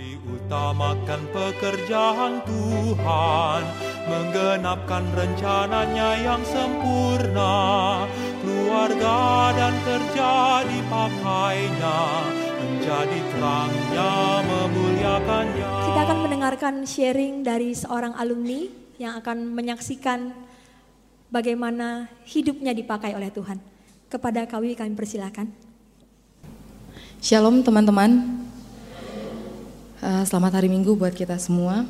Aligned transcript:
Mari 0.00 0.16
utamakan 0.16 1.28
pekerjaan 1.28 2.40
Tuhan, 2.48 3.62
menggenapkan 4.08 5.04
rencananya 5.12 6.16
yang 6.24 6.40
sempurna. 6.40 7.52
Keluarga 8.40 9.52
dan 9.52 9.76
kerja 9.84 10.64
dipakainya, 10.64 12.00
menjadi 12.32 13.18
terangnya, 13.28 14.12
memuliakannya. 14.40 15.68
Kita 15.68 16.00
akan 16.08 16.18
mendengarkan 16.24 16.74
sharing 16.88 17.44
dari 17.44 17.76
seorang 17.76 18.16
alumni 18.16 18.72
yang 18.96 19.20
akan 19.20 19.52
menyaksikan 19.52 20.32
bagaimana 21.28 22.08
hidupnya 22.24 22.72
dipakai 22.72 23.12
oleh 23.12 23.28
Tuhan. 23.28 23.60
Kepada 24.08 24.48
Kawi 24.48 24.72
kami 24.80 24.96
persilakan. 24.96 25.52
Shalom 27.20 27.60
teman-teman. 27.60 28.48
Uh, 30.00 30.24
selamat 30.24 30.56
hari 30.56 30.72
Minggu 30.72 30.96
buat 30.96 31.12
kita 31.12 31.36
semua. 31.36 31.84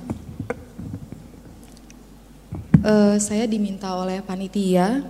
Uh, 2.83 3.15
saya 3.23 3.47
diminta 3.47 3.87
oleh 3.95 4.19
panitia 4.19 5.07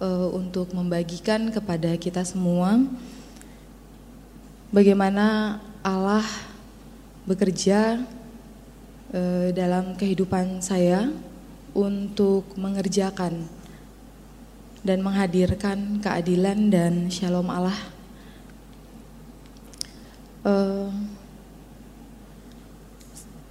uh, 0.00 0.32
untuk 0.32 0.72
membagikan 0.72 1.52
kepada 1.52 1.92
kita 2.00 2.24
semua 2.24 2.80
bagaimana 4.72 5.60
Allah 5.84 6.24
bekerja 7.28 8.00
dalam 9.52 9.92
kehidupan 9.92 10.64
saya 10.64 11.12
untuk 11.76 12.56
mengerjakan 12.56 13.44
dan 14.80 15.04
menghadirkan 15.04 16.00
keadilan 16.00 16.72
dan 16.72 17.12
shalom 17.12 17.52
Allah. 17.52 17.76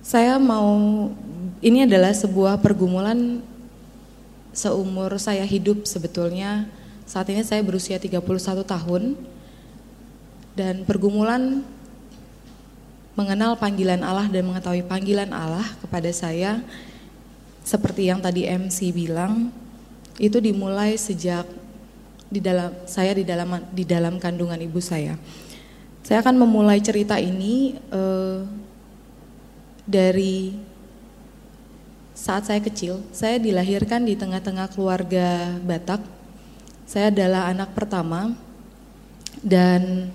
Saya 0.08 0.40
mau 0.40 1.12
ini 1.60 1.84
adalah 1.84 2.16
sebuah 2.16 2.64
pergumulan 2.64 3.44
seumur 4.56 5.12
saya 5.20 5.44
hidup 5.44 5.84
sebetulnya. 5.84 6.64
Saat 7.04 7.28
ini 7.36 7.44
saya 7.44 7.60
berusia 7.60 8.00
31 8.00 8.24
tahun 8.64 9.20
dan 10.56 10.88
pergumulan 10.88 11.60
mengenal 13.20 13.60
panggilan 13.60 14.00
Allah 14.00 14.32
dan 14.32 14.48
mengetahui 14.48 14.88
panggilan 14.88 15.28
Allah 15.36 15.68
kepada 15.84 16.08
saya 16.16 16.64
seperti 17.68 18.08
yang 18.08 18.24
tadi 18.24 18.48
MC 18.48 18.96
bilang 18.96 19.52
itu 20.24 20.40
dimulai 20.40 20.96
sejak 20.96 21.44
di 22.32 22.40
dalam 22.40 22.72
saya 22.88 23.12
di 23.12 23.28
dalam 23.28 23.60
di 23.76 23.84
dalam 23.84 24.24
kandungan 24.24 24.60
ibu 24.64 24.80
saya. 24.80 25.20
Saya 26.00 26.24
akan 26.24 26.48
memulai 26.48 26.80
cerita 26.80 27.20
ini 27.20 27.76
uh, 27.92 28.67
dari 29.88 30.52
saat 32.12 32.44
saya 32.52 32.60
kecil, 32.60 33.00
saya 33.16 33.40
dilahirkan 33.40 34.04
di 34.04 34.20
tengah-tengah 34.20 34.68
keluarga 34.76 35.56
Batak. 35.64 36.04
Saya 36.84 37.08
adalah 37.08 37.48
anak 37.48 37.72
pertama 37.72 38.36
dan 39.40 40.12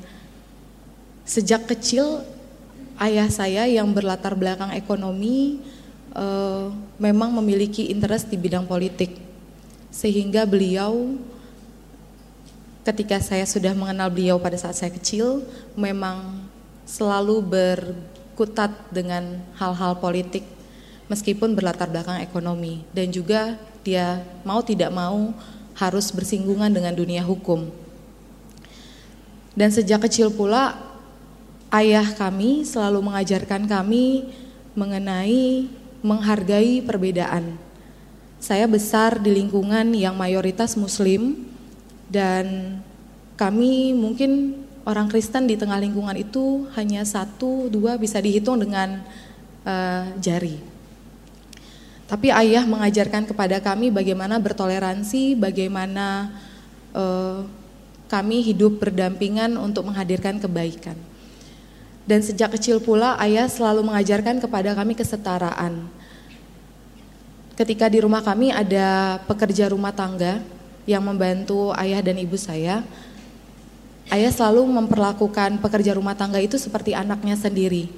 sejak 1.25 1.65
kecil 1.65 2.21
ayah 3.01 3.29
saya 3.33 3.65
yang 3.65 3.89
berlatar 3.97 4.37
belakang 4.37 4.77
ekonomi 4.77 5.65
uh, 6.13 6.69
memang 7.01 7.33
memiliki 7.41 7.89
interest 7.89 8.29
di 8.29 8.37
bidang 8.37 8.69
politik. 8.69 9.17
Sehingga 9.93 10.45
beliau 10.45 11.17
ketika 12.83 13.23
saya 13.23 13.47
sudah 13.47 13.73
mengenal 13.73 14.11
beliau 14.11 14.37
pada 14.43 14.59
saat 14.59 14.75
saya 14.75 14.91
kecil 14.91 15.47
memang 15.79 16.43
selalu 16.83 17.37
ber 17.41 17.79
kutat 18.43 18.75
dengan 18.91 19.39
hal-hal 19.55 20.03
politik 20.03 20.43
meskipun 21.07 21.55
berlatar 21.55 21.87
belakang 21.87 22.19
ekonomi 22.19 22.83
dan 22.91 23.15
juga 23.15 23.55
dia 23.87 24.27
mau 24.43 24.59
tidak 24.67 24.91
mau 24.91 25.31
harus 25.79 26.11
bersinggungan 26.11 26.75
dengan 26.75 26.91
dunia 26.91 27.23
hukum. 27.23 27.71
Dan 29.55 29.71
sejak 29.71 30.11
kecil 30.11 30.35
pula 30.35 30.75
ayah 31.71 32.11
kami 32.19 32.67
selalu 32.67 32.99
mengajarkan 32.99 33.71
kami 33.71 34.35
mengenai 34.75 35.71
menghargai 36.03 36.83
perbedaan. 36.83 37.55
Saya 38.43 38.67
besar 38.67 39.23
di 39.23 39.39
lingkungan 39.39 39.95
yang 39.95 40.19
mayoritas 40.19 40.75
muslim 40.75 41.47
dan 42.11 42.75
kami 43.39 43.95
mungkin 43.95 44.62
orang 44.83 45.07
Kristen 45.07 45.47
di 45.47 45.55
tengah 45.55 45.79
lingkungan 45.79 46.15
itu 46.19 46.67
hanya 46.75 47.07
satu 47.07 47.71
dua 47.71 47.95
bisa 47.99 48.19
dihitung 48.19 48.59
dengan 48.59 49.03
uh, 49.63 50.05
jari. 50.19 50.59
Tapi 52.11 52.29
ayah 52.29 52.69
mengajarkan 52.69 53.25
kepada 53.25 53.57
kami 53.63 53.89
bagaimana 53.89 54.37
bertoleransi, 54.37 55.33
bagaimana 55.39 56.29
uh, 56.93 57.41
kami 58.13 58.45
hidup 58.45 58.85
berdampingan 58.85 59.57
untuk 59.57 59.89
menghadirkan 59.89 60.37
kebaikan. 60.37 60.99
Dan 62.05 62.21
sejak 62.21 62.59
kecil 62.59 62.83
pula 62.83 63.17
ayah 63.23 63.49
selalu 63.49 63.87
mengajarkan 63.89 64.43
kepada 64.43 64.77
kami 64.77 64.93
kesetaraan. 64.93 65.89
Ketika 67.57 67.89
di 67.89 68.03
rumah 68.03 68.21
kami 68.21 68.53
ada 68.53 69.17
pekerja 69.25 69.71
rumah 69.71 69.95
tangga 69.95 70.43
yang 70.85 71.01
membantu 71.01 71.71
ayah 71.79 72.03
dan 72.03 72.19
ibu 72.19 72.35
saya, 72.37 72.83
ayah 74.11 74.33
selalu 74.33 74.67
memperlakukan 74.67 75.63
pekerja 75.63 75.95
rumah 75.95 76.19
tangga 76.19 76.43
itu 76.43 76.59
seperti 76.59 76.97
anaknya 76.97 77.39
sendiri. 77.39 77.93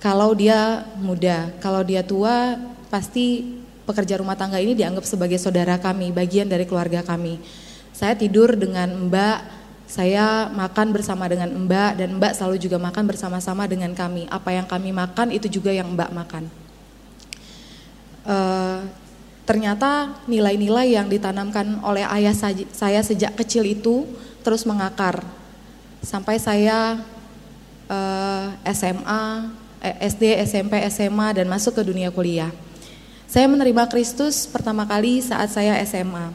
Kalau 0.00 0.32
dia 0.32 0.86
muda, 1.00 1.50
kalau 1.58 1.82
dia 1.82 2.04
tua, 2.06 2.56
pasti 2.88 3.58
pekerja 3.86 4.20
rumah 4.20 4.38
tangga 4.38 4.60
ini 4.62 4.74
dianggap 4.74 5.06
sebagai 5.06 5.38
saudara 5.40 5.78
kami, 5.78 6.14
bagian 6.14 6.46
dari 6.46 6.66
keluarga 6.66 7.00
kami. 7.02 7.40
Saya 7.96 8.12
tidur 8.12 8.52
dengan 8.58 8.92
mbak, 9.08 9.38
saya 9.88 10.52
makan 10.52 10.92
bersama 10.92 11.30
dengan 11.30 11.48
mbak, 11.48 11.96
dan 11.96 12.18
mbak 12.18 12.36
selalu 12.36 12.60
juga 12.60 12.76
makan 12.76 13.08
bersama-sama 13.08 13.64
dengan 13.64 13.94
kami. 13.96 14.28
Apa 14.28 14.52
yang 14.52 14.66
kami 14.68 14.92
makan 14.92 15.32
itu 15.32 15.48
juga 15.48 15.72
yang 15.72 15.88
mbak 15.94 16.10
makan. 16.12 16.44
Uh, 18.26 18.82
ternyata 19.46 20.18
nilai-nilai 20.26 20.98
yang 20.98 21.06
ditanamkan 21.06 21.78
oleh 21.86 22.02
ayah 22.10 22.34
saya 22.74 23.00
sejak 23.06 23.38
kecil 23.38 23.62
itu 23.62 24.02
terus 24.46 24.62
mengakar 24.62 25.26
sampai 26.06 26.38
saya 26.38 27.02
eh, 27.90 28.46
SMA, 28.70 29.50
eh, 29.82 30.06
SD, 30.06 30.22
SMP, 30.46 30.78
SMA 30.86 31.34
dan 31.34 31.50
masuk 31.50 31.74
ke 31.74 31.82
dunia 31.82 32.14
kuliah. 32.14 32.54
Saya 33.26 33.50
menerima 33.50 33.90
Kristus 33.90 34.46
pertama 34.46 34.86
kali 34.86 35.18
saat 35.18 35.50
saya 35.50 35.74
SMA. 35.82 36.30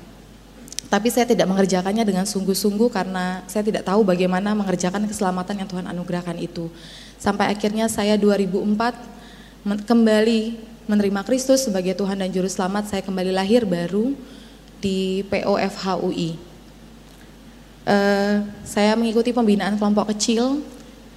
Tapi 0.91 1.07
saya 1.07 1.23
tidak 1.23 1.47
mengerjakannya 1.47 2.03
dengan 2.03 2.27
sungguh-sungguh 2.27 2.91
karena 2.91 3.47
saya 3.47 3.63
tidak 3.63 3.88
tahu 3.88 4.03
bagaimana 4.03 4.51
mengerjakan 4.51 5.07
keselamatan 5.07 5.63
yang 5.63 5.69
Tuhan 5.71 5.88
anugerahkan 5.88 6.35
itu. 6.35 6.67
Sampai 7.16 7.47
akhirnya 7.47 7.88
saya 7.88 8.19
2004 8.19 9.88
kembali 9.88 10.59
menerima 10.91 11.21
Kristus 11.23 11.63
sebagai 11.63 11.95
Tuhan 11.95 12.19
dan 12.19 12.27
Juru 12.27 12.51
Selamat. 12.51 12.91
Saya 12.91 13.00
kembali 13.07 13.31
lahir 13.31 13.63
baru 13.63 14.11
di 14.83 15.23
POFHUI 15.31 16.50
uh, 17.86 18.36
saya 18.66 18.94
mengikuti 18.97 19.34
pembinaan 19.34 19.78
kelompok 19.78 20.14
kecil 20.14 20.62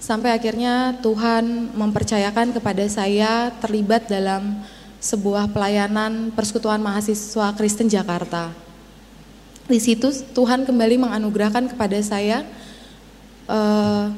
sampai 0.00 0.36
akhirnya 0.36 0.96
Tuhan 1.00 1.72
mempercayakan 1.72 2.52
kepada 2.52 2.84
saya 2.88 3.48
terlibat 3.60 4.04
dalam 4.08 4.60
sebuah 5.00 5.52
pelayanan 5.52 6.32
persekutuan 6.32 6.80
mahasiswa 6.80 7.52
Kristen 7.56 7.88
Jakarta. 7.88 8.52
Di 9.64 9.80
situ 9.80 10.12
Tuhan 10.36 10.68
kembali 10.68 11.00
menganugerahkan 11.00 11.72
kepada 11.72 11.96
saya 12.04 12.44
uh, 13.48 14.12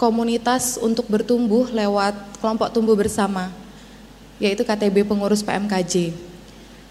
komunitas 0.00 0.80
untuk 0.80 1.08
bertumbuh 1.08 1.68
lewat 1.72 2.16
kelompok 2.40 2.72
tumbuh 2.72 2.96
bersama, 2.96 3.52
yaitu 4.40 4.64
KTB 4.64 5.08
pengurus 5.08 5.44
PMKJ. 5.44 6.12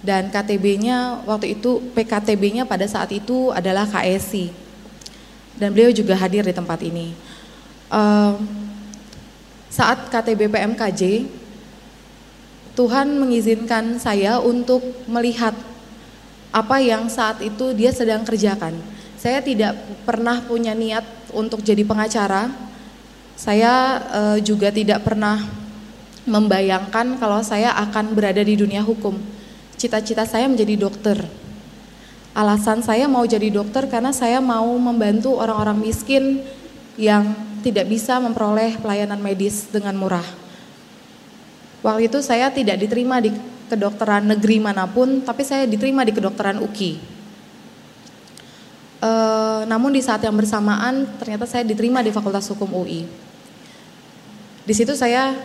Dan 0.06 0.30
KTB-nya 0.30 1.25
waktu 1.25 1.57
itu 1.57 1.81
PKTB-nya 1.98 2.69
pada 2.69 2.86
saat 2.86 3.10
itu 3.10 3.50
adalah 3.50 3.90
KSI. 3.90 4.54
Dan 5.57 5.74
beliau 5.74 5.90
juga 5.90 6.13
hadir 6.13 6.46
di 6.46 6.54
tempat 6.54 6.78
ini. 6.86 7.18
Uh, 7.90 8.38
saat 9.74 10.06
KTB 10.13 10.46
PMKJ, 10.54 11.25
Tuhan 12.78 13.18
mengizinkan 13.18 13.98
saya 13.98 14.38
untuk 14.38 14.86
melihat 15.10 15.57
apa 16.54 16.78
yang 16.78 17.10
saat 17.10 17.42
itu 17.42 17.74
dia 17.74 17.90
sedang 17.90 18.22
kerjakan. 18.22 18.78
Saya 19.18 19.42
tidak 19.42 19.74
pernah 20.06 20.38
punya 20.46 20.78
niat 20.78 21.01
untuk 21.34 21.66
jadi 21.66 21.81
pengacara. 21.81 22.54
Saya 23.34 24.06
uh, 24.13 24.38
juga 24.38 24.69
tidak 24.69 25.01
pernah 25.01 25.42
membayangkan 26.30 27.18
kalau 27.18 27.42
saya 27.42 27.74
akan 27.74 28.13
berada 28.13 28.46
di 28.46 28.54
dunia 28.54 28.86
hukum 28.86 29.35
cita-cita 29.75 30.24
saya 30.27 30.48
menjadi 30.48 30.75
dokter. 30.80 31.18
Alasan 32.36 32.83
saya 32.83 33.07
mau 33.07 33.24
jadi 33.24 33.48
dokter 33.48 33.88
karena 33.88 34.12
saya 34.12 34.44
mau 34.44 34.68
membantu 34.75 35.39
orang-orang 35.39 35.80
miskin 35.80 36.44
yang 37.00 37.31
tidak 37.63 37.88
bisa 37.88 38.19
memperoleh 38.19 38.75
pelayanan 38.80 39.19
medis 39.24 39.72
dengan 39.72 39.95
murah. 39.95 40.25
Waktu 41.80 42.12
itu 42.12 42.19
saya 42.19 42.51
tidak 42.51 42.81
diterima 42.81 43.24
di 43.24 43.31
kedokteran 43.72 44.25
negeri 44.25 44.57
mana 44.60 44.86
pun, 44.86 45.24
tapi 45.24 45.48
saya 45.48 45.63
diterima 45.66 46.04
di 46.04 46.12
kedokteran 46.12 46.60
UKI. 46.60 46.92
E, 49.00 49.12
namun 49.69 49.94
di 49.94 50.01
saat 50.01 50.22
yang 50.22 50.36
bersamaan 50.36 51.07
ternyata 51.18 51.45
saya 51.45 51.63
diterima 51.63 52.01
di 52.01 52.12
Fakultas 52.12 52.50
Hukum 52.51 52.69
UI. 52.83 53.06
Di 54.66 54.74
situ 54.74 54.98
saya 54.98 55.38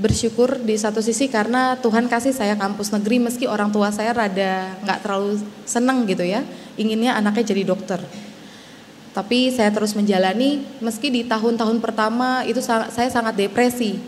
bersyukur 0.00 0.60
di 0.62 0.76
satu 0.80 1.04
sisi 1.04 1.28
karena 1.28 1.76
Tuhan 1.80 2.08
kasih 2.08 2.32
saya 2.32 2.56
kampus 2.56 2.92
negeri 2.92 3.20
meski 3.20 3.44
orang 3.44 3.68
tua 3.68 3.92
saya 3.92 4.16
rada 4.16 4.72
nggak 4.84 4.98
terlalu 5.04 5.40
seneng 5.68 6.08
gitu 6.08 6.24
ya, 6.24 6.44
inginnya 6.80 7.16
anaknya 7.16 7.52
jadi 7.52 7.62
dokter. 7.68 8.00
Tapi 9.12 9.52
saya 9.52 9.68
terus 9.68 9.92
menjalani 9.92 10.64
meski 10.80 11.12
di 11.12 11.28
tahun-tahun 11.28 11.84
pertama 11.84 12.48
itu 12.48 12.64
saya 12.64 13.12
sangat 13.12 13.36
depresi 13.36 14.00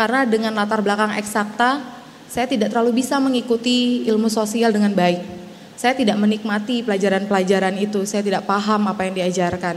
karena 0.00 0.24
dengan 0.24 0.56
latar 0.56 0.80
belakang 0.80 1.12
eksakta, 1.20 1.76
saya 2.24 2.48
tidak 2.48 2.72
terlalu 2.72 3.04
bisa 3.04 3.20
mengikuti 3.20 4.08
ilmu 4.08 4.32
sosial 4.32 4.72
dengan 4.72 4.96
baik. 4.96 5.20
Saya 5.76 5.92
tidak 5.92 6.16
menikmati 6.16 6.80
pelajaran-pelajaran 6.80 7.76
itu, 7.76 8.08
saya 8.08 8.24
tidak 8.24 8.48
paham 8.48 8.88
apa 8.88 9.04
yang 9.04 9.20
diajarkan. 9.20 9.76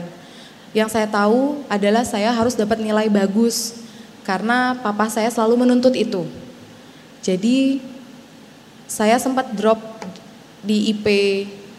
Yang 0.71 0.95
saya 0.95 1.11
tahu 1.11 1.67
adalah 1.67 2.07
saya 2.07 2.31
harus 2.31 2.55
dapat 2.55 2.79
nilai 2.79 3.11
bagus, 3.11 3.82
karena 4.23 4.75
papa 4.79 5.11
saya 5.11 5.29
selalu 5.29 5.67
menuntut 5.67 5.93
itu. 5.93 6.25
Jadi 7.23 7.79
saya 8.87 9.15
sempat 9.19 9.51
drop 9.55 9.79
di 10.63 10.91
IP 10.91 11.07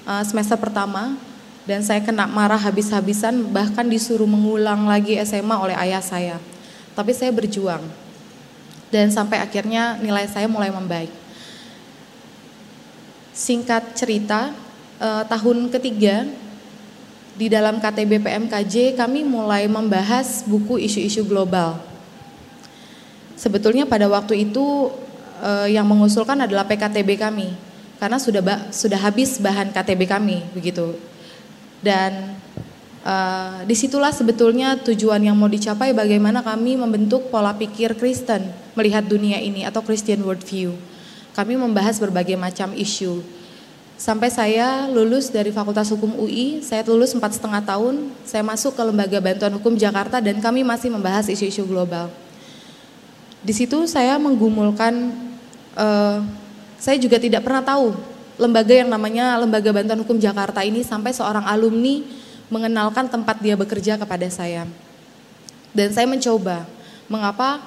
uh, 0.05 0.25
semester 0.25 0.57
pertama 0.61 1.17
dan 1.65 1.81
saya 1.81 2.05
kena 2.05 2.29
marah 2.29 2.61
habis-habisan 2.61 3.49
bahkan 3.49 3.85
disuruh 3.89 4.29
mengulang 4.29 4.85
lagi 4.85 5.17
SMA 5.25 5.57
oleh 5.57 5.77
ayah 5.77 6.05
saya. 6.05 6.37
Tapi 6.95 7.11
saya 7.17 7.33
berjuang 7.33 7.83
dan 8.95 9.11
sampai 9.11 9.43
akhirnya 9.43 9.99
nilai 9.99 10.29
saya 10.31 10.47
mulai 10.47 10.71
membaik. 10.71 11.11
Singkat 13.35 13.99
cerita, 13.99 14.55
eh, 15.03 15.25
tahun 15.27 15.75
ketiga 15.75 16.31
di 17.35 17.51
dalam 17.51 17.83
KTB 17.83 18.23
PMKJ 18.23 18.95
kami 18.95 19.27
mulai 19.27 19.67
membahas 19.67 20.47
buku 20.47 20.79
isu-isu 20.79 21.27
global. 21.27 21.94
Sebetulnya 23.35 23.85
pada 23.85 24.07
waktu 24.07 24.47
itu 24.47 24.91
eh, 25.43 25.75
yang 25.75 25.87
mengusulkan 25.87 26.39
adalah 26.39 26.65
PKTB 26.67 27.19
kami 27.19 27.49
karena 27.99 28.19
sudah 28.19 28.71
sudah 28.75 29.01
habis 29.01 29.39
bahan 29.39 29.71
KTB 29.71 30.07
kami 30.07 30.43
begitu. 30.55 30.99
Dan 31.85 32.35
Uh, 33.05 33.61
di 33.69 33.77
situlah 33.77 34.09
sebetulnya 34.09 34.81
tujuan 34.81 35.21
yang 35.21 35.37
mau 35.37 35.45
dicapai 35.45 35.93
bagaimana 35.93 36.41
kami 36.41 36.73
membentuk 36.73 37.29
pola 37.29 37.53
pikir 37.53 37.93
Kristen 38.01 38.49
melihat 38.73 39.05
dunia 39.05 39.37
ini 39.45 39.61
atau 39.69 39.85
Christian 39.85 40.25
worldview. 40.25 40.73
Kami 41.37 41.53
membahas 41.53 42.01
berbagai 42.01 42.33
macam 42.41 42.73
isu. 42.73 43.21
Sampai 44.01 44.33
saya 44.33 44.89
lulus 44.89 45.29
dari 45.29 45.53
Fakultas 45.53 45.93
Hukum 45.93 46.17
UI, 46.17 46.65
saya 46.65 46.81
lulus 46.89 47.13
empat 47.13 47.37
setengah 47.37 47.61
tahun, 47.61 48.09
saya 48.25 48.41
masuk 48.41 48.73
ke 48.73 48.81
Lembaga 48.81 49.21
Bantuan 49.21 49.53
Hukum 49.53 49.77
Jakarta 49.77 50.25
dan 50.25 50.41
kami 50.41 50.65
masih 50.65 50.89
membahas 50.89 51.29
isu-isu 51.29 51.69
global. 51.69 52.09
Di 53.45 53.53
situ 53.53 53.85
saya 53.85 54.17
menggumulkan, 54.17 55.13
uh, 55.77 56.25
saya 56.81 56.97
juga 56.97 57.21
tidak 57.21 57.45
pernah 57.45 57.61
tahu 57.61 57.93
lembaga 58.41 58.75
yang 58.75 58.91
namanya 58.91 59.39
Lembaga 59.39 59.71
Bantuan 59.71 60.01
Hukum 60.03 60.19
Jakarta 60.19 60.65
ini 60.65 60.83
sampai 60.83 61.15
seorang 61.15 61.45
alumni 61.47 62.03
mengenalkan 62.49 63.07
tempat 63.07 63.39
dia 63.45 63.55
bekerja 63.55 64.01
kepada 64.01 64.27
saya. 64.33 64.67
Dan 65.77 65.93
saya 65.93 66.09
mencoba. 66.09 66.65
Mengapa? 67.07 67.61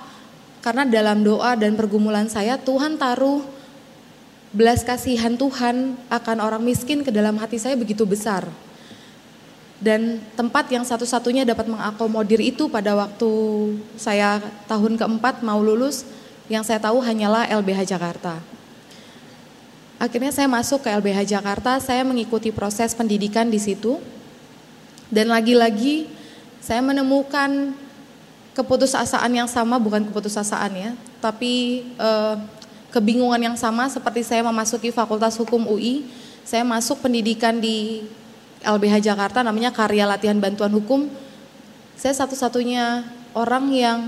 Karena 0.66 0.84
dalam 0.84 1.22
doa 1.22 1.54
dan 1.54 1.78
pergumulan 1.78 2.26
saya 2.28 2.58
Tuhan 2.58 2.98
taruh 2.98 3.46
belas 4.50 4.82
kasihan 4.82 5.38
Tuhan 5.38 5.94
akan 6.10 6.38
orang 6.42 6.64
miskin 6.66 7.06
ke 7.06 7.14
dalam 7.14 7.38
hati 7.38 7.62
saya 7.62 7.78
begitu 7.78 8.04
besar. 8.04 8.50
Dan 9.78 10.18
tempat 10.34 10.66
yang 10.74 10.82
satu-satunya 10.82 11.46
dapat 11.46 11.70
mengakomodir 11.70 12.42
itu 12.42 12.66
pada 12.66 12.98
waktu 12.98 13.30
saya 13.94 14.42
tahun 14.66 14.98
keempat 14.98 15.46
mau 15.46 15.62
lulus, 15.62 16.02
yang 16.50 16.66
saya 16.66 16.82
tahu 16.82 16.98
hanyalah 17.04 17.46
LBH 17.62 17.94
Jakarta. 17.94 18.42
Akhirnya 19.98 20.30
saya 20.30 20.50
masuk 20.50 20.86
ke 20.86 20.90
LBH 20.94 21.30
Jakarta, 21.30 21.78
saya 21.82 22.02
mengikuti 22.06 22.50
proses 22.50 22.94
pendidikan 22.94 23.50
di 23.50 23.58
situ. 23.62 24.02
Dan 25.10 25.30
lagi-lagi 25.32 26.10
saya 26.62 26.84
menemukan 26.84 27.74
keputusasaan 28.58 29.30
yang 29.30 29.50
sama, 29.50 29.78
bukan 29.78 30.10
keputusasaan 30.10 30.72
ya, 30.74 30.92
tapi 31.22 31.86
eh, 31.96 32.36
kebingungan 32.90 33.54
yang 33.54 33.58
sama 33.58 33.86
seperti 33.88 34.26
saya 34.26 34.42
memasuki 34.42 34.90
Fakultas 34.90 35.38
Hukum 35.38 35.70
UI, 35.70 36.10
saya 36.42 36.66
masuk 36.66 37.06
pendidikan 37.06 37.62
di 37.62 38.08
LBH 38.66 39.04
Jakarta 39.04 39.46
namanya 39.46 39.74
Karya 39.74 40.08
Latihan 40.10 40.38
Bantuan 40.38 40.74
Hukum. 40.74 41.10
Saya 41.98 42.14
satu-satunya 42.14 43.06
orang 43.34 43.74
yang 43.74 44.00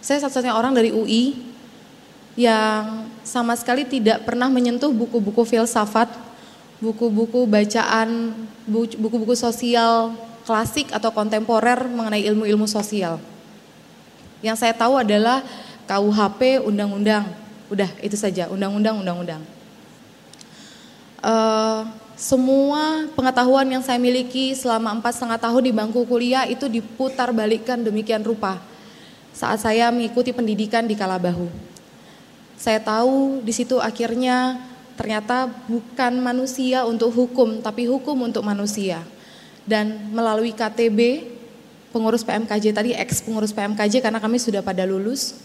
saya 0.00 0.20
satu-satunya 0.24 0.56
orang 0.56 0.72
dari 0.72 0.92
UI 0.92 1.36
yang 2.40 3.10
sama 3.20 3.52
sekali 3.56 3.84
tidak 3.84 4.24
pernah 4.24 4.48
menyentuh 4.48 4.88
buku-buku 4.88 5.44
filsafat 5.44 6.30
buku-buku 6.80 7.44
bacaan, 7.44 8.32
buku-buku 8.96 9.36
sosial 9.36 10.16
klasik 10.48 10.88
atau 10.90 11.12
kontemporer 11.12 11.84
mengenai 11.86 12.24
ilmu-ilmu 12.32 12.64
sosial. 12.64 13.20
Yang 14.40 14.64
saya 14.64 14.72
tahu 14.72 14.96
adalah 14.96 15.44
KUHP, 15.84 16.64
undang-undang, 16.64 17.28
udah 17.68 17.92
itu 18.00 18.16
saja, 18.16 18.48
undang-undang, 18.48 19.04
undang-undang. 19.04 19.44
Uh, 21.20 21.84
semua 22.20 23.08
pengetahuan 23.16 23.64
yang 23.64 23.80
saya 23.80 23.96
miliki 23.96 24.52
selama 24.52 24.92
empat 24.92 25.16
setengah 25.16 25.40
tahun 25.40 25.62
di 25.64 25.72
bangku 25.72 26.04
kuliah 26.04 26.44
itu 26.44 26.68
diputar 26.68 27.32
balikkan 27.32 27.80
demikian 27.80 28.20
rupa 28.20 28.60
saat 29.32 29.64
saya 29.64 29.88
mengikuti 29.88 30.28
pendidikan 30.28 30.84
di 30.84 30.92
Kalabahu. 30.92 31.48
Saya 32.60 32.76
tahu 32.76 33.40
di 33.40 33.56
situ 33.56 33.80
akhirnya 33.80 34.60
ternyata 35.00 35.48
bukan 35.64 36.20
manusia 36.20 36.84
untuk 36.84 37.08
hukum, 37.08 37.64
tapi 37.64 37.88
hukum 37.88 38.28
untuk 38.28 38.44
manusia. 38.44 39.00
Dan 39.64 40.12
melalui 40.12 40.52
KTB, 40.52 41.24
pengurus 41.88 42.20
PMKJ 42.20 42.76
tadi, 42.76 42.92
ex 42.92 43.24
pengurus 43.24 43.56
PMKJ 43.56 44.04
karena 44.04 44.20
kami 44.20 44.36
sudah 44.36 44.60
pada 44.60 44.84
lulus, 44.84 45.40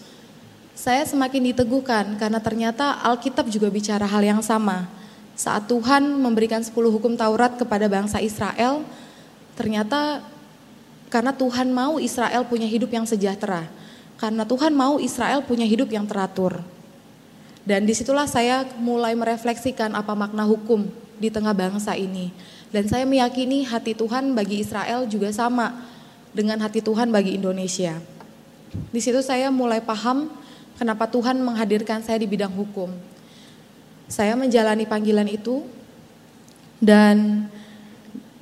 saya 0.75 1.07
semakin 1.07 1.55
diteguhkan 1.55 2.19
karena 2.19 2.43
ternyata 2.43 2.99
Alkitab 2.99 3.47
juga 3.47 3.71
bicara 3.71 4.03
hal 4.03 4.27
yang 4.27 4.43
sama. 4.43 5.04
Saat 5.35 5.67
Tuhan 5.67 6.15
memberikan 6.15 6.63
10 6.63 6.71
hukum 6.71 7.19
Taurat 7.19 7.59
kepada 7.59 7.91
bangsa 7.91 8.23
Israel, 8.23 8.87
ternyata 9.59 10.23
karena 11.11 11.35
Tuhan 11.35 11.71
mau 11.71 11.99
Israel 11.99 12.47
punya 12.47 12.67
hidup 12.67 12.91
yang 12.91 13.03
sejahtera. 13.03 13.67
Karena 14.15 14.47
Tuhan 14.47 14.71
mau 14.71 14.95
Israel 14.99 15.43
punya 15.43 15.67
hidup 15.67 15.91
yang 15.91 16.07
teratur. 16.07 16.63
Dan 17.67 17.83
di 17.83 17.91
situlah 17.91 18.29
saya 18.29 18.63
mulai 18.79 19.11
merefleksikan 19.11 19.91
apa 19.91 20.15
makna 20.15 20.47
hukum 20.47 20.87
di 21.19 21.27
tengah 21.27 21.51
bangsa 21.51 21.99
ini. 21.99 22.31
Dan 22.71 22.87
saya 22.87 23.03
meyakini 23.03 23.67
hati 23.67 23.95
Tuhan 23.95 24.35
bagi 24.35 24.63
Israel 24.63 25.07
juga 25.07 25.31
sama 25.35 25.71
dengan 26.35 26.59
hati 26.63 26.79
Tuhan 26.83 27.11
bagi 27.11 27.39
Indonesia. 27.39 27.99
Di 28.91 28.99
situ 28.99 29.23
saya 29.23 29.47
mulai 29.51 29.79
paham 29.79 30.27
kenapa 30.75 31.07
Tuhan 31.07 31.39
menghadirkan 31.39 32.03
saya 32.03 32.19
di 32.19 32.27
bidang 32.27 32.51
hukum. 32.51 32.91
Saya 34.05 34.37
menjalani 34.37 34.85
panggilan 34.85 35.25
itu 35.25 35.65
dan 36.77 37.49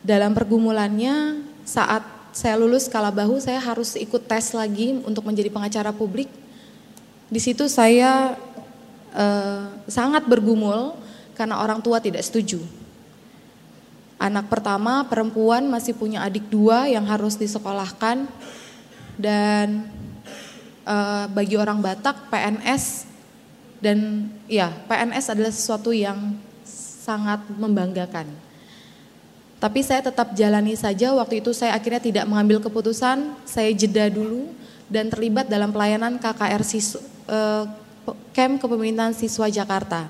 dalam 0.04 0.36
pergumulannya 0.36 1.40
saat 1.64 2.04
saya 2.34 2.60
lulus 2.60 2.90
bahu 2.90 3.40
saya 3.40 3.62
harus 3.62 3.96
ikut 3.96 4.26
tes 4.26 4.52
lagi 4.52 5.00
untuk 5.08 5.24
menjadi 5.24 5.48
pengacara 5.54 5.96
publik. 5.96 6.28
Di 7.30 7.40
situ 7.40 7.70
saya 7.72 8.36
uh, 9.16 9.64
sangat 9.88 10.26
bergumul 10.28 10.98
karena 11.38 11.62
orang 11.62 11.80
tua 11.80 12.04
tidak 12.04 12.26
setuju. 12.26 12.60
Anak 14.20 14.50
pertama 14.50 15.06
perempuan 15.08 15.68
masih 15.70 15.94
punya 15.96 16.26
adik 16.26 16.50
dua 16.50 16.90
yang 16.90 17.06
harus 17.08 17.38
disekolahkan 17.38 18.28
dan 19.16 19.88
uh, 20.88 21.30
bagi 21.32 21.56
orang 21.56 21.80
Batak 21.80 22.34
PNS 22.34 23.13
dan 23.84 24.32
ya 24.48 24.72
PNS 24.88 25.36
adalah 25.36 25.52
sesuatu 25.52 25.92
yang 25.92 26.40
sangat 27.04 27.44
membanggakan. 27.60 28.32
Tapi 29.60 29.80
saya 29.84 30.00
tetap 30.00 30.32
jalani 30.36 30.76
saja 30.80 31.12
waktu 31.12 31.44
itu 31.44 31.52
saya 31.52 31.76
akhirnya 31.76 32.00
tidak 32.00 32.26
mengambil 32.28 32.64
keputusan, 32.64 33.36
saya 33.44 33.72
jeda 33.76 34.08
dulu 34.08 34.52
dan 34.88 35.12
terlibat 35.12 35.52
dalam 35.52 35.72
pelayanan 35.72 36.16
KKR 36.20 36.64
Sisu, 36.64 37.00
uh, 37.28 37.68
camp 38.36 38.60
kepemimpinan 38.60 39.16
siswa 39.16 39.48
Jakarta. 39.48 40.08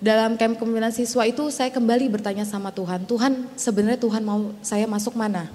Dalam 0.00 0.36
camp 0.36 0.60
kepemimpinan 0.60 0.92
siswa 0.92 1.24
itu 1.24 1.48
saya 1.48 1.72
kembali 1.72 2.12
bertanya 2.12 2.44
sama 2.44 2.68
Tuhan, 2.68 3.08
Tuhan 3.08 3.48
sebenarnya 3.56 4.00
Tuhan 4.00 4.20
mau 4.24 4.52
saya 4.60 4.84
masuk 4.84 5.16
mana? 5.16 5.48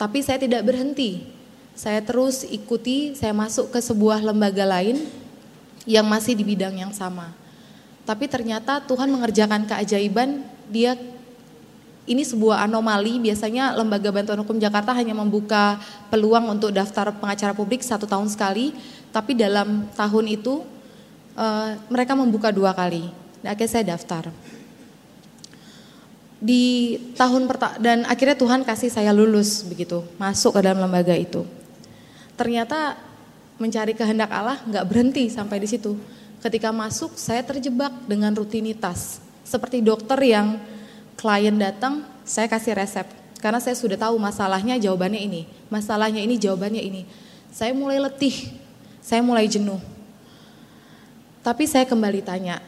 Tapi 0.00 0.20
saya 0.24 0.40
tidak 0.40 0.64
berhenti. 0.64 1.35
Saya 1.76 2.00
terus 2.00 2.40
ikuti, 2.48 3.12
saya 3.12 3.36
masuk 3.36 3.68
ke 3.68 3.84
sebuah 3.84 4.24
lembaga 4.24 4.64
lain 4.64 5.04
yang 5.84 6.08
masih 6.08 6.32
di 6.32 6.40
bidang 6.40 6.72
yang 6.72 6.90
sama. 6.96 7.36
Tapi 8.08 8.24
ternyata 8.32 8.80
Tuhan 8.80 9.12
mengerjakan 9.12 9.68
keajaiban, 9.68 10.40
dia 10.72 10.96
ini 12.06 12.22
sebuah 12.22 12.64
anomali, 12.64 13.18
biasanya 13.18 13.74
Lembaga 13.76 14.08
Bantuan 14.14 14.40
Hukum 14.40 14.56
Jakarta 14.56 14.94
hanya 14.94 15.12
membuka 15.12 15.76
peluang 16.08 16.48
untuk 16.48 16.72
daftar 16.72 17.12
pengacara 17.12 17.52
publik 17.52 17.82
satu 17.82 18.08
tahun 18.08 18.30
sekali, 18.30 18.72
tapi 19.10 19.34
dalam 19.36 19.90
tahun 19.92 20.32
itu 20.32 20.62
uh, 21.36 21.76
mereka 21.90 22.14
membuka 22.14 22.54
dua 22.54 22.72
kali. 22.72 23.10
Dan 23.42 23.52
akhirnya 23.52 23.68
saya 23.74 23.84
daftar. 23.92 24.30
Di 26.40 26.96
tahun 27.18 27.50
dan 27.82 28.06
akhirnya 28.06 28.38
Tuhan 28.38 28.62
kasih 28.62 28.88
saya 28.88 29.10
lulus 29.10 29.66
begitu, 29.66 30.06
masuk 30.16 30.56
ke 30.56 30.60
dalam 30.62 30.86
lembaga 30.86 31.12
itu. 31.12 31.42
Ternyata 32.36 33.00
mencari 33.56 33.96
kehendak 33.96 34.28
Allah 34.28 34.60
nggak 34.68 34.84
berhenti 34.84 35.32
sampai 35.32 35.56
di 35.60 35.68
situ. 35.68 35.96
Ketika 36.44 36.70
masuk 36.70 37.16
saya 37.16 37.40
terjebak 37.42 37.90
dengan 38.04 38.30
rutinitas, 38.36 39.18
seperti 39.42 39.80
dokter 39.80 40.20
yang 40.20 40.60
klien 41.16 41.56
datang, 41.56 42.04
saya 42.22 42.46
kasih 42.46 42.76
resep. 42.76 43.08
Karena 43.40 43.58
saya 43.58 43.74
sudah 43.74 43.96
tahu 43.96 44.20
masalahnya 44.20 44.76
jawabannya 44.76 45.20
ini, 45.20 45.42
masalahnya 45.72 46.20
ini 46.20 46.36
jawabannya 46.36 46.82
ini. 46.84 47.02
Saya 47.50 47.72
mulai 47.72 47.96
letih, 47.96 48.52
saya 49.00 49.24
mulai 49.24 49.48
jenuh. 49.48 49.80
Tapi 51.40 51.64
saya 51.64 51.88
kembali 51.88 52.20
tanya, 52.20 52.60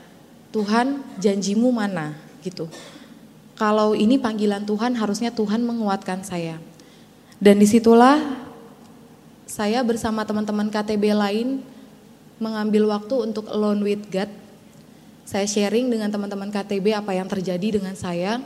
Tuhan 0.48 1.04
janjimu 1.20 1.68
mana 1.68 2.16
gitu. 2.40 2.70
Kalau 3.58 3.92
ini 3.92 4.16
panggilan 4.16 4.62
Tuhan 4.64 4.94
harusnya 4.96 5.34
Tuhan 5.34 5.66
menguatkan 5.66 6.22
saya. 6.22 6.62
Dan 7.42 7.58
di 7.58 7.66
situlah 7.66 8.47
saya 9.58 9.82
bersama 9.82 10.22
teman-teman 10.22 10.70
KTB 10.70 11.18
lain 11.18 11.66
mengambil 12.38 12.94
waktu 12.94 13.26
untuk 13.26 13.50
alone 13.50 13.82
with 13.82 14.06
God 14.06 14.30
saya 15.28 15.44
sharing 15.44 15.92
dengan 15.92 16.08
teman-teman 16.08 16.48
KTB 16.48 16.96
apa 16.96 17.12
yang 17.12 17.28
terjadi 17.28 17.76
dengan 17.76 17.92
saya. 17.92 18.40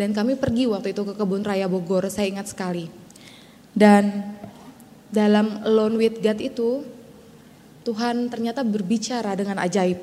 Dan 0.00 0.16
kami 0.16 0.32
pergi 0.32 0.64
waktu 0.64 0.96
itu 0.96 1.04
ke 1.04 1.12
kebun 1.12 1.44
raya 1.44 1.68
Bogor, 1.68 2.08
saya 2.08 2.24
ingat 2.24 2.48
sekali. 2.48 2.88
Dan 3.76 4.32
dalam 5.12 5.60
Alone 5.60 6.00
with 6.00 6.24
God 6.24 6.40
itu, 6.40 6.88
Tuhan 7.84 8.32
ternyata 8.32 8.64
berbicara 8.64 9.36
dengan 9.36 9.60
ajaib. 9.60 10.00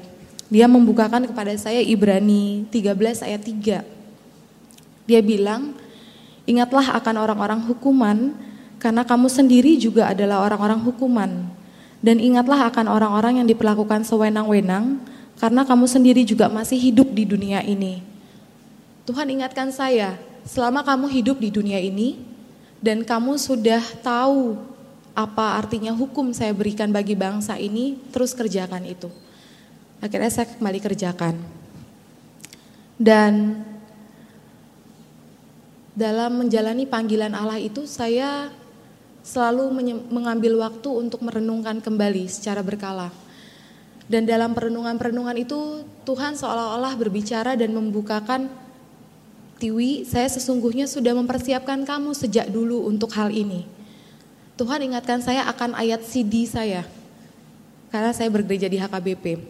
Dia 0.53 0.69
membukakan 0.69 1.25
kepada 1.25 1.57
saya 1.57 1.81
Ibrani 1.81 2.69
13 2.69 3.25
ayat 3.25 3.41
3. 3.41 5.10
Dia 5.10 5.22
bilang, 5.25 5.74
ingatlah 6.46 6.93
akan 6.93 7.15
orang-orang 7.17 7.65
hukuman, 7.65 8.38
karena 8.77 9.01
kamu 9.01 9.27
sendiri 9.29 9.77
juga 9.77 10.13
adalah 10.13 10.46
orang-orang 10.46 10.81
hukuman. 10.81 11.31
Dan 11.98 12.22
ingatlah 12.22 12.69
akan 12.69 12.86
orang-orang 12.86 13.41
yang 13.41 13.48
diperlakukan 13.50 14.05
sewenang-wenang, 14.05 15.01
karena 15.38 15.65
kamu 15.65 15.86
sendiri 15.89 16.22
juga 16.25 16.50
masih 16.50 16.77
hidup 16.77 17.10
di 17.10 17.25
dunia 17.25 17.65
ini. 17.65 18.05
Tuhan 19.10 19.29
ingatkan 19.29 19.74
saya, 19.74 20.17
selama 20.46 20.86
kamu 20.86 21.10
hidup 21.10 21.38
di 21.41 21.50
dunia 21.50 21.81
ini 21.81 22.22
dan 22.79 23.01
kamu 23.01 23.36
sudah 23.41 23.81
tahu 24.05 24.57
apa 25.17 25.57
artinya 25.57 25.89
hukum 25.91 26.29
saya 26.29 26.53
berikan 26.53 26.93
bagi 26.93 27.17
bangsa 27.17 27.57
ini, 27.57 27.98
terus 28.13 28.38
kerjakan 28.38 28.86
itu. 28.86 29.10
Akhirnya 29.98 30.29
saya 30.29 30.46
kembali 30.53 30.77
kerjakan. 30.77 31.34
Dan 32.98 33.65
dalam 35.98 36.46
menjalani 36.46 36.86
panggilan 36.86 37.34
Allah 37.34 37.57
itu 37.57 37.89
saya 37.89 38.53
selalu 39.27 39.67
mengambil 40.07 40.63
waktu 40.63 40.88
untuk 40.88 41.19
merenungkan 41.19 41.84
kembali 41.84 42.31
secara 42.31 42.63
berkala 42.63 43.12
dan 44.07 44.24
dalam 44.24 44.55
perenungan-perenungan 44.55 45.36
itu 45.36 45.84
Tuhan 46.07 46.39
seolah-olah 46.39 46.96
berbicara 46.96 47.60
dan 47.60 47.75
membukakan 47.75 48.48
Tiwi, 49.57 50.05
saya 50.05 50.29
sesungguhnya 50.29 50.86
sudah 50.86 51.17
mempersiapkan 51.17 51.81
kamu 51.81 52.13
sejak 52.13 52.46
dulu 52.46 52.86
untuk 52.86 53.10
hal 53.17 53.34
ini. 53.34 53.65
Tuhan 54.53 54.86
ingatkan 54.86 55.17
saya 55.17 55.50
akan 55.50 55.74
ayat 55.74 56.05
CD 56.05 56.46
saya. 56.46 56.86
Karena 57.89 58.13
saya 58.13 58.29
bergereja 58.29 58.69
di 58.69 58.77
HKBP. 58.77 59.41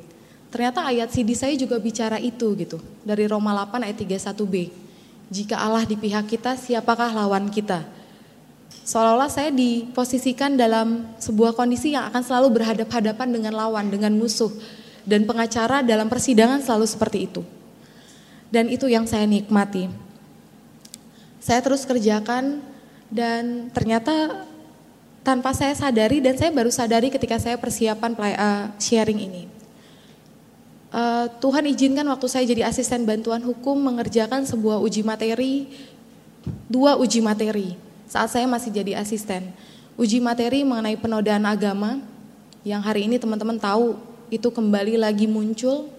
Ternyata 0.47 0.87
ayat 0.87 1.11
CD 1.11 1.35
saya 1.35 1.51
juga 1.59 1.75
bicara 1.75 2.23
itu 2.23 2.55
gitu. 2.55 2.79
Dari 3.03 3.27
Roma 3.27 3.51
8 3.51 3.83
ayat 3.83 3.99
31b. 3.99 4.71
Jika 5.27 5.59
Allah 5.59 5.83
di 5.83 5.99
pihak 5.99 6.23
kita, 6.23 6.55
siapakah 6.55 7.11
lawan 7.11 7.51
kita? 7.51 7.83
Seolah-olah 8.87 9.27
saya 9.27 9.51
diposisikan 9.51 10.55
dalam 10.55 11.11
sebuah 11.19 11.59
kondisi 11.59 11.91
yang 11.91 12.07
akan 12.07 12.23
selalu 12.23 12.55
berhadap-hadapan 12.55 13.27
dengan 13.35 13.51
lawan, 13.51 13.91
dengan 13.91 14.15
musuh. 14.15 14.47
Dan 15.03 15.27
pengacara 15.27 15.83
dalam 15.83 16.07
persidangan 16.07 16.63
selalu 16.63 16.87
seperti 16.87 17.27
itu. 17.27 17.43
Dan 18.47 18.71
itu 18.71 18.87
yang 18.87 19.03
saya 19.03 19.27
nikmati. 19.27 19.91
Saya 21.43 21.59
terus 21.59 21.83
kerjakan 21.83 22.63
dan 23.11 23.67
ternyata 23.75 24.47
tanpa 25.19 25.51
saya 25.51 25.75
sadari 25.75 26.23
dan 26.23 26.39
saya 26.39 26.55
baru 26.55 26.71
sadari 26.71 27.11
ketika 27.11 27.35
saya 27.43 27.59
persiapan 27.59 28.15
uh, 28.15 28.71
sharing 28.79 29.19
ini. 29.19 29.43
Uh, 30.95 31.27
Tuhan 31.43 31.67
izinkan 31.67 32.07
waktu 32.07 32.27
saya 32.31 32.47
jadi 32.47 32.63
asisten 32.63 33.03
bantuan 33.03 33.43
hukum 33.43 33.75
mengerjakan 33.75 34.47
sebuah 34.47 34.79
uji 34.79 35.03
materi, 35.03 35.67
dua 36.71 36.95
uji 36.95 37.19
materi 37.19 37.86
saat 38.07 38.31
saya 38.31 38.47
masih 38.47 38.71
jadi 38.71 38.97
asisten. 38.97 39.51
Uji 39.99 40.23
materi 40.23 40.63
mengenai 40.63 40.95
penodaan 40.95 41.43
agama 41.43 41.99
yang 42.63 42.79
hari 42.79 43.05
ini 43.05 43.19
teman-teman 43.19 43.59
tahu 43.59 43.99
itu 44.31 44.47
kembali 44.47 44.97
lagi 44.97 45.27
muncul. 45.27 45.91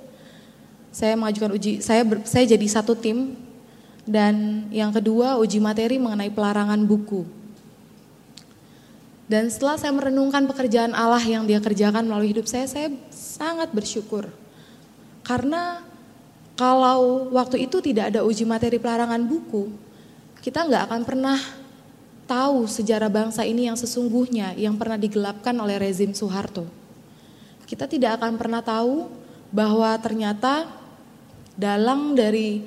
Saya 0.88 1.14
mengajukan 1.14 1.52
uji, 1.54 1.72
saya 1.84 2.02
ber, 2.02 2.24
saya 2.24 2.48
jadi 2.48 2.66
satu 2.66 2.96
tim 2.96 3.36
dan 4.08 4.66
yang 4.72 4.88
kedua 4.88 5.36
uji 5.36 5.60
materi 5.60 6.00
mengenai 6.00 6.32
pelarangan 6.32 6.80
buku. 6.88 7.28
Dan 9.28 9.52
setelah 9.52 9.76
saya 9.76 9.92
merenungkan 9.92 10.48
pekerjaan 10.48 10.96
Allah 10.96 11.20
yang 11.20 11.44
dia 11.44 11.60
kerjakan 11.60 12.08
melalui 12.08 12.32
hidup 12.32 12.48
saya, 12.48 12.64
saya 12.64 12.88
sangat 13.12 13.68
bersyukur. 13.76 14.32
Karena 15.20 15.84
kalau 16.56 17.28
waktu 17.36 17.68
itu 17.68 17.84
tidak 17.84 18.08
ada 18.16 18.24
uji 18.24 18.48
materi 18.48 18.80
pelarangan 18.80 19.20
buku, 19.28 19.68
kita 20.40 20.64
nggak 20.64 20.88
akan 20.88 21.00
pernah 21.04 21.36
tahu 22.28 22.68
sejarah 22.68 23.08
bangsa 23.08 23.48
ini 23.48 23.72
yang 23.72 23.74
sesungguhnya 23.80 24.52
yang 24.60 24.76
pernah 24.76 25.00
digelapkan 25.00 25.56
oleh 25.56 25.80
rezim 25.80 26.12
Soeharto. 26.12 26.68
Kita 27.64 27.88
tidak 27.88 28.20
akan 28.20 28.36
pernah 28.36 28.60
tahu 28.60 29.08
bahwa 29.48 29.96
ternyata 29.96 30.68
dalang 31.56 32.12
dari 32.12 32.62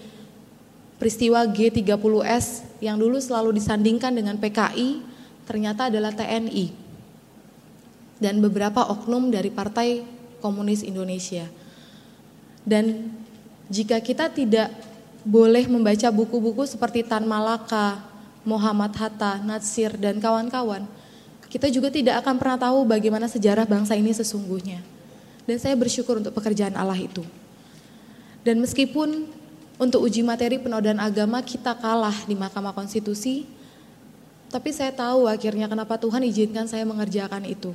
peristiwa 0.98 1.46
G30S 1.46 2.82
yang 2.82 2.98
dulu 2.98 3.22
selalu 3.22 3.54
disandingkan 3.62 4.18
dengan 4.18 4.42
PKI 4.42 5.02
ternyata 5.46 5.94
adalah 5.94 6.14
TNI 6.14 6.74
dan 8.22 8.38
beberapa 8.38 8.86
oknum 8.86 9.34
dari 9.34 9.50
Partai 9.50 10.06
Komunis 10.42 10.86
Indonesia. 10.86 11.50
Dan 12.62 13.10
jika 13.70 13.98
kita 13.98 14.30
tidak 14.30 14.70
boleh 15.26 15.66
membaca 15.66 16.10
buku-buku 16.14 16.66
seperti 16.70 17.02
Tan 17.02 17.26
Malaka, 17.26 18.11
Muhammad 18.42 18.94
Hatta, 18.98 19.38
Natsir, 19.42 19.94
dan 19.98 20.18
kawan-kawan, 20.18 20.86
kita 21.52 21.68
juga 21.68 21.92
tidak 21.92 22.24
akan 22.26 22.40
pernah 22.40 22.58
tahu 22.58 22.88
bagaimana 22.88 23.28
sejarah 23.28 23.68
bangsa 23.68 23.94
ini 23.94 24.16
sesungguhnya. 24.16 24.80
Dan 25.46 25.58
saya 25.60 25.76
bersyukur 25.76 26.18
untuk 26.18 26.32
pekerjaan 26.32 26.74
Allah 26.80 26.98
itu. 26.98 27.22
Dan 28.42 28.64
meskipun 28.64 29.30
untuk 29.82 30.06
uji 30.06 30.26
materi 30.26 30.58
penodaan 30.62 31.02
agama 31.02 31.42
kita 31.42 31.76
kalah 31.78 32.16
di 32.26 32.34
Mahkamah 32.38 32.74
Konstitusi, 32.74 33.46
tapi 34.50 34.72
saya 34.72 34.92
tahu 34.92 35.28
akhirnya 35.30 35.68
kenapa 35.68 35.98
Tuhan 35.98 36.24
izinkan 36.28 36.66
saya 36.66 36.86
mengerjakan 36.86 37.46
itu. 37.46 37.74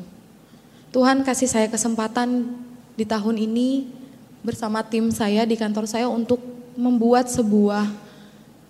Tuhan 0.91 1.21
kasih 1.27 1.51
saya 1.51 1.69
kesempatan 1.69 2.49
di 2.97 3.05
tahun 3.05 3.37
ini 3.37 3.93
bersama 4.41 4.81
tim 4.81 5.11
saya 5.13 5.45
di 5.45 5.59
kantor 5.59 5.85
saya 5.85 6.07
untuk 6.07 6.41
membuat 6.79 7.29
sebuah 7.29 7.91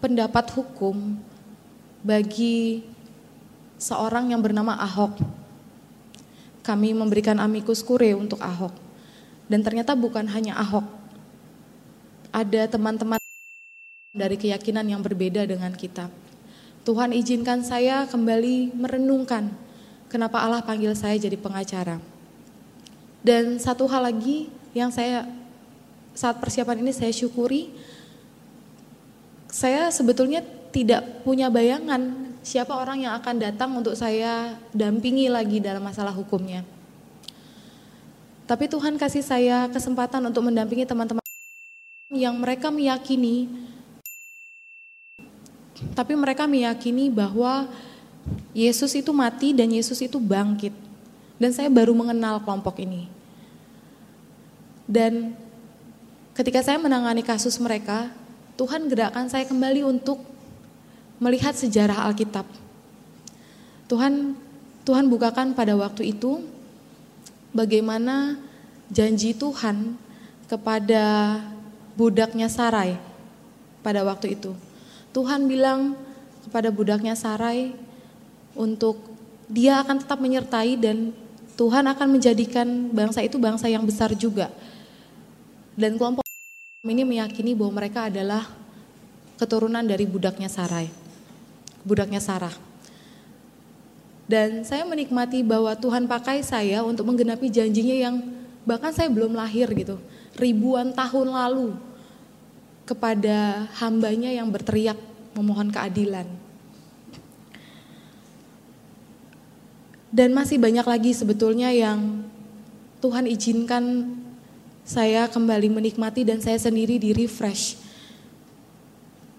pendapat 0.01 0.51
hukum 0.57 1.19
bagi 2.07 2.87
seorang 3.83 4.31
yang 4.31 4.39
bernama 4.39 4.79
Ahok. 4.79 5.19
Kami 6.63 6.95
memberikan 6.95 7.35
amikus 7.43 7.83
kure 7.83 8.15
untuk 8.15 8.39
Ahok. 8.39 8.71
Dan 9.51 9.67
ternyata 9.67 9.99
bukan 9.99 10.23
hanya 10.31 10.55
Ahok. 10.55 10.87
Ada 12.31 12.71
teman-teman 12.71 13.19
dari 14.15 14.39
keyakinan 14.39 14.87
yang 14.87 15.03
berbeda 15.03 15.43
dengan 15.51 15.75
kita. 15.75 16.07
Tuhan 16.87 17.11
izinkan 17.11 17.67
saya 17.67 18.07
kembali 18.07 18.79
merenungkan 18.79 19.51
kenapa 20.07 20.39
Allah 20.39 20.63
panggil 20.63 20.95
saya 20.95 21.19
jadi 21.19 21.35
pengacara. 21.35 21.99
Dan 23.27 23.59
satu 23.59 23.91
hal 23.91 24.07
lagi 24.07 24.47
yang 24.71 24.95
saya 24.95 25.27
saat 26.15 26.39
persiapan 26.39 26.87
ini 26.87 26.95
saya 26.95 27.11
syukuri, 27.11 27.75
saya 29.51 29.91
sebetulnya 29.91 30.47
tidak 30.77 31.25
punya 31.25 31.49
bayangan 31.49 32.37
siapa 32.45 32.77
orang 32.77 33.09
yang 33.09 33.17
akan 33.17 33.41
datang 33.41 33.73
untuk 33.73 33.97
saya 33.97 34.61
dampingi 34.77 35.33
lagi 35.33 35.57
dalam 35.57 35.81
masalah 35.81 36.13
hukumnya. 36.13 36.61
Tapi 38.45 38.69
Tuhan 38.69 39.01
kasih 39.01 39.25
saya 39.25 39.73
kesempatan 39.73 40.21
untuk 40.29 40.45
mendampingi 40.45 40.85
teman-teman 40.85 41.25
yang 42.13 42.37
mereka 42.37 42.69
meyakini 42.69 43.49
tapi 45.97 46.13
mereka 46.13 46.45
meyakini 46.45 47.09
bahwa 47.09 47.69
Yesus 48.53 48.93
itu 48.97 49.17
mati 49.17 49.57
dan 49.57 49.73
Yesus 49.73 49.97
itu 50.05 50.21
bangkit. 50.21 50.73
Dan 51.37 51.53
saya 51.53 51.69
baru 51.69 51.93
mengenal 51.93 52.41
kelompok 52.41 52.81
ini. 52.81 53.09
Dan 54.89 55.37
ketika 56.33 56.65
saya 56.65 56.81
menangani 56.81 57.21
kasus 57.21 57.61
mereka, 57.61 58.09
Tuhan 58.57 58.89
gerakkan 58.89 59.29
saya 59.29 59.45
kembali 59.45 59.85
untuk 59.85 60.36
melihat 61.23 61.57
sejarah 61.57 62.09
Alkitab. 62.11 62.45
Tuhan 63.87 64.37
Tuhan 64.87 65.11
bukakan 65.11 65.55
pada 65.59 65.75
waktu 65.75 66.15
itu 66.15 66.47
bagaimana 67.51 68.39
janji 68.91 69.35
Tuhan 69.35 69.99
kepada 70.47 71.39
budaknya 71.99 72.47
Sarai 72.47 72.95
pada 73.83 74.07
waktu 74.07 74.39
itu. 74.39 74.55
Tuhan 75.11 75.51
bilang 75.51 75.99
kepada 76.47 76.71
budaknya 76.71 77.19
Sarai 77.19 77.75
untuk 78.55 79.01
dia 79.51 79.83
akan 79.83 80.03
tetap 80.03 80.19
menyertai 80.23 80.79
dan 80.79 81.11
Tuhan 81.57 81.89
akan 81.89 82.09
menjadikan 82.21 82.93
bangsa 82.93 83.25
itu 83.25 83.41
bangsa 83.41 83.67
yang 83.67 83.83
besar 83.83 84.13
juga. 84.13 84.53
Dan 85.73 85.97
kelompok 85.97 86.25
ini 86.85 87.03
meyakini 87.03 87.57
bahwa 87.57 87.83
mereka 87.83 88.07
adalah 88.13 88.45
keturunan 89.41 89.83
dari 89.83 90.05
budaknya 90.05 90.47
Sarai. 90.53 91.06
Budaknya 91.87 92.19
Sarah. 92.19 92.53
Dan 94.27 94.67
saya 94.67 94.83
menikmati 94.83 95.47
bahwa 95.47 95.71
Tuhan 95.79 96.11
pakai 96.11 96.43
saya 96.43 96.83
untuk 96.83 97.07
menggenapi 97.07 97.47
janjinya 97.47 97.95
yang 97.95 98.15
bahkan 98.67 98.91
saya 98.91 99.07
belum 99.07 99.39
lahir 99.39 99.71
gitu. 99.71 100.03
Ribuan 100.35 100.91
tahun 100.91 101.31
lalu 101.31 101.79
kepada 102.83 103.71
hambanya 103.79 104.35
yang 104.35 104.51
berteriak 104.51 104.99
memohon 105.39 105.71
keadilan. 105.71 106.27
Dan 110.11 110.35
masih 110.35 110.59
banyak 110.59 110.87
lagi 110.87 111.15
sebetulnya 111.15 111.71
yang 111.71 112.27
Tuhan 112.99 113.31
izinkan 113.31 114.17
saya 114.87 115.27
kembali 115.31 115.71
menikmati 115.71 116.27
dan 116.27 116.43
saya 116.43 116.59
sendiri 116.59 116.99
di 116.99 117.15
refresh. 117.15 117.86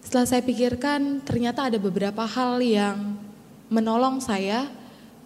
Setelah 0.07 0.23
saya 0.23 0.39
pikirkan 0.39 1.19
ternyata 1.19 1.67
ada 1.67 1.75
beberapa 1.75 2.23
hal 2.23 2.63
yang 2.63 3.19
menolong 3.67 4.23
saya 4.23 4.71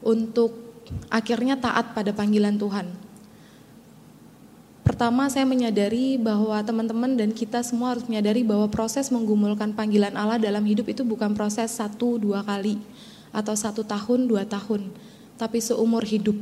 untuk 0.02 0.58
akhirnya 1.06 1.54
taat 1.54 1.94
pada 1.94 2.10
panggilan 2.10 2.58
Tuhan. 2.58 2.90
Pertama 4.82 5.30
saya 5.30 5.46
menyadari 5.46 6.18
bahwa 6.18 6.58
teman-teman 6.66 7.14
dan 7.14 7.30
kita 7.30 7.62
semua 7.62 7.94
harus 7.94 8.10
menyadari 8.10 8.42
bahwa 8.42 8.66
proses 8.74 9.14
menggumulkan 9.14 9.70
panggilan 9.78 10.18
Allah 10.18 10.42
dalam 10.42 10.66
hidup 10.66 10.90
itu 10.90 11.06
bukan 11.06 11.38
proses 11.38 11.78
satu 11.78 12.18
dua 12.18 12.42
kali 12.42 12.82
atau 13.30 13.54
satu 13.54 13.86
tahun 13.86 14.26
dua 14.26 14.50
tahun, 14.50 14.90
tapi 15.38 15.62
seumur 15.62 16.02
hidup. 16.02 16.42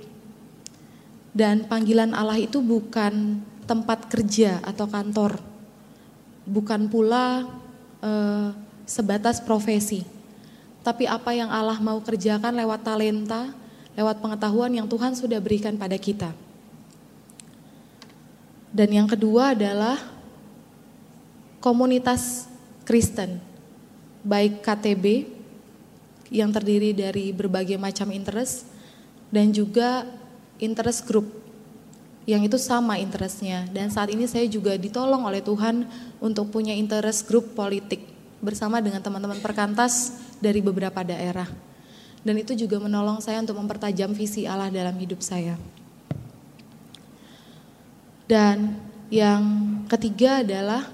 Dan 1.36 1.67
panggilan 1.67 2.15
Allah 2.15 2.39
itu 2.39 2.63
bukan 2.63 3.43
tempat 3.67 4.08
kerja 4.08 4.63
atau 4.63 4.88
kantor, 4.88 5.43
bukan 6.48 6.88
pula 6.88 7.60
eh, 8.03 8.50
sebatas 8.89 9.38
profesi, 9.44 10.03
tapi 10.82 11.06
apa 11.06 11.36
yang 11.36 11.51
Allah 11.51 11.77
mau 11.77 12.01
kerjakan 12.01 12.56
lewat 12.56 12.82
talenta, 12.82 13.53
lewat 13.94 14.24
pengetahuan 14.24 14.72
yang 14.74 14.88
Tuhan 14.88 15.13
sudah 15.13 15.38
berikan 15.38 15.75
pada 15.75 16.00
kita. 16.00 16.32
Dan 18.70 18.90
yang 18.94 19.07
kedua 19.09 19.57
adalah 19.57 19.98
komunitas 21.59 22.46
Kristen, 22.85 23.42
baik 24.22 24.62
KTB 24.62 25.29
yang 26.29 26.53
terdiri 26.53 26.94
dari 26.94 27.33
berbagai 27.33 27.77
macam 27.81 28.14
interest 28.14 28.70
dan 29.33 29.50
juga 29.50 30.05
interest 30.62 31.05
group 31.05 31.25
yang 32.29 32.46
itu 32.46 32.61
sama 32.61 33.01
interestnya. 33.01 33.65
Dan 33.74 33.89
saat 33.89 34.13
ini 34.13 34.29
saya 34.29 34.46
juga 34.46 34.77
ditolong 34.77 35.25
oleh 35.25 35.42
Tuhan 35.42 35.89
untuk 36.22 36.53
punya 36.53 36.77
interest 36.77 37.25
group 37.25 37.57
politik 37.57 38.05
bersama 38.37 38.77
dengan 38.77 39.01
teman-teman 39.01 39.42
perkantas 39.42 40.22
dari 40.37 40.61
beberapa 40.61 41.01
daerah. 41.01 41.50
Dan 42.22 42.37
itu 42.37 42.53
juga 42.53 42.77
menolong 42.77 43.18
saya 43.18 43.42
untuk 43.42 43.57
mempertajam 43.57 44.13
visi 44.13 44.46
Allah 44.46 44.70
dalam 44.70 44.94
hidup 45.01 45.25
saya. 45.25 45.57
Dan 48.29 48.77
yang 49.09 49.42
ketiga 49.89 50.46
adalah 50.46 50.85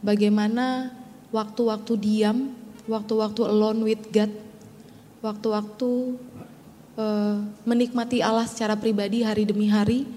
bagaimana 0.00 0.96
waktu-waktu 1.28 1.92
diam, 2.00 2.56
waktu-waktu 2.88 3.42
alone 3.44 3.84
with 3.84 4.00
God, 4.08 4.32
waktu-waktu 5.20 5.90
uh, 6.96 7.36
menikmati 7.68 8.24
Allah 8.24 8.48
secara 8.48 8.80
pribadi 8.80 9.20
hari 9.20 9.44
demi 9.44 9.68
hari, 9.68 10.08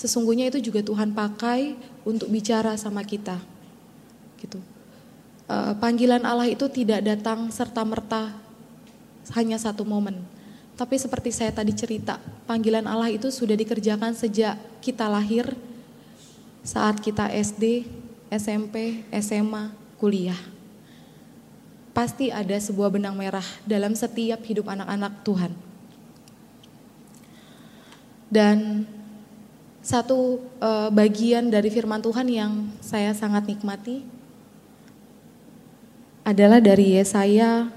sesungguhnya 0.00 0.48
itu 0.48 0.72
juga 0.72 0.80
Tuhan 0.80 1.12
pakai 1.12 1.76
untuk 2.08 2.32
bicara 2.32 2.72
sama 2.80 3.04
kita. 3.04 3.36
Gitu. 4.40 4.56
Uh, 5.44 5.76
panggilan 5.76 6.24
Allah 6.24 6.48
itu 6.48 6.64
tidak 6.72 7.04
datang 7.04 7.52
serta 7.52 7.84
merta 7.84 8.32
hanya 9.36 9.60
satu 9.60 9.84
momen 9.84 10.24
tapi 10.80 10.96
seperti 10.96 11.28
saya 11.28 11.52
tadi 11.52 11.76
cerita, 11.76 12.16
panggilan 12.48 12.88
Allah 12.88 13.12
itu 13.12 13.28
sudah 13.28 13.52
dikerjakan 13.52 14.16
sejak 14.16 14.56
kita 14.80 15.04
lahir, 15.12 15.52
saat 16.64 16.96
kita 17.04 17.28
SD, 17.28 17.84
SMP, 18.32 19.04
SMA, 19.20 19.76
kuliah. 20.00 20.40
Pasti 21.92 22.32
ada 22.32 22.56
sebuah 22.56 22.96
benang 22.96 23.12
merah 23.12 23.44
dalam 23.68 23.92
setiap 23.92 24.40
hidup 24.40 24.72
anak-anak 24.72 25.20
Tuhan. 25.20 25.52
Dan 28.32 28.88
satu 29.80 30.44
uh, 30.60 30.92
bagian 30.92 31.48
dari 31.48 31.72
firman 31.72 32.04
Tuhan 32.04 32.28
yang 32.28 32.68
saya 32.84 33.16
sangat 33.16 33.48
nikmati 33.48 34.04
adalah 36.20 36.60
dari 36.60 37.00
Yesaya 37.00 37.72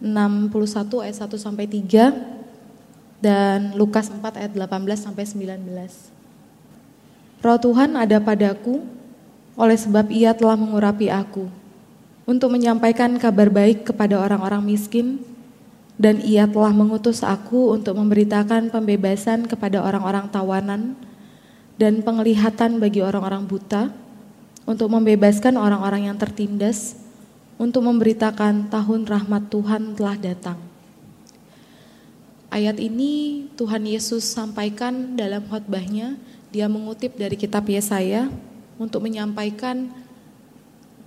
61 0.00 1.04
ayat 1.04 1.16
1 1.28 1.36
sampai 1.38 1.68
3 1.68 3.22
dan 3.22 3.76
Lukas 3.78 4.10
4 4.10 4.18
ayat 4.18 4.52
18 4.56 4.98
sampai 4.98 5.24
19. 5.28 5.62
Roh 7.42 7.58
Tuhan 7.60 7.94
ada 8.00 8.18
padaku 8.18 8.82
oleh 9.54 9.76
sebab 9.76 10.08
ia 10.08 10.32
telah 10.32 10.56
mengurapi 10.56 11.12
aku 11.12 11.46
untuk 12.24 12.48
menyampaikan 12.48 13.12
kabar 13.20 13.52
baik 13.52 13.92
kepada 13.92 14.16
orang-orang 14.16 14.64
miskin 14.64 15.20
dan 16.00 16.18
ia 16.24 16.48
telah 16.48 16.72
mengutus 16.72 17.20
aku 17.20 17.76
untuk 17.76 17.94
memberitakan 18.00 18.72
pembebasan 18.72 19.44
kepada 19.44 19.84
orang-orang 19.84 20.26
tawanan 20.32 20.96
dan 21.80 22.04
penglihatan 22.04 22.76
bagi 22.76 23.00
orang-orang 23.00 23.44
buta 23.48 23.92
untuk 24.68 24.92
membebaskan 24.92 25.58
orang-orang 25.58 26.12
yang 26.12 26.16
tertindas 26.18 26.94
untuk 27.56 27.84
memberitakan 27.86 28.68
tahun 28.68 29.06
rahmat 29.06 29.50
Tuhan 29.50 29.94
telah 29.94 30.16
datang. 30.18 30.58
Ayat 32.52 32.76
ini 32.76 33.46
Tuhan 33.56 33.88
Yesus 33.88 34.28
sampaikan 34.28 35.16
dalam 35.16 35.40
khotbahnya. 35.48 36.20
Dia 36.52 36.68
mengutip 36.68 37.16
dari 37.16 37.32
kitab 37.32 37.64
Yesaya 37.64 38.28
untuk 38.76 39.08
menyampaikan 39.08 39.88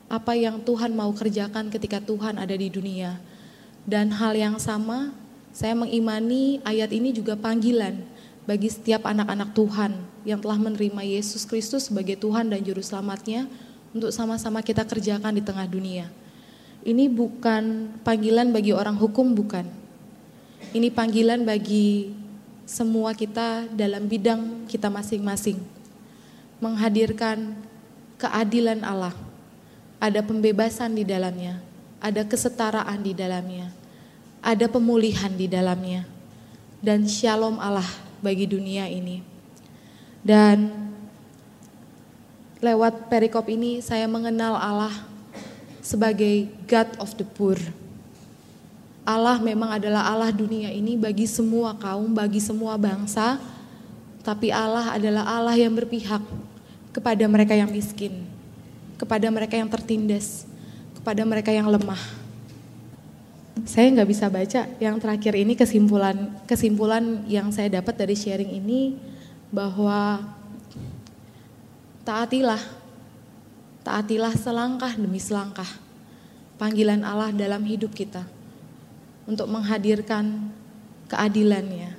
apa 0.10 0.34
yang 0.34 0.58
Tuhan 0.66 0.98
mau 0.98 1.14
kerjakan 1.14 1.70
ketika 1.70 2.02
Tuhan 2.02 2.42
ada 2.42 2.58
di 2.58 2.66
dunia. 2.66 3.22
Dan 3.86 4.10
hal 4.10 4.34
yang 4.34 4.58
sama, 4.58 5.14
saya 5.54 5.78
mengimani 5.78 6.66
ayat 6.66 6.90
ini 6.90 7.14
juga 7.14 7.38
panggilan 7.38 8.02
bagi 8.50 8.74
setiap 8.74 9.06
anak-anak 9.06 9.54
Tuhan 9.54 10.15
yang 10.26 10.42
telah 10.42 10.58
menerima 10.58 11.02
Yesus 11.06 11.46
Kristus 11.46 11.88
sebagai 11.88 12.18
Tuhan 12.18 12.50
dan 12.50 12.60
Juru 12.66 12.82
Selamatnya 12.82 13.46
untuk 13.94 14.12
sama-sama 14.12 14.60
kita 14.66 14.84
kerjakan 14.84 15.38
di 15.38 15.46
tengah 15.46 15.70
dunia. 15.70 16.10
Ini 16.82 17.08
bukan 17.08 17.96
panggilan 18.02 18.50
bagi 18.50 18.74
orang 18.74 18.98
hukum, 18.98 19.32
bukan 19.32 19.86
ini 20.76 20.92
panggilan 20.92 21.48
bagi 21.48 22.12
semua 22.68 23.16
kita 23.16 23.64
dalam 23.72 24.12
bidang 24.12 24.68
kita 24.68 24.92
masing-masing. 24.92 25.56
Menghadirkan 26.60 27.56
keadilan 28.20 28.84
Allah. 28.84 29.16
Ada 30.04 30.20
pembebasan 30.20 30.92
di 30.92 31.08
dalamnya, 31.08 31.64
ada 32.04 32.28
kesetaraan 32.28 33.00
di 33.00 33.16
dalamnya, 33.16 33.72
ada 34.44 34.68
pemulihan 34.68 35.32
di 35.32 35.48
dalamnya, 35.48 36.04
dan 36.84 37.08
shalom 37.08 37.56
Allah 37.56 37.88
bagi 38.20 38.44
dunia 38.44 38.92
ini. 38.92 39.35
Dan 40.26 40.74
lewat 42.58 43.14
perikop 43.14 43.46
ini 43.46 43.78
saya 43.86 44.10
mengenal 44.10 44.58
Allah 44.58 45.06
sebagai 45.86 46.50
God 46.66 46.90
of 46.98 47.14
the 47.14 47.22
poor. 47.22 47.62
Allah 49.06 49.38
memang 49.38 49.78
adalah 49.78 50.10
Allah 50.10 50.34
dunia 50.34 50.74
ini 50.74 50.98
bagi 50.98 51.30
semua 51.30 51.78
kaum, 51.78 52.10
bagi 52.10 52.42
semua 52.42 52.74
bangsa, 52.74 53.38
tapi 54.26 54.50
Allah 54.50 54.98
adalah 54.98 55.30
Allah 55.30 55.54
yang 55.54 55.70
berpihak 55.78 56.26
kepada 56.90 57.22
mereka 57.30 57.54
yang 57.54 57.70
miskin, 57.70 58.26
kepada 58.98 59.30
mereka 59.30 59.54
yang 59.62 59.70
tertindas, 59.70 60.50
kepada 60.98 61.22
mereka 61.22 61.54
yang 61.54 61.70
lemah. 61.70 62.02
Saya 63.70 63.94
nggak 63.94 64.10
bisa 64.10 64.26
baca 64.26 64.66
yang 64.82 64.98
terakhir 64.98 65.38
ini 65.38 65.54
kesimpulan 65.54 66.34
kesimpulan 66.50 67.22
yang 67.30 67.54
saya 67.54 67.78
dapat 67.78 67.94
dari 67.94 68.18
sharing 68.18 68.58
ini 68.58 68.98
bahwa 69.50 70.26
taatilah, 72.06 72.62
taatilah 73.82 74.34
selangkah 74.38 74.94
demi 74.94 75.18
selangkah 75.22 75.68
panggilan 76.56 77.04
Allah 77.04 77.34
dalam 77.36 77.62
hidup 77.66 77.92
kita 77.92 78.24
untuk 79.26 79.50
menghadirkan 79.50 80.54
keadilannya, 81.10 81.94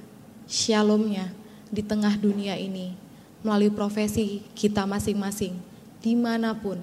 shalomnya 0.46 1.30
di 1.70 1.82
tengah 1.82 2.14
dunia 2.14 2.54
ini 2.54 2.94
melalui 3.42 3.70
profesi 3.70 4.42
kita 4.54 4.86
masing-masing 4.86 5.58
di 6.02 6.14
mana 6.14 6.54
pun 6.54 6.78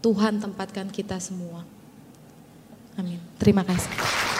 Tuhan 0.00 0.40
tempatkan 0.40 0.88
kita 0.92 1.20
semua. 1.20 1.64
Amin. 2.96 3.20
Terima 3.36 3.60
kasih. 3.60 4.35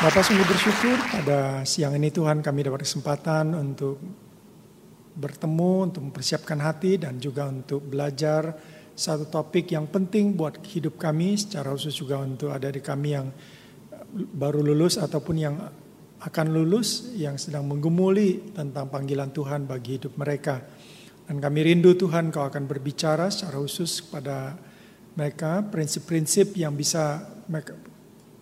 Bapak 0.00 0.24
sungguh 0.24 0.48
bersyukur 0.48 0.96
pada 0.96 1.60
siang 1.68 1.92
ini 1.92 2.08
Tuhan 2.08 2.40
kami 2.40 2.64
dapat 2.64 2.88
kesempatan 2.88 3.52
untuk 3.52 4.00
bertemu, 5.12 5.92
untuk 5.92 6.08
mempersiapkan 6.08 6.56
hati 6.56 6.96
dan 6.96 7.20
juga 7.20 7.44
untuk 7.44 7.84
belajar 7.84 8.56
satu 8.96 9.28
topik 9.28 9.68
yang 9.68 9.92
penting 9.92 10.32
buat 10.32 10.56
hidup 10.64 10.96
kami 10.96 11.36
secara 11.36 11.68
khusus 11.76 11.92
juga 11.92 12.16
untuk 12.16 12.48
ada 12.48 12.72
di 12.72 12.80
kami 12.80 13.12
yang 13.12 13.28
baru 14.16 14.64
lulus 14.64 14.96
ataupun 14.96 15.36
yang 15.36 15.60
akan 16.24 16.46
lulus 16.48 17.12
yang 17.12 17.36
sedang 17.36 17.68
menggumuli 17.68 18.56
tentang 18.56 18.88
panggilan 18.88 19.28
Tuhan 19.36 19.68
bagi 19.68 20.00
hidup 20.00 20.16
mereka. 20.16 20.64
Dan 21.28 21.44
kami 21.44 21.60
rindu 21.60 21.92
Tuhan 21.92 22.32
kau 22.32 22.48
akan 22.48 22.64
berbicara 22.64 23.28
secara 23.28 23.60
khusus 23.60 24.00
kepada 24.08 24.56
mereka 25.12 25.60
prinsip-prinsip 25.60 26.56
yang 26.56 26.72
bisa 26.72 27.20
mereka, 27.52 27.89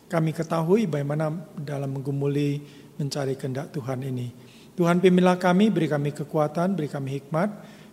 kami 0.09 0.33
ketahui 0.33 0.89
bagaimana 0.89 1.31
dalam 1.55 2.01
menggumuli 2.01 2.65
mencari 2.97 3.37
kehendak 3.37 3.71
Tuhan 3.71 4.03
ini. 4.03 4.29
Tuhan 4.75 5.05
pimpinlah 5.05 5.37
kami, 5.37 5.69
beri 5.69 5.87
kami 5.87 6.11
kekuatan, 6.17 6.75
beri 6.75 6.89
kami 6.89 7.21
hikmat, 7.21 7.51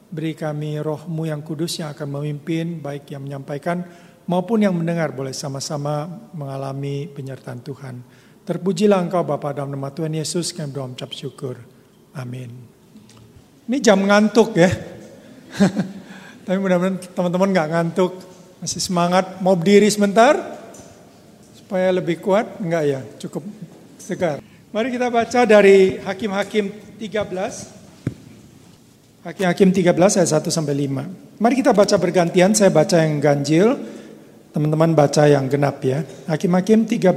beri 0.09 0.33
kami 0.33 0.79
rohmu 0.79 1.27
yang 1.27 1.43
kudus 1.43 1.81
yang 1.81 1.91
akan 1.91 2.07
memimpin 2.19 2.79
baik 2.79 3.09
yang 3.11 3.25
menyampaikan 3.25 3.83
maupun 4.29 4.63
yang 4.63 4.73
mendengar 4.73 5.13
boleh 5.13 5.33
sama-sama 5.33 6.05
mengalami 6.33 7.09
penyertaan 7.09 7.61
Tuhan. 7.61 7.95
Terpujilah 8.45 9.01
engkau 9.01 9.25
Bapa 9.25 9.57
dalam 9.57 9.73
nama 9.73 9.89
Tuhan 9.89 10.13
Yesus 10.13 10.53
kami 10.53 10.69
berdoa 10.69 10.93
ucap 10.93 11.11
syukur. 11.11 11.57
Amin. 12.13 12.53
Ini 13.65 13.77
jam 13.81 14.05
ngantuk 14.05 14.53
ya. 14.53 14.69
Tapi 16.45 16.57
mudah-mudahan 16.61 17.01
teman-teman 17.17 17.49
nggak 17.49 17.69
ngantuk. 17.73 18.13
Masih 18.61 18.77
semangat. 18.77 19.41
Mau 19.41 19.57
berdiri 19.57 19.89
sebentar? 19.89 20.37
Supaya 21.65 21.89
lebih 21.89 22.21
kuat? 22.21 22.61
Enggak 22.61 22.83
ya, 22.85 23.01
cukup 23.17 23.41
segar. 23.97 24.37
Mari 24.69 24.93
kita 24.93 25.09
baca 25.09 25.49
dari 25.49 25.97
Hakim-Hakim 25.97 26.65
13. 27.01 29.25
Hakim-Hakim 29.25 29.73
13 29.73 30.21
ayat 30.21 30.29
1 30.29 30.53
sampai 30.53 30.77
5. 30.85 31.09
Mari 31.41 31.57
kita 31.57 31.73
baca 31.73 31.97
bergantian, 31.97 32.53
saya 32.53 32.69
baca 32.69 33.01
yang 33.01 33.17
ganjil, 33.17 33.81
Teman-teman 34.55 34.95
baca 34.95 35.27
yang 35.27 35.51
genap 35.51 35.83
ya. 35.83 36.07
Hakim-hakim 36.31 36.87
13 36.87 37.11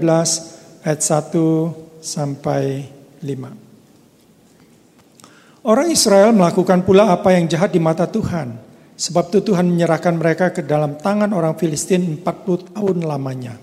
ayat 0.83 0.99
1 0.99 2.03
sampai 2.03 2.91
5. 3.23 5.63
Orang 5.63 5.87
Israel 5.87 6.35
melakukan 6.35 6.83
pula 6.83 7.15
apa 7.15 7.39
yang 7.39 7.47
jahat 7.47 7.71
di 7.71 7.79
mata 7.79 8.11
Tuhan. 8.11 8.59
Sebab 8.99 9.31
itu 9.31 9.55
Tuhan 9.55 9.71
menyerahkan 9.71 10.19
mereka 10.19 10.51
ke 10.51 10.67
dalam 10.67 10.99
tangan 10.99 11.31
orang 11.31 11.55
Filistin 11.55 12.19
40 12.19 12.75
tahun 12.75 13.07
lamanya. 13.07 13.55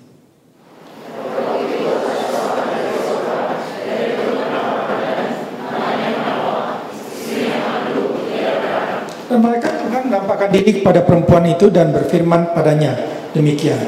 Dan 9.26 9.42
mereka 9.42 9.74
Tuhan 9.74 10.06
menampakkan 10.06 10.54
diri 10.54 10.86
kepada 10.86 11.02
perempuan 11.02 11.50
itu 11.50 11.74
dan 11.74 11.90
berfirman 11.90 12.54
padanya, 12.54 12.94
demikian. 13.34 13.82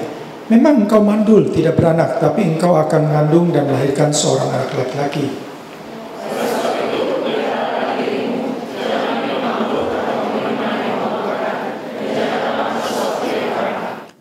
Memang 0.49 0.87
engkau 0.87 0.97
mandul, 1.03 1.53
tidak 1.53 1.77
beranak, 1.77 2.17
tapi 2.17 2.41
engkau 2.41 2.73
akan 2.73 3.05
mengandung 3.05 3.53
dan 3.53 3.69
melahirkan 3.69 4.09
seorang 4.09 4.49
anak 4.49 4.73
laki-laki. 4.73 5.27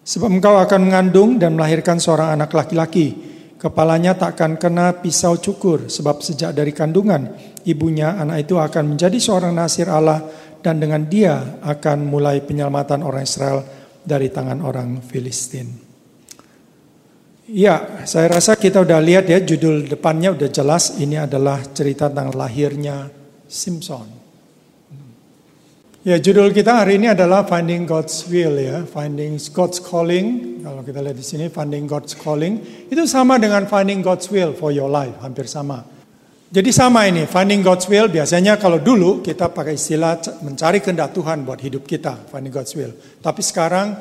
Sebab 0.07 0.31
engkau 0.37 0.61
akan 0.61 0.81
mengandung 0.85 1.41
dan 1.41 1.57
melahirkan 1.57 1.97
seorang 1.97 2.37
anak 2.37 2.53
laki-laki. 2.53 3.17
Kepalanya 3.57 4.13
tak 4.13 4.37
akan 4.37 4.61
kena 4.61 5.01
pisau 5.01 5.41
cukur, 5.41 5.89
sebab 5.89 6.21
sejak 6.21 6.53
dari 6.53 6.77
kandungan 6.77 7.33
ibunya 7.67 8.15
anak 8.15 8.47
itu 8.47 8.55
akan 8.61 8.95
menjadi 8.95 9.19
seorang 9.19 9.53
nasir 9.53 9.91
Allah 9.91 10.23
dan 10.67 10.83
dengan 10.83 11.07
dia 11.07 11.63
akan 11.63 12.11
mulai 12.11 12.43
penyelamatan 12.43 13.07
orang 13.07 13.23
Israel 13.23 13.63
dari 14.03 14.35
tangan 14.35 14.59
orang 14.67 14.99
Filistin. 14.99 15.71
Ya, 17.47 18.03
saya 18.03 18.27
rasa 18.27 18.59
kita 18.59 18.83
udah 18.83 18.99
lihat 18.99 19.31
ya 19.31 19.39
judul 19.39 19.87
depannya 19.87 20.35
udah 20.35 20.51
jelas 20.51 20.99
ini 20.99 21.15
adalah 21.15 21.63
cerita 21.71 22.11
tentang 22.11 22.35
lahirnya 22.35 23.07
Simpson. 23.47 24.11
Ya, 26.03 26.19
judul 26.19 26.51
kita 26.51 26.83
hari 26.83 26.99
ini 26.99 27.15
adalah 27.15 27.47
Finding 27.47 27.87
God's 27.87 28.27
Will 28.27 28.59
ya, 28.59 28.83
Finding 28.83 29.39
God's 29.55 29.79
Calling. 29.79 30.59
Kalau 30.67 30.83
kita 30.83 30.99
lihat 30.99 31.15
di 31.15 31.23
sini 31.23 31.47
Finding 31.47 31.87
God's 31.87 32.19
Calling 32.19 32.59
itu 32.91 33.07
sama 33.07 33.39
dengan 33.39 33.71
Finding 33.71 34.03
God's 34.03 34.27
Will 34.35 34.51
for 34.51 34.75
your 34.75 34.91
life, 34.91 35.15
hampir 35.23 35.47
sama. 35.47 35.96
Jadi 36.47 36.71
sama 36.71 37.11
ini, 37.11 37.27
Finding 37.27 37.59
God's 37.59 37.91
Will 37.91 38.07
biasanya 38.07 38.55
kalau 38.55 38.79
dulu 38.79 39.19
kita 39.19 39.51
pakai 39.51 39.75
istilah 39.75 40.23
mencari 40.47 40.79
kehendak 40.79 41.11
Tuhan 41.11 41.43
buat 41.43 41.59
hidup 41.59 41.83
kita, 41.83 42.31
Finding 42.31 42.55
God's 42.55 42.71
Will. 42.79 42.95
Tapi 43.19 43.43
sekarang 43.43 43.99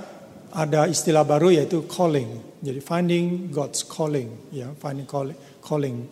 ada 0.53 0.85
istilah 0.85 1.25
baru 1.25 1.49
yaitu 1.49 1.89
calling. 1.89 2.61
Jadi 2.61 2.79
finding 2.79 3.49
God's 3.49 3.81
calling, 3.81 4.29
ya, 4.53 4.69
finding 4.77 5.09
calling. 5.09 5.37
calling. 5.65 6.05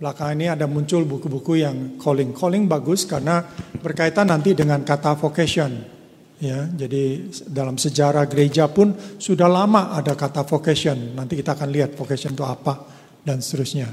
Belakangan 0.00 0.34
ini 0.40 0.46
ada 0.48 0.64
muncul 0.64 1.04
buku-buku 1.04 1.60
yang 1.60 2.00
calling. 2.00 2.32
Calling 2.32 2.64
bagus 2.64 3.04
karena 3.04 3.44
berkaitan 3.82 4.32
nanti 4.32 4.56
dengan 4.56 4.80
kata 4.80 5.20
vocation. 5.20 6.00
Ya, 6.38 6.70
jadi 6.70 7.28
dalam 7.50 7.74
sejarah 7.74 8.30
gereja 8.30 8.70
pun 8.70 8.94
sudah 9.18 9.50
lama 9.50 9.92
ada 9.92 10.14
kata 10.14 10.46
vocation. 10.46 11.18
Nanti 11.18 11.34
kita 11.34 11.58
akan 11.58 11.68
lihat 11.68 11.98
vocation 11.98 12.32
itu 12.32 12.46
apa 12.46 12.78
dan 13.26 13.42
seterusnya. 13.42 13.90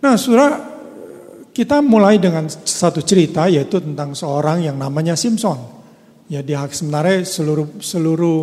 Nah, 0.00 0.16
surah 0.16 0.73
kita 1.54 1.78
mulai 1.78 2.18
dengan 2.18 2.50
satu 2.50 2.98
cerita 3.06 3.46
yaitu 3.46 3.78
tentang 3.78 4.10
seorang 4.18 4.66
yang 4.66 4.74
namanya 4.74 5.14
Simpson. 5.14 5.56
Ya 6.26 6.42
di 6.42 6.50
sebenarnya 6.50 7.22
seluruh 7.22 7.78
seluruh 7.78 8.38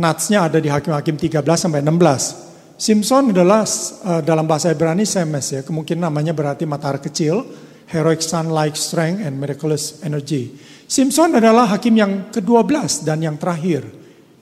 natsnya 0.00 0.48
ada 0.48 0.56
di 0.56 0.72
Hakim-Hakim 0.72 1.20
13 1.20 1.44
sampai 1.44 1.84
16. 1.84 2.48
Simpson 2.78 3.34
adalah 3.34 3.66
uh, 4.06 4.22
dalam 4.22 4.46
bahasa 4.46 4.70
Ibrani 4.72 5.04
Semes 5.04 5.50
ya, 5.50 5.60
kemungkinan 5.66 6.08
namanya 6.08 6.30
berarti 6.30 6.62
matahari 6.64 7.02
kecil, 7.02 7.42
heroic 7.90 8.22
sun-like 8.22 8.78
strength 8.78 9.20
and 9.20 9.34
miraculous 9.36 10.00
energy. 10.06 10.54
Simpson 10.86 11.36
adalah 11.36 11.68
hakim 11.68 11.98
yang 11.98 12.32
ke-12 12.32 13.02
dan 13.04 13.20
yang 13.20 13.36
terakhir. 13.36 13.84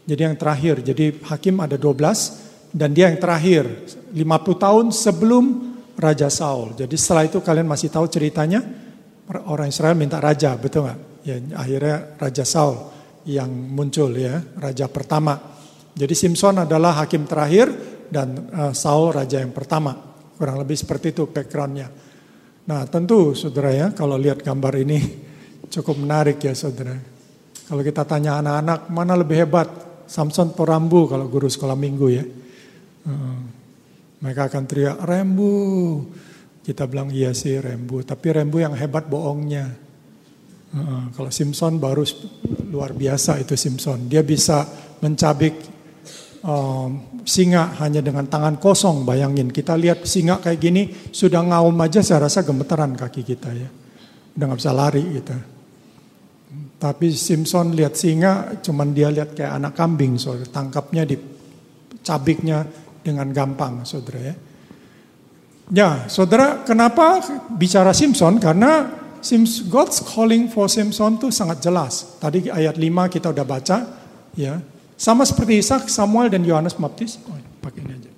Jadi 0.07 0.21
yang 0.21 0.39
terakhir, 0.39 0.85
jadi 0.85 1.17
hakim 1.27 1.59
ada 1.59 1.75
12 1.75 2.77
dan 2.77 2.95
dia 2.95 3.11
yang 3.11 3.19
terakhir 3.19 3.65
50 4.13 4.21
tahun 4.63 4.87
sebelum 4.95 5.45
Raja 5.97 6.29
Saul. 6.29 6.77
Jadi 6.77 6.95
setelah 6.95 7.25
itu 7.25 7.41
kalian 7.41 7.65
masih 7.65 7.89
tahu 7.89 8.07
ceritanya 8.07 8.61
orang 9.49 9.73
Israel 9.73 9.97
minta 9.97 10.21
raja, 10.21 10.55
betul 10.55 10.87
nggak? 10.87 10.99
Ya, 11.27 11.37
akhirnya 11.59 11.97
Raja 12.21 12.45
Saul 12.47 12.77
yang 13.27 13.51
muncul 13.51 14.15
ya, 14.15 14.39
raja 14.63 14.87
pertama. 14.87 15.35
Jadi 15.97 16.15
Simpson 16.15 16.63
adalah 16.63 17.03
hakim 17.03 17.27
terakhir 17.27 17.67
dan 18.07 18.53
uh, 18.55 18.73
Saul 18.77 19.11
raja 19.11 19.43
yang 19.43 19.51
pertama. 19.51 19.97
Kurang 20.37 20.63
lebih 20.63 20.79
seperti 20.79 21.17
itu 21.17 21.27
backgroundnya. 21.27 21.89
Nah 22.69 22.85
tentu 22.87 23.33
saudara 23.33 23.73
ya 23.73 23.87
kalau 23.97 24.15
lihat 24.21 24.45
gambar 24.45 24.75
ini 24.79 24.99
cukup 25.75 25.97
menarik 25.99 26.39
ya 26.39 26.55
saudara. 26.55 26.95
Kalau 27.67 27.83
kita 27.83 28.07
tanya 28.07 28.39
anak-anak 28.39 28.81
mana 28.95 29.19
lebih 29.19 29.43
hebat, 29.43 29.67
Samson 30.07 30.55
atau 30.55 30.63
Rambu 30.63 31.11
kalau 31.11 31.27
guru 31.27 31.51
sekolah 31.51 31.75
minggu 31.75 32.07
ya. 32.13 32.23
Uh, 33.09 33.56
mereka 34.21 34.49
akan 34.49 34.65
teriak, 34.65 34.97
Rembu. 35.05 35.55
Kita 36.65 36.89
bilang, 36.89 37.13
iya 37.13 37.31
sih 37.37 37.61
Rembu. 37.61 38.03
Tapi 38.03 38.27
Rembu 38.33 38.57
yang 38.59 38.75
hebat 38.75 39.07
bohongnya. 39.07 39.71
Uh, 40.77 41.09
kalau 41.15 41.31
Simpson 41.31 41.79
baru 41.79 42.03
luar 42.69 42.93
biasa 42.97 43.39
itu 43.39 43.55
Simpson. 43.55 44.11
Dia 44.11 44.27
bisa 44.27 44.67
mencabik 44.99 45.55
um, 46.43 47.23
singa 47.23 47.77
hanya 47.83 48.03
dengan 48.03 48.27
tangan 48.27 48.59
kosong. 48.59 49.07
Bayangin 49.07 49.51
kita 49.51 49.79
lihat 49.79 50.07
singa 50.07 50.43
kayak 50.43 50.59
gini 50.59 50.83
sudah 51.15 51.43
ngaum 51.43 51.77
aja 51.83 52.03
saya 52.03 52.27
rasa 52.27 52.43
gemeteran 52.43 52.99
kaki 52.99 53.23
kita 53.23 53.51
ya. 53.55 53.69
Udah 54.37 54.45
nggak 54.51 54.61
bisa 54.61 54.73
lari 54.75 55.05
gitu. 55.23 55.37
Tapi 56.77 57.09
Simpson 57.13 57.73
lihat 57.73 57.97
singa, 57.97 58.61
cuman 58.61 58.93
dia 58.93 59.09
lihat 59.09 59.33
kayak 59.33 59.53
anak 59.57 59.73
kambing, 59.73 60.21
so 60.21 60.37
tangkapnya 60.53 61.09
di 61.09 61.17
cabiknya 62.05 62.69
dengan 63.07 63.31
gampang, 63.31 63.87
saudara 63.87 64.19
ya. 64.19 64.35
Ya, 65.71 65.91
saudara, 66.11 66.67
kenapa 66.67 67.23
bicara 67.55 67.95
Simpson? 67.95 68.43
Karena 68.43 68.91
God's 69.71 70.03
calling 70.03 70.51
for 70.51 70.67
Simpson 70.67 71.19
itu 71.19 71.31
sangat 71.31 71.63
jelas. 71.63 72.19
Tadi 72.19 72.51
ayat 72.51 72.75
5 72.75 73.15
kita 73.15 73.31
udah 73.31 73.47
baca, 73.47 73.79
ya. 74.35 74.59
Sama 74.99 75.23
seperti 75.23 75.63
Ishak, 75.63 75.87
Samuel 75.87 76.31
dan 76.31 76.43
Yohanes 76.43 76.75
Baptis. 76.75 77.19
Oh, 77.27 77.39
pakai 77.63 77.83
ini 77.83 77.93
aja. 77.95 78.11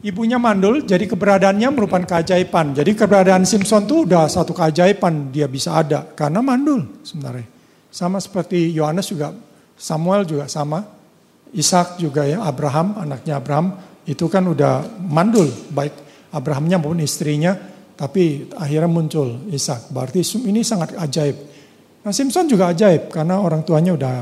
Ibunya 0.00 0.40
mandul, 0.40 0.82
jadi 0.84 1.04
keberadaannya 1.04 1.68
merupakan 1.76 2.04
keajaiban. 2.04 2.72
Jadi 2.72 2.96
keberadaan 2.96 3.44
Simpson 3.44 3.84
itu 3.84 4.08
udah 4.08 4.26
satu 4.28 4.56
keajaiban 4.56 5.28
dia 5.28 5.44
bisa 5.44 5.76
ada 5.76 6.08
karena 6.16 6.40
mandul 6.40 7.04
sebenarnya. 7.04 7.46
Sama 7.92 8.16
seperti 8.16 8.72
Yohanes 8.72 9.06
juga, 9.12 9.32
Samuel 9.76 10.24
juga 10.24 10.48
sama, 10.50 10.84
Ishak 11.50 11.98
juga 11.98 12.26
ya, 12.26 12.46
Abraham 12.46 12.94
anaknya 12.98 13.42
Abraham 13.42 13.74
itu 14.06 14.30
kan 14.30 14.46
udah 14.46 14.86
mandul 15.02 15.50
baik 15.74 16.10
Abrahamnya 16.30 16.78
maupun 16.78 17.02
istrinya, 17.02 17.58
tapi 17.98 18.46
akhirnya 18.54 18.86
muncul 18.86 19.50
Ishak. 19.50 19.90
Berarti 19.90 20.22
ini 20.46 20.62
sangat 20.62 20.94
ajaib. 20.94 21.36
Nah 22.06 22.12
Simpson 22.14 22.46
juga 22.46 22.70
ajaib 22.70 23.10
karena 23.10 23.42
orang 23.42 23.66
tuanya 23.66 23.98
udah 23.98 24.14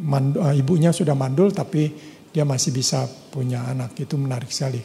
mandul, 0.00 0.40
eh, 0.50 0.56
ibunya 0.56 0.90
sudah 0.90 1.12
mandul 1.12 1.52
tapi 1.52 1.92
dia 2.32 2.48
masih 2.48 2.72
bisa 2.72 3.04
punya 3.30 3.68
anak 3.68 3.92
itu 4.00 4.16
menarik 4.16 4.48
sekali. 4.48 4.80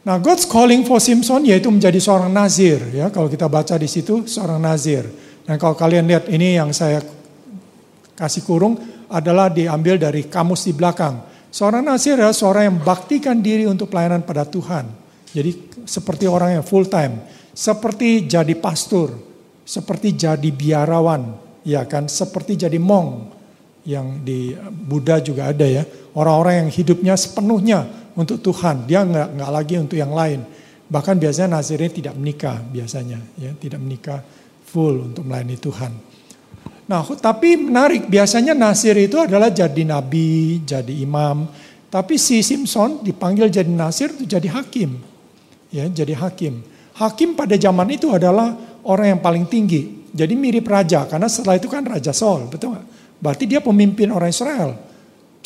Nah, 0.00 0.16
God's 0.16 0.48
calling 0.48 0.88
for 0.88 0.96
Simpson 0.96 1.44
yaitu 1.44 1.68
menjadi 1.68 2.00
seorang 2.00 2.32
nazir 2.32 2.80
ya. 2.92 3.12
Kalau 3.12 3.28
kita 3.28 3.52
baca 3.52 3.76
di 3.76 3.84
situ 3.84 4.24
seorang 4.24 4.56
nazir. 4.56 5.04
Dan 5.44 5.60
kalau 5.60 5.76
kalian 5.76 6.08
lihat 6.08 6.24
ini 6.32 6.56
yang 6.56 6.72
saya 6.72 7.04
kasih 8.16 8.44
kurung 8.44 8.80
adalah 9.10 9.50
diambil 9.50 9.98
dari 9.98 10.30
kamus 10.30 10.70
di 10.70 10.72
belakang. 10.72 11.26
Seorang 11.50 11.82
nazir 11.82 12.14
adalah 12.14 12.34
seorang 12.34 12.64
yang 12.70 12.78
baktikan 12.86 13.42
diri 13.42 13.66
untuk 13.66 13.90
pelayanan 13.90 14.22
pada 14.22 14.46
Tuhan. 14.46 14.86
Jadi 15.34 15.82
seperti 15.82 16.30
orang 16.30 16.62
yang 16.62 16.64
full 16.64 16.86
time, 16.86 17.26
seperti 17.50 18.30
jadi 18.30 18.54
pastor, 18.54 19.10
seperti 19.66 20.14
jadi 20.14 20.50
biarawan, 20.54 21.34
ya 21.66 21.82
kan, 21.90 22.06
seperti 22.06 22.54
jadi 22.54 22.78
mong 22.78 23.34
yang 23.82 24.22
di 24.22 24.54
Buddha 24.70 25.18
juga 25.18 25.50
ada 25.50 25.66
ya. 25.66 25.82
Orang-orang 26.14 26.66
yang 26.66 26.70
hidupnya 26.70 27.14
sepenuhnya 27.18 27.86
untuk 28.14 28.42
Tuhan. 28.42 28.86
Dia 28.86 29.02
nggak 29.02 29.38
nggak 29.38 29.50
lagi 29.50 29.74
untuk 29.78 29.98
yang 29.98 30.14
lain. 30.14 30.42
Bahkan 30.90 31.22
biasanya 31.22 31.58
Nazirnya 31.58 31.90
tidak 31.90 32.14
menikah 32.18 32.58
biasanya, 32.66 33.18
ya 33.38 33.54
tidak 33.54 33.78
menikah 33.78 34.22
full 34.66 35.10
untuk 35.10 35.22
melayani 35.22 35.54
Tuhan. 35.58 35.92
Nah, 36.90 37.06
tapi 37.06 37.54
menarik 37.54 38.10
biasanya 38.10 38.50
Nasir 38.50 38.98
itu 38.98 39.14
adalah 39.14 39.46
jadi 39.54 39.86
nabi, 39.86 40.58
jadi 40.66 40.90
imam. 41.06 41.46
Tapi 41.86 42.18
si 42.18 42.42
Simpson 42.42 42.98
dipanggil 43.06 43.46
jadi 43.46 43.70
Nasir 43.70 44.10
itu 44.10 44.26
jadi 44.26 44.50
hakim. 44.50 44.98
Ya, 45.70 45.86
jadi 45.86 46.18
hakim. 46.18 46.66
Hakim 46.98 47.38
pada 47.38 47.54
zaman 47.54 47.86
itu 47.94 48.10
adalah 48.10 48.58
orang 48.82 49.14
yang 49.14 49.20
paling 49.22 49.46
tinggi. 49.46 50.02
Jadi 50.10 50.34
mirip 50.34 50.66
raja 50.66 51.06
karena 51.06 51.30
setelah 51.30 51.62
itu 51.62 51.70
kan 51.70 51.86
raja 51.86 52.10
Saul, 52.10 52.50
betul 52.50 52.74
nggak? 52.74 52.86
Berarti 53.22 53.44
dia 53.46 53.62
pemimpin 53.62 54.10
orang 54.10 54.34
Israel. 54.34 54.74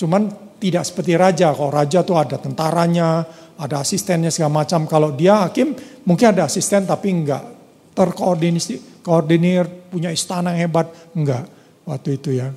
Cuman 0.01 0.33
tidak 0.57 0.89
seperti 0.89 1.13
raja. 1.13 1.53
Kalau 1.53 1.69
raja 1.69 2.01
tuh 2.01 2.17
ada 2.17 2.41
tentaranya, 2.41 3.21
ada 3.61 3.85
asistennya 3.85 4.33
segala 4.33 4.65
macam. 4.65 4.89
Kalau 4.89 5.13
dia 5.13 5.45
hakim 5.45 5.77
mungkin 6.09 6.33
ada 6.33 6.49
asisten 6.49 6.89
tapi 6.89 7.13
enggak 7.13 7.45
terkoordinir, 7.93 8.81
koordinir, 9.05 9.69
punya 9.93 10.09
istana 10.09 10.57
yang 10.57 10.73
hebat. 10.73 10.89
Enggak 11.13 11.45
waktu 11.85 12.17
itu 12.17 12.33
ya. 12.33 12.49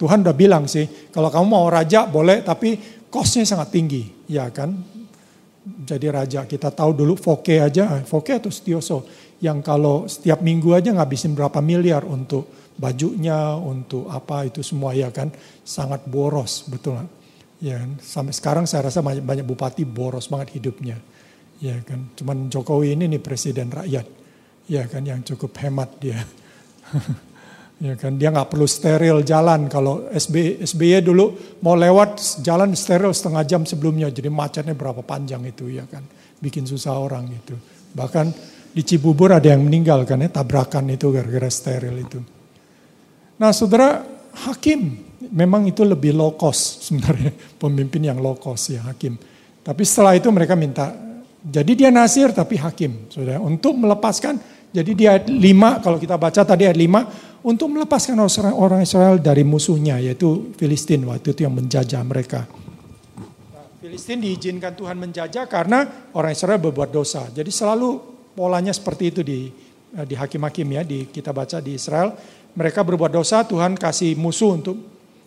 Tuhan 0.00 0.24
udah 0.24 0.34
bilang 0.34 0.64
sih, 0.66 0.88
kalau 1.12 1.30
kamu 1.30 1.46
mau 1.46 1.68
raja 1.70 2.08
boleh 2.08 2.42
tapi 2.42 2.80
kosnya 3.12 3.44
sangat 3.44 3.70
tinggi. 3.70 4.24
Ya 4.26 4.48
kan, 4.50 4.74
jadi 5.86 6.10
raja. 6.10 6.40
Kita 6.48 6.72
tahu 6.72 6.96
dulu 6.96 7.14
Foke 7.14 7.60
aja, 7.62 8.02
Foke 8.02 8.34
atau 8.34 8.50
Stioso, 8.50 9.06
yang 9.38 9.62
kalau 9.62 10.10
setiap 10.10 10.42
minggu 10.42 10.74
aja 10.74 10.90
ngabisin 10.90 11.36
berapa 11.36 11.62
miliar 11.62 12.02
untuk 12.02 12.74
bajunya, 12.74 13.54
untuk 13.58 14.08
apa 14.08 14.48
itu 14.48 14.64
semua 14.64 14.96
ya 14.96 15.12
kan, 15.12 15.30
sangat 15.62 16.02
boros, 16.08 16.66
betul 16.66 16.98
gak? 16.98 17.10
Ya, 17.62 17.78
sampai 18.02 18.34
sekarang 18.34 18.66
saya 18.66 18.90
rasa 18.90 19.06
banyak, 19.06 19.22
banyak 19.22 19.46
bupati 19.46 19.86
boros 19.86 20.26
banget 20.26 20.58
hidupnya. 20.58 20.98
Ya 21.62 21.78
kan, 21.86 22.10
cuman 22.18 22.50
Jokowi 22.50 22.98
ini 22.98 23.06
nih 23.06 23.22
presiden 23.22 23.70
rakyat. 23.70 24.21
Ya 24.72 24.88
kan, 24.88 25.04
yang 25.04 25.20
cukup 25.20 25.52
hemat 25.60 26.00
dia. 26.00 26.16
ya 27.92 27.92
kan, 28.00 28.16
dia 28.16 28.32
nggak 28.32 28.48
perlu 28.48 28.64
steril 28.64 29.20
jalan. 29.20 29.68
Kalau 29.68 30.08
SB, 30.08 30.64
SBY 30.64 31.04
dulu 31.04 31.36
mau 31.60 31.76
lewat 31.76 32.40
jalan 32.40 32.72
steril 32.72 33.12
setengah 33.12 33.44
jam 33.44 33.68
sebelumnya, 33.68 34.08
jadi 34.08 34.32
macetnya 34.32 34.72
berapa 34.72 35.04
panjang 35.04 35.44
itu 35.44 35.68
ya 35.76 35.84
kan, 35.84 36.00
bikin 36.40 36.64
susah 36.64 36.96
orang 36.96 37.28
itu. 37.28 37.52
Bahkan 37.92 38.26
di 38.72 38.80
Cibubur 38.80 39.36
ada 39.36 39.52
yang 39.52 39.60
meninggal 39.60 40.08
kan 40.08 40.24
ya, 40.24 40.32
tabrakan 40.32 40.88
itu 40.88 41.12
gara-gara 41.12 41.52
steril 41.52 41.92
itu. 42.00 42.24
Nah 43.36 43.52
saudara, 43.52 44.00
hakim 44.48 44.96
memang 45.28 45.68
itu 45.68 45.84
lebih 45.84 46.16
low 46.16 46.32
cost 46.40 46.80
sebenarnya 46.88 47.36
pemimpin 47.60 48.08
yang 48.08 48.24
low 48.24 48.40
cost 48.40 48.72
ya 48.72 48.80
hakim. 48.88 49.20
Tapi 49.60 49.82
setelah 49.84 50.16
itu 50.16 50.32
mereka 50.32 50.56
minta 50.56 51.12
jadi 51.42 51.72
dia 51.74 51.90
nasir 51.90 52.30
tapi 52.30 52.54
hakim, 52.54 53.10
saudara. 53.10 53.42
Untuk 53.42 53.74
melepaskan, 53.74 54.38
jadi 54.72 54.90
dia 54.96 55.12
lima 55.28 55.84
kalau 55.84 56.00
kita 56.00 56.16
baca 56.16 56.40
tadi 56.48 56.64
ayat 56.64 56.80
lima 56.80 57.04
untuk 57.44 57.68
melepaskan 57.68 58.16
orang 58.56 58.80
Israel 58.80 59.20
dari 59.20 59.44
musuhnya 59.44 60.00
yaitu 60.00 60.56
Filistin 60.56 61.04
waktu 61.04 61.36
itu 61.36 61.44
yang 61.44 61.52
menjajah 61.52 62.00
mereka. 62.06 62.48
Nah, 63.52 63.66
Filistin 63.84 64.24
diizinkan 64.24 64.72
Tuhan 64.72 64.96
menjajah 64.96 65.44
karena 65.44 66.08
orang 66.16 66.32
Israel 66.32 66.56
berbuat 66.56 66.88
dosa. 66.88 67.28
Jadi 67.28 67.52
selalu 67.52 68.00
polanya 68.32 68.72
seperti 68.72 69.04
itu 69.12 69.20
di 69.20 69.52
eh, 69.92 70.06
di 70.08 70.16
hakim-hakim 70.16 70.66
ya 70.72 70.82
di 70.88 71.04
kita 71.10 71.36
baca 71.36 71.60
di 71.60 71.76
Israel. 71.76 72.16
Mereka 72.52 72.84
berbuat 72.84 73.12
dosa, 73.12 73.44
Tuhan 73.44 73.76
kasih 73.76 74.16
musuh 74.16 74.56
untuk 74.56 74.76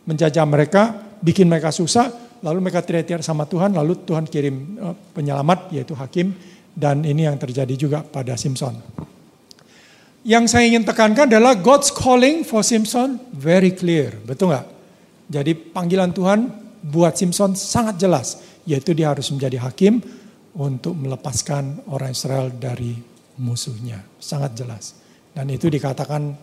menjajah 0.05 0.45
mereka, 0.45 0.93
bikin 1.21 1.49
mereka 1.49 1.73
susah, 1.73 2.38
lalu 2.45 2.69
mereka 2.69 2.86
teriak-teriak 2.86 3.25
sama 3.25 3.49
Tuhan, 3.49 3.73
lalu 3.77 4.01
Tuhan 4.10 4.25
kirim 4.25 4.55
eh, 4.81 4.95
penyelamat 5.13 5.69
yaitu 5.69 5.93
hakim 5.93 6.34
dan 6.73 7.05
ini 7.05 7.29
yang 7.29 7.38
terjadi 7.38 7.75
juga 7.77 8.01
pada 8.01 8.34
Simpson. 8.34 9.05
Yang 10.25 10.57
saya 10.57 10.65
ingin 10.65 10.81
tekankan 10.81 11.29
adalah 11.29 11.53
God's 11.53 11.93
calling 11.93 12.41
for 12.41 12.65
Simpson 12.65 13.21
very 13.29 13.77
clear, 13.77 14.09
betul 14.25 14.49
nggak? 14.49 14.65
Jadi 15.29 15.51
panggilan 15.53 16.09
Tuhan 16.17 16.49
buat 16.81 17.13
Simpson 17.13 17.53
sangat 17.53 18.01
jelas, 18.01 18.41
yaitu 18.65 18.97
dia 18.97 19.13
harus 19.13 19.29
menjadi 19.29 19.61
hakim 19.61 20.01
untuk 20.57 20.97
melepaskan 20.97 21.85
orang 21.93 22.09
Israel 22.09 22.49
dari 22.49 22.97
musuhnya, 23.38 24.01
sangat 24.17 24.57
jelas. 24.57 24.97
Dan 25.29 25.45
itu 25.53 25.69
dikatakan 25.69 26.33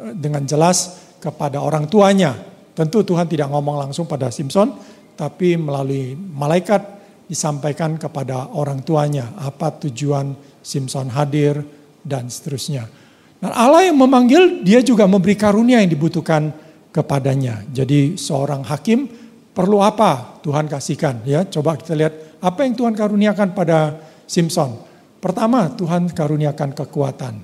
eh, 0.00 0.12
dengan 0.16 0.48
jelas 0.48 1.12
kepada 1.20 1.60
orang 1.60 1.92
tuanya, 1.92 2.56
Tentu 2.76 3.00
Tuhan 3.00 3.24
tidak 3.24 3.48
ngomong 3.48 3.88
langsung 3.88 4.04
pada 4.04 4.28
Simpson, 4.28 4.76
tapi 5.16 5.56
melalui 5.56 6.12
malaikat 6.12 6.84
disampaikan 7.24 7.96
kepada 7.96 8.52
orang 8.52 8.84
tuanya 8.84 9.32
apa 9.40 9.72
tujuan 9.88 10.36
Simpson 10.60 11.08
hadir 11.08 11.64
dan 12.04 12.28
seterusnya. 12.28 12.84
Nah 13.42 13.52
Allah 13.52 13.88
yang 13.88 14.00
memanggil 14.00 14.64
dia 14.64 14.80
juga 14.80 15.04
memberi 15.04 15.36
karunia 15.36 15.80
yang 15.84 15.90
dibutuhkan 15.92 16.52
kepadanya. 16.88 17.64
Jadi 17.68 18.16
seorang 18.16 18.64
hakim 18.64 19.04
perlu 19.52 19.84
apa 19.84 20.40
Tuhan 20.40 20.68
kasihkan 20.68 21.24
ya. 21.28 21.44
Coba 21.44 21.76
kita 21.76 21.92
lihat 21.92 22.40
apa 22.40 22.64
yang 22.64 22.72
Tuhan 22.76 22.94
karuniakan 22.96 23.52
pada 23.52 23.96
Simpson. 24.24 24.76
Pertama 25.20 25.72
Tuhan 25.72 26.12
karuniakan 26.12 26.76
kekuatan. 26.76 27.34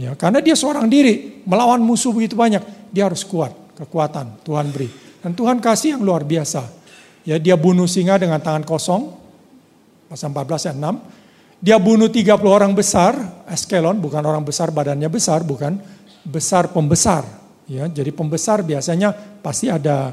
Ya, 0.00 0.16
karena 0.16 0.40
dia 0.40 0.56
seorang 0.56 0.88
diri 0.88 1.44
melawan 1.44 1.84
musuh 1.84 2.16
begitu 2.16 2.32
banyak, 2.32 2.64
dia 2.88 3.04
harus 3.08 3.28
kuat 3.28 3.52
kekuatan 3.76 4.40
Tuhan 4.40 4.72
beri. 4.72 4.88
Dan 5.20 5.36
Tuhan 5.36 5.60
kasih 5.60 5.98
yang 5.98 6.02
luar 6.02 6.24
biasa. 6.24 6.64
Ya, 7.22 7.36
dia 7.38 7.54
bunuh 7.54 7.86
singa 7.86 8.16
dengan 8.18 8.40
tangan 8.40 8.64
kosong. 8.64 9.14
Pasal 10.08 10.32
14 10.32 10.72
ayat 10.72 10.78
6. 10.80 11.21
Dia 11.62 11.78
bunuh 11.78 12.10
30 12.10 12.42
orang 12.42 12.74
besar, 12.74 13.14
eskelon, 13.46 14.02
bukan 14.02 14.18
orang 14.26 14.42
besar 14.42 14.74
badannya 14.74 15.06
besar, 15.06 15.46
bukan 15.46 15.78
besar 16.26 16.74
pembesar. 16.74 17.22
Ya, 17.70 17.86
jadi 17.86 18.10
pembesar 18.10 18.66
biasanya 18.66 19.14
pasti 19.38 19.70
ada 19.70 20.10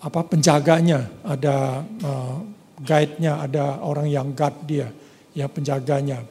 apa 0.00 0.20
penjaganya, 0.24 1.20
ada 1.28 1.84
uh, 1.84 2.40
guide-nya, 2.80 3.44
ada 3.44 3.84
orang 3.84 4.08
yang 4.08 4.32
guard 4.32 4.64
dia, 4.64 4.88
ya 5.36 5.44
penjaganya. 5.44 6.24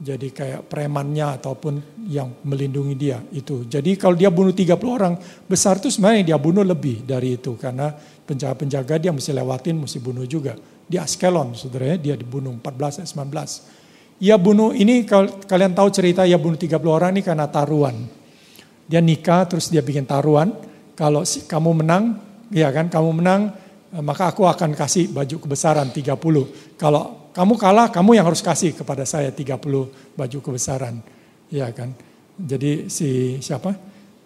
Jadi 0.00 0.32
kayak 0.32 0.68
premannya 0.68 1.40
ataupun 1.40 2.04
yang 2.12 2.44
melindungi 2.44 2.92
dia 2.92 3.24
itu. 3.32 3.64
Jadi 3.64 3.96
kalau 3.96 4.20
dia 4.20 4.28
bunuh 4.28 4.52
30 4.52 4.76
orang 4.84 5.16
besar 5.48 5.80
itu 5.80 5.88
sebenarnya 5.88 6.36
dia 6.36 6.38
bunuh 6.40 6.64
lebih 6.64 7.08
dari 7.08 7.40
itu 7.40 7.56
karena 7.56 7.88
penjaga-penjaga 8.24 9.00
dia 9.00 9.12
mesti 9.16 9.32
lewatin, 9.32 9.80
mesti 9.80 9.96
bunuh 10.00 10.28
juga. 10.28 10.56
Di 10.90 10.98
Askelon 10.98 11.54
saudaranya 11.54 12.02
dia 12.02 12.14
dibunuh 12.18 12.50
14 12.58 13.06
19. 13.06 14.26
Ia 14.26 14.34
bunuh 14.34 14.74
ini 14.74 15.06
kalian 15.46 15.72
tahu 15.72 15.88
cerita 15.94 16.26
ia 16.26 16.34
bunuh 16.34 16.58
30 16.58 16.82
orang 16.90 17.14
ini 17.14 17.22
karena 17.22 17.46
taruhan. 17.46 18.10
Dia 18.90 18.98
nikah 18.98 19.46
terus 19.46 19.70
dia 19.70 19.86
bikin 19.86 20.02
taruhan. 20.02 20.50
Kalau 20.98 21.22
si, 21.22 21.46
kamu 21.46 21.80
menang, 21.80 22.18
ya 22.50 22.68
kan 22.74 22.90
kamu 22.90 23.22
menang 23.22 23.54
maka 23.98 24.30
aku 24.30 24.46
akan 24.46 24.78
kasih 24.78 25.10
baju 25.10 25.36
kebesaran 25.42 25.90
30. 25.90 26.14
Kalau 26.78 27.30
kamu 27.34 27.54
kalah, 27.58 27.90
kamu 27.90 28.22
yang 28.22 28.26
harus 28.26 28.38
kasih 28.38 28.70
kepada 28.70 29.02
saya 29.02 29.34
30 29.34 29.58
baju 30.14 30.38
kebesaran. 30.38 31.02
Ya 31.50 31.66
kan. 31.74 31.90
Jadi 32.38 32.86
si 32.86 33.42
siapa? 33.42 33.74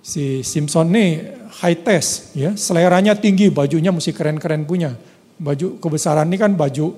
Si 0.04 0.44
Simpson 0.44 0.92
nih 0.92 1.32
high 1.64 1.80
test 1.80 2.36
ya, 2.36 2.52
seleranya 2.60 3.16
tinggi, 3.16 3.48
bajunya 3.48 3.88
mesti 3.88 4.12
keren-keren 4.12 4.68
punya. 4.68 4.92
Baju 5.34 5.82
kebesaran 5.82 6.26
ini 6.30 6.38
kan 6.38 6.54
baju 6.54 6.94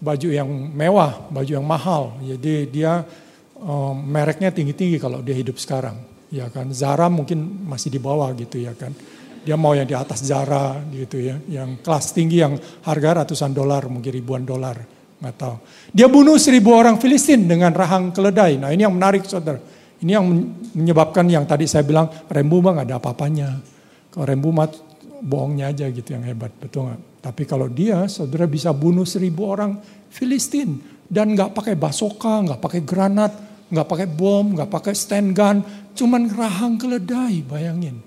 baju 0.00 0.28
yang 0.32 0.48
mewah, 0.72 1.28
baju 1.28 1.52
yang 1.60 1.66
mahal. 1.66 2.16
Jadi 2.24 2.68
dia 2.72 3.04
um, 3.60 3.94
mereknya 3.94 4.48
tinggi-tinggi 4.48 4.96
kalau 4.96 5.20
dia 5.20 5.36
hidup 5.36 5.60
sekarang. 5.60 6.00
Ya 6.32 6.48
kan. 6.48 6.72
Zara 6.72 7.10
mungkin 7.12 7.68
masih 7.68 7.92
di 7.92 8.00
bawah 8.00 8.32
gitu 8.32 8.62
ya 8.64 8.72
kan. 8.72 8.96
Dia 9.40 9.56
mau 9.56 9.72
yang 9.72 9.88
di 9.88 9.96
atas 9.96 10.20
Zara 10.20 10.76
gitu 10.92 11.16
ya, 11.16 11.40
yang 11.48 11.80
kelas 11.80 12.12
tinggi 12.12 12.44
yang 12.44 12.60
harga 12.84 13.24
ratusan 13.24 13.56
dolar, 13.56 13.88
mungkin 13.88 14.12
ribuan 14.12 14.44
dolar 14.44 15.00
nggak 15.20 15.36
tahu. 15.36 15.56
Dia 15.92 16.08
bunuh 16.08 16.40
seribu 16.40 16.72
orang 16.72 16.96
Filistin 16.96 17.44
dengan 17.44 17.76
rahang 17.76 18.08
keledai. 18.10 18.56
Nah 18.56 18.72
ini 18.72 18.88
yang 18.88 18.96
menarik 18.96 19.28
saudara. 19.28 19.60
Ini 20.00 20.16
yang 20.16 20.24
menyebabkan 20.72 21.28
yang 21.28 21.44
tadi 21.44 21.68
saya 21.68 21.84
bilang 21.84 22.08
rembu 22.24 22.64
mah 22.64 22.80
nggak 22.80 22.86
ada 22.88 22.96
apa-apanya. 22.96 23.48
Kalau 24.08 24.24
rembu 24.24 24.48
mah 24.48 24.72
bohongnya 25.20 25.68
aja 25.68 25.84
gitu 25.92 26.16
yang 26.16 26.24
hebat, 26.24 26.48
betul 26.56 26.88
nggak? 26.88 27.09
Tapi 27.20 27.44
kalau 27.44 27.68
dia 27.68 28.08
saudara 28.08 28.48
bisa 28.48 28.72
bunuh 28.72 29.04
seribu 29.04 29.52
orang 29.52 29.76
Filistin 30.08 30.80
dan 31.04 31.36
nggak 31.36 31.52
pakai 31.52 31.76
basoka, 31.76 32.40
nggak 32.40 32.60
pakai 32.64 32.80
granat, 32.80 33.32
nggak 33.68 33.86
pakai 33.86 34.08
bom, 34.08 34.56
nggak 34.56 34.70
pakai 34.72 34.94
stand 34.96 35.36
gun, 35.36 35.60
cuman 35.92 36.26
rahang 36.32 36.80
keledai, 36.80 37.44
bayangin. 37.44 38.00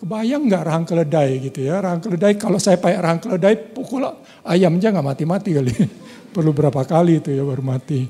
Kebayang 0.00 0.48
nggak 0.48 0.64
rahang 0.64 0.86
keledai 0.88 1.30
gitu 1.44 1.60
ya? 1.60 1.80
Rahang 1.84 2.00
keledai 2.00 2.36
kalau 2.40 2.56
saya 2.56 2.80
pakai 2.80 3.00
rahang 3.00 3.20
keledai 3.20 3.54
pukul 3.76 4.08
ayam 4.48 4.80
aja 4.80 4.88
nggak 4.92 5.06
mati-mati 5.12 5.50
kali. 5.52 5.72
Perlu 6.34 6.56
berapa 6.56 6.80
kali 6.88 7.20
itu 7.20 7.32
ya 7.32 7.44
baru 7.44 7.60
mati. 7.60 8.08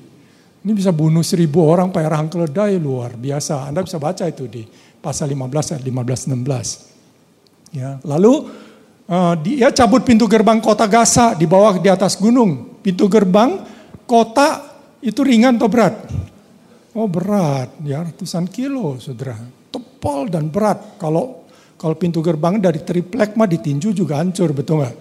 Ini 0.60 0.72
bisa 0.76 0.92
bunuh 0.92 1.24
seribu 1.24 1.66
orang 1.66 1.90
pakai 1.90 2.08
rahang 2.10 2.30
keledai 2.30 2.78
luar 2.78 3.16
biasa. 3.16 3.66
Anda 3.66 3.82
bisa 3.82 3.98
baca 3.98 4.22
itu 4.28 4.46
di 4.46 4.62
pasal 5.02 5.32
15 5.34 5.80
ayat 5.80 5.82
15 5.82 6.30
16. 6.30 7.74
Ya, 7.74 7.98
lalu 8.06 8.50
uh, 9.10 9.34
dia 9.42 9.74
cabut 9.74 10.06
pintu 10.06 10.30
gerbang 10.30 10.62
kota 10.62 10.86
Gaza 10.86 11.34
di 11.34 11.44
bawah 11.44 11.76
di 11.82 11.90
atas 11.90 12.14
gunung. 12.14 12.78
Pintu 12.80 13.10
gerbang 13.10 13.60
kota 14.06 14.62
itu 15.02 15.20
ringan 15.26 15.58
atau 15.58 15.68
berat? 15.68 15.94
Oh 16.94 17.06
berat, 17.06 17.74
ya 17.82 18.06
ratusan 18.06 18.46
kilo, 18.50 18.96
saudara. 19.02 19.36
Tebal 19.70 20.30
dan 20.30 20.48
berat. 20.50 20.98
Kalau 20.98 21.46
kalau 21.80 21.96
pintu 21.96 22.20
gerbang 22.20 22.60
dari 22.60 22.82
triplek 22.82 23.36
mah 23.36 23.48
ditinju 23.48 23.96
juga 23.96 24.20
hancur, 24.20 24.52
betul 24.52 24.84
nggak? 24.84 24.94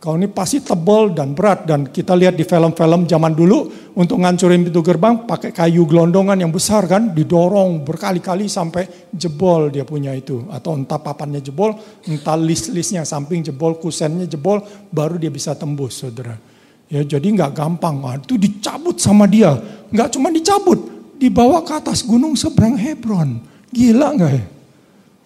Kalau 0.00 0.16
ini 0.16 0.32
pasti 0.32 0.64
tebal 0.64 1.12
dan 1.12 1.36
berat 1.36 1.68
dan 1.68 1.92
kita 1.92 2.16
lihat 2.16 2.32
di 2.32 2.40
film-film 2.40 3.04
zaman 3.04 3.36
dulu 3.36 3.68
untuk 4.00 4.16
ngancurin 4.16 4.64
pintu 4.64 4.80
gerbang 4.80 5.28
pakai 5.28 5.52
kayu 5.52 5.84
gelondongan 5.84 6.40
yang 6.40 6.48
besar 6.48 6.88
kan, 6.88 7.12
didorong 7.12 7.84
berkali-kali 7.84 8.48
sampai 8.48 9.12
jebol 9.12 9.68
dia 9.68 9.84
punya 9.84 10.16
itu 10.16 10.48
atau 10.48 10.72
entah 10.72 10.96
papannya 10.96 11.44
jebol, 11.44 11.76
entah 12.08 12.32
list-listnya 12.32 13.04
samping 13.04 13.44
jebol, 13.44 13.76
kusennya 13.76 14.24
jebol, 14.24 14.64
baru 14.88 15.20
dia 15.20 15.28
bisa 15.28 15.52
tembus, 15.52 16.00
saudara. 16.00 16.40
Ya 16.88 17.04
jadi 17.04 17.36
nggak 17.36 17.52
gampang, 17.52 18.00
nah, 18.00 18.16
itu 18.16 18.40
dicabut 18.40 18.96
sama 18.96 19.28
dia, 19.28 19.52
nggak 19.92 20.16
cuma 20.16 20.32
dicabut, 20.32 20.80
dibawa 21.20 21.60
ke 21.60 21.76
atas 21.76 22.00
gunung 22.00 22.32
seberang 22.40 22.72
Hebron, 22.80 23.36
gila 23.68 24.16
nggak 24.16 24.32
ya? 24.32 24.44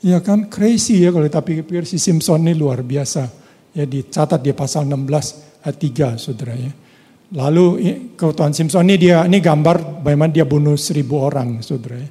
Ya 0.02 0.18
kan 0.18 0.50
crazy 0.50 1.06
ya 1.06 1.14
kalau 1.14 1.30
kita 1.30 1.86
si 1.86 2.02
Simpson 2.02 2.42
ini 2.42 2.58
luar 2.58 2.82
biasa. 2.82 3.43
Ya 3.74 3.84
dicatat 3.84 4.40
di 4.40 4.54
pasal 4.54 4.86
16 4.86 5.66
ayat 5.66 5.76
3 5.76 6.14
saudara 6.18 6.54
ya. 6.54 6.72
Lalu 7.34 7.64
kalau 8.14 8.30
Tuhan 8.30 8.54
Simpson 8.54 8.86
ini 8.86 8.96
dia 8.96 9.26
ini 9.26 9.42
gambar 9.42 10.04
bagaimana 10.06 10.30
dia 10.30 10.46
bunuh 10.46 10.78
seribu 10.78 11.18
orang 11.26 11.58
saudara 11.60 11.98
ya. 11.98 12.10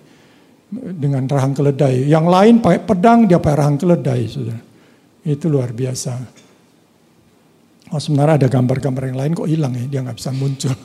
Dengan 0.74 1.24
rahang 1.30 1.54
keledai. 1.56 2.10
Yang 2.10 2.26
lain 2.28 2.56
pakai 2.60 2.82
pedang 2.84 3.20
dia 3.30 3.40
pakai 3.40 3.58
rahang 3.58 3.78
keledai 3.80 4.22
saudara. 4.28 4.62
Itu 5.24 5.48
luar 5.48 5.72
biasa. 5.72 6.14
Oh 7.94 8.02
sebenarnya 8.02 8.44
ada 8.44 8.50
gambar-gambar 8.50 9.04
yang 9.14 9.18
lain 9.22 9.32
kok 9.38 9.48
hilang 9.48 9.74
ya 9.78 9.86
dia 9.88 10.00
nggak 10.04 10.18
bisa 10.18 10.32
muncul. 10.36 10.76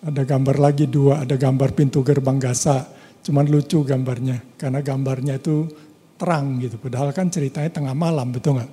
Ada 0.00 0.24
gambar 0.24 0.56
lagi 0.56 0.88
dua, 0.88 1.28
ada 1.28 1.36
gambar 1.36 1.76
pintu 1.76 2.00
gerbang 2.00 2.40
Gaza 2.40 2.88
Cuman 3.20 3.44
lucu 3.52 3.84
gambarnya, 3.84 4.56
karena 4.56 4.80
gambarnya 4.80 5.36
itu 5.36 5.68
terang 6.16 6.56
gitu. 6.60 6.80
Padahal 6.80 7.12
kan 7.12 7.28
ceritanya 7.28 7.68
tengah 7.68 7.92
malam, 7.92 8.32
betul 8.32 8.56
nggak? 8.56 8.70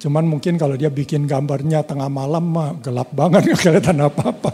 Cuman 0.00 0.24
mungkin 0.24 0.56
kalau 0.56 0.80
dia 0.80 0.88
bikin 0.88 1.28
gambarnya 1.28 1.84
tengah 1.84 2.08
malam 2.08 2.48
mah 2.48 2.72
gelap 2.80 3.12
banget 3.12 3.44
nggak 3.52 3.60
kelihatan 3.60 4.00
apa-apa. 4.00 4.50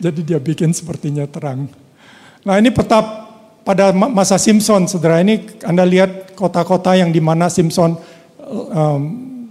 Jadi 0.00 0.24
dia 0.24 0.40
bikin 0.40 0.72
sepertinya 0.72 1.28
terang. 1.28 1.68
Nah 2.48 2.56
ini 2.56 2.72
peta 2.72 3.28
pada 3.60 3.92
masa 3.92 4.40
Simpson, 4.40 4.88
saudara 4.88 5.20
ini 5.20 5.44
Anda 5.60 5.84
lihat 5.84 6.32
kota-kota 6.32 6.96
yang 6.96 7.12
di 7.12 7.20
mana 7.20 7.52
Simpson 7.52 8.00
um, 8.48 9.02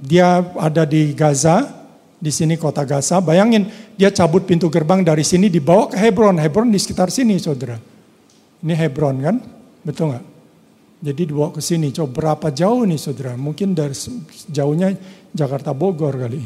dia 0.02 0.42
ada 0.58 0.90
di 0.90 1.14
Gaza, 1.14 1.70
di 2.18 2.34
sini 2.34 2.58
kota 2.58 2.82
Gaza. 2.82 3.22
Bayangin 3.22 3.70
dia 3.94 4.10
cabut 4.10 4.44
pintu 4.50 4.68
gerbang 4.68 5.06
dari 5.06 5.22
sini 5.22 5.48
dibawa 5.48 5.94
ke 5.94 5.98
Hebron, 6.02 6.42
Hebron 6.42 6.74
di 6.74 6.82
sekitar 6.82 7.14
sini, 7.14 7.38
saudara. 7.38 7.78
Ini 8.60 8.74
Hebron 8.76 9.16
kan? 9.22 9.36
Betul 9.86 10.18
nggak? 10.18 10.26
Jadi 11.00 11.22
dibawa 11.32 11.50
ke 11.56 11.64
sini. 11.64 11.96
Coba 11.96 12.12
berapa 12.12 12.52
jauh 12.52 12.84
nih 12.84 13.00
saudara? 13.00 13.40
Mungkin 13.40 13.72
dari 13.72 13.96
jauhnya 14.52 14.92
Jakarta 15.34 15.72
Bogor 15.74 16.18
kali. 16.18 16.42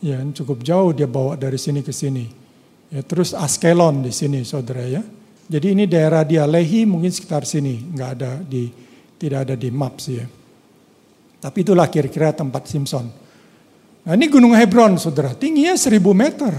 Ya 0.00 0.20
cukup 0.32 0.60
jauh 0.60 0.92
dia 0.92 1.08
bawa 1.08 1.36
dari 1.36 1.56
sini 1.56 1.80
ke 1.80 1.92
sini. 1.92 2.28
Ya, 2.92 3.02
terus 3.02 3.34
Askelon 3.34 4.04
di 4.04 4.12
sini 4.12 4.44
saudara 4.46 4.84
ya. 4.86 5.02
Jadi 5.46 5.78
ini 5.78 5.84
daerah 5.86 6.26
dia 6.26 6.46
Lehi 6.46 6.84
mungkin 6.86 7.10
sekitar 7.10 7.46
sini. 7.46 7.80
Nggak 7.94 8.10
ada 8.18 8.32
di 8.42 8.70
tidak 9.16 9.48
ada 9.48 9.54
di 9.56 9.68
map 9.72 9.98
sih 10.02 10.20
ya. 10.20 10.26
Tapi 11.40 11.58
itulah 11.62 11.86
kira-kira 11.86 12.34
tempat 12.34 12.66
Simpson. 12.66 13.06
Nah 14.06 14.12
ini 14.14 14.26
Gunung 14.30 14.54
Hebron 14.54 14.98
saudara. 14.98 15.34
Tingginya 15.34 15.74
1000 15.74 15.98
meter. 16.14 16.52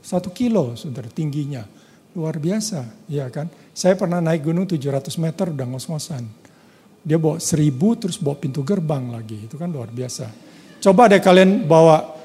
Satu 0.00 0.30
kilo 0.30 0.78
saudara 0.78 1.10
tingginya. 1.10 1.66
Luar 2.16 2.40
biasa 2.40 3.06
ya 3.10 3.28
kan. 3.28 3.50
Saya 3.76 3.92
pernah 3.92 4.24
naik 4.24 4.48
gunung 4.48 4.64
700 4.64 5.12
meter 5.20 5.52
udah 5.52 5.66
ngos-ngosan. 5.68 6.24
Dia 7.04 7.20
bawa 7.20 7.36
1000 7.36 8.00
terus 8.00 8.16
bawa 8.16 8.40
pintu 8.40 8.64
gerbang 8.64 9.12
lagi. 9.12 9.44
Itu 9.44 9.60
kan 9.60 9.68
luar 9.68 9.92
biasa. 9.92 10.45
Coba 10.82 11.08
deh 11.10 11.20
kalian 11.20 11.64
bawa 11.64 12.16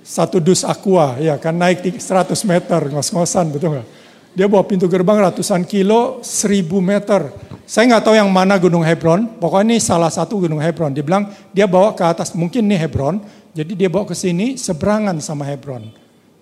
satu 0.00 0.40
dus 0.42 0.64
aqua 0.66 1.20
ya 1.20 1.36
kan 1.36 1.54
naik 1.54 1.84
100 1.84 2.32
meter 2.48 2.80
ngos-ngosan 2.90 3.52
betul 3.52 3.78
nggak? 3.78 3.88
Dia 4.30 4.46
bawa 4.46 4.62
pintu 4.62 4.86
gerbang 4.86 5.18
ratusan 5.26 5.66
kilo 5.66 6.22
1000 6.22 6.62
meter. 6.78 7.34
Saya 7.66 7.86
nggak 7.90 8.02
tahu 8.06 8.14
yang 8.14 8.30
mana 8.30 8.58
Gunung 8.62 8.86
Hebron. 8.86 9.26
Pokoknya 9.42 9.74
ini 9.74 9.76
salah 9.82 10.10
satu 10.10 10.46
Gunung 10.46 10.62
Hebron. 10.62 10.94
Dia 10.94 11.02
bilang 11.02 11.30
dia 11.50 11.66
bawa 11.66 11.94
ke 11.98 12.02
atas 12.06 12.30
mungkin 12.34 12.66
nih 12.70 12.86
Hebron. 12.86 13.18
Jadi 13.50 13.74
dia 13.74 13.90
bawa 13.90 14.06
ke 14.06 14.14
sini 14.14 14.54
seberangan 14.54 15.18
sama 15.18 15.46
Hebron 15.50 15.90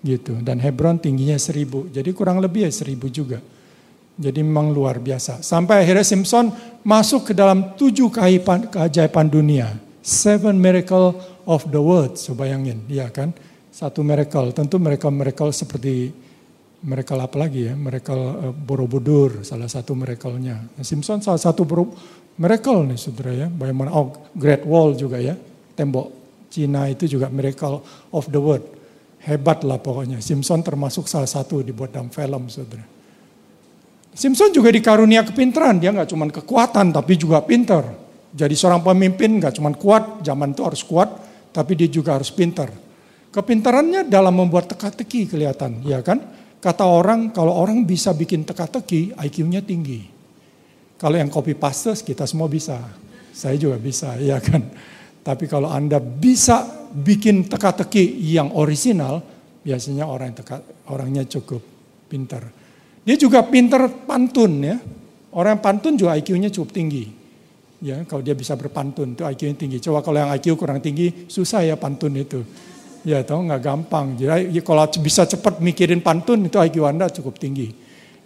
gitu. 0.05 0.37
Dan 0.39 0.61
Hebron 0.61 1.01
tingginya 1.01 1.35
1000. 1.35 1.89
Jadi 1.89 2.09
kurang 2.13 2.37
lebih 2.37 2.69
ya 2.69 2.71
1000 2.71 3.09
juga. 3.09 3.41
Jadi 4.19 4.39
memang 4.43 4.69
luar 4.69 4.99
biasa. 4.99 5.39
Sampai 5.41 5.81
akhirnya 5.81 6.03
Simpson 6.03 6.51
masuk 6.83 7.31
ke 7.31 7.33
dalam 7.33 7.73
tujuh 7.73 8.11
keajaiban 8.11 9.25
dunia. 9.31 9.79
Seven 10.03 10.59
miracle 10.59 11.15
of 11.49 11.65
the 11.73 11.81
world. 11.81 12.21
So 12.21 12.37
bayangin, 12.37 12.85
ya 12.85 13.09
kan? 13.09 13.33
Satu 13.73 14.05
miracle. 14.05 14.53
Tentu 14.53 14.77
miracle-miracle 14.77 15.49
seperti 15.49 16.13
miracle 16.85 17.17
apa 17.17 17.37
lagi 17.41 17.65
ya? 17.65 17.73
Miracle 17.73 18.21
uh, 18.21 18.53
Borobudur, 18.53 19.41
salah 19.41 19.65
satu 19.65 19.97
miracle-nya. 19.97 20.61
Nah, 20.77 20.85
Simpson 20.85 21.25
salah 21.25 21.41
satu 21.41 21.65
miracle 22.37 22.85
nih 22.85 22.99
saudara 23.01 23.33
ya. 23.33 23.47
Bagaimana, 23.49 23.89
oh 23.97 24.29
Great 24.37 24.61
Wall 24.69 24.93
juga 24.93 25.17
ya. 25.17 25.33
Tembok 25.73 26.13
Cina 26.53 26.85
itu 26.89 27.09
juga 27.09 27.29
miracle 27.33 27.81
of 28.13 28.29
the 28.29 28.37
world. 28.37 28.65
Hebat 29.25 29.65
lah 29.65 29.81
pokoknya. 29.81 30.21
Simpson 30.21 30.61
termasuk 30.61 31.09
salah 31.09 31.27
satu 31.27 31.65
dibuat 31.65 31.91
dalam 31.91 32.13
film 32.13 32.45
saudara. 32.47 32.85
Simpson 34.09 34.51
juga 34.51 34.73
dikarunia 34.73 35.23
kepintaran, 35.23 35.79
dia 35.79 35.95
nggak 35.95 36.09
cuma 36.11 36.27
kekuatan 36.27 36.91
tapi 36.91 37.15
juga 37.15 37.39
pinter. 37.45 37.85
Jadi 38.35 38.51
seorang 38.57 38.83
pemimpin 38.83 39.39
nggak 39.39 39.55
cuma 39.55 39.71
kuat, 39.71 40.25
zaman 40.25 40.51
itu 40.51 40.61
harus 40.65 40.81
kuat, 40.83 41.28
tapi 41.49 41.77
dia 41.77 41.89
juga 41.89 42.15
harus 42.17 42.29
pinter. 42.29 42.69
Kepintarannya 43.29 44.09
dalam 44.09 44.33
membuat 44.33 44.73
teka-teki 44.73 45.29
kelihatan, 45.29 45.85
ya 45.85 46.01
kan? 46.01 46.17
Kata 46.59 46.83
orang, 46.83 47.29
kalau 47.29 47.53
orang 47.53 47.85
bisa 47.85 48.11
bikin 48.11 48.41
teka-teki, 48.43 49.13
IQ-nya 49.15 49.61
tinggi. 49.61 50.01
Kalau 50.99 51.15
yang 51.15 51.31
copy 51.31 51.55
paste, 51.55 51.95
kita 52.03 52.25
semua 52.25 52.49
bisa. 52.51 52.81
Saya 53.31 53.55
juga 53.55 53.77
bisa, 53.77 54.17
ya 54.33 54.41
kan. 54.41 54.65
Tapi 55.21 55.45
kalau 55.45 55.69
Anda 55.69 56.01
bisa 56.01 56.65
bikin 56.89 57.45
teka-teki 57.45 58.17
yang 58.33 58.49
original, 58.57 59.21
biasanya 59.61 60.09
orang 60.09 60.33
teka, 60.33 60.89
orangnya 60.89 61.23
cukup 61.29 61.61
pintar. 62.09 62.49
Dia 63.05 63.15
juga 63.15 63.45
pintar 63.45 63.85
pantun 64.09 64.51
ya. 64.65 64.77
Orang 65.29 65.61
yang 65.61 65.63
pantun 65.63 65.93
juga 65.93 66.17
IQ-nya 66.17 66.49
cukup 66.49 66.73
tinggi. 66.73 67.18
Ya, 67.79 68.03
kalau 68.03 68.19
dia 68.19 68.35
bisa 68.35 68.59
berpantun 68.59 69.15
itu 69.15 69.23
IQ-nya 69.23 69.55
tinggi. 69.55 69.77
Coba 69.79 70.03
kalau 70.03 70.19
yang 70.19 70.31
IQ 70.35 70.59
kurang 70.59 70.83
tinggi, 70.83 71.31
susah 71.31 71.63
ya 71.63 71.79
pantun 71.79 72.11
itu. 72.19 72.43
Ya 73.07 73.23
tahu 73.23 73.47
nggak 73.47 73.61
gampang. 73.63 74.19
Jadi 74.19 74.51
ya, 74.51 74.61
kalau 74.63 74.83
bisa 74.99 75.23
cepat 75.23 75.63
mikirin 75.63 76.03
pantun 76.03 76.43
itu 76.43 76.59
IQ 76.59 76.83
Anda 76.83 77.07
cukup 77.07 77.39
tinggi. 77.39 77.71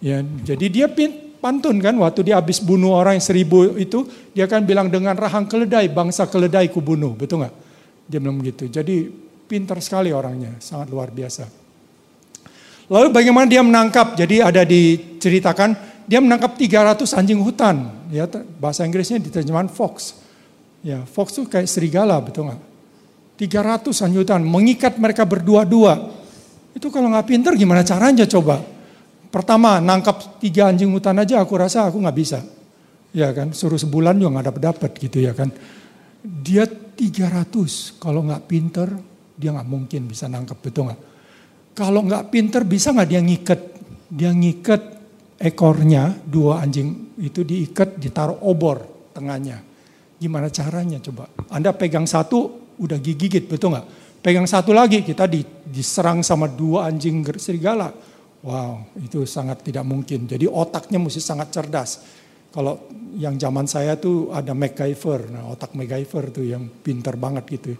Ya, 0.02 0.18
jadi 0.20 0.66
dia 0.66 0.86
pin, 0.90 1.38
pantun 1.38 1.78
kan 1.78 1.94
waktu 2.02 2.26
dia 2.26 2.42
habis 2.42 2.58
bunuh 2.58 2.98
orang 2.98 3.14
yang 3.14 3.24
seribu 3.24 3.78
itu 3.78 4.10
dia 4.34 4.50
kan 4.50 4.66
bilang 4.66 4.90
dengan 4.90 5.14
rahang 5.14 5.46
keledai 5.46 5.86
bangsa 5.86 6.26
keledai 6.26 6.66
ku 6.74 6.82
bunuh 6.82 7.14
betul 7.14 7.46
nggak? 7.46 7.54
Dia 8.10 8.18
bilang 8.18 8.42
begitu. 8.42 8.66
Jadi 8.66 9.06
pintar 9.46 9.78
sekali 9.78 10.10
orangnya, 10.10 10.58
sangat 10.58 10.90
luar 10.90 11.14
biasa. 11.14 11.46
Lalu 12.90 13.08
bagaimana 13.14 13.46
dia 13.48 13.62
menangkap? 13.64 14.18
Jadi 14.18 14.44
ada 14.44 14.66
diceritakan 14.66 15.93
dia 16.04 16.20
menangkap 16.20 16.56
300 16.56 17.00
anjing 17.16 17.40
hutan. 17.40 17.88
Ya 18.12 18.28
bahasa 18.60 18.84
Inggrisnya 18.84 19.20
diterjemahkan 19.20 19.72
fox. 19.72 20.20
Ya, 20.84 21.00
fox 21.08 21.32
itu 21.40 21.48
kayak 21.48 21.64
serigala, 21.64 22.20
betul 22.20 22.52
nggak? 22.52 22.60
300 23.40 24.04
anjutan, 24.04 24.44
mengikat 24.44 25.00
mereka 25.00 25.24
berdua-dua. 25.24 26.12
Itu 26.76 26.92
kalau 26.92 27.08
nggak 27.08 27.26
pinter 27.26 27.52
gimana 27.56 27.80
caranya 27.80 28.28
coba? 28.28 28.60
Pertama, 29.32 29.80
nangkap 29.80 30.38
tiga 30.38 30.70
anjing 30.70 30.92
hutan 30.92 31.18
aja 31.18 31.40
aku 31.40 31.56
rasa 31.56 31.88
aku 31.88 31.98
nggak 31.98 32.18
bisa. 32.20 32.44
Ya 33.16 33.32
kan, 33.32 33.56
suruh 33.56 33.80
sebulan 33.80 34.20
juga 34.20 34.38
nggak 34.38 34.46
dapat 34.52 34.62
dapat 34.62 34.90
gitu 35.00 35.18
ya 35.24 35.32
kan. 35.32 35.48
Dia 36.20 36.68
300, 36.68 37.98
kalau 37.98 38.22
nggak 38.28 38.44
pinter 38.44 38.88
dia 39.34 39.50
nggak 39.50 39.66
mungkin 39.66 40.06
bisa 40.06 40.28
nangkap, 40.30 40.60
betul 40.60 40.92
nggak? 40.92 41.00
Kalau 41.74 42.06
nggak 42.06 42.30
pinter 42.30 42.62
bisa 42.62 42.92
nggak 42.94 43.08
dia 43.08 43.20
ngikat? 43.24 43.60
Dia 44.12 44.30
ngikat 44.30 44.93
ekornya, 45.38 46.14
dua 46.24 46.62
anjing 46.62 47.14
itu 47.18 47.42
diikat, 47.42 47.98
ditaruh 47.98 48.42
obor 48.46 49.10
tengahnya. 49.14 49.62
Gimana 50.18 50.48
caranya 50.48 50.98
coba? 51.02 51.30
Anda 51.50 51.74
pegang 51.74 52.06
satu, 52.06 52.72
udah 52.78 52.98
gigit, 52.98 53.46
betul 53.50 53.74
nggak? 53.74 53.86
Pegang 54.24 54.48
satu 54.48 54.72
lagi, 54.72 55.04
kita 55.04 55.28
diserang 55.68 56.24
sama 56.24 56.48
dua 56.48 56.88
anjing 56.88 57.20
serigala. 57.36 57.92
Wow, 58.44 58.92
itu 59.00 59.24
sangat 59.24 59.64
tidak 59.64 59.84
mungkin. 59.84 60.28
Jadi 60.28 60.48
otaknya 60.48 61.00
mesti 61.00 61.20
sangat 61.20 61.48
cerdas. 61.52 62.00
Kalau 62.52 62.88
yang 63.16 63.36
zaman 63.40 63.66
saya 63.66 63.96
tuh 63.96 64.30
ada 64.32 64.52
MacGyver, 64.52 65.32
nah 65.32 65.48
otak 65.52 65.72
MacGyver 65.76 66.30
tuh 66.30 66.44
yang 66.44 66.68
pinter 66.68 67.16
banget 67.16 67.44
gitu. 67.50 67.72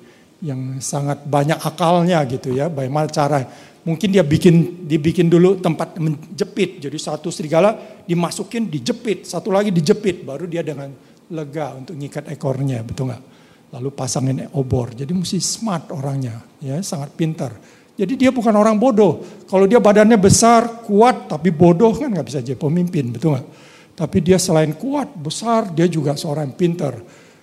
Yang 0.44 0.84
sangat 0.84 1.24
banyak 1.24 1.56
akalnya 1.60 2.20
gitu 2.28 2.52
ya, 2.52 2.68
bagaimana 2.68 3.08
cara. 3.08 3.40
Mungkin 3.84 4.08
dia 4.16 4.24
bikin 4.24 4.88
dibikin 4.88 5.28
dulu 5.28 5.60
tempat 5.60 6.00
menjepit. 6.00 6.80
Jadi 6.80 6.96
satu 6.96 7.28
serigala 7.28 7.76
dimasukin, 8.08 8.68
dijepit. 8.68 9.28
Satu 9.28 9.52
lagi 9.52 9.68
dijepit, 9.68 10.24
baru 10.24 10.48
dia 10.48 10.64
dengan 10.64 10.88
lega 11.28 11.76
untuk 11.76 11.96
ngikat 11.96 12.32
ekornya, 12.32 12.80
betul 12.80 13.12
nggak? 13.12 13.34
lalu 13.74 13.90
pasangin 13.90 14.46
obor. 14.54 14.94
Jadi 14.94 15.10
mesti 15.10 15.42
smart 15.42 15.90
orangnya, 15.90 16.38
ya 16.62 16.78
sangat 16.78 17.10
pintar. 17.18 17.50
Jadi 17.94 18.14
dia 18.14 18.30
bukan 18.30 18.54
orang 18.54 18.78
bodoh. 18.78 19.22
Kalau 19.50 19.66
dia 19.66 19.82
badannya 19.82 20.18
besar, 20.18 20.86
kuat, 20.86 21.26
tapi 21.30 21.50
bodoh 21.50 21.94
kan 21.94 22.10
nggak 22.10 22.26
bisa 22.26 22.38
jadi 22.42 22.58
pemimpin, 22.58 23.10
betul 23.10 23.34
nggak? 23.34 23.46
Tapi 23.94 24.18
dia 24.22 24.38
selain 24.38 24.74
kuat, 24.74 25.10
besar, 25.14 25.70
dia 25.70 25.86
juga 25.86 26.18
seorang 26.18 26.54
pintar. 26.54 26.98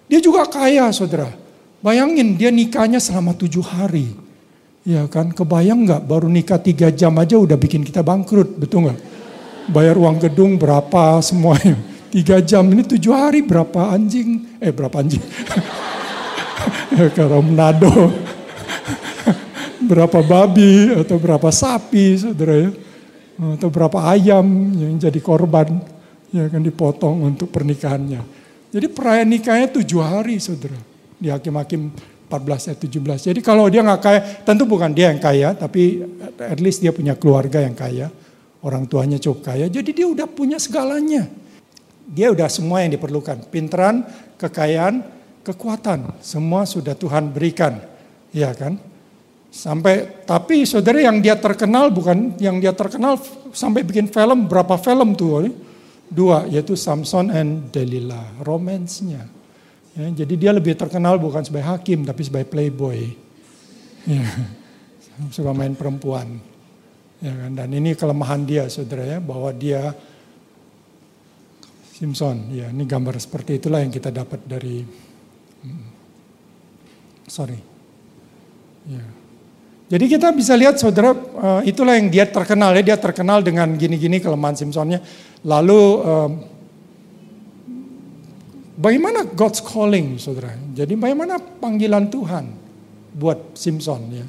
Dia 0.08 0.20
juga 0.20 0.44
kaya, 0.48 0.92
saudara. 0.92 1.32
Bayangin 1.80 2.36
dia 2.36 2.52
nikahnya 2.52 3.00
selama 3.00 3.32
tujuh 3.36 3.64
hari. 3.64 4.12
Ya 4.82 5.06
kan, 5.06 5.30
kebayang 5.30 5.86
nggak 5.86 6.10
baru 6.10 6.26
nikah 6.26 6.58
tiga 6.58 6.90
jam 6.90 7.14
aja 7.22 7.38
udah 7.38 7.54
bikin 7.54 7.86
kita 7.86 8.02
bangkrut, 8.02 8.58
betul 8.58 8.90
nggak? 8.90 9.00
Bayar 9.70 9.94
uang 9.94 10.18
gedung 10.18 10.58
berapa 10.58 11.22
semuanya. 11.22 11.78
Tiga 12.12 12.44
jam 12.44 12.68
ini 12.68 12.84
tujuh 12.84 13.16
hari 13.16 13.40
berapa 13.40 13.96
anjing? 13.96 14.60
Eh 14.60 14.76
berapa 14.76 15.00
anjing? 15.00 15.24
kalau 17.18 17.40
menado 17.40 17.88
berapa 19.90 20.20
babi 20.20 20.92
atau 20.92 21.16
berapa 21.16 21.48
sapi 21.48 22.20
saudara 22.20 22.68
ya 22.68 22.72
atau 23.56 23.72
berapa 23.74 24.12
ayam 24.12 24.46
yang 24.76 25.00
jadi 25.02 25.18
korban 25.24 25.82
yang 26.30 26.52
akan 26.52 26.62
dipotong 26.62 27.26
untuk 27.26 27.50
pernikahannya. 27.50 28.22
Jadi 28.72 28.88
perayaan 28.88 29.30
nikahnya 29.32 29.68
tujuh 29.72 30.00
hari 30.00 30.38
saudara 30.38 30.78
di 31.18 31.28
hakim-hakim 31.28 31.92
14 32.32 32.72
ayat 32.72 32.80
17. 32.80 33.28
Jadi 33.28 33.40
kalau 33.44 33.68
dia 33.68 33.84
nggak 33.84 34.00
kaya, 34.00 34.20
tentu 34.48 34.64
bukan 34.64 34.96
dia 34.96 35.12
yang 35.12 35.20
kaya, 35.20 35.52
tapi 35.52 36.00
at 36.40 36.64
least 36.64 36.80
dia 36.80 36.96
punya 36.96 37.20
keluarga 37.20 37.60
yang 37.60 37.76
kaya, 37.76 38.08
orang 38.64 38.88
tuanya 38.88 39.20
cukup 39.20 39.52
kaya, 39.52 39.68
jadi 39.68 39.92
dia 39.92 40.08
udah 40.08 40.32
punya 40.32 40.56
segalanya. 40.56 41.28
Dia 42.08 42.32
udah 42.32 42.48
semua 42.48 42.88
yang 42.88 42.96
diperlukan, 42.96 43.52
pinteran, 43.52 44.08
kekayaan, 44.40 45.04
kekuatan. 45.44 46.16
Semua 46.24 46.64
sudah 46.64 46.96
Tuhan 46.96 47.32
berikan. 47.32 47.78
Ya 48.32 48.56
kan? 48.56 48.80
Sampai 49.52 50.24
tapi 50.24 50.64
saudara 50.64 51.04
yang 51.04 51.20
dia 51.20 51.36
terkenal 51.36 51.92
bukan 51.92 52.40
yang 52.40 52.64
dia 52.64 52.72
terkenal 52.72 53.20
sampai 53.52 53.84
bikin 53.84 54.08
film 54.08 54.48
berapa 54.48 54.80
film 54.80 55.12
tuh? 55.20 55.52
Dua 56.08 56.48
yaitu 56.48 56.76
Samson 56.80 57.32
and 57.32 57.72
Delilah, 57.72 58.44
romansnya. 58.44 59.41
Ya, 59.92 60.24
jadi 60.24 60.34
dia 60.40 60.52
lebih 60.56 60.80
terkenal 60.80 61.20
bukan 61.20 61.44
sebagai 61.44 61.68
hakim 61.68 62.08
tapi 62.08 62.22
sebagai 62.24 62.48
playboy. 62.48 63.12
Ya, 64.08 64.24
suka 65.36 65.52
main 65.52 65.76
perempuan. 65.76 66.40
Ya 67.20 67.34
kan? 67.36 67.52
Dan 67.54 67.70
ini 67.76 67.94
kelemahan 67.94 68.48
dia 68.48 68.66
saudara 68.72 69.04
ya 69.06 69.20
bahwa 69.20 69.52
dia 69.52 69.92
Simpson. 71.92 72.50
Ya, 72.56 72.72
ini 72.72 72.88
gambar 72.88 73.20
seperti 73.20 73.62
itulah 73.62 73.84
yang 73.84 73.94
kita 73.94 74.10
dapat 74.10 74.42
dari 74.48 74.82
Sorry. 77.32 77.56
Ya. 78.92 79.04
Jadi 79.92 80.06
kita 80.08 80.36
bisa 80.36 80.52
lihat 80.56 80.80
saudara, 80.80 81.16
uh, 81.16 81.62
itulah 81.64 81.96
yang 81.96 82.12
dia 82.12 82.28
terkenal 82.28 82.76
ya, 82.76 82.84
dia 82.84 82.98
terkenal 83.00 83.40
dengan 83.40 83.72
gini-gini 83.76 84.20
kelemahan 84.20 84.56
Simpsonnya. 84.56 85.00
Lalu 85.48 85.82
um, 86.04 86.32
bagaimana 88.82 89.30
God's 89.30 89.62
calling 89.62 90.18
saudara? 90.18 90.58
Jadi 90.74 90.98
bagaimana 90.98 91.38
panggilan 91.38 92.10
Tuhan 92.10 92.50
buat 93.14 93.54
Simpson 93.54 94.02
ya? 94.10 94.26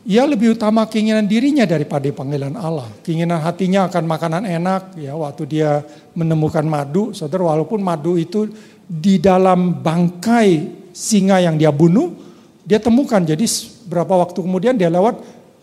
Ia 0.00 0.24
lebih 0.24 0.56
utama 0.56 0.88
keinginan 0.88 1.28
dirinya 1.28 1.68
daripada 1.68 2.08
panggilan 2.08 2.56
Allah. 2.56 2.88
Keinginan 3.04 3.36
hatinya 3.44 3.84
akan 3.84 4.04
makanan 4.08 4.42
enak 4.48 4.96
ya 4.96 5.12
waktu 5.12 5.44
dia 5.44 5.84
menemukan 6.16 6.64
madu, 6.64 7.12
saudara 7.12 7.52
walaupun 7.52 7.84
madu 7.84 8.16
itu 8.16 8.48
di 8.88 9.20
dalam 9.20 9.84
bangkai 9.84 10.80
singa 10.96 11.44
yang 11.44 11.60
dia 11.60 11.68
bunuh, 11.68 12.16
dia 12.64 12.80
temukan. 12.80 13.20
Jadi 13.20 13.44
berapa 13.92 14.24
waktu 14.24 14.40
kemudian 14.40 14.72
dia 14.80 14.88
lewat, 14.88 15.20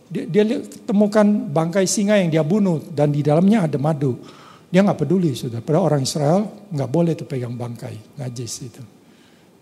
dia, 0.08 0.30
dia 0.30 0.62
temukan 0.86 1.26
bangkai 1.26 1.90
singa 1.90 2.22
yang 2.22 2.30
dia 2.30 2.46
bunuh 2.46 2.78
dan 2.94 3.10
di 3.10 3.26
dalamnya 3.26 3.66
ada 3.66 3.82
madu. 3.82 4.22
Dia 4.68 4.84
nggak 4.84 5.00
peduli 5.00 5.32
sudah. 5.32 5.64
Pada 5.64 5.80
orang 5.80 6.04
Israel 6.04 6.68
nggak 6.72 6.90
boleh 6.92 7.14
tuh 7.16 7.28
pegang 7.28 7.56
bangkai, 7.56 8.20
najis 8.20 8.54
itu. 8.68 8.84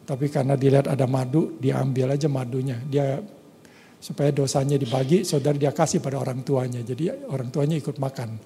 Tapi 0.05 0.29
karena 0.29 0.53
dilihat 0.53 0.85
ada 0.85 1.05
madu, 1.09 1.57
dia 1.57 1.81
ambil 1.81 2.13
aja 2.13 2.29
madunya. 2.29 2.77
Dia 2.85 3.17
supaya 3.97 4.29
dosanya 4.29 4.77
dibagi, 4.77 5.25
saudara 5.25 5.57
dia 5.57 5.73
kasih 5.73 5.97
pada 5.97 6.21
orang 6.21 6.45
tuanya. 6.45 6.85
Jadi 6.85 7.09
orang 7.29 7.49
tuanya 7.49 7.77
ikut 7.77 7.97
makan. 7.97 8.37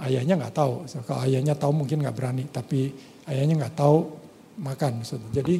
Ayahnya 0.00 0.40
nggak 0.40 0.54
tahu. 0.56 0.88
So, 0.88 1.04
kalau 1.04 1.28
ayahnya 1.28 1.54
tahu 1.54 1.72
mungkin 1.76 2.00
nggak 2.00 2.16
berani, 2.16 2.44
tapi 2.48 2.88
ayahnya 3.28 3.64
nggak 3.64 3.76
tahu 3.76 3.96
makan. 4.64 5.04
Jadi 5.32 5.56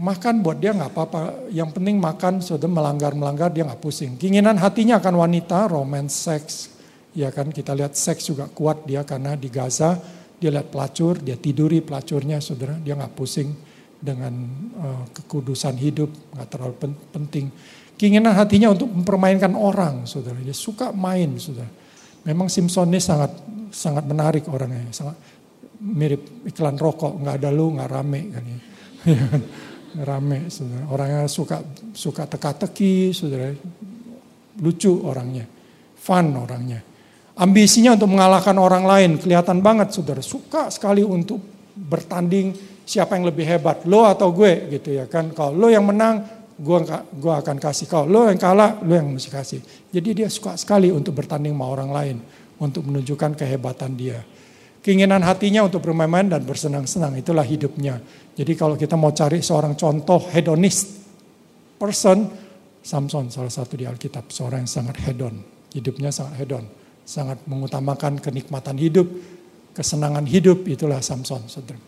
makan 0.00 0.34
buat 0.40 0.58
dia 0.60 0.72
nggak 0.72 0.90
apa-apa. 0.96 1.52
Yang 1.52 1.70
penting 1.76 1.96
makan 2.00 2.40
sudah 2.40 2.68
melanggar-melanggar 2.68 3.52
dia 3.52 3.68
nggak 3.68 3.80
pusing. 3.84 4.16
Keinginan 4.16 4.56
hatinya 4.56 4.96
akan 4.96 5.14
wanita, 5.20 5.68
romance, 5.68 6.14
seks. 6.16 6.79
Ya 7.10 7.34
kan 7.34 7.50
kita 7.50 7.74
lihat 7.74 7.98
seks 7.98 8.30
juga 8.30 8.46
kuat 8.46 8.86
dia 8.86 9.02
karena 9.02 9.34
di 9.34 9.50
Gaza 9.50 9.98
dia 10.40 10.48
lihat 10.48 10.72
pelacur, 10.72 11.20
dia 11.20 11.36
tiduri 11.36 11.84
pelacurnya 11.84 12.40
saudara, 12.40 12.80
dia 12.80 12.96
nggak 12.96 13.12
pusing 13.12 13.52
dengan 14.00 14.32
uh, 14.80 15.04
kekudusan 15.12 15.76
hidup, 15.76 16.08
nggak 16.32 16.48
terlalu 16.48 16.74
penting. 17.12 17.52
Keinginan 18.00 18.32
hatinya 18.32 18.72
untuk 18.72 18.88
mempermainkan 18.88 19.52
orang, 19.52 20.08
saudara. 20.08 20.40
Dia 20.40 20.56
suka 20.56 20.96
main, 20.96 21.36
saudara. 21.36 21.68
Memang 22.24 22.48
Simpson 22.48 22.88
ini 22.88 22.96
sangat 22.96 23.36
sangat 23.68 24.08
menarik 24.08 24.48
orangnya, 24.48 24.88
sangat 24.88 25.20
mirip 25.84 26.48
iklan 26.48 26.80
rokok, 26.80 27.20
nggak 27.20 27.36
ada 27.36 27.48
lu 27.52 27.76
nggak 27.76 27.90
rame 27.92 28.20
kan 28.32 28.44
ya. 28.48 28.58
rame, 30.08 30.48
saudara. 30.48 30.88
Orangnya 30.88 31.28
suka 31.28 31.60
suka 31.92 32.24
teka-teki, 32.24 33.12
saudara. 33.12 33.52
Lucu 34.64 35.04
orangnya. 35.04 35.44
fun 36.00 36.32
orangnya. 36.32 36.80
Ambisinya 37.40 37.96
untuk 37.96 38.12
mengalahkan 38.12 38.52
orang 38.60 38.84
lain, 38.84 39.10
kelihatan 39.16 39.64
banget 39.64 39.96
saudara. 39.96 40.20
Suka 40.20 40.68
sekali 40.68 41.00
untuk 41.00 41.40
bertanding 41.72 42.52
siapa 42.84 43.16
yang 43.16 43.32
lebih 43.32 43.48
hebat, 43.48 43.88
lo 43.88 44.04
atau 44.04 44.28
gue 44.28 44.68
gitu 44.68 44.92
ya 44.92 45.08
kan. 45.08 45.32
Kalau 45.32 45.56
lo 45.56 45.72
yang 45.72 45.88
menang, 45.88 46.20
gue 46.60 46.78
gue 47.16 47.32
akan 47.32 47.56
kasih. 47.56 47.88
Kalau 47.88 48.04
lo 48.04 48.20
yang 48.28 48.36
kalah, 48.36 48.84
lo 48.84 48.92
yang 48.92 49.08
mesti 49.08 49.32
kasih. 49.32 49.56
Jadi 49.88 50.20
dia 50.20 50.28
suka 50.28 50.52
sekali 50.60 50.92
untuk 50.92 51.16
bertanding 51.16 51.56
sama 51.56 51.64
orang 51.72 51.88
lain, 51.88 52.16
untuk 52.60 52.84
menunjukkan 52.84 53.32
kehebatan 53.32 53.96
dia. 53.96 54.20
Keinginan 54.84 55.24
hatinya 55.24 55.64
untuk 55.64 55.80
bermain-main 55.80 56.28
dan 56.28 56.44
bersenang-senang, 56.44 57.16
itulah 57.16 57.44
hidupnya. 57.44 58.04
Jadi 58.36 58.52
kalau 58.52 58.76
kita 58.76 59.00
mau 59.00 59.16
cari 59.16 59.40
seorang 59.40 59.80
contoh 59.80 60.28
hedonist 60.28 60.92
person, 61.80 62.28
Samson 62.84 63.32
salah 63.32 63.52
satu 63.52 63.80
di 63.80 63.88
Alkitab, 63.88 64.28
seorang 64.28 64.68
yang 64.68 64.72
sangat 64.72 65.00
hedon. 65.08 65.40
Hidupnya 65.72 66.12
sangat 66.12 66.44
hedon 66.44 66.79
sangat 67.04 67.42
mengutamakan 67.46 68.18
kenikmatan 68.22 68.76
hidup, 68.78 69.06
kesenangan 69.74 70.26
hidup, 70.26 70.66
itulah 70.66 71.02
Samson, 71.02 71.42
saudara. 71.46 71.78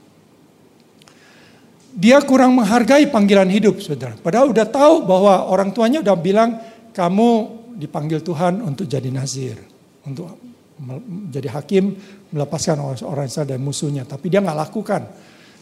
Dia 1.92 2.24
kurang 2.24 2.56
menghargai 2.56 3.04
panggilan 3.12 3.52
hidup, 3.52 3.84
saudara. 3.84 4.16
Padahal 4.16 4.48
udah 4.48 4.64
tahu 4.64 5.04
bahwa 5.04 5.44
orang 5.44 5.70
tuanya 5.76 6.00
udah 6.00 6.16
bilang, 6.16 6.56
kamu 6.96 7.28
dipanggil 7.76 8.24
Tuhan 8.24 8.64
untuk 8.64 8.88
jadi 8.88 9.12
nazir, 9.12 9.60
untuk 10.08 10.40
menjadi 10.80 11.52
hakim, 11.52 11.94
melepaskan 12.32 12.80
orang 13.04 13.28
Israel 13.28 13.48
dari 13.48 13.60
musuhnya. 13.60 14.08
Tapi 14.08 14.32
dia 14.32 14.40
nggak 14.40 14.58
lakukan. 14.68 15.04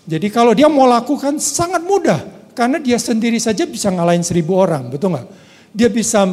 Jadi 0.06 0.26
kalau 0.32 0.54
dia 0.54 0.70
mau 0.70 0.86
lakukan 0.86 1.36
sangat 1.42 1.82
mudah, 1.82 2.22
karena 2.54 2.78
dia 2.78 2.96
sendiri 2.96 3.36
saja 3.42 3.66
bisa 3.66 3.90
ngalahin 3.90 4.22
seribu 4.22 4.54
orang, 4.54 4.86
betul 4.86 5.12
nggak? 5.14 5.26
Dia 5.74 5.90
bisa 5.90 6.26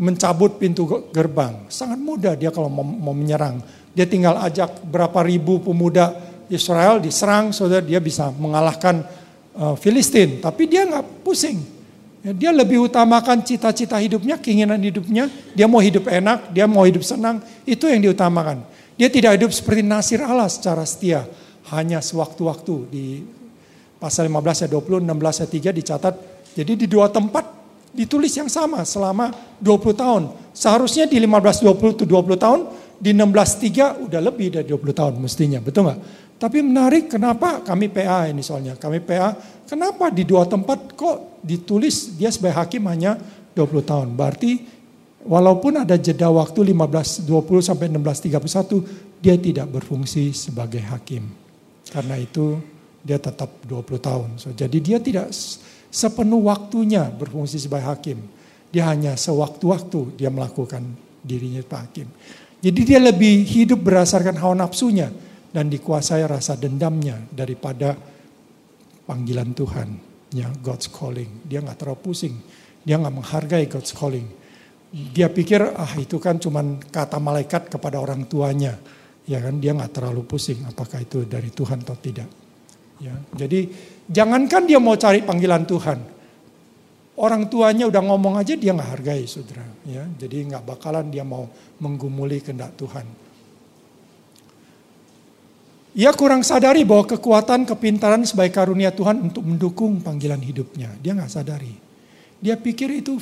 mencabut 0.00 0.56
pintu 0.56 0.88
gerbang. 1.12 1.68
Sangat 1.68 2.00
mudah 2.00 2.32
dia 2.32 2.48
kalau 2.48 2.72
mau, 2.72 2.82
mau 2.82 3.12
menyerang. 3.12 3.60
Dia 3.92 4.08
tinggal 4.08 4.40
ajak 4.40 4.80
berapa 4.88 5.20
ribu 5.20 5.60
pemuda 5.60 6.16
Israel 6.48 6.98
diserang 6.98 7.52
saudara 7.52 7.84
dia 7.84 8.00
bisa 8.00 8.32
mengalahkan 8.32 9.04
uh, 9.54 9.76
Filistin. 9.76 10.40
Tapi 10.40 10.64
dia 10.64 10.88
nggak 10.88 11.20
pusing. 11.20 11.60
Ya, 12.20 12.32
dia 12.32 12.50
lebih 12.52 12.84
utamakan 12.84 13.44
cita-cita 13.44 14.00
hidupnya, 14.00 14.40
keinginan 14.40 14.80
hidupnya. 14.80 15.28
Dia 15.52 15.68
mau 15.68 15.84
hidup 15.84 16.08
enak, 16.08 16.48
dia 16.52 16.64
mau 16.64 16.84
hidup 16.88 17.04
senang. 17.04 17.44
Itu 17.68 17.84
yang 17.84 18.00
diutamakan. 18.00 18.64
Dia 18.96 19.08
tidak 19.12 19.40
hidup 19.40 19.52
seperti 19.52 19.84
Nasir 19.84 20.20
Allah 20.24 20.48
secara 20.48 20.84
setia. 20.84 21.24
Hanya 21.72 22.00
sewaktu-waktu 22.00 22.74
di 22.88 23.06
pasal 24.00 24.32
15 24.32 24.64
ayat 24.64 24.72
20, 24.72 25.04
16 25.04 25.40
ayat 25.44 25.52
3 25.76 25.78
dicatat. 25.80 26.14
Jadi 26.56 26.72
di 26.84 26.86
dua 26.90 27.06
tempat 27.08 27.59
ditulis 27.90 28.32
yang 28.34 28.48
sama 28.50 28.86
selama 28.86 29.34
20 29.58 29.94
tahun. 29.94 30.22
Seharusnya 30.54 31.06
di 31.06 31.18
1520 31.18 31.96
itu 32.00 32.04
20 32.06 32.38
tahun, 32.38 32.60
di 33.00 33.16
16.3 33.16 34.04
udah 34.06 34.20
lebih 34.20 34.48
dari 34.52 34.66
20 34.68 34.92
tahun 34.92 35.14
mestinya, 35.16 35.58
betul 35.58 35.88
nggak? 35.88 36.00
Tapi 36.40 36.64
menarik 36.64 37.12
kenapa 37.12 37.60
kami 37.60 37.92
PA 37.92 38.28
ini 38.28 38.40
soalnya, 38.40 38.76
kami 38.76 39.04
PA, 39.04 39.36
kenapa 39.68 40.08
di 40.08 40.24
dua 40.24 40.48
tempat 40.48 40.96
kok 40.96 41.40
ditulis 41.44 42.16
dia 42.16 42.32
sebagai 42.32 42.56
hakim 42.56 42.88
hanya 42.88 43.20
20 43.52 43.84
tahun. 43.84 44.08
Berarti 44.16 44.56
walaupun 45.24 45.84
ada 45.84 46.00
jeda 46.00 46.32
waktu 46.32 46.72
1520 46.72 47.28
sampai 47.60 47.92
1631, 47.92 49.20
dia 49.20 49.36
tidak 49.36 49.68
berfungsi 49.68 50.32
sebagai 50.32 50.80
hakim. 50.80 51.28
Karena 51.92 52.16
itu 52.16 52.56
dia 53.04 53.20
tetap 53.20 53.48
20 53.68 54.00
tahun. 54.00 54.28
So, 54.40 54.52
jadi 54.52 54.76
dia 54.80 54.96
tidak 55.00 55.32
sepenuh 55.90 56.46
waktunya 56.46 57.10
berfungsi 57.10 57.58
sebagai 57.58 57.90
hakim. 57.90 58.18
Dia 58.70 58.86
hanya 58.86 59.18
sewaktu-waktu 59.18 60.14
dia 60.14 60.30
melakukan 60.30 60.86
dirinya 61.20 61.60
sebagai 61.60 61.82
hakim. 61.90 62.08
Jadi 62.60 62.80
dia 62.86 63.00
lebih 63.02 63.42
hidup 63.42 63.82
berdasarkan 63.82 64.38
hawa 64.38 64.54
nafsunya 64.54 65.10
dan 65.50 65.66
dikuasai 65.66 66.22
rasa 66.28 66.54
dendamnya 66.54 67.18
daripada 67.34 67.98
panggilan 69.08 69.50
Tuhan. 69.50 69.88
Ya, 70.30 70.46
God's 70.62 70.86
calling. 70.86 71.42
Dia 71.42 71.58
nggak 71.58 71.82
terlalu 71.82 72.00
pusing. 72.06 72.38
Dia 72.86 73.02
nggak 73.02 73.14
menghargai 73.16 73.66
God's 73.66 73.90
calling. 73.90 74.28
Dia 74.90 75.26
pikir 75.26 75.62
ah 75.74 75.90
itu 75.98 76.22
kan 76.22 76.38
cuman 76.38 76.78
kata 76.78 77.18
malaikat 77.18 77.66
kepada 77.66 77.98
orang 77.98 78.30
tuanya. 78.30 78.78
Ya 79.26 79.42
kan 79.42 79.58
dia 79.58 79.74
nggak 79.74 79.90
terlalu 79.90 80.22
pusing 80.22 80.62
apakah 80.66 81.02
itu 81.02 81.26
dari 81.26 81.50
Tuhan 81.50 81.82
atau 81.82 81.98
tidak. 81.98 82.30
Ya, 83.00 83.16
jadi 83.32 83.64
jangankan 84.10 84.66
dia 84.66 84.82
mau 84.82 84.98
cari 84.98 85.22
panggilan 85.22 85.62
Tuhan, 85.64 85.98
orang 87.14 87.46
tuanya 87.46 87.86
udah 87.86 88.02
ngomong 88.02 88.42
aja 88.42 88.58
dia 88.58 88.74
nggak 88.74 88.90
hargai, 88.98 89.22
saudara. 89.30 89.64
Ya, 89.86 90.04
jadi 90.18 90.50
nggak 90.50 90.66
bakalan 90.66 91.08
dia 91.14 91.22
mau 91.22 91.46
menggumuli 91.78 92.42
kehendak 92.42 92.74
Tuhan. 92.74 93.06
Ia 95.90 96.14
kurang 96.14 96.46
sadari 96.46 96.86
bahwa 96.86 97.02
kekuatan, 97.02 97.66
kepintaran 97.66 98.22
sebagai 98.22 98.54
karunia 98.54 98.94
Tuhan 98.94 99.26
untuk 99.26 99.42
mendukung 99.42 99.98
panggilan 99.98 100.38
hidupnya. 100.38 100.94
Dia 101.02 101.18
nggak 101.18 101.32
sadari. 101.32 101.74
Dia 102.38 102.54
pikir 102.54 102.94
itu 102.94 103.18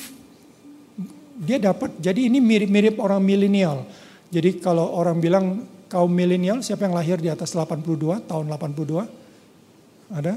dia 1.41 1.57
dapat. 1.57 1.97
Jadi 1.97 2.29
ini 2.29 2.45
mirip-mirip 2.45 3.01
orang 3.01 3.25
milenial. 3.25 3.89
Jadi 4.29 4.61
kalau 4.61 4.85
orang 4.93 5.17
bilang 5.17 5.65
kaum 5.89 6.13
milenial, 6.13 6.61
siapa 6.61 6.85
yang 6.85 6.93
lahir 6.93 7.17
di 7.17 7.33
atas 7.33 7.57
82 7.57 8.29
tahun 8.29 8.45
82? 8.53 9.09
Ada? 10.13 10.37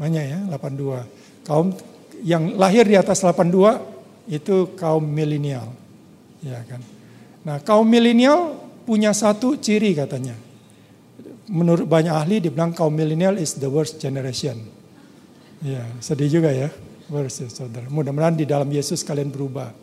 Banyak 0.00 0.24
ya, 0.24 0.38
82. 0.48 1.04
Kaum 1.44 1.76
yang 2.24 2.56
lahir 2.56 2.88
di 2.88 2.96
atas 2.96 3.20
82 3.20 4.32
itu 4.32 4.72
kaum 4.80 5.04
milenial. 5.04 5.68
Ya 6.40 6.64
kan. 6.64 6.80
Nah, 7.44 7.60
kaum 7.60 7.84
milenial 7.84 8.56
punya 8.88 9.12
satu 9.12 9.60
ciri 9.60 9.92
katanya. 9.92 10.32
Menurut 11.50 11.84
banyak 11.84 12.14
ahli 12.16 12.40
dibilang 12.40 12.72
kaum 12.72 12.96
milenial 12.96 13.36
is 13.36 13.60
the 13.60 13.68
worst 13.68 14.00
generation. 14.00 14.56
Ya, 15.60 15.84
sedih 16.00 16.40
juga 16.40 16.48
ya. 16.48 16.72
Worst, 17.12 17.44
ya, 17.44 17.48
saudara. 17.52 17.84
Mudah-mudahan 17.92 18.38
di 18.38 18.48
dalam 18.48 18.70
Yesus 18.72 19.04
kalian 19.04 19.28
berubah. 19.28 19.74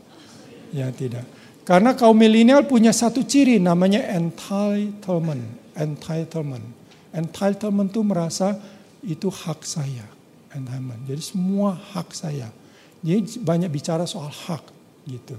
Ya, 0.74 0.90
tidak. 0.90 1.28
Karena 1.68 1.94
kaum 1.94 2.16
milenial 2.16 2.66
punya 2.66 2.96
satu 2.96 3.22
ciri 3.22 3.60
namanya 3.60 4.00
entitlement. 4.16 5.44
Entitlement. 5.76 6.66
Entitlement 7.12 7.92
itu 7.92 8.02
merasa 8.02 8.56
itu 9.06 9.28
hak 9.30 9.62
saya. 9.66 10.06
Jadi 11.06 11.22
semua 11.22 11.78
hak 11.78 12.16
saya. 12.18 12.50
Jadi 13.06 13.38
banyak 13.42 13.70
bicara 13.70 14.10
soal 14.10 14.34
hak 14.34 14.64
gitu. 15.06 15.38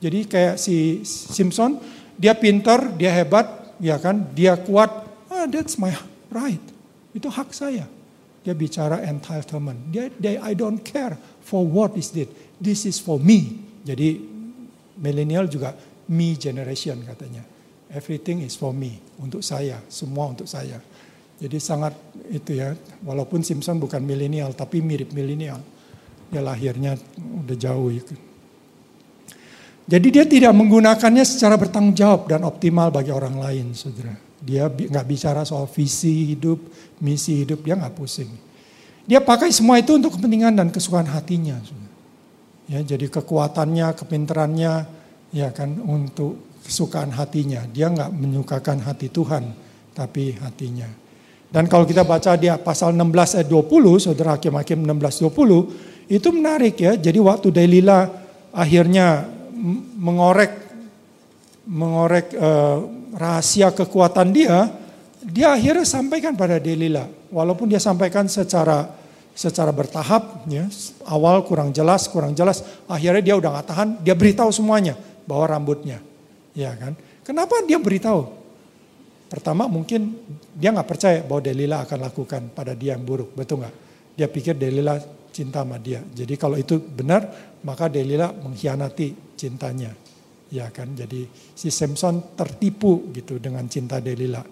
Jadi 0.00 0.24
kayak 0.24 0.56
si 0.56 1.02
Simpson, 1.04 1.76
dia 2.16 2.32
pintar, 2.32 2.94
dia 2.94 3.12
hebat, 3.12 3.76
ya 3.82 3.98
kan, 3.98 4.30
dia 4.32 4.56
kuat. 4.56 4.88
Ah, 5.28 5.44
that's 5.50 5.76
my 5.76 5.92
right. 6.32 6.62
Itu 7.12 7.28
hak 7.28 7.50
saya. 7.50 7.84
Dia 8.40 8.56
bicara 8.56 9.04
entitlement. 9.04 9.76
Dia, 9.92 10.08
dia 10.16 10.40
I 10.40 10.56
don't 10.56 10.80
care 10.80 11.18
for 11.44 11.66
what 11.66 11.98
is 11.98 12.08
it. 12.16 12.30
This 12.56 12.88
is 12.88 12.96
for 12.96 13.20
me. 13.20 13.60
Jadi 13.84 14.16
milenial 14.96 15.50
juga 15.50 15.76
me 16.08 16.36
generation 16.38 17.00
katanya. 17.04 17.44
Everything 17.90 18.46
is 18.46 18.54
for 18.54 18.70
me, 18.70 19.02
untuk 19.18 19.42
saya, 19.42 19.82
semua 19.90 20.30
untuk 20.30 20.46
saya. 20.46 20.78
Jadi 21.40 21.56
sangat 21.56 21.96
itu 22.28 22.52
ya, 22.52 22.76
walaupun 23.00 23.40
Simpson 23.40 23.80
bukan 23.80 24.04
milenial 24.04 24.52
tapi 24.52 24.84
mirip 24.84 25.16
milenial. 25.16 25.58
Dia 26.28 26.44
lahirnya 26.44 26.94
udah 27.18 27.56
jauh 27.56 27.88
itu. 27.90 28.14
Jadi 29.90 30.08
dia 30.14 30.22
tidak 30.22 30.54
menggunakannya 30.54 31.24
secara 31.26 31.58
bertanggung 31.58 31.96
jawab 31.96 32.30
dan 32.30 32.46
optimal 32.46 32.94
bagi 32.94 33.10
orang 33.10 33.40
lain, 33.40 33.74
saudara. 33.74 34.14
Dia 34.38 34.70
nggak 34.70 35.06
bicara 35.08 35.42
soal 35.42 35.66
visi 35.66 36.36
hidup, 36.36 36.62
misi 37.02 37.42
hidup, 37.42 37.66
dia 37.66 37.74
nggak 37.74 37.98
pusing. 37.98 38.30
Dia 39.08 39.18
pakai 39.18 39.50
semua 39.50 39.82
itu 39.82 39.98
untuk 39.98 40.14
kepentingan 40.14 40.54
dan 40.54 40.68
kesukaan 40.70 41.10
hatinya. 41.10 41.58
Saudara. 41.66 41.90
Ya, 42.70 42.78
jadi 42.86 43.10
kekuatannya, 43.10 43.90
kepinterannya, 43.98 44.86
ya 45.34 45.50
kan 45.50 45.74
untuk 45.82 46.62
kesukaan 46.62 47.10
hatinya. 47.10 47.66
Dia 47.66 47.90
nggak 47.90 48.14
menyukakan 48.14 48.86
hati 48.86 49.10
Tuhan, 49.10 49.50
tapi 49.90 50.38
hatinya. 50.38 50.86
Dan 51.50 51.66
kalau 51.66 51.82
kita 51.82 52.06
baca 52.06 52.38
dia 52.38 52.54
pasal 52.56 52.94
16 52.94 53.42
ayat 53.42 53.48
20, 53.50 53.98
saudara 53.98 54.38
hakim-hakim 54.38 54.86
16 54.86 55.26
20, 55.26 56.10
itu 56.10 56.28
menarik 56.30 56.78
ya. 56.78 56.94
Jadi 56.94 57.18
waktu 57.18 57.50
Delila 57.50 58.06
akhirnya 58.54 59.26
mengorek 59.98 60.70
mengorek 61.66 62.34
uh, 62.38 62.86
rahasia 63.14 63.74
kekuatan 63.74 64.30
dia, 64.30 64.70
dia 65.26 65.54
akhirnya 65.54 65.86
sampaikan 65.86 66.38
pada 66.38 66.62
Delila. 66.62 67.06
Walaupun 67.30 67.70
dia 67.70 67.82
sampaikan 67.82 68.30
secara 68.30 68.90
secara 69.34 69.70
bertahap, 69.70 70.46
ya, 70.50 70.66
awal 71.06 71.46
kurang 71.46 71.70
jelas, 71.70 72.10
kurang 72.10 72.34
jelas, 72.34 72.62
akhirnya 72.90 73.22
dia 73.22 73.34
udah 73.38 73.50
gak 73.62 73.66
tahan, 73.70 73.88
dia 74.02 74.14
beritahu 74.18 74.50
semuanya 74.50 74.98
bahwa 75.24 75.46
rambutnya, 75.46 76.02
ya 76.52 76.74
kan? 76.74 76.98
Kenapa 77.22 77.62
dia 77.62 77.78
beritahu? 77.78 78.39
Pertama 79.30 79.70
mungkin 79.70 80.18
dia 80.58 80.74
nggak 80.74 80.88
percaya 80.90 81.22
bahwa 81.22 81.38
Delila 81.38 81.86
akan 81.86 81.98
lakukan 82.02 82.42
pada 82.50 82.74
dia 82.74 82.98
yang 82.98 83.06
buruk, 83.06 83.30
betul 83.38 83.62
nggak? 83.62 83.74
Dia 84.18 84.26
pikir 84.26 84.58
Delila 84.58 84.98
cinta 85.30 85.62
sama 85.62 85.78
dia. 85.78 86.02
Jadi 86.02 86.34
kalau 86.34 86.58
itu 86.58 86.82
benar, 86.82 87.54
maka 87.62 87.86
Delila 87.86 88.34
mengkhianati 88.34 89.38
cintanya. 89.38 89.94
Ya 90.50 90.66
kan, 90.74 90.98
jadi 90.98 91.30
si 91.54 91.70
Simpson 91.70 92.34
tertipu 92.34 93.14
gitu 93.14 93.38
dengan 93.38 93.70
cinta 93.70 94.02
Delila. 94.02 94.42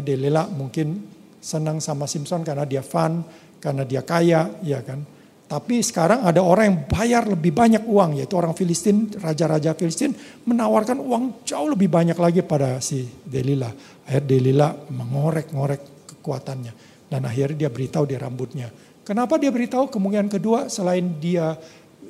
Delila 0.00 0.48
mungkin 0.48 1.04
senang 1.36 1.76
sama 1.84 2.08
Simpson 2.08 2.40
karena 2.40 2.64
dia 2.64 2.80
fun, 2.80 3.20
karena 3.60 3.84
dia 3.84 4.00
kaya, 4.00 4.48
ya 4.64 4.80
kan. 4.80 5.04
Tapi 5.52 5.84
sekarang 5.84 6.24
ada 6.24 6.40
orang 6.40 6.64
yang 6.64 6.78
bayar 6.88 7.28
lebih 7.28 7.52
banyak 7.52 7.84
uang, 7.84 8.16
yaitu 8.16 8.40
orang 8.40 8.56
Filistin, 8.56 9.12
raja-raja 9.20 9.76
Filistin 9.76 10.16
menawarkan 10.48 10.96
uang 10.96 11.44
jauh 11.44 11.68
lebih 11.68 11.92
banyak 11.92 12.16
lagi 12.16 12.40
pada 12.40 12.80
si 12.80 13.04
Delila. 13.20 13.68
Akhirnya 14.08 14.24
Delila 14.24 14.68
mengorek-ngorek 14.72 16.08
kekuatannya. 16.08 17.04
Dan 17.04 17.28
akhirnya 17.28 17.68
dia 17.68 17.70
beritahu 17.70 18.08
di 18.08 18.16
rambutnya. 18.16 18.72
Kenapa 19.04 19.36
dia 19.36 19.52
beritahu? 19.52 19.92
Kemungkinan 19.92 20.32
kedua 20.32 20.72
selain 20.72 21.20
dia 21.20 21.52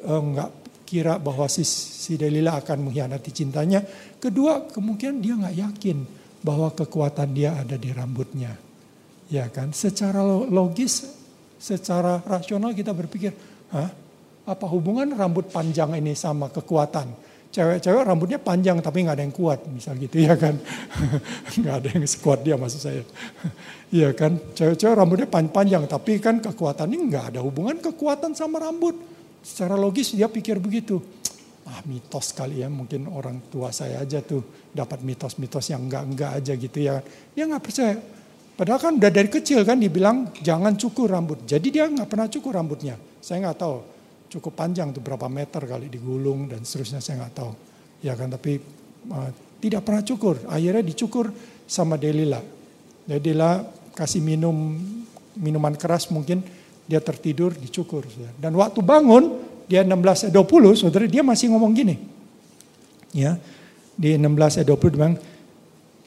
enggak 0.07 0.51
eh, 0.55 0.59
kira 0.87 1.19
bahwa 1.19 1.51
si, 1.51 1.67
si 1.67 2.15
Delila 2.15 2.63
akan 2.63 2.87
mengkhianati 2.87 3.31
cintanya. 3.35 3.83
Kedua 4.23 4.71
kemungkinan 4.71 5.19
dia 5.19 5.35
nggak 5.35 5.57
yakin 5.59 5.99
bahwa 6.47 6.71
kekuatan 6.71 7.35
dia 7.35 7.59
ada 7.59 7.75
di 7.75 7.91
rambutnya. 7.91 8.55
Ya 9.35 9.51
kan, 9.51 9.75
secara 9.75 10.23
logis 10.47 11.22
secara 11.63 12.19
rasional 12.27 12.75
kita 12.75 12.91
berpikir, 12.91 13.31
Hah, 13.71 13.87
apa 14.43 14.67
hubungan 14.67 15.15
rambut 15.15 15.47
panjang 15.55 15.95
ini 15.95 16.19
sama 16.19 16.51
kekuatan? 16.51 17.31
Cewek-cewek 17.53 18.03
rambutnya 18.09 18.41
panjang 18.41 18.81
tapi 18.81 19.05
nggak 19.07 19.17
ada 19.21 19.25
yang 19.29 19.37
kuat, 19.37 19.61
misal 19.71 19.95
gitu 20.01 20.19
ya 20.25 20.35
kan? 20.35 20.59
nggak 21.61 21.75
ada 21.79 21.89
yang 21.95 22.05
sekuat 22.09 22.43
dia 22.43 22.59
maksud 22.59 22.81
saya. 22.83 23.07
Iya 23.93 24.17
kan, 24.17 24.41
cewek-cewek 24.57 24.97
rambutnya 24.97 25.29
panjang 25.29 25.85
tapi 25.85 26.17
kan 26.17 26.41
kekuatannya 26.41 27.13
nggak 27.13 27.25
ada 27.37 27.41
hubungan 27.45 27.77
kekuatan 27.77 28.33
sama 28.33 28.57
rambut. 28.57 28.97
Secara 29.45 29.77
logis 29.77 30.17
dia 30.17 30.33
pikir 30.33 30.57
begitu. 30.57 30.97
Ah 31.69 31.85
mitos 31.85 32.33
kali 32.33 32.65
ya, 32.65 32.73
mungkin 32.73 33.05
orang 33.13 33.53
tua 33.53 33.69
saya 33.69 34.01
aja 34.01 34.25
tuh 34.25 34.41
dapat 34.73 35.05
mitos-mitos 35.05 35.69
yang 35.69 35.85
enggak-enggak 35.85 36.41
aja 36.41 36.53
gitu 36.57 36.79
ya. 36.81 37.05
Dia 37.37 37.45
nggak 37.45 37.63
percaya. 37.63 38.01
Padahal 38.53 38.79
kan 38.79 38.93
udah 39.01 39.09
dari 39.09 39.33
kecil 39.33 39.65
kan 39.65 39.81
dibilang 39.81 40.29
jangan 40.45 40.77
cukur 40.77 41.09
rambut. 41.09 41.49
Jadi 41.49 41.73
dia 41.73 41.89
nggak 41.89 42.09
pernah 42.09 42.29
cukur 42.29 42.53
rambutnya. 42.53 43.01
Saya 43.25 43.49
nggak 43.49 43.59
tahu 43.59 43.77
cukup 44.33 44.53
panjang 44.57 44.93
tuh 44.93 45.05
berapa 45.05 45.29
meter 45.29 45.61
kali 45.65 45.93
digulung 45.93 46.49
dan 46.49 46.65
seterusnya 46.65 47.01
saya 47.01 47.25
nggak 47.25 47.35
tahu. 47.37 47.53
Ya 48.05 48.13
kan 48.13 48.29
tapi 48.29 48.61
uh, 49.09 49.31
tidak 49.61 49.89
pernah 49.89 50.05
cukur. 50.05 50.37
Akhirnya 50.49 50.85
dicukur 50.85 51.33
sama 51.65 51.97
Delila. 51.97 52.41
Delila 53.09 53.65
kasih 53.97 54.21
minum 54.21 54.77
minuman 55.37 55.73
keras 55.73 56.13
mungkin 56.13 56.45
dia 56.85 57.01
tertidur 57.01 57.57
dicukur. 57.57 58.05
Dan 58.37 58.53
waktu 58.59 58.85
bangun 58.85 59.49
dia 59.65 59.81
16 59.81 60.29
20 60.29 60.77
saudara 60.77 61.09
dia 61.09 61.25
masih 61.25 61.49
ngomong 61.57 61.73
gini. 61.73 61.97
Ya. 63.17 63.41
Di 63.97 64.21
16 64.21 64.65
20 64.65 64.69
dia 64.69 64.77
bilang 64.93 65.17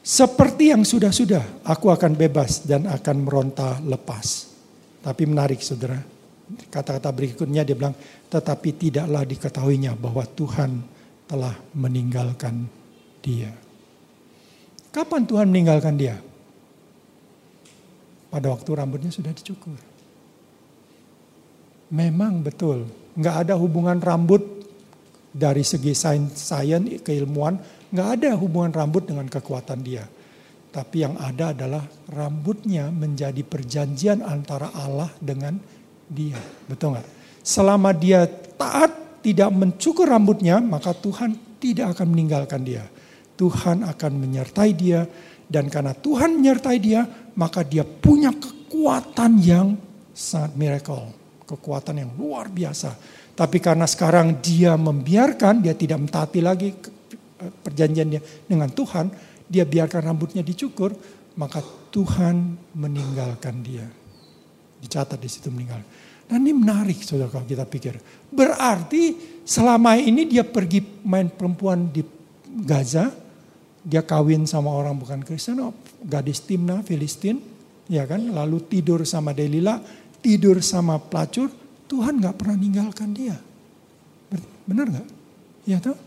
seperti 0.06 0.70
yang 0.70 0.86
sudah-sudah, 0.86 1.66
aku 1.66 1.90
akan 1.90 2.14
bebas 2.14 2.62
dan 2.62 2.86
akan 2.86 3.26
meronta 3.26 3.82
lepas. 3.82 4.54
Tapi 5.02 5.26
menarik 5.26 5.58
saudara, 5.58 5.98
kata-kata 6.70 7.10
berikutnya 7.10 7.66
dia 7.66 7.74
bilang, 7.74 7.98
tetapi 8.30 8.70
tidaklah 8.78 9.26
diketahuinya 9.26 9.98
bahwa 9.98 10.22
Tuhan 10.22 10.78
telah 11.26 11.58
meninggalkan 11.74 12.70
dia. 13.18 13.50
Kapan 14.94 15.26
Tuhan 15.26 15.50
meninggalkan 15.50 15.98
dia? 15.98 16.22
Pada 18.30 18.54
waktu 18.54 18.70
rambutnya 18.78 19.10
sudah 19.10 19.34
dicukur. 19.34 19.74
Memang 21.90 22.46
betul, 22.46 22.86
nggak 23.18 23.36
ada 23.42 23.54
hubungan 23.58 23.98
rambut 23.98 24.42
dari 25.34 25.66
segi 25.66 25.98
sains, 25.98 26.38
sains, 26.38 27.02
keilmuan 27.02 27.58
Nggak 27.90 28.08
ada 28.18 28.30
hubungan 28.34 28.72
rambut 28.74 29.06
dengan 29.06 29.26
kekuatan 29.30 29.80
dia. 29.82 30.04
Tapi 30.74 31.06
yang 31.06 31.16
ada 31.16 31.56
adalah 31.56 31.84
rambutnya 32.12 32.92
menjadi 32.92 33.40
perjanjian 33.40 34.20
antara 34.20 34.68
Allah 34.76 35.08
dengan 35.22 35.56
dia. 36.04 36.36
Betul 36.68 36.98
nggak? 36.98 37.08
Selama 37.40 37.96
dia 37.96 38.26
taat 38.58 39.22
tidak 39.22 39.50
mencukur 39.54 40.04
rambutnya, 40.04 40.60
maka 40.60 40.92
Tuhan 40.92 41.58
tidak 41.62 41.96
akan 41.96 42.06
meninggalkan 42.12 42.60
dia. 42.62 42.84
Tuhan 43.38 43.88
akan 43.88 44.12
menyertai 44.20 44.70
dia. 44.76 45.06
Dan 45.46 45.70
karena 45.70 45.94
Tuhan 45.94 46.42
menyertai 46.42 46.78
dia, 46.82 47.06
maka 47.38 47.62
dia 47.62 47.86
punya 47.86 48.34
kekuatan 48.34 49.38
yang 49.40 49.78
sangat 50.10 50.58
miracle. 50.58 51.14
Kekuatan 51.46 52.02
yang 52.02 52.10
luar 52.18 52.50
biasa. 52.50 52.92
Tapi 53.36 53.62
karena 53.62 53.86
sekarang 53.86 54.42
dia 54.42 54.74
membiarkan, 54.74 55.62
dia 55.62 55.76
tidak 55.76 56.02
mentaati 56.02 56.40
lagi 56.42 56.74
perjanjiannya 57.36 58.48
dengan 58.48 58.68
Tuhan, 58.72 59.12
dia 59.46 59.62
biarkan 59.62 60.02
rambutnya 60.02 60.42
dicukur, 60.42 60.92
maka 61.36 61.60
Tuhan 61.92 62.56
meninggalkan 62.74 63.60
dia. 63.62 63.86
Dicatat 64.80 65.20
di 65.20 65.28
situ 65.28 65.48
meninggal. 65.52 65.80
Dan 66.26 66.42
ini 66.42 66.58
menarik 66.58 66.98
saudara 67.06 67.30
kalau 67.30 67.46
kita 67.46 67.62
pikir. 67.62 68.02
Berarti 68.34 69.14
selama 69.46 69.94
ini 69.94 70.26
dia 70.26 70.42
pergi 70.42 70.82
main 71.06 71.30
perempuan 71.30 71.86
di 71.92 72.02
Gaza, 72.66 73.12
dia 73.86 74.02
kawin 74.02 74.48
sama 74.48 74.74
orang 74.74 74.98
bukan 74.98 75.22
Kristen, 75.22 75.62
oh, 75.62 75.76
gadis 76.02 76.42
Timna, 76.42 76.82
Filistin, 76.82 77.38
ya 77.86 78.02
kan, 78.08 78.18
lalu 78.18 78.58
tidur 78.66 79.06
sama 79.06 79.30
Delila, 79.30 79.78
tidur 80.18 80.58
sama 80.64 80.98
pelacur, 80.98 81.52
Tuhan 81.86 82.18
nggak 82.18 82.34
pernah 82.34 82.56
ninggalkan 82.58 83.14
dia. 83.14 83.38
Benar 84.66 84.90
nggak? 84.90 85.08
Ya 85.70 85.78
tuh. 85.78 86.05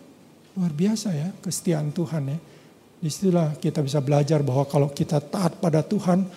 Luar 0.59 0.75
biasa 0.75 1.15
ya 1.15 1.31
kesetiaan 1.39 1.95
Tuhan 1.95 2.35
ya. 2.35 2.39
Di 2.99 3.07
situlah 3.07 3.55
kita 3.55 3.79
bisa 3.79 4.03
belajar 4.03 4.43
bahwa 4.43 4.67
kalau 4.67 4.91
kita 4.91 5.23
taat 5.23 5.55
pada 5.63 5.79
Tuhan, 5.79 6.27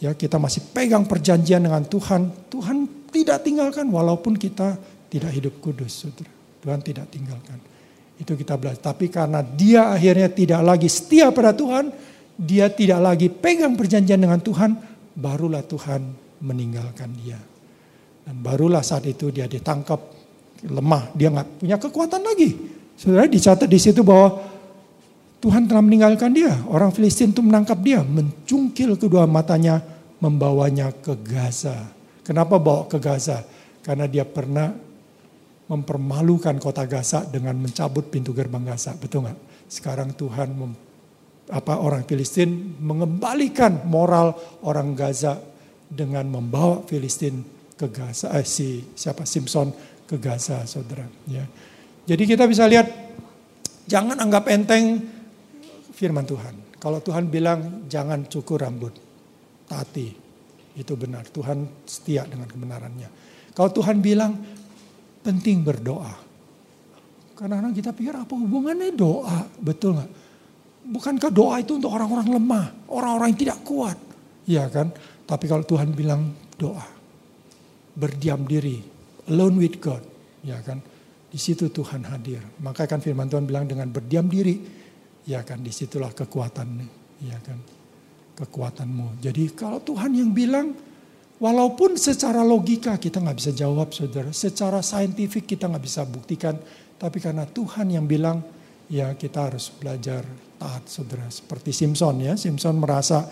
ya 0.00 0.16
kita 0.16 0.40
masih 0.40 0.64
pegang 0.72 1.04
perjanjian 1.04 1.60
dengan 1.60 1.84
Tuhan. 1.84 2.48
Tuhan 2.48 2.88
tidak 3.12 3.44
tinggalkan 3.44 3.84
walaupun 3.92 4.40
kita 4.40 4.80
tidak 5.12 5.28
hidup 5.36 5.60
kudus. 5.60 6.08
Saudara. 6.08 6.32
Tuhan 6.64 6.80
tidak 6.80 7.12
tinggalkan. 7.12 7.60
Itu 8.16 8.32
kita 8.32 8.56
belajar. 8.56 8.96
Tapi 8.96 9.12
karena 9.12 9.44
dia 9.44 9.92
akhirnya 9.92 10.32
tidak 10.32 10.64
lagi 10.64 10.88
setia 10.88 11.28
pada 11.28 11.52
Tuhan, 11.52 11.92
dia 12.40 12.72
tidak 12.72 13.00
lagi 13.04 13.28
pegang 13.28 13.76
perjanjian 13.76 14.16
dengan 14.16 14.40
Tuhan, 14.40 14.72
barulah 15.12 15.60
Tuhan 15.60 16.00
meninggalkan 16.40 17.12
dia. 17.20 17.36
Dan 18.24 18.40
barulah 18.40 18.80
saat 18.80 19.04
itu 19.04 19.28
dia 19.28 19.44
ditangkap 19.44 20.00
lemah, 20.64 21.12
dia 21.12 21.28
nggak 21.28 21.60
punya 21.60 21.76
kekuatan 21.76 22.24
lagi. 22.24 22.50
Saudara 22.96 23.28
dicatat 23.28 23.68
di 23.68 23.76
situ 23.76 24.00
bahwa 24.00 24.40
Tuhan 25.44 25.68
telah 25.68 25.84
meninggalkan 25.84 26.32
dia. 26.32 26.56
Orang 26.66 26.90
Filistin 26.90 27.30
itu 27.30 27.44
menangkap 27.44 27.76
dia, 27.84 28.00
mencungkil 28.00 28.96
kedua 28.96 29.28
matanya, 29.28 29.84
membawanya 30.18 30.90
ke 30.90 31.12
Gaza. 31.20 31.92
Kenapa 32.24 32.56
bawa 32.56 32.88
ke 32.88 32.96
Gaza? 32.96 33.44
Karena 33.84 34.08
dia 34.08 34.24
pernah 34.24 34.72
mempermalukan 35.68 36.56
kota 36.58 36.88
Gaza 36.88 37.22
dengan 37.28 37.54
mencabut 37.60 38.08
pintu 38.08 38.32
gerbang 38.32 38.64
Gaza. 38.64 38.96
Betul 38.96 39.28
nggak? 39.28 39.38
Sekarang 39.68 40.14
Tuhan 40.16 40.48
mem, 40.56 40.72
apa 41.52 41.78
orang 41.78 42.02
Filistin 42.08 42.78
mengembalikan 42.82 43.86
moral 43.86 44.34
orang 44.66 44.96
Gaza 44.96 45.38
dengan 45.86 46.26
membawa 46.26 46.82
Filistin 46.86 47.44
ke 47.76 47.86
Gaza. 47.92 48.34
Eh, 48.34 48.46
si 48.46 48.82
siapa 48.96 49.22
Simpson 49.28 49.70
ke 50.08 50.16
Gaza, 50.18 50.64
saudara. 50.64 51.06
Ya. 51.28 51.46
Jadi 52.06 52.22
kita 52.22 52.46
bisa 52.46 52.70
lihat, 52.70 52.86
jangan 53.90 54.14
anggap 54.22 54.46
enteng 54.46 55.02
firman 55.90 56.22
Tuhan. 56.22 56.78
Kalau 56.78 57.02
Tuhan 57.02 57.26
bilang 57.26 57.90
jangan 57.90 58.22
cukur 58.30 58.62
rambut, 58.62 58.94
taati. 59.66 60.14
Itu 60.76 60.94
benar, 60.94 61.26
Tuhan 61.26 61.66
setia 61.88 62.22
dengan 62.28 62.46
kebenarannya. 62.46 63.08
Kalau 63.56 63.70
Tuhan 63.74 63.98
bilang 63.98 64.38
penting 65.26 65.66
berdoa. 65.66 66.14
Karena 67.36 67.58
kadang 67.60 67.74
kita 67.74 67.90
pikir 67.90 68.14
apa 68.14 68.32
hubungannya 68.32 68.94
doa, 68.94 69.50
betul 69.58 69.98
nggak? 69.98 70.10
Bukankah 70.86 71.30
doa 71.34 71.58
itu 71.58 71.74
untuk 71.74 71.90
orang-orang 71.90 72.38
lemah, 72.38 72.66
orang-orang 72.86 73.34
yang 73.34 73.40
tidak 73.42 73.58
kuat? 73.66 73.98
Iya 74.46 74.70
kan? 74.70 74.94
Tapi 75.26 75.44
kalau 75.50 75.66
Tuhan 75.66 75.90
bilang 75.90 76.30
doa, 76.54 76.86
berdiam 77.98 78.46
diri, 78.46 78.78
alone 79.26 79.58
with 79.58 79.82
God, 79.82 80.04
ya 80.46 80.62
kan? 80.62 80.78
Di 81.36 81.40
situ 81.44 81.68
Tuhan 81.68 82.00
hadir. 82.08 82.40
Maka 82.64 82.88
kan 82.88 83.04
firman 83.04 83.28
Tuhan 83.28 83.44
bilang 83.44 83.68
dengan 83.68 83.92
berdiam 83.92 84.24
diri, 84.24 84.56
ya 85.28 85.44
kan 85.44 85.60
di 85.60 85.68
situlah 85.68 86.08
kekuatannya, 86.16 86.88
ya 87.28 87.36
kan 87.44 87.60
kekuatanmu. 88.40 89.20
Jadi 89.20 89.52
kalau 89.52 89.84
Tuhan 89.84 90.16
yang 90.16 90.32
bilang, 90.32 90.72
walaupun 91.36 92.00
secara 92.00 92.40
logika 92.40 92.96
kita 92.96 93.20
nggak 93.20 93.36
bisa 93.36 93.52
jawab 93.52 93.92
saudara, 93.92 94.32
secara 94.32 94.80
saintifik 94.80 95.44
kita 95.44 95.68
nggak 95.68 95.84
bisa 95.84 96.08
buktikan, 96.08 96.56
tapi 96.96 97.20
karena 97.20 97.44
Tuhan 97.44 97.92
yang 97.92 98.08
bilang, 98.08 98.40
ya 98.88 99.12
kita 99.12 99.52
harus 99.52 99.68
belajar 99.76 100.24
taat 100.56 100.88
saudara. 100.88 101.28
Seperti 101.28 101.68
Simpson 101.68 102.16
ya, 102.16 102.32
Simpson 102.40 102.80
merasa 102.80 103.28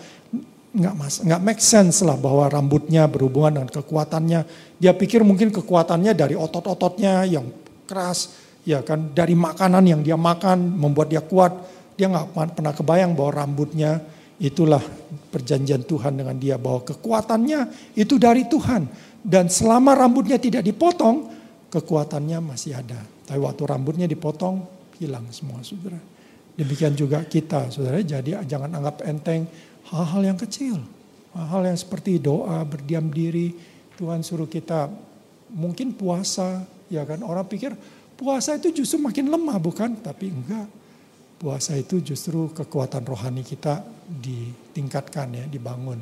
nggak 0.77 0.93
mas 0.93 1.25
nggak 1.25 1.41
make 1.41 1.63
sense 1.63 2.05
lah 2.05 2.21
bahwa 2.21 2.45
rambutnya 2.53 3.09
berhubungan 3.09 3.65
dengan 3.65 3.71
kekuatannya. 3.73 4.45
Dia 4.77 4.93
pikir 4.93 5.25
mungkin 5.25 5.49
kekuatannya 5.49 6.13
dari 6.13 6.37
otot-ototnya 6.37 7.25
yang 7.25 7.64
keras 7.85 8.45
Ya 8.65 8.81
kan 8.81 9.13
dari 9.13 9.37
makanan 9.37 9.85
yang 9.85 10.01
dia 10.01 10.17
makan 10.17 10.73
membuat 10.73 11.13
dia 11.13 11.21
kuat. 11.21 11.53
Dia 11.95 12.09
nggak 12.09 12.57
pernah 12.57 12.73
kebayang 12.73 13.13
bahwa 13.13 13.45
rambutnya 13.45 14.01
itulah 14.41 14.81
perjanjian 15.31 15.85
Tuhan 15.85 16.17
dengan 16.19 16.35
dia 16.35 16.59
bahwa 16.59 16.83
kekuatannya 16.83 17.93
itu 17.95 18.19
dari 18.19 18.43
Tuhan 18.51 18.83
dan 19.23 19.47
selama 19.47 19.95
rambutnya 19.95 20.35
tidak 20.35 20.65
dipotong 20.65 21.31
kekuatannya 21.71 22.41
masih 22.43 22.75
ada. 22.75 22.99
Tapi 22.99 23.39
waktu 23.39 23.63
rambutnya 23.63 24.09
dipotong 24.11 24.65
hilang 24.99 25.29
semua 25.31 25.63
saudara. 25.63 26.01
Demikian 26.57 26.97
juga 26.97 27.23
kita 27.23 27.71
saudara 27.71 28.01
jadi 28.01 28.43
jangan 28.43 28.75
anggap 28.75 29.05
enteng 29.07 29.47
hal-hal 29.93 30.35
yang 30.35 30.39
kecil. 30.41 30.81
Hal-hal 31.31 31.69
yang 31.69 31.77
seperti 31.79 32.19
doa, 32.19 32.63
berdiam 32.67 33.07
diri, 33.07 33.55
Tuhan 33.95 34.23
suruh 34.23 34.47
kita 34.47 34.87
mungkin 35.51 35.95
puasa, 35.95 36.63
ya 36.89 37.03
kan 37.03 37.21
orang 37.25 37.45
pikir 37.49 37.73
Puasa 38.15 38.55
itu 38.55 38.71
justru 38.71 39.03
makin 39.03 39.27
lemah 39.27 39.59
bukan? 39.59 39.99
Tapi 39.99 40.31
enggak. 40.31 40.67
Puasa 41.35 41.75
itu 41.75 41.99
justru 41.99 42.47
kekuatan 42.55 43.03
rohani 43.03 43.43
kita 43.43 43.83
ditingkatkan 44.07 45.35
ya, 45.35 45.45
dibangun. 45.51 45.99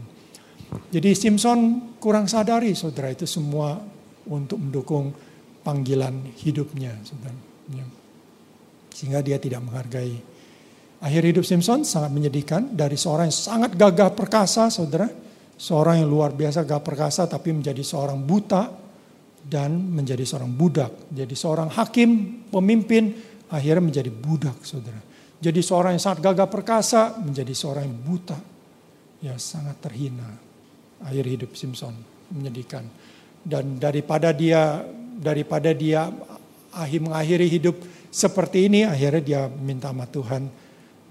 Jadi 0.93 1.09
Simpson 1.17 1.89
kurang 1.97 2.29
sadari 2.29 2.77
saudara 2.77 3.09
itu 3.09 3.25
semua 3.25 3.81
untuk 4.29 4.61
mendukung 4.61 5.09
panggilan 5.65 6.21
hidupnya 6.37 6.93
saudara. 7.01 7.33
Sehingga 8.93 9.25
dia 9.25 9.41
tidak 9.41 9.65
menghargai. 9.65 10.13
Akhir 11.01 11.33
hidup 11.33 11.43
Simpson 11.43 11.81
sangat 11.81 12.13
menyedihkan 12.13 12.77
dari 12.77 12.93
seorang 12.93 13.33
yang 13.33 13.35
sangat 13.35 13.73
gagah 13.73 14.13
perkasa 14.13 14.69
saudara. 14.69 15.09
Seorang 15.57 16.05
yang 16.05 16.09
luar 16.13 16.29
biasa 16.29 16.61
gagah 16.61 16.85
perkasa 16.85 17.25
tapi 17.25 17.49
menjadi 17.57 17.81
seorang 17.81 18.21
buta 18.21 18.82
dan 19.43 19.75
menjadi 19.75 20.23
seorang 20.23 20.51
budak. 20.55 20.91
Jadi 21.11 21.35
seorang 21.35 21.69
hakim, 21.71 22.41
pemimpin, 22.47 23.11
akhirnya 23.51 23.83
menjadi 23.83 24.09
budak, 24.09 24.63
saudara. 24.63 24.99
Jadi 25.43 25.59
seorang 25.59 25.99
yang 25.99 26.03
sangat 26.03 26.23
gagah 26.23 26.47
perkasa 26.47 27.19
menjadi 27.19 27.51
seorang 27.51 27.83
yang 27.83 27.99
buta. 27.99 28.39
Ya 29.19 29.35
sangat 29.35 29.79
terhina. 29.83 30.39
Akhir 31.03 31.27
hidup 31.27 31.51
Simpson 31.59 31.91
menyedihkan. 32.31 32.87
Dan 33.43 33.75
daripada 33.75 34.31
dia 34.31 34.79
daripada 35.19 35.75
dia 35.75 36.07
akhir 36.71 36.99
mengakhiri 37.03 37.47
hidup 37.51 37.75
seperti 38.07 38.71
ini, 38.71 38.87
akhirnya 38.87 39.21
dia 39.21 39.41
minta 39.51 39.91
sama 39.91 40.07
Tuhan 40.07 40.47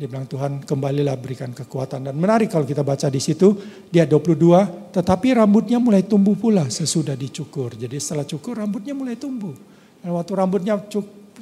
dia 0.03 0.11
bilang 0.11 0.27
Tuhan 0.27 0.67
kembalilah 0.67 1.15
berikan 1.15 1.55
kekuatan. 1.55 2.11
Dan 2.11 2.19
menarik 2.19 2.51
kalau 2.51 2.67
kita 2.67 2.83
baca 2.83 3.07
di 3.07 3.23
situ, 3.23 3.55
dia 3.87 4.03
22, 4.03 4.91
tetapi 4.91 5.39
rambutnya 5.39 5.79
mulai 5.79 6.03
tumbuh 6.03 6.35
pula 6.35 6.67
sesudah 6.67 7.15
dicukur. 7.15 7.79
Jadi 7.79 8.03
setelah 8.03 8.27
cukur 8.27 8.59
rambutnya 8.59 8.99
mulai 8.99 9.15
tumbuh. 9.15 9.55
Dan 10.03 10.11
waktu 10.19 10.33
rambutnya 10.35 10.75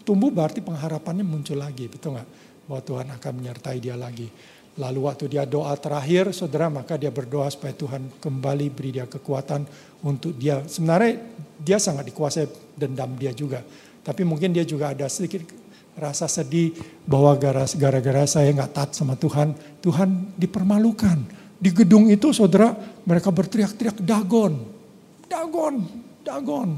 tumbuh 0.05 0.29
berarti 0.29 0.61
pengharapannya 0.61 1.25
muncul 1.25 1.57
lagi, 1.57 1.89
betul 1.89 2.21
nggak? 2.21 2.29
Bahwa 2.69 2.81
Tuhan 2.85 3.07
akan 3.17 3.33
menyertai 3.41 3.79
dia 3.81 3.97
lagi. 3.97 4.29
Lalu 4.77 5.09
waktu 5.09 5.25
dia 5.33 5.49
doa 5.49 5.73
terakhir, 5.81 6.37
saudara, 6.37 6.69
maka 6.69 7.01
dia 7.01 7.09
berdoa 7.09 7.49
supaya 7.49 7.73
Tuhan 7.73 8.21
kembali 8.21 8.69
beri 8.69 9.01
dia 9.01 9.09
kekuatan 9.09 9.65
untuk 10.05 10.37
dia. 10.37 10.61
Sebenarnya 10.69 11.17
dia 11.57 11.81
sangat 11.81 12.13
dikuasai 12.13 12.77
dendam 12.77 13.17
dia 13.17 13.33
juga. 13.33 13.65
Tapi 14.05 14.21
mungkin 14.29 14.53
dia 14.53 14.69
juga 14.69 14.93
ada 14.93 15.09
sedikit 15.09 15.49
rasa 15.99 16.31
sedih 16.31 16.75
bahwa 17.05 17.35
gara-gara 17.39 18.25
saya 18.27 18.51
nggak 18.55 18.73
taat 18.73 18.91
sama 18.95 19.19
Tuhan, 19.19 19.55
Tuhan 19.83 20.37
dipermalukan. 20.39 21.19
Di 21.61 21.71
gedung 21.77 22.09
itu 22.09 22.33
saudara 22.33 22.73
mereka 23.05 23.29
berteriak-teriak 23.29 24.01
Dagon, 24.01 24.55
Dagon, 25.29 25.77
Dagon. 26.25 26.71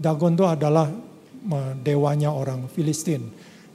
Dagon 0.00 0.32
itu 0.32 0.46
adalah 0.46 0.86
dewanya 1.82 2.30
orang 2.30 2.70
Filistin. 2.70 3.26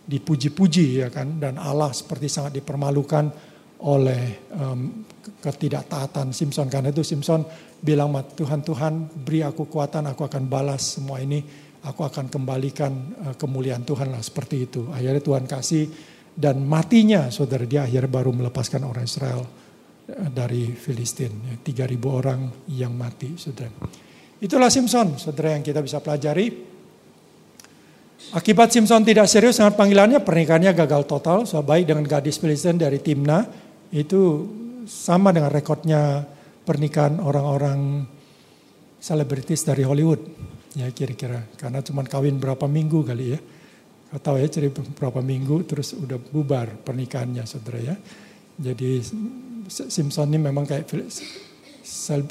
Dipuji-puji 0.06 1.02
ya 1.02 1.10
kan 1.10 1.42
dan 1.42 1.58
Allah 1.58 1.90
seperti 1.90 2.30
sangat 2.30 2.62
dipermalukan 2.62 3.34
oleh 3.82 4.48
um, 4.54 5.04
ketidaktaatan 5.42 6.30
Simpson 6.30 6.70
karena 6.70 6.94
itu 6.94 7.02
Simpson 7.02 7.42
bilang 7.82 8.14
Tuhan 8.38 8.62
Tuhan 8.62 8.94
beri 9.26 9.42
aku 9.42 9.66
kekuatan 9.66 10.06
aku 10.14 10.30
akan 10.30 10.44
balas 10.46 10.98
semua 10.98 11.20
ini 11.20 11.42
aku 11.86 12.02
akan 12.02 12.26
kembalikan 12.28 12.92
uh, 13.22 13.36
kemuliaan 13.38 13.86
Tuhan 13.86 14.10
lah 14.10 14.20
seperti 14.20 14.66
itu. 14.66 14.90
Akhirnya 14.90 15.22
Tuhan 15.22 15.46
kasih 15.46 15.86
dan 16.36 16.66
matinya 16.66 17.30
saudara 17.30 17.64
dia 17.64 17.86
akhirnya 17.86 18.12
baru 18.12 18.34
melepaskan 18.34 18.84
orang 18.84 19.06
Israel 19.06 19.46
uh, 19.46 20.30
dari 20.34 20.74
Filistin. 20.74 21.32
Ya, 21.46 21.56
3000 21.62 21.96
orang 22.10 22.40
yang 22.74 22.92
mati 22.98 23.38
saudara. 23.38 23.72
Itulah 24.42 24.74
Simpson 24.74 25.16
saudara 25.22 25.56
yang 25.56 25.64
kita 25.64 25.80
bisa 25.86 26.02
pelajari. 26.02 26.74
Akibat 28.34 28.74
Simpson 28.74 29.06
tidak 29.06 29.30
serius 29.30 29.62
dengan 29.62 29.78
panggilannya, 29.78 30.20
pernikahannya 30.26 30.74
gagal 30.74 31.06
total. 31.06 31.46
So, 31.46 31.62
baik 31.62 31.86
dengan 31.94 32.10
gadis 32.10 32.42
Filistin 32.42 32.82
dari 32.82 32.98
Timna, 32.98 33.46
itu 33.94 34.50
sama 34.90 35.30
dengan 35.30 35.54
rekodnya 35.54 36.26
pernikahan 36.66 37.22
orang-orang 37.22 38.10
selebritis 38.98 39.62
dari 39.62 39.86
Hollywood 39.86 40.18
ya 40.76 40.92
kira-kira. 40.92 41.48
Karena 41.56 41.80
cuma 41.82 42.04
kawin 42.04 42.38
berapa 42.38 42.68
minggu 42.68 43.02
kali 43.08 43.26
ya. 43.34 43.40
Tahu 44.16 44.40
ya 44.40 44.48
cerita 44.48 44.80
berapa 44.96 45.20
minggu 45.20 45.68
terus 45.68 45.92
udah 45.92 46.16
bubar 46.16 46.72
pernikahannya 46.84 47.44
saudara 47.44 47.80
ya. 47.82 47.96
Jadi 48.56 49.04
Simpson 49.68 50.32
ini 50.32 50.40
memang 50.40 50.64
kayak 50.64 50.88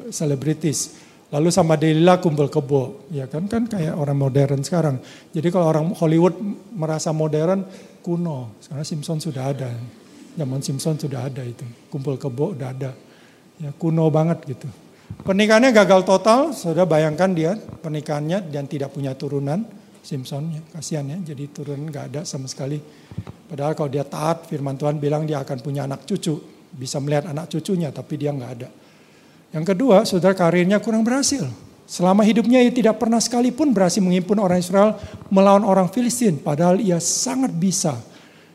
selebritis. 0.09 1.03
Lalu 1.28 1.51
sama 1.51 1.74
Delila 1.74 2.22
kumpul 2.22 2.47
kebo 2.47 3.11
ya 3.11 3.26
kan? 3.26 3.51
Kan 3.51 3.66
kayak 3.68 3.97
orang 3.97 4.16
modern 4.16 4.61
sekarang. 4.62 5.03
Jadi 5.34 5.49
kalau 5.51 5.66
orang 5.68 5.92
Hollywood 5.92 6.38
merasa 6.72 7.11
modern 7.11 7.66
kuno. 8.01 8.55
Karena 8.64 8.84
Simpson 8.86 9.18
sudah 9.20 9.51
ada. 9.51 9.72
Zaman 10.38 10.61
Simpson 10.64 10.97
sudah 10.97 11.26
ada 11.28 11.42
itu. 11.45 11.66
Kumpul 11.92 12.16
kebo 12.16 12.57
udah 12.57 12.68
ada. 12.70 12.97
Ya 13.61 13.70
kuno 13.76 14.09
banget 14.09 14.40
gitu 14.57 14.84
Pernikahannya 15.24 15.72
gagal 15.72 16.05
total, 16.05 16.52
sudah 16.52 16.84
bayangkan 16.84 17.32
dia 17.32 17.57
pernikahannya 17.57 18.52
dan 18.52 18.68
tidak 18.68 18.92
punya 18.92 19.16
turunan. 19.16 19.64
Simpson, 20.05 20.52
ya, 20.52 20.61
kasihan 20.68 21.09
ya, 21.09 21.32
jadi 21.32 21.48
turun 21.48 21.88
nggak 21.88 22.05
ada 22.12 22.20
sama 22.28 22.44
sekali. 22.44 22.76
Padahal 23.48 23.72
kalau 23.72 23.88
dia 23.88 24.05
taat, 24.05 24.44
firman 24.44 24.76
Tuhan 24.76 25.00
bilang 25.00 25.24
dia 25.24 25.40
akan 25.40 25.64
punya 25.64 25.88
anak 25.88 26.05
cucu, 26.05 26.36
bisa 26.76 27.00
melihat 27.00 27.32
anak 27.32 27.48
cucunya, 27.48 27.88
tapi 27.88 28.20
dia 28.20 28.28
nggak 28.28 28.52
ada. 28.61 28.68
Yang 29.57 29.64
kedua, 29.72 30.05
saudara 30.05 30.36
karirnya 30.36 30.76
kurang 30.84 31.09
berhasil. 31.09 31.48
Selama 31.88 32.20
hidupnya 32.20 32.61
ia 32.61 32.68
tidak 32.68 33.00
pernah 33.00 33.16
sekalipun 33.16 33.72
berhasil 33.72 34.05
menghimpun 34.05 34.40
orang 34.40 34.61
Israel 34.61 34.96
melawan 35.32 35.64
orang 35.64 35.88
Filistin, 35.88 36.36
padahal 36.36 36.84
ia 36.84 37.00
sangat 37.00 37.52
bisa. 37.57 37.96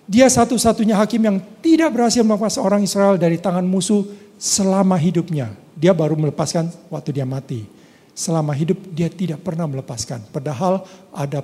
Dia 0.10 0.26
satu-satunya 0.30 0.98
hakim 0.98 1.22
yang 1.22 1.38
tidak 1.66 1.94
berhasil 1.94 2.26
melepas 2.26 2.58
orang 2.58 2.82
Israel 2.82 3.18
dari 3.18 3.38
tangan 3.38 3.66
musuh 3.66 4.06
selama 4.42 4.98
hidupnya. 4.98 5.54
Dia 5.80 5.96
baru 5.96 6.20
melepaskan 6.20 6.92
waktu 6.92 7.16
dia 7.16 7.24
mati. 7.24 7.64
Selama 8.12 8.52
hidup 8.52 8.76
dia 8.92 9.08
tidak 9.08 9.40
pernah 9.40 9.64
melepaskan. 9.64 10.28
Padahal 10.28 10.84
ada 11.16 11.40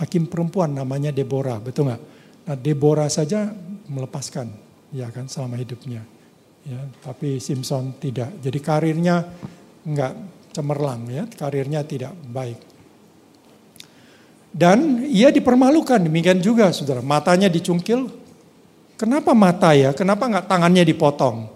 hakim 0.00 0.24
perempuan 0.24 0.72
namanya 0.72 1.12
Deborah, 1.12 1.60
betul 1.60 1.92
nggak? 1.92 2.02
Nah 2.48 2.56
Deborah 2.56 3.12
saja 3.12 3.52
melepaskan, 3.84 4.48
ya 4.88 5.12
kan 5.12 5.28
selama 5.28 5.60
hidupnya. 5.60 6.00
Ya, 6.64 6.80
tapi 7.04 7.36
Simpson 7.44 7.92
tidak. 8.00 8.40
Jadi 8.40 8.56
karirnya 8.64 9.20
nggak 9.84 10.12
cemerlang, 10.56 11.04
ya, 11.12 11.28
karirnya 11.28 11.84
tidak 11.84 12.16
baik. 12.24 12.56
Dan 14.54 15.04
ia 15.04 15.28
dipermalukan, 15.28 15.98
demikian 15.98 16.40
juga 16.40 16.72
saudara. 16.72 17.04
Matanya 17.04 17.52
dicungkil. 17.52 18.06
Kenapa 18.94 19.34
mata 19.34 19.74
ya? 19.74 19.90
Kenapa 19.92 20.30
nggak 20.30 20.46
tangannya 20.46 20.86
dipotong? 20.86 21.50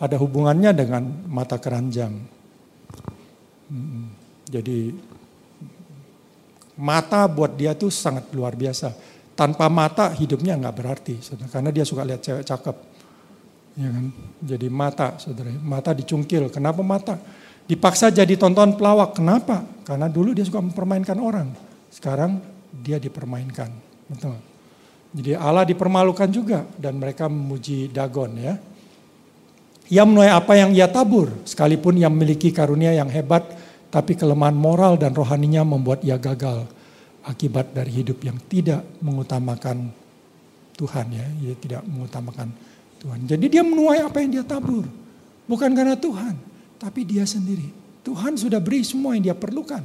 Ada 0.00 0.16
hubungannya 0.16 0.72
dengan 0.72 1.04
mata 1.28 1.60
keranjang. 1.60 2.16
Jadi 4.48 4.96
mata 6.80 7.28
buat 7.28 7.52
dia 7.54 7.76
tuh 7.76 7.92
sangat 7.92 8.32
luar 8.32 8.56
biasa. 8.56 8.96
Tanpa 9.36 9.68
mata 9.68 10.12
hidupnya 10.16 10.56
nggak 10.56 10.76
berarti, 10.76 11.14
saudara. 11.20 11.48
Karena 11.52 11.70
dia 11.72 11.84
suka 11.84 12.02
lihat 12.04 12.20
cewek 12.24 12.44
cakep. 12.44 12.76
Ya 13.76 13.88
kan? 13.88 14.06
Jadi 14.40 14.66
mata, 14.68 15.16
saudara. 15.20 15.52
Mata 15.60 15.96
dicungkil. 15.96 16.48
Kenapa 16.52 16.80
mata? 16.80 17.16
Dipaksa 17.64 18.10
jadi 18.10 18.34
tonton 18.34 18.74
pelawak. 18.76 19.16
Kenapa? 19.16 19.62
Karena 19.86 20.10
dulu 20.10 20.34
dia 20.34 20.44
suka 20.44 20.60
mempermainkan 20.60 21.16
orang. 21.20 21.48
Sekarang 21.88 22.42
dia 22.72 22.98
dipermainkan. 22.98 23.70
Betul. 24.10 24.36
Jadi 25.10 25.34
Allah 25.34 25.64
dipermalukan 25.66 26.28
juga 26.30 26.66
dan 26.78 26.98
mereka 26.98 27.30
memuji 27.30 27.88
Dagon 27.90 28.34
ya. 28.36 28.54
Ia 29.90 30.06
menuai 30.06 30.30
apa 30.30 30.54
yang 30.54 30.70
ia 30.70 30.86
tabur, 30.86 31.34
sekalipun 31.42 31.98
ia 31.98 32.06
memiliki 32.06 32.54
karunia 32.54 32.94
yang 32.94 33.10
hebat, 33.10 33.42
tapi 33.90 34.14
kelemahan 34.14 34.54
moral 34.54 34.94
dan 34.94 35.10
rohaninya 35.10 35.66
membuat 35.66 36.06
ia 36.06 36.14
gagal 36.14 36.62
akibat 37.26 37.74
dari 37.74 37.90
hidup 37.90 38.22
yang 38.22 38.38
tidak 38.46 38.86
mengutamakan 39.02 39.90
Tuhan 40.78 41.06
ya, 41.10 41.26
ia 41.42 41.54
tidak 41.58 41.82
mengutamakan 41.90 42.54
Tuhan. 43.02 43.18
Jadi 43.26 43.46
dia 43.50 43.66
menuai 43.66 44.06
apa 44.06 44.22
yang 44.22 44.30
dia 44.40 44.44
tabur, 44.46 44.86
bukan 45.50 45.70
karena 45.74 45.98
Tuhan, 45.98 46.38
tapi 46.78 47.02
dia 47.02 47.26
sendiri. 47.26 47.68
Tuhan 48.06 48.38
sudah 48.38 48.62
beri 48.62 48.86
semua 48.86 49.18
yang 49.18 49.34
dia 49.34 49.36
perlukan, 49.36 49.82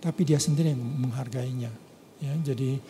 tapi 0.00 0.24
dia 0.24 0.40
sendiri 0.40 0.72
yang 0.72 0.80
menghargainya. 0.80 1.70
Ya, 2.18 2.32
jadi 2.40 2.80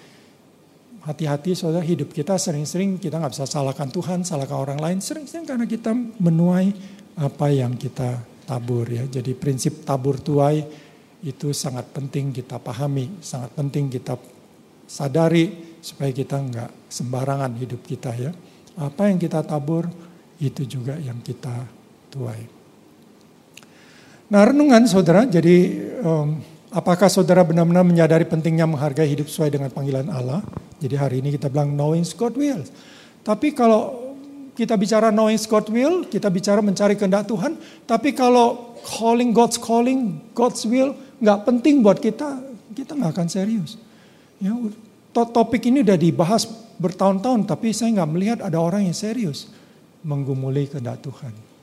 hati-hati 1.05 1.53
saudara 1.53 1.85
hidup 1.85 2.11
kita 2.11 2.41
sering-sering 2.41 2.97
kita 2.97 3.21
nggak 3.21 3.37
bisa 3.37 3.45
salahkan 3.45 3.93
Tuhan, 3.93 4.25
salahkan 4.25 4.57
orang 4.57 4.81
lain. 4.81 4.99
Sering-sering 5.05 5.45
karena 5.45 5.69
kita 5.69 5.93
menuai 5.95 6.73
apa 7.21 7.47
yang 7.53 7.77
kita 7.77 8.25
tabur 8.49 8.89
ya. 8.89 9.05
Jadi 9.05 9.37
prinsip 9.37 9.85
tabur 9.85 10.19
tuai 10.19 10.65
itu 11.25 11.53
sangat 11.53 11.93
penting 11.93 12.33
kita 12.33 12.57
pahami, 12.61 13.21
sangat 13.21 13.53
penting 13.53 13.93
kita 13.93 14.17
sadari 14.89 15.77
supaya 15.81 16.13
kita 16.13 16.41
nggak 16.41 16.71
sembarangan 16.89 17.53
hidup 17.61 17.85
kita 17.85 18.13
ya. 18.17 18.33
Apa 18.81 19.13
yang 19.13 19.21
kita 19.21 19.45
tabur 19.45 19.87
itu 20.41 20.65
juga 20.65 20.97
yang 20.99 21.21
kita 21.21 21.69
tuai. 22.09 22.43
Nah 24.25 24.43
renungan 24.43 24.89
saudara, 24.89 25.29
jadi 25.29 25.57
um, 26.01 26.54
apakah 26.75 27.07
saudara 27.07 27.47
benar-benar 27.47 27.87
menyadari 27.87 28.27
pentingnya 28.27 28.66
menghargai 28.66 29.07
hidup 29.07 29.31
sesuai 29.31 29.55
dengan 29.55 29.70
panggilan 29.70 30.11
Allah? 30.11 30.43
Jadi 30.83 30.95
hari 30.99 31.16
ini 31.22 31.31
kita 31.39 31.47
bilang 31.47 31.72
knowing 31.72 32.03
God 32.18 32.35
will. 32.35 32.61
Tapi 33.22 33.55
kalau 33.55 34.12
kita 34.59 34.75
bicara 34.75 35.14
knowing 35.14 35.39
God 35.47 35.66
will, 35.70 35.95
kita 36.11 36.27
bicara 36.29 36.59
mencari 36.59 36.99
kehendak 36.99 37.31
Tuhan. 37.31 37.57
Tapi 37.87 38.11
kalau 38.12 38.75
calling 38.83 39.31
God's 39.31 39.57
calling, 39.57 40.18
God's 40.35 40.66
will 40.66 40.99
nggak 41.22 41.47
penting 41.47 41.81
buat 41.81 42.03
kita, 42.03 42.43
kita 42.75 42.99
nggak 42.99 43.12
akan 43.14 43.29
serius. 43.31 43.79
Ya, 44.43 44.53
topik 45.14 45.62
ini 45.70 45.87
udah 45.87 45.97
dibahas 45.97 46.45
bertahun-tahun, 46.77 47.47
tapi 47.47 47.70
saya 47.70 48.03
nggak 48.03 48.11
melihat 48.11 48.39
ada 48.43 48.59
orang 48.59 48.91
yang 48.91 48.99
serius 48.99 49.47
menggumuli 50.05 50.68
kehendak 50.68 51.01
Tuhan. 51.01 51.54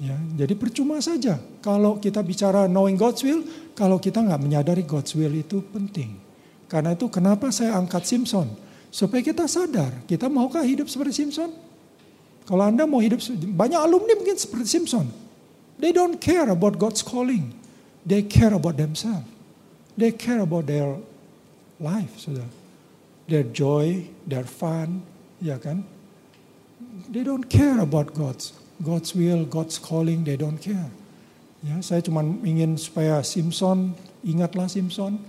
Ya, 0.00 0.16
jadi 0.16 0.56
percuma 0.56 0.96
saja 1.04 1.36
kalau 1.60 2.00
kita 2.00 2.24
bicara 2.24 2.64
knowing 2.64 2.96
God's 2.96 3.20
will, 3.20 3.44
kalau 3.76 4.00
kita 4.00 4.24
nggak 4.24 4.40
menyadari 4.40 4.80
God's 4.80 5.12
will 5.12 5.28
itu 5.28 5.60
penting. 5.60 6.16
Karena 6.72 6.96
itu 6.96 7.04
kenapa 7.12 7.52
saya 7.52 7.76
angkat 7.76 8.08
Simpson 8.08 8.48
supaya 8.88 9.20
kita 9.20 9.44
sadar 9.44 9.92
kita 10.08 10.32
maukah 10.32 10.64
hidup 10.64 10.88
seperti 10.88 11.20
Simpson. 11.20 11.52
Kalau 12.48 12.64
anda 12.64 12.88
mau 12.88 13.04
hidup 13.04 13.20
banyak 13.52 13.76
alumni 13.76 14.16
mungkin 14.16 14.40
seperti 14.40 14.80
Simpson, 14.80 15.04
they 15.76 15.92
don't 15.92 16.16
care 16.16 16.48
about 16.48 16.80
God's 16.80 17.04
calling, 17.04 17.52
they 18.08 18.24
care 18.24 18.56
about 18.56 18.80
themselves, 18.80 19.28
they 20.00 20.16
care 20.16 20.40
about 20.40 20.64
their 20.64 20.96
life, 21.76 22.24
their 23.28 23.44
joy, 23.52 24.08
their 24.24 24.48
fun, 24.48 25.04
ya 25.44 25.60
kan? 25.60 25.84
They 27.12 27.20
don't 27.20 27.52
care 27.52 27.84
about 27.84 28.16
God's 28.16 28.56
God's 28.80 29.12
will, 29.12 29.44
God's 29.44 29.76
calling, 29.76 30.24
they 30.24 30.40
don't 30.40 30.56
care. 30.56 30.88
Ya, 31.60 31.76
saya 31.84 32.00
cuma 32.00 32.24
ingin 32.24 32.80
supaya 32.80 33.20
Simpson, 33.20 33.92
ingatlah 34.24 34.64
Simpson, 34.64 35.20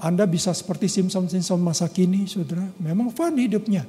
Anda 0.00 0.24
bisa 0.24 0.56
seperti 0.56 0.88
Simpson 0.88 1.28
Simpson 1.28 1.60
masa 1.60 1.92
kini, 1.92 2.24
saudara. 2.24 2.64
Memang 2.80 3.12
fun 3.12 3.36
hidupnya, 3.36 3.84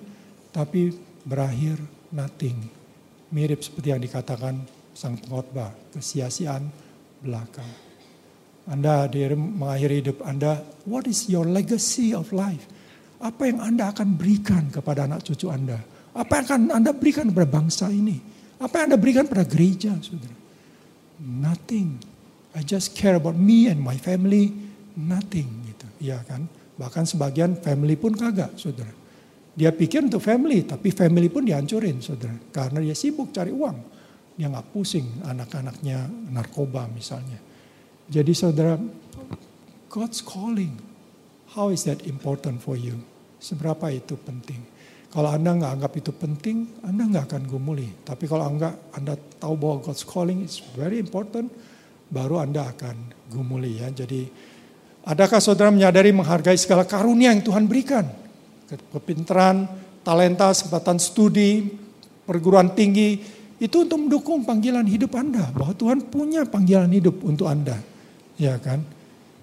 tapi 0.52 0.92
berakhir 1.24 1.80
nothing. 2.12 2.60
Mirip 3.32 3.64
seperti 3.64 3.96
yang 3.96 4.02
dikatakan 4.04 4.60
sang 4.92 5.16
pengkhotbah, 5.16 5.72
kesia-siaan 5.96 6.68
belaka. 7.24 7.64
Anda 8.70 9.08
di 9.08 9.24
mengakhiri 9.34 9.96
hidup 10.04 10.18
Anda, 10.28 10.62
what 10.86 11.08
is 11.08 11.32
your 11.32 11.48
legacy 11.48 12.12
of 12.12 12.30
life? 12.36 12.68
Apa 13.24 13.50
yang 13.50 13.64
Anda 13.64 13.96
akan 13.96 14.20
berikan 14.20 14.68
kepada 14.70 15.08
anak 15.08 15.24
cucu 15.24 15.48
Anda? 15.48 15.80
Apa 16.14 16.42
yang 16.42 16.46
akan 16.46 16.62
Anda 16.76 16.92
berikan 16.92 17.32
kepada 17.32 17.50
bangsa 17.50 17.88
ini? 17.88 18.39
Apa 18.60 18.84
yang 18.84 18.92
Anda 18.92 19.00
berikan 19.00 19.24
pada 19.24 19.48
gereja, 19.48 19.96
saudara? 20.04 20.36
Nothing. 21.24 21.96
I 22.52 22.62
just 22.68 22.92
care 22.92 23.16
about 23.16 23.40
me 23.40 23.72
and 23.72 23.80
my 23.80 23.96
family. 23.96 24.52
Nothing 25.00 25.48
gitu, 25.72 25.88
ya 26.04 26.20
kan? 26.28 26.44
Bahkan 26.76 27.08
sebagian 27.08 27.56
family 27.64 27.96
pun 27.96 28.12
kagak, 28.12 28.60
saudara. 28.60 28.92
Dia 29.56 29.72
pikir 29.72 30.04
untuk 30.04 30.20
family, 30.20 30.68
tapi 30.68 30.92
family 30.92 31.32
pun 31.32 31.48
dihancurin, 31.48 32.04
saudara. 32.04 32.36
Karena 32.52 32.84
dia 32.84 32.96
sibuk 32.96 33.32
cari 33.32 33.56
uang. 33.56 33.78
Dia 34.36 34.52
nggak 34.52 34.72
pusing 34.76 35.24
anak-anaknya 35.24 36.08
narkoba 36.32 36.88
misalnya. 36.92 37.40
Jadi 38.08 38.32
saudara, 38.36 38.76
God's 39.88 40.20
calling. 40.20 40.76
How 41.56 41.72
is 41.72 41.88
that 41.88 42.04
important 42.08 42.64
for 42.64 42.76
you? 42.76 43.00
Seberapa 43.40 43.88
itu 43.92 44.20
penting? 44.20 44.64
Kalau 45.10 45.30
Anda 45.34 45.58
nggak 45.58 45.72
anggap 45.82 45.94
itu 45.98 46.12
penting, 46.14 46.86
Anda 46.86 47.10
nggak 47.10 47.26
akan 47.34 47.44
gumuli. 47.50 47.90
Tapi 48.06 48.30
kalau 48.30 48.46
Anda, 48.46 48.78
Anda 48.94 49.18
tahu 49.18 49.54
bahwa 49.58 49.76
God's 49.82 50.06
calling 50.06 50.46
is 50.46 50.62
very 50.78 51.02
important, 51.02 51.50
baru 52.14 52.46
Anda 52.46 52.70
akan 52.70 53.26
gumuli 53.34 53.82
ya. 53.82 53.90
Jadi 53.90 54.30
adakah 55.10 55.42
saudara 55.42 55.74
menyadari 55.74 56.14
menghargai 56.14 56.58
segala 56.62 56.86
karunia 56.86 57.34
yang 57.34 57.42
Tuhan 57.42 57.66
berikan? 57.66 58.06
Kepintaran, 58.70 59.66
talenta, 60.06 60.54
kesempatan 60.54 61.02
studi, 61.02 61.66
perguruan 62.30 62.78
tinggi, 62.78 63.18
itu 63.58 63.78
untuk 63.82 63.98
mendukung 63.98 64.46
panggilan 64.46 64.86
hidup 64.86 65.18
Anda. 65.18 65.50
Bahwa 65.58 65.74
Tuhan 65.74 66.06
punya 66.06 66.46
panggilan 66.46 66.94
hidup 66.94 67.26
untuk 67.26 67.50
Anda. 67.50 67.82
Ya 68.38 68.62
kan? 68.62 68.86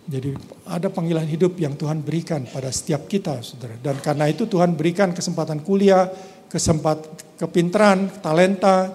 Jadi 0.07 0.38
ada 0.70 0.86
panggilan 0.86 1.26
hidup 1.26 1.59
yang 1.59 1.74
Tuhan 1.74 1.98
berikan 1.98 2.46
pada 2.46 2.70
setiap 2.70 3.11
kita, 3.11 3.42
saudara. 3.42 3.74
Dan 3.82 3.98
karena 3.98 4.30
itu 4.30 4.46
Tuhan 4.46 4.78
berikan 4.78 5.11
kesempatan 5.11 5.66
kuliah, 5.66 6.07
kesempatan 6.46 7.11
kepintaran, 7.34 8.22
talenta, 8.22 8.94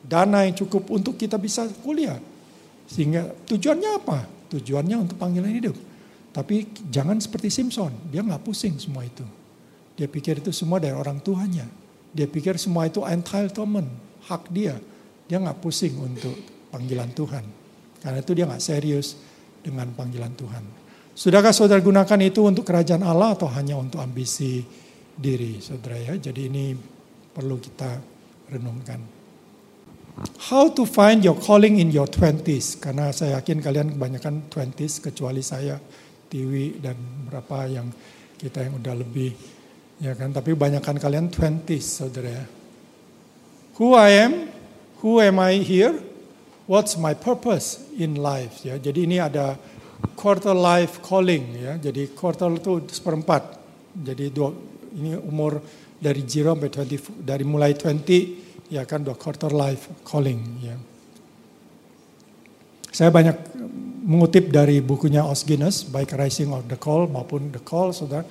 dana 0.00 0.48
yang 0.48 0.56
cukup 0.56 0.88
untuk 0.88 1.20
kita 1.20 1.36
bisa 1.36 1.68
kuliah. 1.84 2.16
Sehingga 2.88 3.36
tujuannya 3.44 3.90
apa? 4.00 4.18
Tujuannya 4.56 4.96
untuk 4.96 5.20
panggilan 5.20 5.52
hidup. 5.52 5.76
Tapi 6.32 6.68
jangan 6.88 7.20
seperti 7.20 7.52
Simpson, 7.52 7.92
dia 8.08 8.24
nggak 8.24 8.40
pusing 8.44 8.80
semua 8.80 9.04
itu. 9.04 9.24
Dia 9.96 10.08
pikir 10.08 10.40
itu 10.40 10.52
semua 10.52 10.80
dari 10.80 10.92
orang 10.92 11.20
tuanya. 11.20 11.64
Dia 12.12 12.28
pikir 12.28 12.56
semua 12.56 12.88
itu 12.88 13.04
entitlement, 13.04 13.88
hak 14.28 14.48
dia. 14.52 14.76
Dia 15.28 15.36
nggak 15.36 15.60
pusing 15.60 15.96
untuk 16.00 16.36
panggilan 16.72 17.12
Tuhan. 17.12 17.44
Karena 18.00 18.18
itu 18.20 18.32
dia 18.36 18.44
nggak 18.48 18.60
serius 18.60 19.16
dengan 19.66 19.90
panggilan 19.90 20.30
Tuhan. 20.38 20.62
Sudahkah 21.16 21.50
saudara 21.50 21.82
gunakan 21.82 22.20
itu 22.22 22.46
untuk 22.46 22.62
kerajaan 22.62 23.02
Allah 23.02 23.34
atau 23.34 23.50
hanya 23.50 23.74
untuk 23.74 23.98
ambisi 23.98 24.62
diri 25.16 25.58
saudara 25.58 25.98
ya. 25.98 26.14
Jadi 26.14 26.46
ini 26.46 26.76
perlu 27.34 27.58
kita 27.58 27.98
renungkan. 28.52 29.00
How 30.48 30.72
to 30.72 30.88
find 30.88 31.20
your 31.26 31.36
calling 31.36 31.76
in 31.82 31.92
your 31.92 32.08
twenties? 32.08 32.78
Karena 32.78 33.12
saya 33.12 33.40
yakin 33.40 33.60
kalian 33.60 33.96
kebanyakan 33.96 34.48
twenties 34.48 35.00
kecuali 35.00 35.44
saya, 35.44 35.76
Tiwi 36.32 36.80
dan 36.80 36.96
berapa 37.28 37.68
yang 37.68 37.88
kita 38.36 38.64
yang 38.64 38.80
udah 38.80 38.96
lebih 38.96 39.32
ya 40.00 40.16
kan. 40.16 40.32
Tapi 40.32 40.56
kebanyakan 40.56 40.96
kalian 40.96 41.26
twenties 41.28 42.00
saudara 42.00 42.32
ya. 42.32 42.44
Who 43.76 43.92
I 43.92 44.24
am, 44.24 44.32
who 45.04 45.20
am 45.20 45.36
I 45.36 45.60
here, 45.60 45.96
what's 46.66 46.98
my 46.98 47.14
purpose 47.14 47.86
in 47.96 48.18
life 48.18 48.62
ya. 48.66 48.76
Jadi 48.78 49.06
ini 49.06 49.16
ada 49.22 49.54
quarter 50.18 50.54
life 50.54 51.00
calling 51.02 51.44
ya. 51.56 51.72
Jadi 51.80 52.12
quarter 52.12 52.52
itu 52.52 52.84
seperempat. 52.90 53.58
Jadi 53.96 54.28
dua, 54.28 54.52
ini 54.92 55.16
umur 55.16 55.62
dari 55.96 56.22
zero 56.28 56.52
sampai 56.52 56.68
20 56.68 57.24
dari 57.24 57.44
mulai 57.46 57.72
20 57.72 58.68
ya 58.68 58.84
kan 58.84 59.00
dua 59.00 59.16
quarter 59.16 59.48
life 59.54 59.88
calling 60.04 60.40
ya. 60.60 60.76
Saya 62.92 63.12
banyak 63.12 63.36
mengutip 64.06 64.48
dari 64.48 64.80
bukunya 64.80 65.20
Os 65.20 65.44
Guinness, 65.44 65.84
baik 65.84 66.16
Rising 66.16 66.48
of 66.54 66.64
the 66.64 66.80
Call 66.80 67.04
maupun 67.10 67.52
The 67.52 67.60
Call, 67.60 67.92
saudara. 67.92 68.24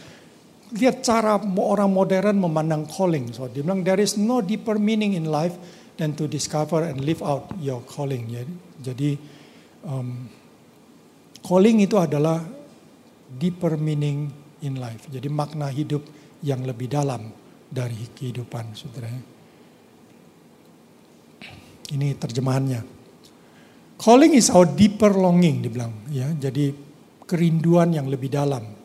Lihat 0.74 1.06
cara 1.06 1.38
orang 1.38 1.94
modern 1.94 2.42
memandang 2.42 2.90
calling. 2.90 3.30
So, 3.30 3.46
dia 3.46 3.62
bilang 3.62 3.86
there 3.86 4.02
is 4.02 4.18
no 4.18 4.42
deeper 4.42 4.82
meaning 4.82 5.14
in 5.14 5.30
life 5.30 5.54
than 5.96 6.16
to 6.16 6.28
discover 6.28 6.84
and 6.84 7.04
live 7.04 7.24
out 7.24 7.52
your 7.60 7.82
calling. 7.88 8.28
Ya. 8.28 8.44
Jadi 8.84 9.16
um, 9.88 10.28
calling 11.44 11.84
itu 11.84 11.96
adalah 11.96 12.44
deeper 13.32 13.80
meaning 13.80 14.32
in 14.64 14.80
life. 14.80 15.08
Jadi 15.08 15.28
makna 15.32 15.72
hidup 15.72 16.04
yang 16.44 16.64
lebih 16.64 16.92
dalam 16.92 17.32
dari 17.66 18.08
kehidupan, 18.14 18.76
saudara. 18.78 19.10
Ini 21.86 22.18
terjemahannya. 22.18 22.82
Calling 23.96 24.36
is 24.36 24.52
our 24.52 24.68
deeper 24.68 25.16
longing, 25.16 25.64
dibilang. 25.64 25.94
Ya, 26.12 26.28
jadi 26.36 26.76
kerinduan 27.24 27.96
yang 27.96 28.12
lebih 28.12 28.34
dalam. 28.34 28.76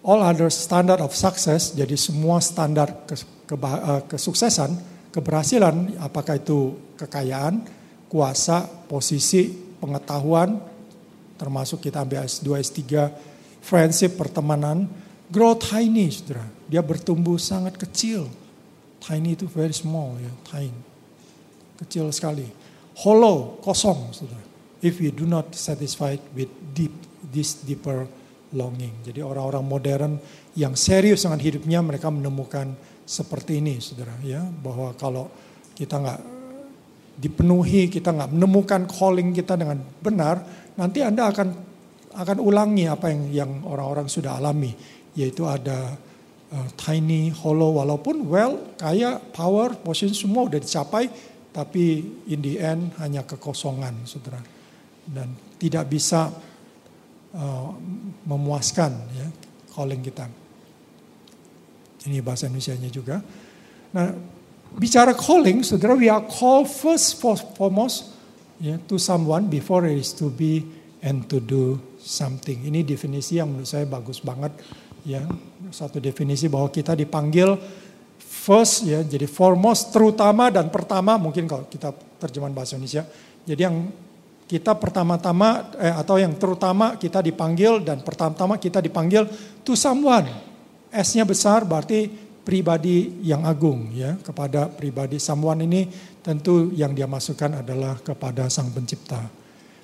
All 0.00 0.20
other 0.24 0.48
standard 0.48 1.00
of 1.00 1.12
success, 1.12 1.76
jadi 1.76 1.92
semua 1.96 2.40
standar 2.40 3.04
ke, 3.04 3.16
ke, 3.44 3.54
uh, 3.56 4.00
kesuksesan 4.08 4.72
keberhasilan, 5.10 5.98
apakah 5.98 6.38
itu 6.38 6.78
kekayaan, 6.98 7.66
kuasa, 8.10 8.66
posisi, 8.86 9.50
pengetahuan, 9.78 10.58
termasuk 11.38 11.82
kita 11.82 12.02
ambil 12.02 12.26
S2, 12.26 12.46
S3, 12.58 12.80
friendship, 13.62 14.18
pertemanan, 14.18 14.86
grow 15.30 15.54
tiny, 15.54 16.10
saudara. 16.10 16.46
Dia 16.66 16.82
bertumbuh 16.82 17.38
sangat 17.38 17.78
kecil. 17.78 18.26
Tiny 19.00 19.38
itu 19.38 19.48
very 19.48 19.72
small, 19.72 20.20
ya, 20.20 20.32
tiny. 20.50 20.76
Kecil 21.80 22.12
sekali. 22.12 22.44
Hollow, 23.00 23.62
kosong, 23.64 24.12
saudara. 24.12 24.44
If 24.80 25.00
you 25.00 25.12
do 25.12 25.24
not 25.24 25.52
satisfied 25.56 26.20
with 26.36 26.48
deep, 26.72 26.92
this 27.32 27.60
deeper 27.64 28.04
longing. 28.52 28.92
Jadi 29.06 29.22
orang-orang 29.22 29.64
modern 29.64 30.12
yang 30.58 30.74
serius 30.74 31.22
dengan 31.24 31.38
hidupnya 31.38 31.80
mereka 31.80 32.10
menemukan 32.10 32.74
seperti 33.10 33.58
ini, 33.58 33.82
saudara, 33.82 34.14
ya 34.22 34.38
bahwa 34.46 34.94
kalau 34.94 35.26
kita 35.74 35.98
nggak 35.98 36.20
dipenuhi, 37.18 37.90
kita 37.90 38.14
nggak 38.14 38.30
menemukan 38.30 38.86
calling 38.86 39.34
kita 39.34 39.58
dengan 39.58 39.82
benar, 39.98 40.38
nanti 40.78 41.02
anda 41.02 41.26
akan 41.26 41.48
akan 42.14 42.38
ulangi 42.38 42.86
apa 42.86 43.10
yang 43.10 43.22
yang 43.34 43.50
orang-orang 43.66 44.06
sudah 44.06 44.38
alami, 44.38 44.70
yaitu 45.18 45.42
ada 45.42 45.98
uh, 46.54 46.68
tiny, 46.78 47.34
hollow, 47.34 47.82
walaupun 47.82 48.30
well, 48.30 48.78
kaya, 48.78 49.18
power, 49.34 49.74
position 49.82 50.14
semua 50.14 50.46
udah 50.46 50.62
dicapai, 50.62 51.10
tapi 51.50 52.06
in 52.30 52.38
the 52.38 52.62
end 52.62 52.94
hanya 53.02 53.26
kekosongan, 53.26 54.06
saudara, 54.06 54.38
dan 55.10 55.34
tidak 55.58 55.90
bisa 55.90 56.30
uh, 57.34 57.68
memuaskan 58.22 58.94
ya 59.18 59.26
calling 59.74 59.98
kita. 59.98 60.39
Ini 62.08 62.24
bahasa 62.24 62.48
Indonesia-nya 62.48 62.88
juga. 62.88 63.20
Nah, 63.92 64.14
bicara 64.76 65.12
calling, 65.12 65.60
saudara, 65.60 65.98
we 65.98 66.08
are 66.08 66.22
called 66.24 66.70
first 66.70 67.20
foremost 67.58 68.14
ya, 68.62 68.80
to 68.88 68.96
someone 68.96 69.50
before 69.50 69.84
it 69.84 69.98
is 69.98 70.14
to 70.16 70.32
be 70.32 70.64
and 71.04 71.28
to 71.28 71.40
do 71.40 71.80
something. 72.00 72.60
Ini 72.64 72.84
definisi 72.84 73.36
yang 73.40 73.52
menurut 73.52 73.68
saya 73.68 73.84
bagus 73.84 74.20
banget 74.20 74.52
ya. 75.04 75.24
Satu 75.72 76.00
definisi 76.00 76.48
bahwa 76.48 76.72
kita 76.72 76.96
dipanggil 76.96 77.56
first 78.20 78.88
ya, 78.88 79.04
jadi 79.04 79.28
foremost 79.28 79.92
terutama 79.92 80.48
dan 80.48 80.72
pertama 80.72 81.20
mungkin 81.20 81.44
kalau 81.44 81.68
kita 81.68 81.92
terjemahan 82.16 82.56
bahasa 82.56 82.76
Indonesia. 82.76 83.04
Jadi 83.44 83.60
yang 83.60 83.76
kita 84.50 84.74
pertama-tama 84.74 85.70
eh, 85.78 85.94
atau 85.94 86.18
yang 86.18 86.34
terutama 86.34 86.98
kita 86.98 87.22
dipanggil 87.22 87.86
dan 87.86 88.02
pertama-tama 88.02 88.58
kita 88.58 88.82
dipanggil 88.82 89.28
to 89.62 89.78
someone. 89.78 90.49
S-nya 90.90 91.22
besar 91.22 91.62
berarti 91.62 92.10
pribadi 92.42 93.22
yang 93.22 93.46
agung 93.46 93.94
ya 93.94 94.18
kepada 94.18 94.66
pribadi 94.66 95.22
someone 95.22 95.62
ini 95.62 95.86
tentu 96.20 96.74
yang 96.74 96.90
dia 96.92 97.06
masukkan 97.06 97.62
adalah 97.62 97.96
kepada 98.02 98.50
sang 98.50 98.74
pencipta. 98.74 99.22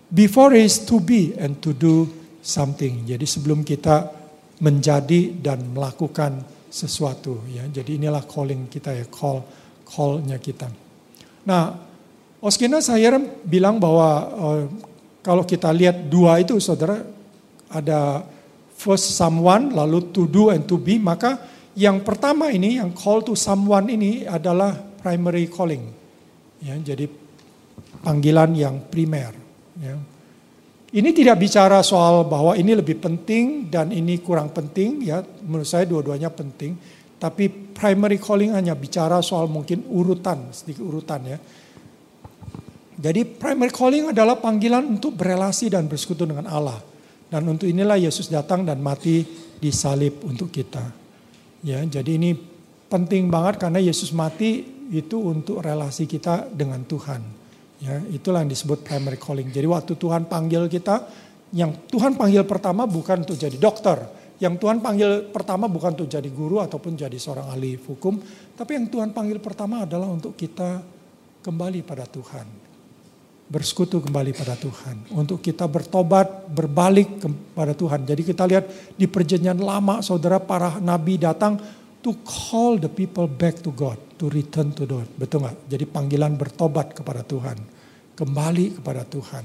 Before 0.06 0.54
is 0.54 0.82
to 0.86 1.02
be 1.02 1.34
and 1.38 1.58
to 1.62 1.74
do 1.74 2.06
something. 2.42 3.06
Jadi 3.06 3.26
sebelum 3.26 3.66
kita 3.66 4.06
menjadi 4.62 5.34
dan 5.36 5.66
melakukan 5.74 6.42
sesuatu 6.70 7.42
ya. 7.50 7.66
Jadi 7.66 7.98
inilah 8.02 8.22
calling 8.24 8.70
kita 8.70 8.94
ya, 8.94 9.06
call 9.10 9.42
callnya 9.86 10.38
kita. 10.38 10.68
Nah, 11.46 11.74
Oskina 12.42 12.82
saya 12.84 13.16
bilang 13.46 13.80
bahwa 13.80 14.08
uh, 14.34 14.62
kalau 15.24 15.42
kita 15.42 15.72
lihat 15.74 16.06
dua 16.06 16.38
itu 16.38 16.58
saudara 16.62 17.02
ada 17.66 18.22
first 18.76 19.16
someone 19.16 19.72
lalu 19.72 20.12
to 20.12 20.28
do 20.28 20.52
and 20.52 20.68
to 20.68 20.76
be 20.76 21.00
maka 21.00 21.40
yang 21.76 22.04
pertama 22.04 22.52
ini 22.52 22.80
yang 22.80 22.92
call 22.92 23.24
to 23.24 23.32
someone 23.32 23.88
ini 23.88 24.28
adalah 24.28 24.76
primary 24.76 25.48
calling 25.48 25.88
ya 26.60 26.76
jadi 26.80 27.08
panggilan 28.04 28.52
yang 28.54 28.76
primer 28.86 29.32
ya. 29.80 29.96
Ini 30.86 31.12
tidak 31.12 31.42
bicara 31.42 31.82
soal 31.84 32.24
bahwa 32.24 32.56
ini 32.56 32.72
lebih 32.72 33.02
penting 33.02 33.68
dan 33.68 33.90
ini 33.92 34.22
kurang 34.22 34.54
penting 34.54 35.04
ya 35.04 35.20
menurut 35.44 35.66
saya 35.66 35.84
dua-duanya 35.84 36.32
penting 36.32 36.78
tapi 37.18 37.50
primary 37.50 38.16
calling 38.16 38.54
hanya 38.54 38.72
bicara 38.72 39.20
soal 39.20 39.50
mungkin 39.50 39.84
urutan 39.92 40.54
sedikit 40.54 40.86
urutan 40.86 41.20
ya 41.26 41.38
jadi 42.96 43.28
primary 43.28 43.68
calling 43.68 44.16
adalah 44.16 44.40
panggilan 44.40 44.80
untuk 44.88 45.20
berelasi 45.20 45.68
dan 45.68 45.84
bersekutu 45.84 46.24
dengan 46.24 46.48
Allah. 46.48 46.80
Dan 47.26 47.42
untuk 47.50 47.66
inilah 47.66 47.98
Yesus 47.98 48.30
datang 48.30 48.62
dan 48.62 48.78
mati 48.78 49.26
di 49.58 49.70
salib 49.74 50.22
untuk 50.22 50.52
kita. 50.54 50.84
Ya, 51.66 51.82
jadi 51.82 52.14
ini 52.14 52.38
penting 52.86 53.26
banget 53.26 53.66
karena 53.66 53.82
Yesus 53.82 54.14
mati 54.14 54.62
itu 54.94 55.18
untuk 55.18 55.58
relasi 55.58 56.06
kita 56.06 56.46
dengan 56.46 56.86
Tuhan. 56.86 57.22
Ya, 57.82 57.98
itulah 58.14 58.46
yang 58.46 58.50
disebut 58.50 58.86
primary 58.86 59.18
calling. 59.18 59.50
Jadi 59.50 59.66
waktu 59.66 59.98
Tuhan 59.98 60.30
panggil 60.30 60.70
kita, 60.70 61.02
yang 61.50 61.74
Tuhan 61.90 62.14
panggil 62.14 62.46
pertama 62.46 62.86
bukan 62.86 63.26
untuk 63.26 63.34
jadi 63.34 63.58
dokter, 63.58 63.98
yang 64.38 64.54
Tuhan 64.54 64.78
panggil 64.78 65.34
pertama 65.34 65.66
bukan 65.66 65.98
untuk 65.98 66.06
jadi 66.06 66.30
guru 66.30 66.62
ataupun 66.62 66.94
jadi 66.94 67.18
seorang 67.18 67.50
ahli 67.50 67.74
hukum, 67.74 68.22
tapi 68.54 68.78
yang 68.78 68.86
Tuhan 68.86 69.10
panggil 69.10 69.42
pertama 69.42 69.82
adalah 69.82 70.06
untuk 70.06 70.38
kita 70.38 70.78
kembali 71.42 71.82
pada 71.82 72.06
Tuhan 72.06 72.65
bersekutu 73.46 74.02
kembali 74.02 74.34
pada 74.34 74.58
Tuhan. 74.58 75.14
Untuk 75.14 75.38
kita 75.38 75.70
bertobat, 75.70 76.50
berbalik 76.50 77.22
kepada 77.22 77.72
Tuhan. 77.78 78.02
Jadi 78.02 78.22
kita 78.26 78.42
lihat 78.42 78.66
di 78.98 79.06
perjanjian 79.06 79.58
lama 79.62 80.02
saudara 80.02 80.42
para 80.42 80.82
nabi 80.82 81.14
datang 81.14 81.58
to 82.02 82.10
call 82.26 82.78
the 82.78 82.90
people 82.90 83.30
back 83.30 83.62
to 83.62 83.70
God. 83.70 83.98
To 84.18 84.26
return 84.32 84.74
to 84.74 84.88
God. 84.88 85.06
Betul 85.14 85.46
nggak? 85.46 85.70
Jadi 85.70 85.84
panggilan 85.86 86.34
bertobat 86.34 86.96
kepada 86.96 87.22
Tuhan. 87.22 87.58
Kembali 88.16 88.80
kepada 88.80 89.06
Tuhan. 89.06 89.44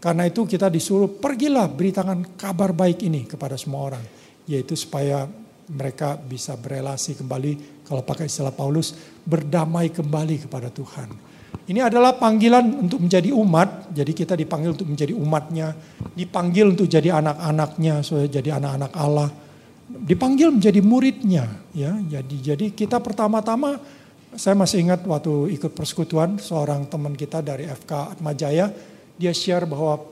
Karena 0.00 0.24
itu 0.26 0.42
kita 0.48 0.72
disuruh 0.72 1.20
pergilah 1.20 1.68
beritakan 1.70 2.34
kabar 2.34 2.72
baik 2.72 3.04
ini 3.06 3.28
kepada 3.28 3.54
semua 3.54 3.94
orang. 3.94 4.04
Yaitu 4.48 4.74
supaya 4.74 5.28
mereka 5.66 6.14
bisa 6.14 6.54
berelasi 6.54 7.18
kembali, 7.18 7.82
kalau 7.82 8.06
pakai 8.06 8.30
istilah 8.30 8.54
Paulus, 8.54 8.94
berdamai 9.26 9.90
kembali 9.90 10.46
kepada 10.46 10.70
Tuhan 10.70 11.35
ini 11.66 11.82
adalah 11.82 12.14
panggilan 12.14 12.86
untuk 12.86 13.02
menjadi 13.02 13.34
umat, 13.34 13.90
jadi 13.90 14.12
kita 14.14 14.38
dipanggil 14.38 14.78
untuk 14.78 14.86
menjadi 14.86 15.18
umatnya, 15.18 15.74
dipanggil 16.14 16.70
untuk 16.70 16.86
jadi 16.86 17.18
anak-anaknya, 17.18 18.06
jadi 18.30 18.62
anak-anak 18.62 18.92
Allah, 18.94 19.26
dipanggil 19.90 20.54
menjadi 20.54 20.78
muridnya, 20.78 21.50
ya. 21.74 21.90
Jadi 21.98 22.36
jadi 22.38 22.66
kita 22.70 23.02
pertama-tama, 23.02 23.82
saya 24.38 24.54
masih 24.54 24.86
ingat 24.86 25.02
waktu 25.10 25.58
ikut 25.58 25.74
persekutuan 25.74 26.38
seorang 26.38 26.86
teman 26.86 27.18
kita 27.18 27.42
dari 27.42 27.66
FK 27.66 28.14
Atmajaya, 28.14 28.70
dia 29.18 29.34
share 29.34 29.66
bahwa 29.66 30.06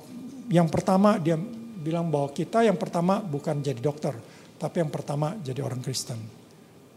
yang 0.51 0.67
pertama 0.67 1.23
dia 1.23 1.39
bilang 1.85 2.11
bahwa 2.11 2.35
kita 2.35 2.67
yang 2.67 2.75
pertama 2.75 3.23
bukan 3.23 3.63
jadi 3.63 3.79
dokter, 3.79 4.19
tapi 4.59 4.83
yang 4.83 4.91
pertama 4.91 5.39
jadi 5.39 5.63
orang 5.63 5.79
Kristen. 5.79 6.19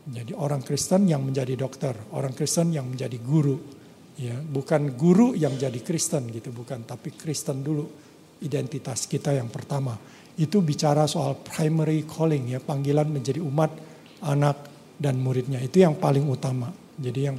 Jadi 0.07 0.33
orang 0.33 0.65
Kristen 0.65 1.05
yang 1.05 1.21
menjadi 1.21 1.53
dokter, 1.53 1.93
orang 2.15 2.33
Kristen 2.33 2.73
yang 2.73 2.89
menjadi 2.89 3.21
guru 3.21 3.76
ya 4.17 4.33
bukan 4.41 4.97
guru 4.97 5.37
yang 5.37 5.53
jadi 5.53 5.77
Kristen 5.85 6.33
gitu 6.33 6.49
bukan 6.49 6.83
tapi 6.89 7.13
Kristen 7.13 7.61
dulu 7.61 7.85
identitas 8.41 9.05
kita 9.09 9.33
yang 9.33 9.49
pertama. 9.49 9.97
Itu 10.37 10.61
bicara 10.61 11.09
soal 11.09 11.41
primary 11.41 12.05
calling 12.05 12.53
ya 12.53 12.59
panggilan 12.61 13.09
menjadi 13.09 13.41
umat 13.41 13.71
anak 14.21 14.57
dan 14.97 15.17
muridnya. 15.17 15.57
Itu 15.61 15.81
yang 15.81 15.97
paling 15.97 16.25
utama. 16.29 16.69
Jadi 16.97 17.19
yang 17.25 17.37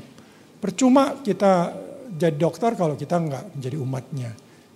percuma 0.59 1.23
kita 1.23 1.75
jadi 2.19 2.35
dokter 2.35 2.75
kalau 2.75 2.99
kita 2.99 3.15
nggak 3.19 3.45
menjadi 3.59 3.77
umatnya 3.79 4.31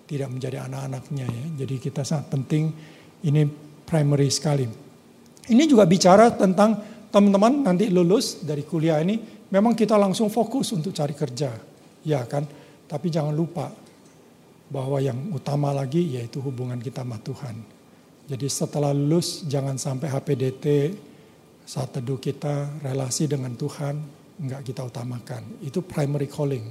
tidak 0.07 0.29
menjadi 0.31 0.57
anak-anaknya 0.71 1.27
ya. 1.27 1.45
Jadi 1.67 1.75
kita 1.83 2.07
sangat 2.07 2.31
penting 2.31 2.71
ini 3.27 3.43
primary 3.83 4.31
sekali. 4.31 4.67
Ini 5.43 5.63
juga 5.67 5.83
bicara 5.91 6.31
tentang 6.31 6.79
teman-teman 7.11 7.67
nanti 7.67 7.91
lulus 7.91 8.47
dari 8.47 8.63
kuliah 8.63 9.03
ini 9.03 9.19
memang 9.51 9.75
kita 9.75 9.99
langsung 9.99 10.31
fokus 10.31 10.71
untuk 10.71 10.95
cari 10.95 11.13
kerja 11.19 11.72
Ya 12.03 12.27
kan? 12.27 12.47
Tapi 12.87 13.09
jangan 13.09 13.33
lupa 13.33 13.73
bahwa 14.73 14.99
yang 15.01 15.33
utama 15.33 15.73
lagi 15.73 16.17
yaitu 16.17 16.41
hubungan 16.41 16.81
kita 16.81 17.05
sama 17.05 17.21
Tuhan. 17.21 17.57
Jadi 18.29 18.47
setelah 18.49 18.97
lulus 18.97 19.45
jangan 19.45 19.77
sampai 19.77 20.09
HPDT 20.09 20.67
saat 21.69 21.93
teduh 21.93 22.17
kita 22.19 22.81
relasi 22.81 23.29
dengan 23.29 23.53
Tuhan 23.55 23.95
enggak 24.43 24.63
kita 24.67 24.83
utamakan. 24.89 25.63
Itu 25.63 25.85
primary 25.85 26.27
calling. 26.27 26.67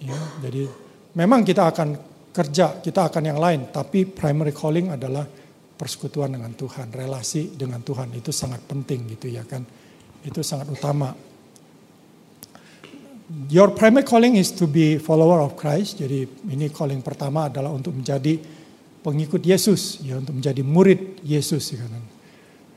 Ya, 0.00 0.16
jadi 0.44 0.68
memang 1.16 1.42
kita 1.42 1.72
akan 1.72 1.88
kerja, 2.30 2.84
kita 2.84 3.08
akan 3.08 3.22
yang 3.24 3.40
lain, 3.40 3.72
tapi 3.72 4.04
primary 4.04 4.52
calling 4.52 4.92
adalah 4.92 5.24
persekutuan 5.76 6.36
dengan 6.36 6.52
Tuhan, 6.52 6.92
relasi 6.92 7.56
dengan 7.56 7.80
Tuhan 7.80 8.12
itu 8.12 8.28
sangat 8.32 8.64
penting 8.68 9.16
gitu 9.16 9.32
ya 9.32 9.44
kan. 9.44 9.64
Itu 10.20 10.44
sangat 10.44 10.68
utama. 10.72 11.12
Your 13.26 13.74
primary 13.74 14.06
calling 14.06 14.38
is 14.38 14.54
to 14.54 14.70
be 14.70 15.02
follower 15.02 15.42
of 15.42 15.58
Christ. 15.58 15.98
Jadi 15.98 16.22
ini 16.46 16.70
calling 16.70 17.02
pertama 17.02 17.50
adalah 17.50 17.74
untuk 17.74 17.98
menjadi 17.98 18.38
pengikut 19.02 19.42
Yesus, 19.42 19.98
ya 20.06 20.22
untuk 20.22 20.38
menjadi 20.38 20.62
murid 20.62 21.26
Yesus. 21.26 21.74
Ya 21.74 21.82
kan. 21.82 22.06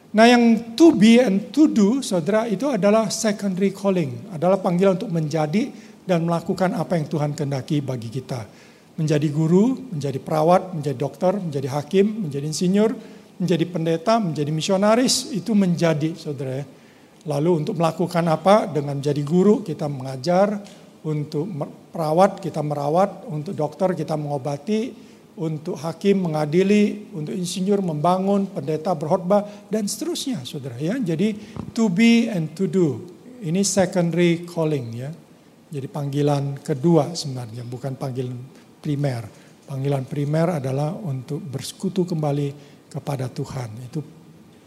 Nah 0.10 0.26
yang 0.26 0.74
to 0.74 0.98
be 0.98 1.22
and 1.22 1.54
to 1.54 1.70
do, 1.70 2.02
saudara 2.02 2.50
itu 2.50 2.66
adalah 2.66 3.14
secondary 3.14 3.70
calling, 3.70 4.34
adalah 4.34 4.58
panggilan 4.58 4.98
untuk 4.98 5.14
menjadi 5.14 5.70
dan 6.02 6.26
melakukan 6.26 6.74
apa 6.74 6.98
yang 6.98 7.06
Tuhan 7.06 7.38
kehendaki 7.38 7.86
bagi 7.86 8.10
kita. 8.10 8.42
Menjadi 8.98 9.30
guru, 9.30 9.78
menjadi 9.94 10.18
perawat, 10.18 10.74
menjadi 10.74 10.98
dokter, 10.98 11.38
menjadi 11.38 11.78
hakim, 11.78 12.26
menjadi 12.26 12.46
insinyur, 12.50 12.98
menjadi 13.38 13.66
pendeta, 13.70 14.18
menjadi 14.18 14.50
misionaris, 14.50 15.30
itu 15.30 15.54
menjadi 15.54 16.18
saudara 16.18 16.66
ya 16.66 16.79
Lalu 17.28 17.66
untuk 17.66 17.76
melakukan 17.76 18.24
apa? 18.32 18.70
Dengan 18.70 19.00
menjadi 19.00 19.24
guru 19.26 19.66
kita 19.66 19.92
mengajar, 19.92 20.62
untuk 21.04 21.48
perawat 21.92 22.44
kita 22.44 22.60
merawat, 22.60 23.28
untuk 23.28 23.56
dokter 23.56 23.96
kita 23.96 24.20
mengobati, 24.20 24.92
untuk 25.40 25.80
hakim 25.80 26.28
mengadili, 26.28 27.08
untuk 27.16 27.32
insinyur 27.32 27.80
membangun, 27.80 28.48
pendeta 28.52 28.92
berkhotbah 28.92 29.48
dan 29.72 29.88
seterusnya, 29.88 30.44
saudara 30.44 30.76
ya. 30.76 31.00
Jadi 31.00 31.36
to 31.72 31.88
be 31.88 32.28
and 32.28 32.52
to 32.56 32.68
do 32.68 33.00
ini 33.44 33.64
secondary 33.64 34.44
calling 34.44 34.88
ya. 34.92 35.12
Jadi 35.70 35.88
panggilan 35.88 36.60
kedua 36.60 37.14
sebenarnya, 37.14 37.64
bukan 37.64 37.96
panggilan 37.96 38.36
primer. 38.82 39.24
Panggilan 39.70 40.04
primer 40.10 40.58
adalah 40.58 40.98
untuk 40.98 41.38
bersekutu 41.46 42.04
kembali 42.04 42.50
kepada 42.90 43.30
Tuhan. 43.30 43.70
Itu 43.86 44.02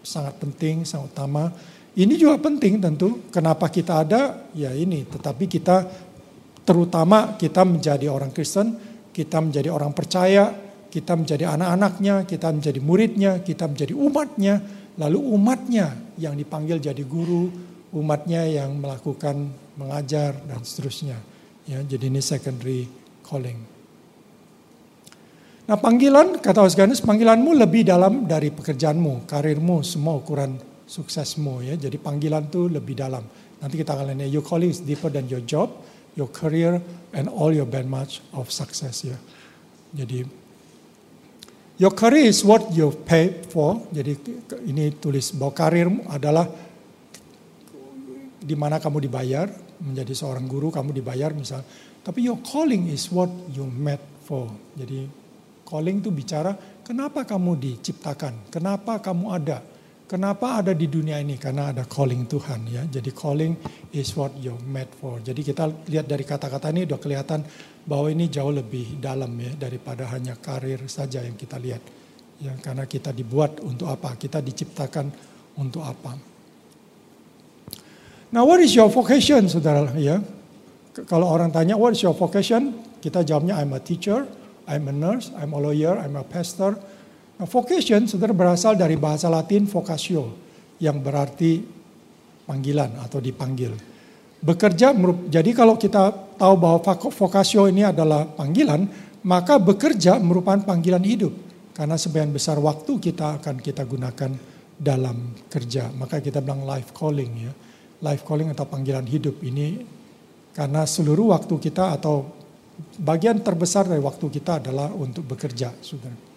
sangat 0.00 0.38
penting, 0.38 0.86
sangat 0.86 1.11
utama. 1.11 1.50
Ini 1.93 2.14
juga 2.16 2.40
penting 2.40 2.80
tentu. 2.80 3.28
Kenapa 3.28 3.68
kita 3.68 4.01
ada? 4.01 4.49
Ya 4.57 4.72
ini. 4.72 5.05
Tetapi 5.05 5.45
kita 5.45 5.84
terutama 6.64 7.36
kita 7.36 7.68
menjadi 7.68 8.09
orang 8.09 8.32
Kristen, 8.32 8.72
kita 9.12 9.45
menjadi 9.45 9.68
orang 9.68 9.93
percaya, 9.93 10.49
kita 10.88 11.12
menjadi 11.12 11.53
anak-anaknya, 11.53 12.24
kita 12.24 12.49
menjadi 12.49 12.80
muridnya, 12.80 13.32
kita 13.45 13.68
menjadi 13.68 13.93
umatnya, 13.93 14.55
lalu 14.97 15.20
umatnya 15.20 16.16
yang 16.16 16.32
dipanggil 16.32 16.80
jadi 16.80 17.05
guru, 17.05 17.53
umatnya 17.93 18.49
yang 18.49 18.80
melakukan 18.80 19.53
mengajar 19.76 20.32
dan 20.49 20.64
seterusnya. 20.64 21.20
Ya, 21.68 21.84
jadi 21.84 22.09
ini 22.09 22.24
secondary 22.24 22.88
calling. 23.20 23.61
Nah 25.68 25.78
panggilan, 25.78 26.40
kata 26.40 26.66
Osganus, 26.66 27.05
panggilanmu 27.05 27.53
lebih 27.55 27.86
dalam 27.86 28.24
dari 28.26 28.51
pekerjaanmu, 28.51 29.28
karirmu, 29.28 29.84
semua 29.86 30.18
ukuran 30.18 30.72
suksesmu 30.93 31.64
ya. 31.64 31.74
Jadi 31.80 31.97
panggilan 31.97 32.53
itu 32.53 32.68
lebih 32.68 33.01
dalam. 33.01 33.24
Nanti 33.64 33.80
kita 33.80 33.97
akan 33.97 34.12
lihat, 34.12 34.28
your 34.28 34.45
calling 34.45 34.68
is 34.68 34.84
deeper 34.84 35.09
than 35.09 35.24
your 35.32 35.40
job, 35.49 35.72
your 36.12 36.28
career, 36.28 36.76
and 37.16 37.32
all 37.32 37.49
your 37.49 37.64
benchmark 37.64 38.20
of 38.36 38.53
success 38.53 39.09
ya. 39.09 39.16
Jadi 39.97 40.43
Your 41.80 41.90
career 41.97 42.30
is 42.30 42.47
what 42.47 42.68
you 42.76 42.95
pay 42.95 43.43
for. 43.49 43.82
Jadi 43.90 44.14
ini 44.68 44.95
tulis 45.03 45.34
bahwa 45.34 45.51
karir 45.51 45.90
adalah 46.07 46.47
di 48.38 48.55
mana 48.55 48.78
kamu 48.78 49.09
dibayar. 49.09 49.51
Menjadi 49.82 50.14
seorang 50.14 50.47
guru 50.47 50.70
kamu 50.70 50.95
dibayar 50.95 51.34
misal. 51.34 51.64
Tapi 52.07 52.28
your 52.28 52.38
calling 52.45 52.86
is 52.86 53.11
what 53.11 53.26
you 53.51 53.66
made 53.66 53.99
for. 54.22 54.47
Jadi 54.78 55.11
calling 55.66 55.99
itu 55.99 56.14
bicara 56.14 56.55
kenapa 56.86 57.26
kamu 57.26 57.59
diciptakan. 57.59 58.53
Kenapa 58.53 59.03
kamu 59.03 59.26
ada. 59.34 59.59
Kenapa 60.13 60.61
ada 60.61 60.77
di 60.77 60.93
dunia 60.93 61.17
ini? 61.25 61.41
Karena 61.41 61.73
ada 61.73 61.89
calling 61.89 62.29
Tuhan 62.29 62.69
ya. 62.69 62.85
Jadi 62.85 63.17
calling 63.17 63.57
is 63.97 64.13
what 64.13 64.37
you 64.37 64.53
made 64.69 64.93
for. 65.01 65.17
Jadi 65.25 65.41
kita 65.41 65.65
lihat 65.89 66.05
dari 66.05 66.21
kata-kata 66.21 66.69
ini 66.69 66.85
udah 66.85 67.01
kelihatan 67.01 67.41
bahwa 67.89 68.13
ini 68.13 68.29
jauh 68.29 68.53
lebih 68.53 69.01
dalam 69.01 69.33
ya 69.41 69.57
daripada 69.57 70.05
hanya 70.13 70.37
karir 70.37 70.85
saja 70.85 71.25
yang 71.25 71.33
kita 71.33 71.57
lihat. 71.57 71.81
Ya, 72.45 72.53
karena 72.61 72.85
kita 72.85 73.09
dibuat 73.09 73.65
untuk 73.65 73.89
apa? 73.89 74.13
Kita 74.21 74.45
diciptakan 74.45 75.09
untuk 75.57 75.81
apa? 75.81 76.13
Nah, 78.37 78.45
what 78.45 78.61
is 78.61 78.77
your 78.77 78.93
vocation, 78.93 79.49
saudara? 79.49 79.97
Ya, 79.97 80.21
kalau 81.09 81.25
orang 81.25 81.49
tanya 81.49 81.81
what 81.81 81.97
is 81.97 82.05
your 82.05 82.13
vocation, 82.13 82.77
kita 83.01 83.25
jawabnya 83.25 83.65
I'm 83.65 83.73
a 83.73 83.81
teacher, 83.81 84.29
I'm 84.69 84.93
a 84.93 84.95
nurse, 84.95 85.33
I'm 85.41 85.57
a 85.57 85.61
lawyer, 85.61 85.97
I'm 85.97 86.21
a 86.21 86.25
pastor. 86.29 86.77
Nah, 87.43 87.51
vocation, 87.51 88.07
saudara 88.07 88.30
berasal 88.30 88.78
dari 88.78 88.95
bahasa 88.95 89.26
Latin 89.26 89.66
vocatio, 89.66 90.30
yang 90.78 91.03
berarti 91.03 91.59
panggilan 92.47 93.03
atau 93.03 93.18
dipanggil 93.18 93.74
bekerja 94.43 94.90
jadi 95.30 95.51
kalau 95.55 95.78
kita 95.78 96.34
tahu 96.34 96.55
bahwa 96.59 96.82
vokasio 97.14 97.70
ini 97.70 97.86
adalah 97.86 98.26
panggilan, 98.26 98.90
maka 99.22 99.62
bekerja 99.62 100.18
merupakan 100.18 100.66
panggilan 100.66 101.07
hidup. 101.07 101.30
Karena 101.72 101.97
sebagian 101.97 102.34
besar 102.34 102.61
waktu 102.61 103.01
kita 103.01 103.40
akan 103.40 103.57
kita 103.62 103.86
gunakan 103.88 104.34
dalam 104.76 105.32
kerja. 105.49 105.88
Maka 105.95 106.20
kita 106.20 106.45
bilang 106.45 106.68
life 106.68 106.93
calling 106.93 107.32
ya. 107.49 107.53
Life 108.03 108.26
calling 108.26 108.51
atau 108.51 108.66
panggilan 108.66 109.07
hidup 109.07 109.40
ini 109.47 109.78
karena 110.53 110.84
seluruh 110.84 111.32
waktu 111.32 111.55
kita 111.57 111.97
atau 111.97 112.28
bagian 112.99 113.40
terbesar 113.40 113.88
dari 113.88 114.03
waktu 114.03 114.26
kita 114.26 114.59
adalah 114.59 114.90
untuk 114.90 115.24
bekerja, 115.24 115.70
saudara. 115.80 116.32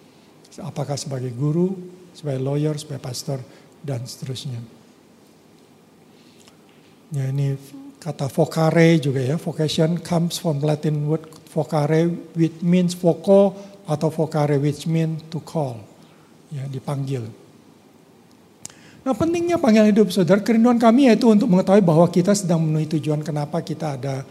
Apakah 0.62 0.96
sebagai 0.96 1.32
guru, 1.36 1.76
sebagai 2.16 2.40
lawyer, 2.40 2.74
sebagai 2.80 3.04
pastor, 3.04 3.38
dan 3.84 4.04
seterusnya. 4.08 4.58
Ya 7.12 7.30
ini 7.30 7.54
Kata 8.06 8.30
vocare 8.30 9.02
juga 9.02 9.18
ya, 9.18 9.34
vocation 9.34 9.98
comes 9.98 10.38
from 10.38 10.62
Latin 10.62 11.10
word 11.10 11.26
vocare 11.50 12.06
which 12.38 12.62
means 12.62 12.94
voco 12.94 13.50
atau 13.82 14.14
vocare 14.14 14.62
which 14.62 14.86
means 14.86 15.26
to 15.26 15.42
call. 15.42 15.82
Ya, 16.54 16.62
dipanggil. 16.70 17.26
Nah 19.02 19.10
pentingnya 19.10 19.58
panggilan 19.58 19.90
hidup 19.90 20.14
saudara, 20.14 20.38
kerinduan 20.38 20.78
kami 20.78 21.10
yaitu 21.10 21.26
untuk 21.26 21.50
mengetahui 21.50 21.82
bahwa 21.82 22.06
kita 22.06 22.30
sedang 22.30 22.62
memenuhi 22.62 22.86
tujuan 22.94 23.26
kenapa 23.26 23.58
kita 23.58 23.98
ada 23.98 24.22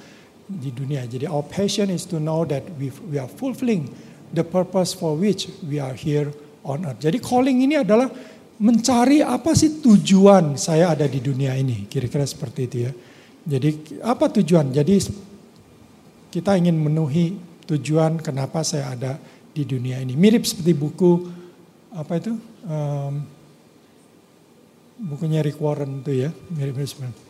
di 0.48 0.72
dunia. 0.72 1.04
Jadi 1.04 1.28
our 1.28 1.44
passion 1.44 1.92
is 1.92 2.08
to 2.08 2.16
know 2.16 2.48
that 2.48 2.64
we, 2.80 2.96
we 3.12 3.20
are 3.20 3.28
fulfilling 3.28 3.92
the 4.36 4.44
purpose 4.44 4.92
for 4.92 5.16
which 5.16 5.48
we 5.64 5.80
are 5.80 5.96
here 5.96 6.30
on 6.68 6.84
earth. 6.84 7.00
Jadi 7.00 7.24
calling 7.24 7.64
ini 7.64 7.80
adalah 7.80 8.12
mencari 8.60 9.24
apa 9.24 9.56
sih 9.56 9.80
tujuan 9.80 10.60
saya 10.60 10.92
ada 10.92 11.08
di 11.08 11.24
dunia 11.24 11.56
ini. 11.56 11.88
Kira-kira 11.88 12.28
seperti 12.28 12.62
itu 12.68 12.78
ya. 12.86 12.92
Jadi 13.46 13.70
apa 14.04 14.28
tujuan? 14.42 14.76
Jadi 14.76 14.96
kita 16.36 16.60
ingin 16.60 16.76
memenuhi 16.76 17.40
tujuan 17.64 18.20
kenapa 18.20 18.62
saya 18.68 18.92
ada 18.92 19.16
di 19.56 19.64
dunia 19.64 20.04
ini. 20.04 20.20
Mirip 20.20 20.44
seperti 20.44 20.76
buku 20.76 21.12
apa 21.96 22.20
itu? 22.20 22.36
Um, 22.68 23.24
bukunya 25.00 25.40
Rick 25.40 25.60
Warren 25.64 26.04
itu 26.04 26.28
ya, 26.28 26.30
mirip-mirip. 26.52 27.25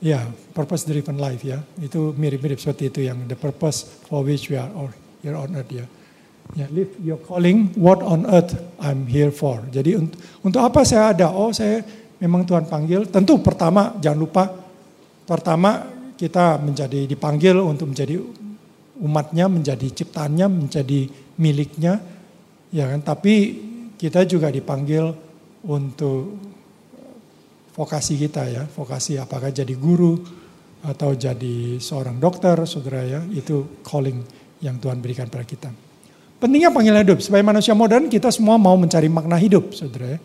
Ya, 0.00 0.24
purpose 0.56 0.88
driven 0.88 1.20
life 1.20 1.44
ya. 1.44 1.60
Itu 1.76 2.16
mirip-mirip 2.16 2.56
seperti 2.56 2.88
itu 2.88 3.00
yang 3.04 3.28
the 3.28 3.36
purpose 3.36 3.84
for 4.08 4.24
which 4.24 4.48
we 4.48 4.56
are 4.56 4.72
here 5.20 5.36
on 5.36 5.52
earth 5.52 5.68
ya. 5.68 5.84
Ya, 6.56 6.66
live 6.72 6.90
your 7.04 7.20
calling, 7.20 7.70
what 7.76 8.00
on 8.00 8.24
earth 8.26 8.56
I'm 8.80 9.04
here 9.04 9.30
for. 9.30 9.60
Jadi 9.68 10.00
untuk, 10.00 10.18
untuk 10.42 10.60
apa 10.64 10.82
saya 10.88 11.12
ada? 11.12 11.28
Oh, 11.30 11.52
saya 11.52 11.84
memang 12.16 12.48
Tuhan 12.48 12.64
panggil. 12.66 13.06
Tentu 13.12 13.38
pertama 13.44 13.94
jangan 14.00 14.18
lupa, 14.18 14.44
pertama 15.28 15.84
kita 16.16 16.56
menjadi 16.58 17.04
dipanggil 17.04 17.60
untuk 17.60 17.92
menjadi 17.92 18.18
umatnya, 19.04 19.46
menjadi 19.52 19.86
ciptaannya, 19.88 20.46
menjadi 20.48 21.00
miliknya. 21.36 22.00
Ya 22.72 22.88
kan, 22.88 23.04
tapi 23.04 23.34
kita 24.00 24.24
juga 24.24 24.48
dipanggil 24.48 25.12
untuk 25.60 26.40
vokasi 27.76 28.18
kita 28.18 28.42
ya, 28.50 28.62
vokasi 28.66 29.20
apakah 29.20 29.52
jadi 29.54 29.74
guru 29.76 30.20
atau 30.80 31.12
jadi 31.12 31.76
seorang 31.76 32.16
dokter, 32.16 32.56
saudara 32.64 33.04
ya, 33.04 33.20
itu 33.30 33.82
calling 33.84 34.24
yang 34.64 34.80
Tuhan 34.80 35.00
berikan 35.00 35.28
pada 35.28 35.44
kita. 35.44 35.68
Pentingnya 36.40 36.72
panggilan 36.72 37.04
hidup, 37.04 37.20
sebagai 37.20 37.44
manusia 37.44 37.76
modern 37.76 38.08
kita 38.08 38.32
semua 38.32 38.56
mau 38.56 38.74
mencari 38.80 39.12
makna 39.12 39.36
hidup, 39.36 39.76
saudara 39.76 40.16
ya 40.16 40.20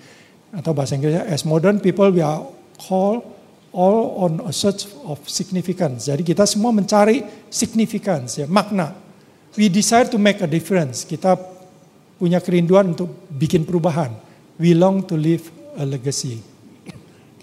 atau 0.56 0.72
bahasa 0.72 0.96
Inggrisnya 0.96 1.28
as 1.28 1.44
modern 1.44 1.84
people 1.84 2.08
we 2.16 2.24
are 2.24 2.48
called 2.80 3.28
all 3.76 4.16
on 4.24 4.40
a 4.48 4.54
search 4.56 4.88
of 5.04 5.20
significance. 5.28 6.08
Jadi 6.08 6.24
kita 6.24 6.48
semua 6.48 6.72
mencari 6.72 7.28
significance 7.52 8.40
ya, 8.40 8.48
makna. 8.48 8.96
We 9.60 9.68
desire 9.68 10.08
to 10.12 10.20
make 10.20 10.40
a 10.40 10.48
difference. 10.48 11.04
Kita 11.04 11.36
punya 12.16 12.40
kerinduan 12.40 12.96
untuk 12.96 13.12
bikin 13.28 13.68
perubahan. 13.68 14.16
We 14.56 14.72
long 14.76 15.04
to 15.12 15.20
leave 15.20 15.52
a 15.76 15.84
legacy. 15.84 16.40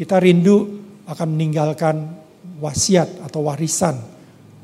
Kita 0.02 0.18
rindu 0.18 0.82
akan 1.06 1.28
meninggalkan 1.38 1.94
wasiat 2.58 3.22
atau 3.22 3.46
warisan. 3.46 3.94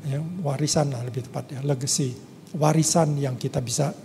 Ya, 0.03 0.19
warisan 0.43 0.91
lah 0.91 0.99
lebih 0.99 1.31
tepat 1.31 1.55
ya, 1.55 1.63
legacy. 1.63 2.11
Warisan 2.59 3.15
yang 3.15 3.39
kita 3.39 3.63
bisa 3.63 3.95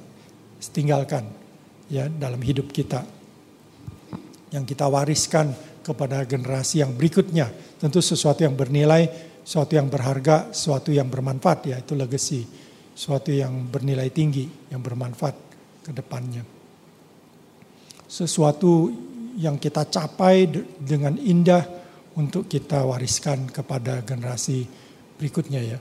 tinggalkan 0.71 1.27
ya 1.91 2.07
dalam 2.07 2.39
hidup 2.39 2.71
kita 2.71 3.03
yang 4.55 4.63
kita 4.63 4.87
wariskan 4.87 5.51
kepada 5.83 6.23
generasi 6.23 6.87
yang 6.87 6.95
berikutnya. 6.95 7.51
Tentu 7.83 7.99
sesuatu 7.99 8.47
yang 8.47 8.55
bernilai, 8.55 9.11
sesuatu 9.43 9.75
yang 9.75 9.91
berharga, 9.91 10.55
sesuatu 10.55 10.95
yang 10.95 11.11
bermanfaat, 11.11 11.67
yaitu 11.67 11.99
legacy. 11.99 12.47
Sesuatu 12.95 13.35
yang 13.35 13.51
bernilai 13.75 14.07
tinggi, 14.15 14.47
yang 14.71 14.79
bermanfaat 14.79 15.35
ke 15.83 15.91
depannya. 15.91 16.47
Sesuatu 18.07 18.95
yang 19.39 19.59
kita 19.59 19.87
capai 19.91 20.47
dengan 20.79 21.19
indah 21.19 21.63
untuk 22.15 22.47
kita 22.47 22.87
wariskan 22.87 23.51
kepada 23.51 24.03
generasi 24.07 24.67
berikutnya 25.19 25.61
ya. 25.63 25.79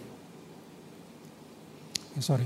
Sorry. 2.22 2.46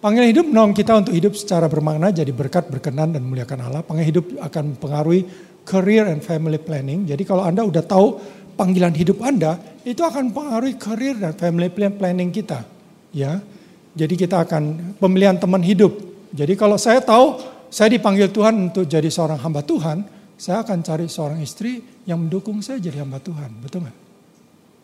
Panggilan 0.00 0.32
hidup 0.32 0.48
menolong 0.48 0.72
kita 0.72 0.96
untuk 0.96 1.12
hidup 1.12 1.36
secara 1.36 1.68
bermakna, 1.68 2.08
jadi 2.08 2.32
berkat, 2.32 2.72
berkenan, 2.72 3.12
dan 3.12 3.20
muliakan 3.20 3.60
Allah. 3.60 3.84
Panggilan 3.84 4.08
hidup 4.08 4.26
akan 4.40 4.62
mempengaruhi 4.76 5.28
career 5.68 6.08
and 6.08 6.24
family 6.24 6.56
planning. 6.56 7.04
Jadi 7.04 7.20
kalau 7.28 7.44
Anda 7.44 7.68
udah 7.68 7.84
tahu 7.84 8.16
panggilan 8.56 8.96
hidup 8.96 9.20
Anda, 9.20 9.60
itu 9.84 10.00
akan 10.00 10.32
mempengaruhi 10.32 10.80
career 10.80 11.20
dan 11.20 11.36
family 11.36 11.68
planning 11.72 12.32
kita. 12.32 12.64
Ya, 13.12 13.44
Jadi 13.92 14.14
kita 14.16 14.40
akan 14.46 14.96
pemilihan 14.96 15.36
teman 15.36 15.60
hidup. 15.60 15.92
Jadi 16.32 16.54
kalau 16.56 16.78
saya 16.78 17.02
tahu 17.02 17.42
saya 17.70 17.94
dipanggil 17.94 18.34
Tuhan 18.34 18.74
untuk 18.74 18.84
jadi 18.84 19.06
seorang 19.06 19.38
hamba 19.38 19.62
Tuhan, 19.62 20.02
saya 20.34 20.66
akan 20.66 20.82
cari 20.82 21.06
seorang 21.06 21.38
istri 21.38 21.78
yang 22.02 22.26
mendukung 22.26 22.58
saya 22.58 22.82
jadi 22.82 23.06
hamba 23.06 23.22
Tuhan. 23.22 23.62
Betul 23.62 23.86
nggak? 23.86 23.98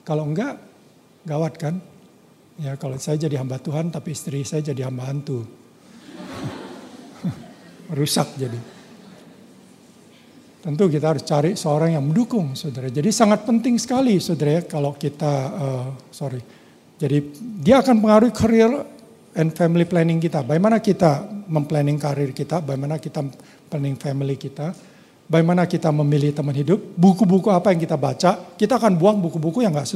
Kalau 0.07 0.23
enggak, 0.23 0.55
gawat 1.27 1.59
kan? 1.59 1.75
Ya 2.57 2.79
kalau 2.79 2.95
saya 2.97 3.19
jadi 3.19 3.43
hamba 3.43 3.59
Tuhan 3.59 3.91
tapi 3.91 4.15
istri 4.15 4.47
saya 4.47 4.63
jadi 4.63 4.87
hamba 4.87 5.11
hantu. 5.11 5.43
Rusak 7.99 8.39
jadi. 8.39 8.59
Tentu 10.63 10.91
kita 10.91 11.15
harus 11.15 11.23
cari 11.23 11.55
seorang 11.55 11.95
yang 11.95 12.05
mendukung, 12.07 12.59
saudara. 12.59 12.91
Jadi 12.91 13.15
sangat 13.15 13.47
penting 13.47 13.79
sekali, 13.79 14.19
saudara, 14.19 14.59
ya, 14.59 14.63
kalau 14.67 14.99
kita, 14.99 15.33
uh, 15.55 15.89
sorry. 16.11 16.43
Jadi 16.99 17.23
dia 17.63 17.79
akan 17.79 18.03
pengaruhi 18.03 18.35
career 18.35 18.71
and 19.39 19.55
family 19.55 19.87
planning 19.87 20.19
kita. 20.19 20.43
Bagaimana 20.43 20.83
kita 20.83 21.36
memplanning 21.47 21.98
karir 21.98 22.31
kita, 22.31 22.62
bagaimana 22.62 23.01
kita 23.01 23.23
planning 23.70 23.97
family 23.98 24.36
kita, 24.39 24.74
bagaimana 25.27 25.66
kita 25.66 25.90
memilih 25.90 26.31
teman 26.35 26.55
hidup, 26.55 26.78
buku-buku 26.94 27.51
apa 27.51 27.74
yang 27.74 27.81
kita 27.82 27.98
baca, 27.98 28.55
kita 28.55 28.78
akan 28.78 28.94
buang 28.94 29.18
buku-buku 29.18 29.62
yang 29.66 29.74
nggak 29.74 29.89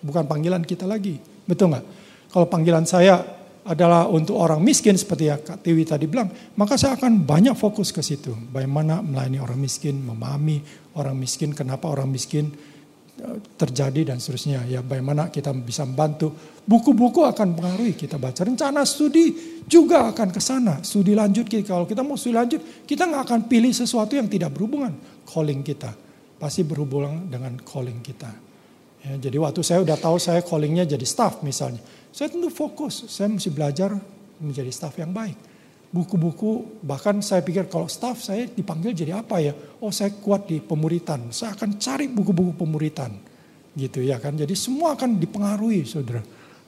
bukan 0.00 0.24
panggilan 0.24 0.64
kita 0.64 0.88
lagi, 0.88 1.20
betul 1.44 1.72
nggak? 1.72 1.84
Kalau 2.28 2.46
panggilan 2.48 2.84
saya 2.84 3.38
adalah 3.68 4.08
untuk 4.08 4.40
orang 4.40 4.64
miskin 4.64 4.96
seperti 4.96 5.28
yang 5.28 5.44
Kak 5.44 5.60
Tiwi 5.60 5.84
tadi 5.84 6.08
bilang, 6.08 6.32
maka 6.56 6.80
saya 6.80 6.96
akan 6.96 7.20
banyak 7.28 7.52
fokus 7.52 7.92
ke 7.92 8.00
situ. 8.00 8.32
Bagaimana 8.32 9.04
melayani 9.04 9.44
orang 9.44 9.60
miskin, 9.60 10.00
memahami 10.00 10.64
orang 10.96 11.16
miskin, 11.20 11.52
kenapa 11.52 11.84
orang 11.92 12.08
miskin 12.08 12.48
terjadi 13.58 14.14
dan 14.14 14.22
seterusnya. 14.22 14.64
Ya 14.68 14.80
bagaimana 14.80 15.28
kita 15.28 15.50
bisa 15.56 15.82
membantu. 15.84 16.30
Buku-buku 16.68 17.24
akan 17.24 17.56
pengaruhi 17.56 17.96
kita 17.96 18.20
baca. 18.20 18.44
Rencana 18.44 18.84
studi 18.84 19.60
juga 19.64 20.10
akan 20.12 20.28
ke 20.30 20.40
sana. 20.40 20.80
Studi 20.84 21.16
lanjut 21.16 21.48
kalau 21.64 21.88
kita 21.88 22.04
mau 22.04 22.14
studi 22.14 22.36
lanjut, 22.36 22.60
kita 22.84 23.08
nggak 23.08 23.22
akan 23.24 23.40
pilih 23.48 23.72
sesuatu 23.72 24.14
yang 24.14 24.28
tidak 24.30 24.52
berhubungan 24.52 24.94
calling 25.26 25.64
kita. 25.64 25.90
Pasti 26.38 26.62
berhubungan 26.62 27.26
dengan 27.26 27.58
calling 27.64 27.98
kita. 28.04 28.30
Ya, 28.98 29.14
jadi 29.18 29.38
waktu 29.38 29.62
saya 29.62 29.82
udah 29.82 29.96
tahu 29.98 30.18
saya 30.18 30.42
callingnya 30.42 30.86
jadi 30.86 31.06
staff 31.06 31.42
misalnya. 31.42 31.82
Saya 32.10 32.30
tentu 32.30 32.50
fokus, 32.50 33.06
saya 33.10 33.30
mesti 33.30 33.50
belajar 33.50 33.94
menjadi 34.38 34.70
staff 34.70 34.94
yang 34.98 35.10
baik 35.14 35.57
buku-buku 35.88 36.80
bahkan 36.84 37.16
saya 37.24 37.40
pikir 37.40 37.64
kalau 37.72 37.88
staff 37.88 38.20
saya 38.20 38.44
dipanggil 38.48 38.92
jadi 38.92 39.20
apa 39.20 39.40
ya? 39.40 39.56
Oh 39.80 39.88
saya 39.88 40.12
kuat 40.12 40.48
di 40.48 40.60
pemuritan. 40.60 41.32
Saya 41.32 41.56
akan 41.56 41.80
cari 41.80 42.06
buku-buku 42.12 42.52
pemuritan. 42.56 43.12
Gitu 43.72 44.04
ya 44.04 44.20
kan? 44.20 44.36
Jadi 44.36 44.52
semua 44.52 44.98
akan 44.98 45.16
dipengaruhi 45.16 45.88
saudara. 45.88 46.20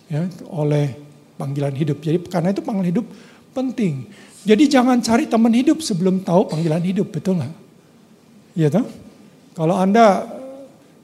Ya 0.08 0.26
oleh 0.48 0.96
panggilan 1.36 1.74
hidup. 1.76 2.00
Jadi 2.00 2.18
karena 2.26 2.52
itu 2.52 2.64
panggilan 2.64 2.88
hidup 2.88 3.06
penting. 3.52 4.08
Jadi 4.40 4.64
jangan 4.72 5.04
cari 5.04 5.28
teman 5.28 5.52
hidup 5.52 5.84
sebelum 5.84 6.24
tahu 6.24 6.48
panggilan 6.48 6.80
hidup 6.80 7.12
betul 7.12 7.36
nggak? 7.36 7.54
Ya 8.56 8.72
toh? 8.72 8.88
Kalau 9.52 9.76
anda 9.76 10.24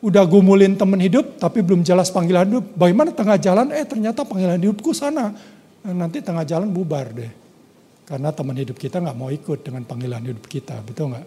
udah 0.00 0.24
gumulin 0.24 0.76
teman 0.76 1.00
hidup 1.02 1.36
tapi 1.36 1.60
belum 1.60 1.84
jelas 1.84 2.08
panggilan 2.08 2.48
hidup 2.48 2.64
bagaimana 2.80 3.12
tengah 3.12 3.36
jalan? 3.36 3.68
Eh 3.76 3.84
ternyata 3.84 4.24
panggilan 4.24 4.56
hidupku 4.56 4.96
sana. 4.96 5.36
Nanti 5.84 6.24
tengah 6.24 6.42
jalan 6.48 6.72
bubar 6.72 7.12
deh 7.12 7.45
karena 8.06 8.30
teman 8.30 8.54
hidup 8.54 8.78
kita 8.78 9.02
nggak 9.02 9.18
mau 9.18 9.34
ikut 9.34 9.66
dengan 9.66 9.82
panggilan 9.82 10.22
hidup 10.22 10.46
kita, 10.46 10.78
betul 10.86 11.10
nggak? 11.10 11.26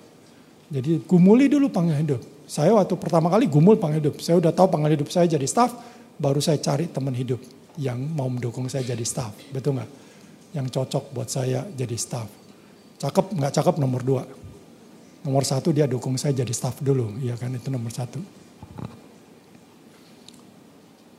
Jadi 0.71 1.03
gumuli 1.03 1.51
dulu 1.51 1.67
panggilan 1.67 2.01
hidup. 2.07 2.21
Saya 2.47 2.71
waktu 2.73 2.95
pertama 2.95 3.27
kali 3.27 3.51
gumul 3.51 3.75
panggilan 3.75 4.09
hidup. 4.09 4.15
Saya 4.23 4.39
udah 4.39 4.55
tahu 4.55 4.71
panggilan 4.71 4.95
hidup 4.95 5.11
saya 5.11 5.27
jadi 5.27 5.43
staff, 5.43 5.75
baru 6.15 6.39
saya 6.39 6.55
cari 6.63 6.87
teman 6.87 7.11
hidup 7.11 7.43
yang 7.75 7.99
mau 7.99 8.31
mendukung 8.31 8.71
saya 8.71 8.87
jadi 8.87 9.03
staff, 9.03 9.35
betul 9.51 9.75
nggak? 9.75 9.91
Yang 10.55 10.67
cocok 10.71 11.03
buat 11.11 11.27
saya 11.27 11.67
jadi 11.75 11.99
staff. 11.99 12.31
Cakep 12.99 13.35
nggak 13.35 13.53
cakep 13.59 13.75
nomor 13.75 14.01
dua. 14.01 14.23
Nomor 15.19 15.43
satu 15.43 15.75
dia 15.75 15.83
dukung 15.83 16.15
saya 16.15 16.31
jadi 16.31 16.53
staff 16.55 16.79
dulu, 16.79 17.19
ya 17.19 17.35
kan 17.35 17.51
itu 17.51 17.67
nomor 17.67 17.91
satu. 17.91 18.23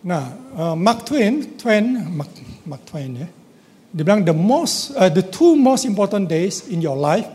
Nah, 0.01 0.33
uh, 0.57 0.73
Mark 0.73 1.05
Twain, 1.05 1.61
Twain, 1.61 1.85
Mark, 2.09 2.33
Mark 2.65 2.83
Twain 2.89 3.13
ya, 3.13 3.29
dia 3.91 4.03
bilang 4.07 4.23
the 4.23 4.35
most, 4.35 4.95
uh, 4.95 5.11
the 5.11 5.27
two 5.27 5.59
most 5.59 5.83
important 5.83 6.31
days 6.31 6.71
in 6.71 6.79
your 6.79 6.95
life 6.95 7.27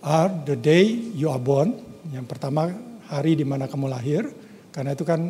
are 0.00 0.32
the 0.48 0.56
day 0.56 0.88
you 1.12 1.28
are 1.28 1.40
born. 1.40 1.76
Yang 2.08 2.24
pertama 2.24 2.72
hari 3.08 3.36
di 3.36 3.44
mana 3.44 3.68
kamu 3.68 3.92
lahir, 3.92 4.24
karena 4.72 4.96
itu 4.96 5.04
kan 5.04 5.20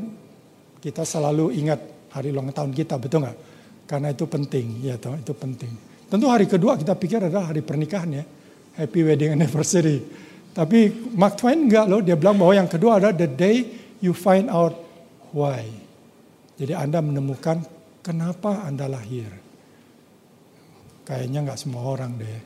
kita 0.78 1.02
selalu 1.02 1.51
ingat 1.59 1.81
hari 2.14 2.31
ulang 2.31 2.55
tahun 2.55 2.70
kita, 2.70 3.02
betul 3.02 3.26
nggak? 3.26 3.39
Karena 3.85 4.14
itu 4.14 4.24
penting, 4.31 4.66
ya 4.81 4.94
toh, 4.94 5.18
itu 5.18 5.35
penting. 5.35 5.74
Tentu 6.06 6.26
hari 6.31 6.47
kedua 6.47 6.78
kita 6.78 6.94
pikir 6.94 7.18
adalah 7.26 7.51
hari 7.51 7.66
pernikahan 7.66 8.22
ya, 8.22 8.24
happy 8.78 9.01
wedding 9.02 9.35
anniversary. 9.35 10.01
Tapi 10.55 11.10
Mark 11.18 11.35
Twain 11.35 11.66
enggak 11.66 11.90
loh, 11.90 11.98
dia 11.98 12.14
bilang 12.14 12.39
bahwa 12.39 12.55
yang 12.55 12.70
kedua 12.70 13.02
adalah 13.02 13.10
the 13.10 13.26
day 13.26 13.66
you 13.98 14.14
find 14.14 14.47
out 14.47 14.78
why. 15.35 15.66
Jadi 16.55 16.70
Anda 16.78 17.02
menemukan 17.02 17.66
kenapa 18.06 18.62
Anda 18.62 18.86
lahir. 18.86 19.44
Kayaknya 21.05 21.39
nggak 21.44 21.60
semua 21.60 21.85
orang 21.85 22.16
deh. 22.16 22.40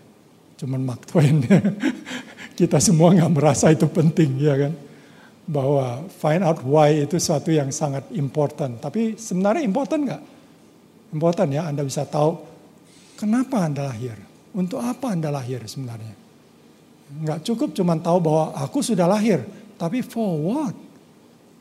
Cuman 0.59 0.83
Mark 0.83 1.07
Twain. 1.07 1.39
Kita 2.59 2.83
semua 2.83 3.15
nggak 3.15 3.33
merasa 3.33 3.71
itu 3.71 3.87
penting 3.87 4.35
ya 4.43 4.59
kan. 4.59 4.75
Bahwa 5.49 6.05
find 6.11 6.43
out 6.43 6.61
why 6.67 7.07
itu 7.07 7.17
suatu 7.23 7.55
yang 7.55 7.71
sangat 7.71 8.11
important. 8.19 8.83
Tapi 8.83 9.15
sebenarnya 9.15 9.63
important 9.63 10.01
nggak? 10.11 10.23
Important 11.15 11.49
ya 11.55 11.71
Anda 11.71 11.87
bisa 11.87 12.03
tahu 12.05 12.37
kenapa 13.15 13.63
Anda 13.63 13.87
lahir. 13.87 14.19
Untuk 14.51 14.83
apa 14.83 15.15
Anda 15.15 15.31
lahir 15.31 15.63
sebenarnya. 15.65 16.19
Nggak 17.09 17.47
cukup 17.47 17.73
cuma 17.79 17.95
tahu 17.97 18.19
bahwa 18.21 18.59
aku 18.59 18.83
sudah 18.83 19.07
lahir. 19.07 19.47
Tapi 19.79 20.03
for 20.03 20.35
what? 20.43 20.75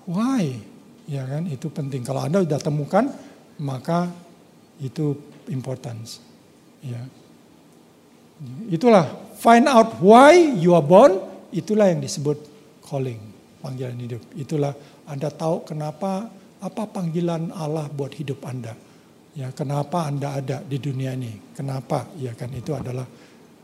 Why? 0.10 0.58
Ya 1.06 1.24
kan 1.30 1.46
itu 1.46 1.70
penting. 1.70 2.02
Kalau 2.02 2.26
Anda 2.26 2.42
sudah 2.42 2.58
temukan 2.58 3.06
maka 3.62 4.10
itu 4.82 5.14
importance. 5.50 6.27
Ya. 6.84 7.02
Itulah 8.70 9.10
find 9.42 9.66
out 9.66 9.98
why 10.02 10.38
you 10.38 10.78
are 10.78 10.86
born, 10.86 11.18
itulah 11.50 11.90
yang 11.90 12.02
disebut 12.02 12.38
calling, 12.86 13.18
panggilan 13.62 13.98
hidup. 13.98 14.22
Itulah 14.38 14.74
Anda 15.10 15.34
tahu 15.34 15.66
kenapa 15.66 16.30
apa 16.62 16.84
panggilan 16.90 17.54
Allah 17.54 17.90
buat 17.90 18.14
hidup 18.14 18.46
Anda. 18.46 18.74
Ya, 19.38 19.54
kenapa 19.54 20.10
Anda 20.10 20.42
ada 20.42 20.58
di 20.66 20.82
dunia 20.82 21.14
ini? 21.14 21.54
Kenapa? 21.54 22.10
Ya 22.18 22.34
kan 22.34 22.50
itu 22.54 22.74
adalah 22.74 23.06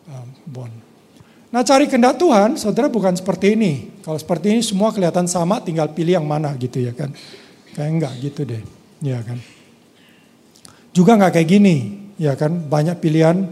um, 0.05 0.27
born. 0.45 0.73
Nah, 1.53 1.61
cari 1.61 1.85
kendak 1.85 2.17
Tuhan, 2.17 2.57
saudara 2.57 2.89
bukan 2.89 3.13
seperti 3.13 3.53
ini. 3.53 4.01
Kalau 4.01 4.17
seperti 4.17 4.53
ini 4.53 4.61
semua 4.65 4.89
kelihatan 4.89 5.29
sama, 5.29 5.61
tinggal 5.61 5.89
pilih 5.93 6.17
yang 6.17 6.25
mana 6.25 6.53
gitu 6.57 6.81
ya 6.81 6.93
kan. 6.93 7.13
Kayak 7.73 7.89
enggak 7.89 8.13
gitu 8.21 8.41
deh. 8.45 8.61
Ya 9.01 9.21
kan. 9.21 9.37
Juga 10.93 11.17
enggak 11.17 11.41
kayak 11.41 11.49
gini 11.49 12.02
ya 12.17 12.33
kan 12.37 12.67
banyak 12.69 12.97
pilihan, 12.99 13.49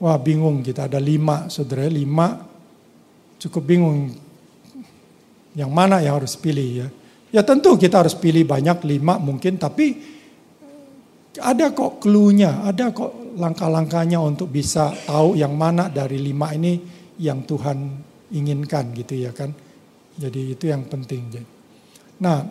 wah 0.00 0.18
bingung 0.20 0.62
kita 0.64 0.86
ada 0.86 1.00
lima 1.02 1.50
saudara, 1.52 1.88
lima 1.88 2.44
cukup 3.38 3.62
bingung 3.62 4.12
yang 5.54 5.70
mana 5.70 6.02
yang 6.02 6.18
harus 6.18 6.38
pilih 6.38 6.86
ya. 6.86 6.88
Ya 7.28 7.42
tentu 7.44 7.76
kita 7.76 8.00
harus 8.00 8.16
pilih 8.16 8.44
banyak 8.48 8.80
lima 8.88 9.20
mungkin 9.20 9.60
tapi 9.60 10.16
ada 11.38 11.70
kok 11.70 12.02
clue-nya, 12.02 12.66
ada 12.66 12.90
kok 12.90 13.38
langkah-langkahnya 13.38 14.18
untuk 14.18 14.50
bisa 14.50 14.90
tahu 15.06 15.38
yang 15.38 15.54
mana 15.54 15.86
dari 15.86 16.18
lima 16.18 16.50
ini 16.50 16.82
yang 17.22 17.46
Tuhan 17.46 17.78
inginkan 18.34 18.90
gitu 18.96 19.14
ya 19.14 19.30
kan. 19.30 19.54
Jadi 20.18 20.58
itu 20.58 20.66
yang 20.66 20.82
penting. 20.90 21.30
Nah, 22.18 22.42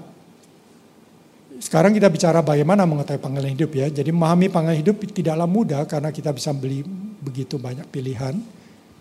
sekarang 1.57 1.89
kita 1.97 2.05
bicara 2.13 2.45
bagaimana 2.45 2.85
mengetahui 2.85 3.21
panggilan 3.21 3.49
hidup 3.49 3.73
ya. 3.73 3.89
Jadi 3.89 4.13
memahami 4.13 4.47
panggilan 4.49 4.77
hidup 4.77 5.01
tidaklah 5.09 5.49
mudah 5.49 5.89
karena 5.89 6.13
kita 6.13 6.29
bisa 6.29 6.53
beli 6.53 6.85
begitu 7.17 7.57
banyak 7.57 7.89
pilihan 7.89 8.37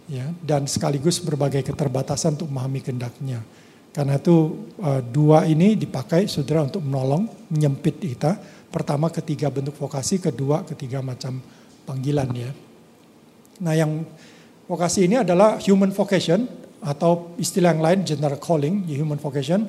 ya 0.08 0.32
dan 0.40 0.64
sekaligus 0.64 1.20
berbagai 1.20 1.60
keterbatasan 1.68 2.40
untuk 2.40 2.48
memahami 2.48 2.80
kehendaknya. 2.80 3.44
Karena 3.92 4.16
itu 4.16 4.68
uh, 4.80 5.00
dua 5.04 5.44
ini 5.48 5.76
dipakai 5.76 6.28
saudara 6.28 6.64
untuk 6.64 6.84
menolong 6.84 7.28
menyempit 7.52 8.00
kita. 8.00 8.36
Pertama 8.72 9.08
ketiga 9.08 9.48
bentuk 9.48 9.76
vokasi, 9.76 10.20
kedua 10.20 10.64
ketiga 10.64 11.00
macam 11.00 11.40
panggilan 11.84 12.28
ya. 12.36 12.50
Nah 13.64 13.72
yang 13.72 14.04
vokasi 14.68 15.08
ini 15.08 15.20
adalah 15.20 15.60
human 15.60 15.92
vocation 15.92 16.44
atau 16.84 17.36
istilah 17.40 17.72
yang 17.72 17.84
lain 17.84 18.00
general 18.04 18.40
calling, 18.40 18.84
human 18.88 19.20
vocation. 19.20 19.64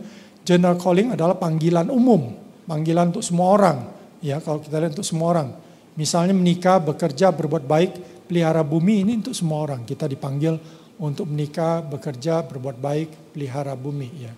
General 0.48 0.80
calling 0.80 1.12
adalah 1.12 1.36
panggilan 1.36 1.92
umum 1.92 2.47
panggilan 2.68 3.16
untuk 3.16 3.24
semua 3.24 3.48
orang. 3.56 3.78
Ya, 4.20 4.44
kalau 4.44 4.60
kita 4.60 4.78
lihat 4.78 4.94
untuk 4.94 5.08
semua 5.08 5.34
orang. 5.34 5.50
Misalnya 5.98 6.36
menikah, 6.36 6.78
bekerja, 6.78 7.34
berbuat 7.34 7.66
baik, 7.66 7.92
pelihara 8.30 8.62
bumi 8.62 9.02
ini 9.02 9.18
untuk 9.18 9.34
semua 9.34 9.66
orang. 9.66 9.82
Kita 9.88 10.06
dipanggil 10.06 10.60
untuk 11.02 11.26
menikah, 11.26 11.82
bekerja, 11.82 12.46
berbuat 12.46 12.78
baik, 12.78 13.34
pelihara 13.34 13.74
bumi. 13.74 14.10
Ya, 14.22 14.34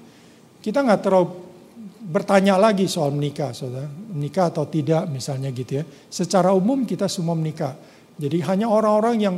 kita 0.63 0.85
nggak 0.85 1.01
terlalu 1.03 1.49
bertanya 1.99 2.55
lagi 2.55 2.87
soal 2.87 3.11
menikah, 3.11 3.51
saudara. 3.51 3.87
Menikah 3.87 4.51
atau 4.51 4.63
tidak 4.67 5.07
misalnya 5.11 5.51
gitu 5.51 5.79
ya. 5.79 5.83
Secara 6.07 6.55
umum 6.55 6.87
kita 6.87 7.11
semua 7.11 7.35
menikah. 7.35 7.75
Jadi 8.19 8.43
hanya 8.43 8.67
orang-orang 8.67 9.15
yang 9.19 9.35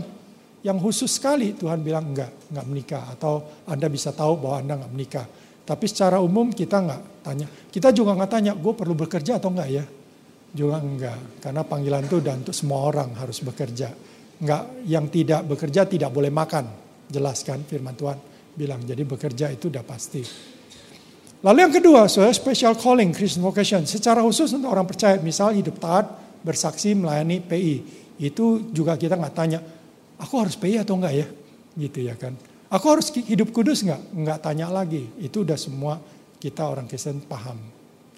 yang 0.62 0.78
khusus 0.78 1.10
sekali 1.10 1.58
Tuhan 1.58 1.82
bilang 1.82 2.14
enggak, 2.14 2.54
enggak 2.54 2.66
menikah. 2.70 3.04
Atau 3.14 3.66
Anda 3.66 3.90
bisa 3.90 4.14
tahu 4.14 4.42
bahwa 4.42 4.58
Anda 4.62 4.74
enggak 4.82 4.94
menikah. 4.94 5.26
Tapi 5.62 5.86
secara 5.86 6.18
umum 6.20 6.50
kita 6.50 6.82
enggak 6.82 7.02
tanya. 7.22 7.48
Kita 7.48 7.94
juga 7.94 8.18
enggak 8.18 8.32
tanya, 8.34 8.52
gue 8.58 8.74
perlu 8.74 8.98
bekerja 8.98 9.38
atau 9.38 9.54
enggak 9.54 9.70
ya? 9.70 9.86
Juga 10.52 10.82
enggak. 10.82 11.40
Karena 11.40 11.62
panggilan 11.64 12.04
itu 12.10 12.18
dan 12.20 12.42
untuk 12.42 12.56
semua 12.56 12.90
orang 12.90 13.14
harus 13.16 13.40
bekerja. 13.46 13.94
Enggak, 14.42 14.64
yang 14.90 15.06
tidak 15.08 15.46
bekerja 15.46 15.86
tidak 15.86 16.10
boleh 16.10 16.34
makan. 16.34 16.66
Jelaskan 17.08 17.64
firman 17.64 17.94
Tuhan 17.94 18.18
bilang. 18.58 18.82
Jadi 18.82 19.04
bekerja 19.06 19.54
itu 19.54 19.70
udah 19.70 19.86
pasti. 19.86 20.24
Lalu 21.42 21.58
yang 21.58 21.74
kedua, 21.74 22.06
so 22.06 22.22
special 22.30 22.78
calling, 22.78 23.10
Christian 23.14 23.42
vocation. 23.42 23.82
Secara 23.90 24.22
khusus 24.22 24.54
untuk 24.54 24.70
orang 24.70 24.86
percaya, 24.86 25.18
misal 25.22 25.58
hidup 25.58 25.82
taat, 25.82 26.06
bersaksi, 26.46 26.94
melayani 26.94 27.42
PI. 27.42 27.76
Itu 28.22 28.70
juga 28.70 28.94
kita 28.94 29.18
nggak 29.18 29.34
tanya, 29.34 29.58
aku 30.22 30.34
harus 30.38 30.54
PI 30.54 30.86
atau 30.86 31.02
enggak 31.02 31.14
ya? 31.18 31.28
Gitu 31.74 32.00
ya 32.06 32.14
kan. 32.14 32.38
Aku 32.72 32.86
harus 32.88 33.12
hidup 33.12 33.52
kudus 33.52 33.84
nggak? 33.84 34.16
Nggak 34.16 34.40
tanya 34.40 34.72
lagi. 34.72 35.12
Itu 35.20 35.44
udah 35.44 35.60
semua 35.60 36.00
kita 36.40 36.64
orang 36.66 36.88
Kristen 36.88 37.20
paham. 37.28 37.60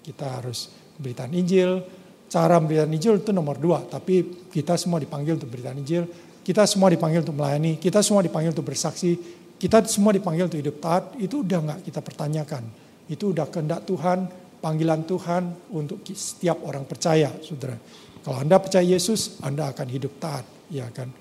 Kita 0.00 0.38
harus 0.38 0.70
beritaan 0.94 1.34
Injil. 1.34 1.82
Cara 2.30 2.62
beritaan 2.62 2.94
Injil 2.94 3.18
itu 3.18 3.34
nomor 3.34 3.58
dua. 3.58 3.82
Tapi 3.82 4.46
kita 4.54 4.78
semua 4.78 5.02
dipanggil 5.02 5.34
untuk 5.34 5.50
beritaan 5.50 5.82
Injil. 5.82 6.06
Kita 6.46 6.62
semua 6.70 6.86
dipanggil 6.86 7.26
untuk 7.26 7.34
melayani. 7.34 7.82
Kita 7.82 7.98
semua 7.98 8.22
dipanggil 8.22 8.54
untuk 8.54 8.70
bersaksi. 8.70 9.18
Kita 9.58 9.82
semua 9.90 10.14
dipanggil 10.14 10.46
untuk 10.46 10.60
hidup 10.62 10.78
taat. 10.78 11.18
Itu 11.18 11.42
udah 11.42 11.58
nggak 11.58 11.78
kita 11.90 11.98
pertanyakan 11.98 12.84
itu 13.08 13.36
udah 13.36 13.48
kehendak 13.52 13.84
Tuhan, 13.84 14.28
panggilan 14.64 15.04
Tuhan 15.04 15.72
untuk 15.76 16.00
setiap 16.12 16.64
orang 16.64 16.88
percaya, 16.88 17.28
saudara. 17.44 17.76
Kalau 18.24 18.40
Anda 18.40 18.56
percaya 18.56 18.84
Yesus, 18.84 19.40
Anda 19.44 19.68
akan 19.68 19.86
hidup 19.92 20.16
taat, 20.16 20.48
ya 20.72 20.88
kan. 20.88 21.12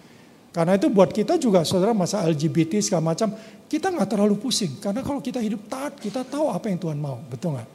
Karena 0.54 0.78
itu 0.78 0.86
buat 0.94 1.10
kita 1.10 1.42
juga, 1.42 1.66
saudara, 1.66 1.98
masa 1.98 2.22
LGBT 2.30 2.78
segala 2.78 3.10
macam, 3.10 3.34
kita 3.66 3.90
nggak 3.90 4.06
terlalu 4.06 4.38
pusing. 4.38 4.78
Karena 4.78 5.02
kalau 5.02 5.18
kita 5.18 5.42
hidup 5.42 5.66
taat, 5.66 5.98
kita 5.98 6.22
tahu 6.22 6.54
apa 6.54 6.70
yang 6.70 6.78
Tuhan 6.78 7.02
mau, 7.02 7.18
betul 7.26 7.58
nggak? 7.58 7.70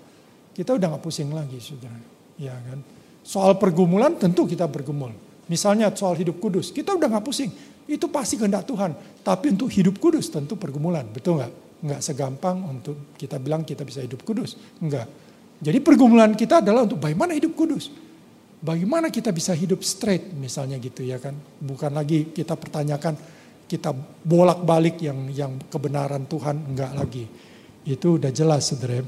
Kita 0.55 0.79
udah 0.79 0.87
nggak 0.95 1.03
pusing 1.03 1.35
lagi, 1.35 1.59
saudara. 1.59 1.99
Ya 2.39 2.55
kan. 2.55 2.79
Soal 3.27 3.59
pergumulan 3.59 4.15
tentu 4.15 4.47
kita 4.47 4.71
bergumul. 4.71 5.11
Misalnya 5.51 5.91
soal 5.91 6.15
hidup 6.15 6.39
kudus, 6.39 6.71
kita 6.71 6.95
udah 6.95 7.19
nggak 7.19 7.27
pusing. 7.27 7.51
Itu 7.91 8.07
pasti 8.07 8.39
kehendak 8.39 8.63
Tuhan. 8.63 8.95
Tapi 9.27 9.59
untuk 9.59 9.75
hidup 9.75 9.99
kudus 9.99 10.31
tentu 10.31 10.55
pergumulan, 10.55 11.03
betul 11.11 11.43
nggak? 11.43 11.53
Enggak 11.83 12.01
segampang 12.03 12.63
untuk 12.63 13.15
kita 13.19 13.43
bilang 13.43 13.67
kita 13.67 13.83
bisa 13.83 14.07
hidup 14.07 14.23
kudus. 14.23 14.55
Enggak. 14.79 15.11
Jadi 15.59 15.83
pergumulan 15.83 16.39
kita 16.39 16.63
adalah 16.63 16.87
untuk 16.87 17.03
bagaimana 17.03 17.35
hidup 17.35 17.59
kudus. 17.59 17.91
Bagaimana 18.59 19.07
kita 19.07 19.31
bisa 19.31 19.55
hidup 19.55 19.87
straight 19.87 20.35
misalnya 20.35 20.83
gitu 20.83 21.07
ya 21.07 21.23
kan. 21.23 21.35
Bukan 21.63 21.95
lagi 21.95 22.35
kita 22.35 22.59
pertanyakan 22.59 23.15
kita 23.71 23.95
bolak-balik 24.27 24.99
yang 24.99 25.31
yang 25.31 25.53
kebenaran 25.71 26.27
Tuhan 26.27 26.75
enggak 26.75 26.93
lagi. 26.99 27.25
Itu 27.87 28.19
udah 28.19 28.35
jelas 28.35 28.75
saudara. 28.75 29.07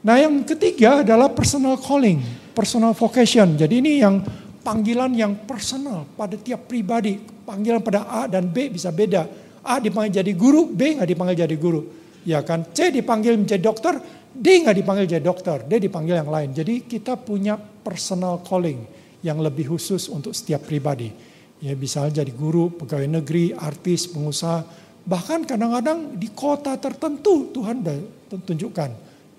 Nah 0.00 0.16
yang 0.16 0.46
ketiga 0.46 1.02
adalah 1.02 1.28
personal 1.34 1.76
calling, 1.82 2.22
personal 2.54 2.94
vocation. 2.94 3.58
Jadi 3.58 3.74
ini 3.82 4.00
yang 4.00 4.22
panggilan 4.62 5.12
yang 5.18 5.34
personal 5.44 6.06
pada 6.14 6.38
tiap 6.38 6.70
pribadi. 6.70 7.18
Panggilan 7.20 7.82
pada 7.82 8.06
A 8.06 8.22
dan 8.30 8.46
B 8.46 8.70
bisa 8.70 8.94
beda 8.94 9.26
A 9.64 9.76
dipanggil 9.76 10.24
jadi 10.24 10.32
guru, 10.32 10.72
B 10.72 10.96
nggak 10.96 11.08
dipanggil 11.08 11.36
jadi 11.44 11.56
guru. 11.60 11.80
Ya 12.24 12.40
kan, 12.44 12.68
C 12.72 12.92
dipanggil 12.92 13.36
menjadi 13.36 13.60
dokter, 13.60 14.00
D 14.32 14.46
nggak 14.64 14.76
dipanggil 14.76 15.04
jadi 15.08 15.24
dokter, 15.24 15.64
D 15.64 15.72
dipanggil 15.80 16.20
yang 16.20 16.30
lain. 16.32 16.52
Jadi 16.52 16.84
kita 16.84 17.16
punya 17.16 17.56
personal 17.80 18.44
calling 18.44 18.84
yang 19.20 19.40
lebih 19.40 19.72
khusus 19.72 20.08
untuk 20.08 20.32
setiap 20.32 20.64
pribadi. 20.64 21.12
Ya 21.60 21.76
bisa 21.76 22.08
jadi 22.08 22.32
guru, 22.32 22.72
pegawai 22.72 23.20
negeri, 23.20 23.52
artis, 23.52 24.08
pengusaha, 24.08 24.64
bahkan 25.04 25.44
kadang-kadang 25.44 26.16
di 26.16 26.32
kota 26.32 26.76
tertentu 26.80 27.52
Tuhan 27.52 27.84
tunjukkan 28.30 28.90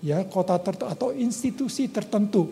ya 0.02 0.26
kota 0.26 0.58
tertentu 0.58 0.90
atau 0.90 1.10
institusi 1.14 1.88
tertentu. 1.90 2.50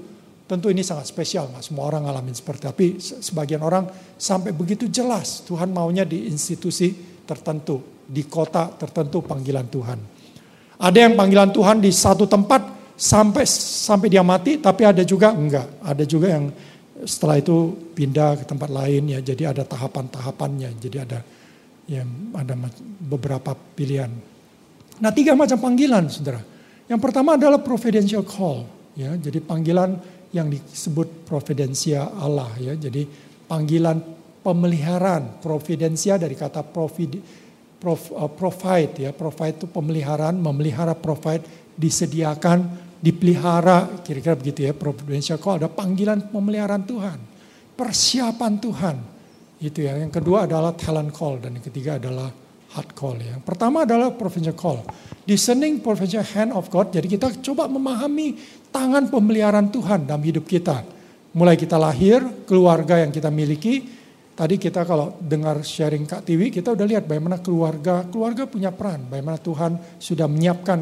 Tentu 0.49 0.65
ini 0.73 0.81
sangat 0.81 1.05
spesial, 1.05 1.45
nggak 1.53 1.61
semua 1.61 1.85
orang 1.85 2.09
ngalamin 2.09 2.33
seperti 2.33 2.61
tapi 2.65 2.87
sebagian 2.97 3.61
orang 3.61 3.85
sampai 4.17 4.49
begitu 4.49 4.89
jelas 4.89 5.45
Tuhan 5.45 5.69
maunya 5.69 6.01
di 6.01 6.25
institusi 6.25 6.89
tertentu, 7.21 8.01
di 8.09 8.25
kota 8.25 8.73
tertentu 8.73 9.21
panggilan 9.21 9.69
Tuhan. 9.69 9.99
Ada 10.81 11.05
yang 11.05 11.13
panggilan 11.13 11.53
Tuhan 11.53 11.77
di 11.77 11.93
satu 11.93 12.25
tempat 12.25 12.78
sampai 12.99 13.47
sampai 13.47 14.11
dia 14.11 14.19
mati, 14.19 14.59
tapi 14.59 14.83
ada 14.83 15.07
juga 15.07 15.31
enggak. 15.31 15.79
Ada 15.79 16.03
juga 16.03 16.27
yang 16.35 16.51
setelah 17.07 17.39
itu 17.39 17.71
pindah 17.95 18.43
ke 18.43 18.45
tempat 18.45 18.67
lain 18.67 19.15
ya. 19.15 19.23
Jadi 19.23 19.47
ada 19.47 19.63
tahapan-tahapannya. 19.63 20.75
Jadi 20.75 20.97
ada 20.99 21.23
ya 21.87 22.03
ada 22.35 22.53
beberapa 22.99 23.55
pilihan. 23.55 24.11
Nah, 24.99 25.15
tiga 25.15 25.31
macam 25.31 25.55
panggilan, 25.63 26.11
Saudara. 26.11 26.43
Yang 26.91 26.99
pertama 26.99 27.39
adalah 27.39 27.63
providential 27.63 28.27
call, 28.27 28.67
ya. 28.99 29.15
Jadi 29.15 29.39
panggilan 29.39 29.95
yang 30.35 30.51
disebut 30.51 31.25
providensia 31.25 32.05
Allah 32.19 32.51
ya. 32.59 32.75
Jadi 32.75 33.07
panggilan 33.47 33.97
pemeliharaan, 34.45 35.41
providensia 35.41 36.19
dari 36.19 36.35
kata 36.37 36.61
provid, 36.61 37.17
prof, 37.81 38.11
uh, 38.13 38.29
provide 38.29 39.09
ya, 39.09 39.11
provide 39.15 39.55
itu 39.57 39.67
pemeliharaan, 39.71 40.37
memelihara 40.37 40.93
provide, 40.93 41.43
disediakan, 41.79 42.88
dipelihara, 42.99 44.03
kira-kira 44.03 44.35
begitu 44.35 44.67
ya, 44.67 44.75
providensia 44.75 45.39
call 45.39 45.63
ada 45.63 45.71
panggilan 45.71 46.29
pemeliharaan 46.29 46.83
Tuhan, 46.83 47.19
persiapan 47.75 48.53
Tuhan. 48.59 48.95
Itu 49.59 49.83
ya. 49.83 49.95
Yang 49.99 50.23
kedua 50.23 50.47
adalah 50.47 50.71
talent 50.75 51.11
call 51.11 51.43
dan 51.43 51.59
yang 51.59 51.65
ketiga 51.67 51.99
adalah 51.99 52.31
heart 52.75 52.95
call 52.95 53.19
ya. 53.19 53.35
Pertama 53.43 53.83
adalah 53.83 54.15
provincial 54.15 54.55
call. 54.55 54.83
Discerning 55.27 55.83
provincial 55.83 56.23
hand 56.23 56.55
of 56.55 56.71
God. 56.71 56.95
Jadi 56.95 57.07
kita 57.11 57.27
coba 57.43 57.67
memahami 57.67 58.39
tangan 58.71 59.11
pemeliharaan 59.11 59.67
Tuhan 59.67 60.07
dalam 60.07 60.23
hidup 60.23 60.47
kita. 60.47 60.83
Mulai 61.35 61.59
kita 61.59 61.75
lahir, 61.75 62.23
keluarga 62.47 63.03
yang 63.03 63.11
kita 63.11 63.27
miliki, 63.27 63.99
Tadi 64.39 64.55
kita 64.55 64.87
kalau 64.87 65.19
dengar 65.19 65.59
sharing 65.67 66.07
Kak 66.07 66.23
Tiwi, 66.23 66.47
kita 66.47 66.71
udah 66.71 66.87
lihat 66.87 67.03
bagaimana 67.03 67.43
keluarga, 67.43 68.07
keluarga 68.07 68.47
punya 68.47 68.71
peran, 68.71 69.11
bagaimana 69.11 69.35
Tuhan 69.35 69.99
sudah 69.99 70.31
menyiapkan 70.31 70.79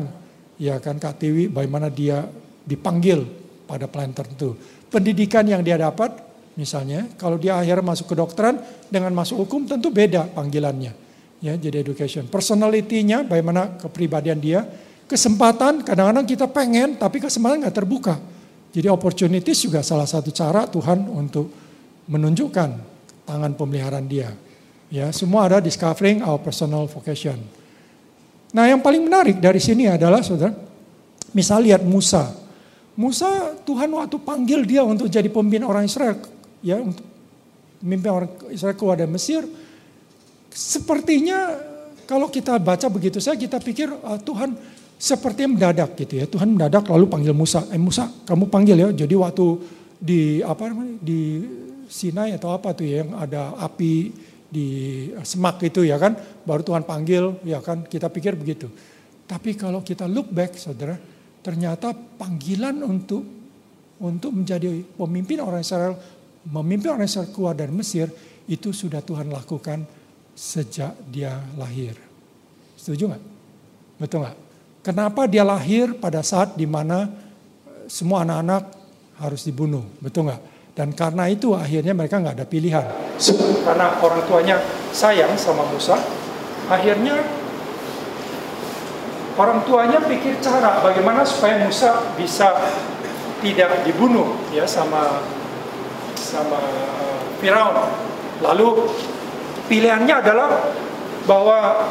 ya 0.57 0.81
kan 0.81 0.97
Kak 0.97 1.21
Tiwi, 1.21 1.49
bagaimana 1.49 1.88
dia 1.89 2.25
dipanggil 2.67 3.23
pada 3.65 3.88
plan 3.88 4.11
tertentu. 4.11 4.57
Pendidikan 4.91 5.45
yang 5.47 5.61
dia 5.63 5.77
dapat, 5.79 6.13
misalnya 6.57 7.07
kalau 7.15 7.39
dia 7.39 7.57
akhirnya 7.57 7.85
masuk 7.85 8.11
ke 8.11 8.15
dokteran 8.17 8.59
dengan 8.89 9.13
masuk 9.13 9.45
hukum 9.45 9.63
tentu 9.69 9.93
beda 9.93 10.27
panggilannya. 10.34 10.93
Ya, 11.38 11.53
jadi 11.53 11.85
education. 11.85 12.25
Personality-nya, 12.25 13.21
bagaimana 13.29 13.77
kepribadian 13.77 14.41
dia, 14.41 14.65
kesempatan 15.05 15.85
kadang-kadang 15.85 16.25
kita 16.25 16.49
pengen 16.49 16.97
tapi 16.97 17.21
kesempatan 17.21 17.61
nggak 17.61 17.77
terbuka. 17.77 18.17
Jadi 18.73 18.89
opportunities 18.89 19.63
juga 19.63 19.85
salah 19.85 20.09
satu 20.09 20.34
cara 20.34 20.65
Tuhan 20.65 21.05
untuk 21.07 21.49
menunjukkan 22.09 22.69
tangan 23.27 23.53
pemeliharaan 23.53 24.07
dia. 24.09 24.34
Ya, 24.88 25.11
semua 25.11 25.51
ada 25.51 25.59
discovering 25.59 26.23
our 26.23 26.39
personal 26.39 26.88
vocation. 26.88 27.38
Nah, 28.56 28.64
yang 28.68 28.80
paling 28.80 29.03
menarik 29.03 29.38
dari 29.44 29.60
sini 29.60 29.91
adalah 29.91 30.24
Saudara, 30.24 30.56
misal 31.36 31.68
lihat 31.68 31.84
Musa. 31.84 32.32
Musa 32.98 33.53
Tuhan 33.61 33.91
waktu 33.94 34.18
panggil 34.24 34.65
dia 34.65 34.82
untuk 34.82 35.06
jadi 35.11 35.28
pemimpin 35.30 35.61
orang 35.68 35.86
Israel, 35.86 36.18
ya 36.65 36.82
untuk 36.82 37.06
memimpin 37.84 38.10
orang 38.10 38.30
Israel 38.49 38.74
keluar 38.74 38.98
dari 38.98 39.11
Mesir. 39.11 39.45
Sepertinya 40.49 41.53
kalau 42.10 42.32
kita 42.32 42.57
baca 42.57 42.90
begitu 42.90 43.22
saja 43.22 43.38
kita 43.38 43.61
pikir 43.61 43.91
uh, 43.91 44.18
Tuhan 44.18 44.57
sepertinya 44.98 45.53
mendadak 45.53 45.94
gitu 45.94 46.14
ya. 46.18 46.26
Tuhan 46.26 46.57
mendadak 46.57 46.90
lalu 46.90 47.06
panggil 47.06 47.38
Musa. 47.38 47.69
Eh 47.69 47.78
Musa, 47.78 48.10
kamu 48.26 48.49
panggil 48.49 48.76
ya. 48.80 48.90
Jadi 48.90 49.14
waktu 49.14 49.45
di 50.02 50.41
apa 50.41 50.74
namanya 50.74 50.98
di 50.98 51.45
Sinai 51.88 52.34
atau 52.34 52.52
apa 52.52 52.74
tuh 52.74 52.84
ya, 52.84 53.06
yang 53.06 53.14
ada 53.14 53.53
api 53.61 54.10
di 54.48 54.68
semak 55.28 55.60
itu 55.64 55.84
ya 55.84 55.99
kan, 55.99 56.15
baru 56.48 56.64
Tuhan 56.64 56.88
panggil 56.88 57.44
ya 57.44 57.60
kan, 57.60 57.84
kita 57.84 58.07
pikir 58.07 58.40
begitu. 58.40 58.72
Tapi 59.28 59.60
kalau 59.60 59.84
kita 59.84 60.07
look 60.07 60.32
back 60.32 60.56
saudara, 60.56 60.95
ternyata 61.44 61.91
panggilan 61.91 62.80
untuk 62.84 63.24
untuk 63.98 64.32
menjadi 64.34 64.86
pemimpin 64.94 65.41
orang 65.41 65.65
Israel, 65.65 65.98
memimpin 66.48 66.94
orang 66.94 67.10
Israel 67.10 67.34
keluar 67.34 67.57
dari 67.57 67.74
Mesir, 67.74 68.07
itu 68.48 68.69
sudah 68.72 69.02
Tuhan 69.02 69.28
lakukan 69.28 69.84
sejak 70.38 70.94
dia 71.10 71.34
lahir. 71.57 71.98
Setuju 72.78 73.10
nggak? 73.10 73.24
Betul 73.98 74.19
nggak? 74.24 74.38
Kenapa 74.86 75.26
dia 75.26 75.44
lahir 75.44 75.98
pada 75.98 76.22
saat 76.22 76.56
di 76.56 76.64
mana 76.69 77.10
semua 77.90 78.24
anak-anak 78.24 78.64
harus 79.19 79.41
dibunuh? 79.44 79.84
Betul 79.99 80.30
nggak? 80.30 80.41
Dan 80.77 80.93
karena 80.93 81.25
itu 81.25 81.57
akhirnya 81.57 81.97
mereka 81.97 82.21
nggak 82.21 82.37
ada 82.37 82.45
pilihan. 82.45 82.85
Karena 83.65 83.97
orang 83.97 84.21
tuanya 84.29 84.61
sayang 84.93 85.33
sama 85.33 85.65
Musa, 85.73 85.97
akhirnya 86.69 87.17
orang 89.33 89.65
tuanya 89.65 89.97
pikir 90.05 90.37
cara 90.37 90.77
bagaimana 90.85 91.25
supaya 91.25 91.65
Musa 91.65 92.13
bisa 92.13 92.53
tidak 93.41 93.89
dibunuh 93.89 94.37
ya 94.53 94.69
sama 94.69 95.25
sama 96.13 96.61
uh, 96.61 97.17
Firaun. 97.41 97.89
Lalu 98.45 98.85
pilihannya 99.65 100.13
adalah 100.13 100.61
bahwa 101.25 101.89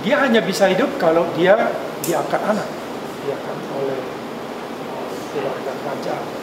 dia 0.00 0.16
hanya 0.24 0.40
bisa 0.40 0.64
hidup 0.72 0.96
kalau 0.96 1.28
dia 1.36 1.76
diangkat 2.08 2.40
anak 2.40 2.66
ya 3.28 3.36
kan 3.36 3.58
oleh 3.76 4.00
keluarga 5.36 5.72
kerajaan. 5.76 6.41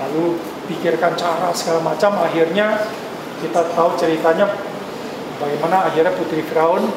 Lalu 0.00 0.38
pikirkan 0.66 1.14
cara 1.14 1.54
segala 1.54 1.80
macam. 1.82 2.18
Akhirnya 2.18 2.88
kita 3.38 3.62
tahu 3.74 3.94
ceritanya 4.00 4.50
bagaimana 5.38 5.90
akhirnya 5.90 6.12
putri 6.14 6.42
Firaun 6.42 6.88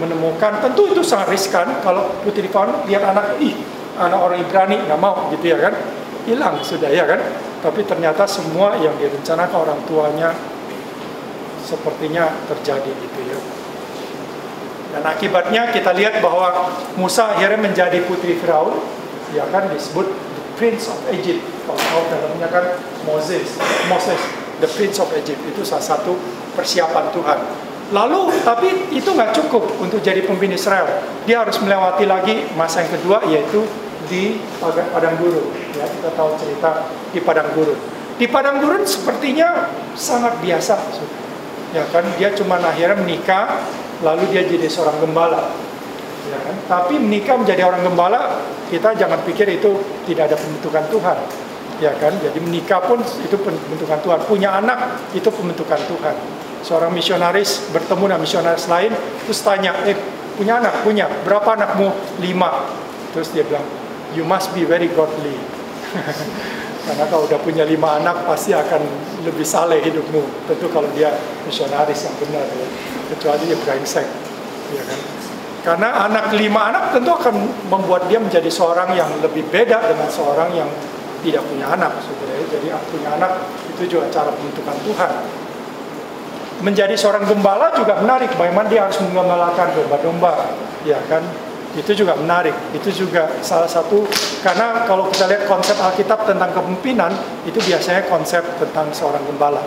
menemukan 0.00 0.58
tentu 0.64 0.88
itu 0.88 1.04
sangat 1.04 1.30
riskan 1.30 1.68
kalau 1.84 2.08
putri 2.24 2.48
Firaun 2.48 2.82
lihat 2.88 3.04
anak 3.12 3.38
ih 3.38 3.54
anak 4.00 4.18
orang 4.18 4.38
Ibrani 4.40 4.76
nggak 4.88 5.00
mau 5.00 5.30
gitu 5.30 5.54
ya 5.54 5.58
kan. 5.70 5.74
Hilang 6.26 6.62
sudah 6.62 6.90
ya 6.90 7.06
kan. 7.06 7.20
Tapi 7.62 7.86
ternyata 7.86 8.26
semua 8.26 8.74
yang 8.82 8.94
direncanakan 8.98 9.58
orang 9.58 9.80
tuanya 9.86 10.34
sepertinya 11.62 12.26
terjadi 12.50 12.90
gitu 12.90 13.20
ya. 13.22 13.38
Dan 14.92 15.02
akibatnya 15.08 15.72
kita 15.72 15.94
lihat 15.94 16.20
bahwa 16.20 16.68
Musa 17.00 17.32
akhirnya 17.32 17.60
menjadi 17.64 18.02
putri 18.04 18.36
Firaun 18.36 18.76
ya 19.32 19.48
kan 19.48 19.70
disebut 19.72 20.31
prince 20.62 20.86
of 20.86 21.02
Egypt 21.10 21.42
kalau 21.66 22.06
dalamnya 22.06 22.46
kan 22.46 22.78
Moses 23.02 23.58
Moses 23.90 24.20
the 24.62 24.70
prince 24.70 25.02
of 25.02 25.10
Egypt 25.18 25.42
itu 25.42 25.66
salah 25.66 25.82
satu 25.82 26.14
persiapan 26.54 27.10
Tuhan 27.10 27.38
Lalu 27.92 28.32
tapi 28.40 28.88
itu 28.96 29.12
nggak 29.12 29.36
cukup 29.36 29.68
untuk 29.76 30.00
jadi 30.00 30.24
pemimpin 30.24 30.56
Israel. 30.56 30.88
Dia 31.28 31.44
harus 31.44 31.60
melewati 31.60 32.08
lagi 32.08 32.48
masa 32.56 32.80
yang 32.80 32.96
kedua 32.96 33.20
yaitu 33.28 33.68
di 34.08 34.40
padang 34.88 35.20
gurun. 35.20 35.52
Ya, 35.76 35.84
kita 35.84 36.10
tahu 36.16 36.32
cerita 36.40 36.88
di 37.12 37.20
padang 37.20 37.52
gurun. 37.52 37.76
Di 38.16 38.26
padang 38.32 38.64
gurun 38.64 38.88
sepertinya 38.88 39.68
sangat 39.92 40.40
biasa. 40.40 40.80
Ya 41.76 41.84
kan, 41.92 42.04
dia 42.16 42.32
cuma 42.32 42.60
akhirnya 42.60 42.96
menikah, 42.96 43.60
lalu 44.00 44.28
dia 44.32 44.44
jadi 44.44 44.68
seorang 44.68 45.00
gembala. 45.00 45.52
Tapi 46.68 46.94
menikah 46.96 47.36
menjadi 47.36 47.66
orang 47.66 47.82
gembala, 47.84 48.40
kita 48.70 48.94
jangan 48.96 49.20
pikir 49.26 49.48
itu 49.50 49.80
tidak 50.08 50.32
ada 50.32 50.36
pembentukan 50.38 50.84
Tuhan. 50.88 51.18
Ya 51.82 51.92
kan, 51.98 52.14
jadi 52.22 52.38
menikah 52.38 52.78
pun 52.84 53.02
itu 53.02 53.36
pembentukan 53.36 53.98
Tuhan. 54.00 54.18
Punya 54.24 54.54
anak 54.62 55.02
itu 55.12 55.26
pembentukan 55.28 55.80
Tuhan. 55.88 56.16
Seorang 56.62 56.94
misionaris 56.94 57.74
bertemu 57.74 58.14
dengan 58.14 58.22
misionaris 58.22 58.70
lain 58.70 58.94
terus 59.26 59.42
tanya 59.42 59.74
eh 59.82 59.98
punya 60.38 60.62
anak? 60.62 60.86
Punya. 60.86 61.10
Berapa 61.26 61.58
anakmu? 61.58 61.90
Lima. 62.22 62.70
Terus 63.10 63.34
dia 63.34 63.42
bilang 63.42 63.66
you 64.14 64.22
must 64.22 64.54
be 64.54 64.62
very 64.62 64.86
godly. 64.94 65.34
Karena 66.86 67.06
kalau 67.10 67.26
udah 67.26 67.38
punya 67.42 67.66
lima 67.66 67.98
anak 67.98 68.26
pasti 68.26 68.54
akan 68.54 68.82
lebih 69.26 69.42
saleh 69.42 69.82
hidupmu. 69.82 70.22
Tentu 70.46 70.70
kalau 70.70 70.86
dia 70.94 71.10
misionaris 71.50 72.06
yang 72.06 72.14
benar 72.22 72.46
ya. 72.46 72.66
Kecuali 73.10 73.42
dia 73.50 73.58
brengsek 73.58 74.06
ya 74.72 74.82
kan 74.88 75.21
karena 75.62 76.10
anak 76.10 76.34
lima 76.34 76.74
anak 76.74 76.90
tentu 76.90 77.14
akan 77.14 77.34
membuat 77.70 78.10
dia 78.10 78.18
menjadi 78.18 78.50
seorang 78.50 78.94
yang 78.98 79.08
lebih 79.22 79.46
beda 79.50 79.78
dengan 79.94 80.10
seorang 80.10 80.50
yang 80.54 80.66
tidak 81.22 81.42
punya 81.46 81.70
anak 81.70 82.02
saudara 82.02 82.42
jadi 82.50 82.74
punya 82.90 83.10
anak 83.14 83.46
itu 83.70 83.82
juga 83.86 84.10
cara 84.10 84.34
pembentukan 84.34 84.76
Tuhan 84.84 85.12
menjadi 86.62 86.94
seorang 86.94 87.26
gembala 87.26 87.74
juga 87.74 87.98
menarik. 87.98 88.32
Bagaimana 88.38 88.70
dia 88.70 88.86
harus 88.86 89.02
menggembalakan 89.02 89.74
domba-domba, 89.74 90.54
ya 90.86 91.02
kan? 91.10 91.20
Itu 91.74 91.92
juga 91.92 92.14
menarik. 92.14 92.54
Itu 92.72 92.94
juga 92.94 93.28
salah 93.42 93.66
satu 93.66 94.06
karena 94.46 94.86
kalau 94.86 95.10
kita 95.10 95.26
lihat 95.26 95.44
konsep 95.50 95.74
Alkitab 95.76 96.24
tentang 96.24 96.54
kepemimpinan 96.54 97.12
itu 97.44 97.58
biasanya 97.58 98.06
konsep 98.06 98.46
tentang 98.62 98.88
seorang 98.94 99.20
gembala, 99.26 99.60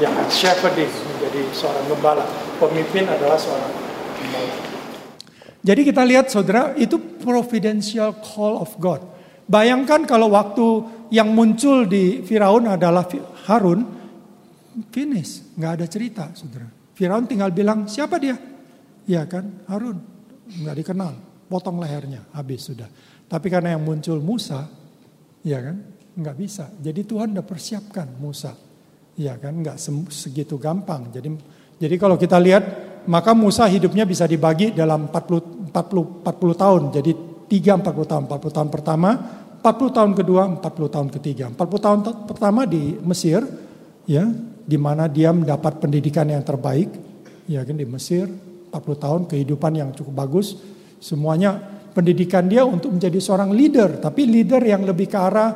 ya 0.00 0.08
kan? 0.08 0.26
Shepherding 0.32 0.88
menjadi 0.88 1.44
seorang 1.52 1.84
gembala. 1.86 2.24
Pemimpin 2.58 3.06
adalah 3.06 3.36
seorang. 3.36 3.87
Jadi 5.68 5.84
kita 5.84 6.00
lihat 6.00 6.32
saudara 6.32 6.72
itu 6.80 6.96
providential 7.20 8.16
call 8.24 8.56
of 8.64 8.72
God. 8.80 9.04
Bayangkan 9.44 10.08
kalau 10.08 10.32
waktu 10.32 10.64
yang 11.12 11.28
muncul 11.36 11.84
di 11.84 12.24
Firaun 12.24 12.64
adalah 12.72 13.04
Harun, 13.44 13.84
finish, 14.88 15.44
nggak 15.60 15.72
ada 15.76 15.84
cerita, 15.84 16.24
saudara. 16.32 16.72
Firaun 16.96 17.28
tinggal 17.28 17.52
bilang 17.52 17.84
siapa 17.84 18.16
dia? 18.16 18.40
Ya 19.04 19.28
kan, 19.28 19.60
Harun, 19.68 20.00
nggak 20.48 20.76
dikenal, 20.80 21.12
potong 21.52 21.84
lehernya, 21.84 22.24
habis 22.32 22.64
sudah. 22.64 22.88
Tapi 23.28 23.52
karena 23.52 23.76
yang 23.76 23.84
muncul 23.84 24.24
Musa, 24.24 24.64
ya 25.44 25.60
kan, 25.60 25.76
nggak 26.16 26.36
bisa. 26.40 26.72
Jadi 26.80 27.04
Tuhan 27.04 27.36
udah 27.36 27.44
persiapkan 27.44 28.08
Musa, 28.16 28.56
ya 29.20 29.36
kan, 29.36 29.60
nggak 29.60 29.76
segitu 30.08 30.56
gampang. 30.56 31.12
Jadi 31.12 31.28
jadi 31.76 31.94
kalau 32.00 32.18
kita 32.18 32.40
lihat, 32.40 32.64
maka 33.08 33.32
Musa 33.32 33.64
hidupnya 33.64 34.04
bisa 34.04 34.28
dibagi 34.28 34.76
dalam 34.76 35.08
40 35.08 35.72
40 35.72 36.24
40 36.24 36.62
tahun. 36.62 36.82
Jadi 36.92 37.10
3 37.48 37.80
40 37.80 38.04
tahun, 38.04 38.22
40 38.28 38.56
tahun 38.56 38.68
pertama, 38.68 39.10
40 39.64 39.96
tahun 39.96 40.12
kedua, 40.12 40.42
40 40.60 40.94
tahun 40.94 41.08
ketiga. 41.16 41.48
40 41.50 41.84
tahun 41.84 41.98
pertama 42.28 42.68
di 42.68 43.00
Mesir, 43.00 43.40
ya 44.04 44.28
di 44.68 44.76
mana 44.76 45.08
dia 45.08 45.32
mendapat 45.32 45.80
pendidikan 45.80 46.28
yang 46.28 46.44
terbaik, 46.44 46.92
ya 47.48 47.64
kan 47.64 47.76
di 47.80 47.88
Mesir, 47.88 48.28
40 48.68 48.76
tahun 48.76 49.20
kehidupan 49.24 49.72
yang 49.80 49.90
cukup 49.96 50.28
bagus, 50.28 50.60
semuanya 51.00 51.56
pendidikan 51.96 52.44
dia 52.44 52.68
untuk 52.68 52.92
menjadi 52.92 53.16
seorang 53.16 53.48
leader, 53.56 53.96
tapi 53.96 54.28
leader 54.28 54.60
yang 54.60 54.84
lebih 54.84 55.08
ke 55.08 55.16
arah 55.16 55.50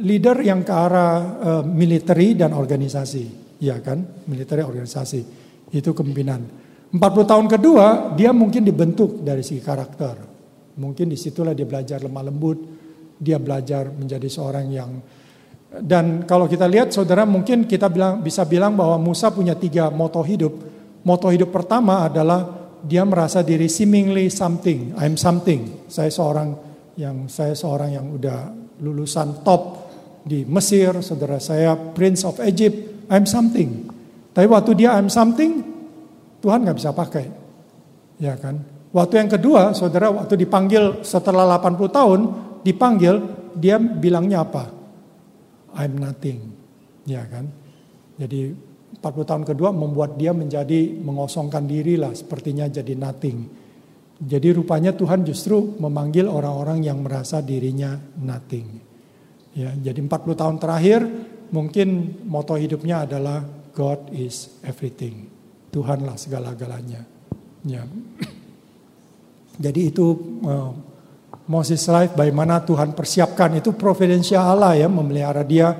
leader 0.00 0.40
yang 0.40 0.64
ke 0.64 0.72
arah 0.72 1.12
uh, 1.36 1.62
military 1.66 2.32
dan 2.32 2.56
organisasi, 2.56 3.58
ya 3.60 3.76
kan, 3.84 4.24
military 4.24 4.64
organisasi 4.64 5.20
itu 5.68 5.90
kepemimpinan. 5.92 6.67
40 6.88 6.98
tahun 7.28 7.46
kedua 7.46 8.16
dia 8.16 8.32
mungkin 8.32 8.64
dibentuk 8.64 9.20
dari 9.20 9.44
segi 9.44 9.60
karakter, 9.60 10.16
mungkin 10.80 11.12
di 11.12 11.16
situlah 11.20 11.52
dia 11.52 11.68
belajar 11.68 12.00
lemah 12.00 12.24
lembut, 12.24 12.58
dia 13.20 13.36
belajar 13.36 13.92
menjadi 13.92 14.28
seorang 14.28 14.66
yang 14.72 14.90
dan 15.68 16.24
kalau 16.24 16.48
kita 16.48 16.64
lihat 16.64 16.96
saudara 16.96 17.28
mungkin 17.28 17.68
kita 17.68 17.92
bilang, 17.92 18.24
bisa 18.24 18.48
bilang 18.48 18.72
bahwa 18.72 18.96
Musa 18.96 19.28
punya 19.28 19.52
tiga 19.52 19.92
moto 19.92 20.24
hidup. 20.24 20.56
Moto 21.04 21.28
hidup 21.28 21.52
pertama 21.52 22.08
adalah 22.08 22.72
dia 22.80 23.04
merasa 23.04 23.44
diri 23.44 23.68
seemingly 23.68 24.32
something, 24.32 24.96
I'm 24.96 25.20
something. 25.20 25.84
Saya 25.92 26.08
seorang 26.08 26.56
yang 26.96 27.28
saya 27.28 27.52
seorang 27.52 28.00
yang 28.00 28.06
udah 28.16 28.48
lulusan 28.80 29.44
top 29.44 29.92
di 30.24 30.48
Mesir, 30.48 31.04
saudara 31.04 31.36
saya 31.36 31.76
Prince 31.76 32.24
of 32.24 32.40
Egypt, 32.48 33.06
I'm 33.12 33.28
something. 33.28 33.92
Tapi 34.32 34.46
waktu 34.48 34.72
dia 34.72 34.96
I'm 34.96 35.12
something, 35.12 35.77
Tuhan 36.38 36.62
nggak 36.62 36.78
bisa 36.78 36.90
pakai. 36.94 37.26
Ya 38.18 38.34
kan? 38.38 38.62
Waktu 38.88 39.14
yang 39.20 39.30
kedua, 39.30 39.76
saudara 39.76 40.08
waktu 40.08 40.34
dipanggil 40.34 41.04
setelah 41.04 41.44
80 41.60 41.92
tahun, 41.92 42.20
dipanggil, 42.64 43.14
dia 43.54 43.76
bilangnya 43.76 44.42
apa? 44.42 44.64
I'm 45.76 46.00
nothing. 46.00 46.40
Ya 47.04 47.22
kan? 47.28 47.52
Jadi 48.18 48.50
40 48.98 49.30
tahun 49.30 49.44
kedua 49.46 49.70
membuat 49.70 50.18
dia 50.18 50.34
menjadi 50.34 50.98
mengosongkan 50.98 51.68
diri 51.68 51.94
lah 51.94 52.10
sepertinya 52.16 52.66
jadi 52.66 52.96
nothing. 52.98 53.46
Jadi 54.18 54.50
rupanya 54.50 54.90
Tuhan 54.90 55.22
justru 55.22 55.78
memanggil 55.78 56.26
orang-orang 56.26 56.82
yang 56.82 56.98
merasa 57.06 57.38
dirinya 57.38 57.94
nothing. 58.18 58.66
Ya, 59.54 59.70
jadi 59.78 60.02
40 60.02 60.34
tahun 60.34 60.56
terakhir 60.58 61.00
mungkin 61.54 62.18
moto 62.26 62.58
hidupnya 62.58 63.06
adalah 63.06 63.46
God 63.70 64.10
is 64.10 64.58
everything. 64.66 65.27
Tuhanlah 65.68 66.16
segala-galanya. 66.16 67.04
Ya. 67.64 67.84
Jadi 69.64 69.80
itu 69.90 70.06
uh, 70.46 70.70
Moses 71.48 71.80
life 71.88 72.12
bagaimana 72.12 72.60
Tuhan 72.60 72.92
persiapkan 72.92 73.56
itu 73.56 73.72
providensial 73.72 74.44
Allah 74.44 74.76
ya 74.76 74.86
memelihara 74.86 75.42
dia 75.42 75.72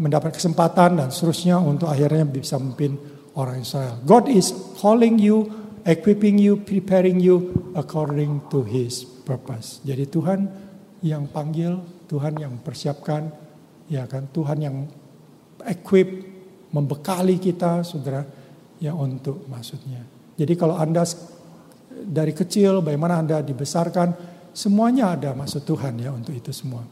mendapat 0.00 0.34
kesempatan 0.40 0.98
dan 0.98 1.08
seterusnya 1.12 1.60
untuk 1.60 1.92
akhirnya 1.92 2.24
bisa 2.24 2.56
memimpin 2.56 2.96
orang 3.36 3.60
Israel. 3.60 4.00
God 4.08 4.32
is 4.32 4.50
calling 4.80 5.20
you, 5.20 5.52
equipping 5.84 6.40
you, 6.40 6.56
preparing 6.58 7.20
you 7.20 7.52
according 7.76 8.40
to 8.48 8.64
his 8.64 9.04
purpose. 9.04 9.84
Jadi 9.84 10.08
Tuhan 10.08 10.48
yang 11.04 11.28
panggil, 11.28 11.78
Tuhan 12.08 12.40
yang 12.40 12.56
persiapkan, 12.64 13.28
ya 13.92 14.08
kan 14.08 14.32
Tuhan 14.32 14.58
yang 14.64 14.76
equip, 15.68 16.08
membekali 16.72 17.36
kita 17.36 17.84
saudara 17.84 18.24
ya 18.82 18.90
untuk 18.90 19.46
maksudnya. 19.46 20.02
Jadi 20.34 20.58
kalau 20.58 20.74
Anda 20.74 21.06
dari 22.02 22.34
kecil 22.34 22.82
bagaimana 22.82 23.22
Anda 23.22 23.38
dibesarkan 23.46 24.32
Semuanya 24.52 25.16
ada 25.16 25.32
maksud 25.32 25.64
Tuhan 25.64 25.96
ya 25.96 26.12
untuk 26.12 26.36
itu 26.36 26.52
semua. 26.52 26.84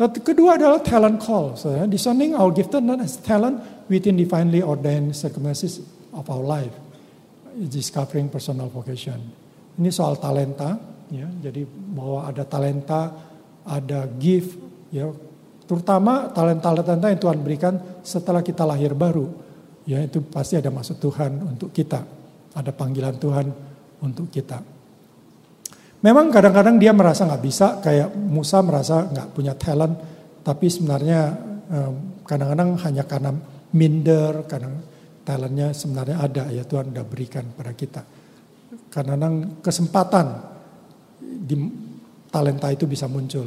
Kedua 0.00 0.58
adalah 0.58 0.82
talent 0.82 1.22
call. 1.22 1.54
So, 1.54 1.70
discerning 1.86 2.34
our 2.34 2.50
giftedness 2.50 2.98
as 3.04 3.14
talent 3.22 3.62
within 3.86 4.18
divinely 4.18 4.58
ordained 4.58 5.14
circumstances 5.14 5.86
of 6.10 6.26
our 6.26 6.42
life. 6.42 6.74
Discovering 7.54 8.26
personal 8.26 8.72
vocation. 8.72 9.20
Ini 9.78 9.90
soal 9.92 10.18
talenta, 10.18 10.80
ya. 11.12 11.28
Jadi 11.28 11.62
bahwa 11.68 12.26
ada 12.26 12.42
talenta, 12.48 13.12
ada 13.62 14.08
gift, 14.18 14.56
ya. 14.90 15.12
Terutama 15.68 16.32
talenta-talenta 16.32 17.06
yang 17.12 17.20
Tuhan 17.20 17.38
berikan 17.44 17.74
setelah 18.00 18.40
kita 18.40 18.66
lahir 18.66 18.96
baru. 18.96 19.30
Ya, 19.88 20.04
itu 20.04 20.20
pasti 20.28 20.60
ada 20.60 20.68
maksud 20.68 21.00
Tuhan 21.00 21.40
untuk 21.40 21.72
kita. 21.72 22.04
Ada 22.56 22.74
panggilan 22.74 23.16
Tuhan 23.16 23.46
untuk 24.02 24.28
kita. 24.28 24.60
Memang 26.00 26.32
kadang-kadang 26.32 26.80
dia 26.80 26.96
merasa 26.96 27.28
nggak 27.28 27.44
bisa, 27.44 27.76
kayak 27.84 28.16
Musa 28.16 28.64
merasa 28.64 29.04
nggak 29.04 29.28
punya 29.36 29.52
talent, 29.52 29.94
tapi 30.40 30.72
sebenarnya 30.72 31.36
kadang-kadang 32.24 32.80
hanya 32.88 33.04
karena 33.04 33.30
minder, 33.76 34.48
kadang 34.48 34.80
talentnya 35.22 35.76
sebenarnya 35.76 36.16
ada 36.16 36.42
ya 36.48 36.64
Tuhan 36.64 36.96
udah 36.96 37.04
berikan 37.04 37.44
pada 37.52 37.76
kita. 37.76 38.02
Kadang-kadang 38.88 39.60
kesempatan 39.60 40.26
di 41.20 41.54
talenta 42.32 42.72
itu 42.72 42.88
bisa 42.88 43.04
muncul. 43.04 43.46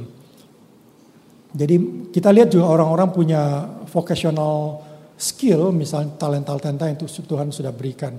Jadi 1.54 1.76
kita 2.14 2.30
lihat 2.30 2.54
juga 2.54 2.70
orang-orang 2.70 3.10
punya 3.10 3.42
vocational 3.90 4.78
skill, 5.16 5.72
misalnya 5.72 6.18
talenta-talenta 6.20 6.90
yang 6.90 6.98
Tuhan 7.00 7.50
sudah 7.54 7.72
berikan 7.72 8.14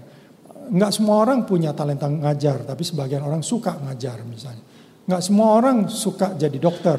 nggak 0.64 0.90
semua 0.92 1.20
orang 1.20 1.44
punya 1.44 1.76
talenta 1.76 2.08
ngajar, 2.08 2.64
tapi 2.64 2.82
sebagian 2.86 3.20
orang 3.20 3.44
suka 3.44 3.76
ngajar 3.84 4.24
misalnya. 4.24 4.64
Nggak 5.04 5.22
semua 5.22 5.48
orang 5.60 5.76
suka 5.92 6.32
jadi 6.32 6.56
dokter, 6.56 6.96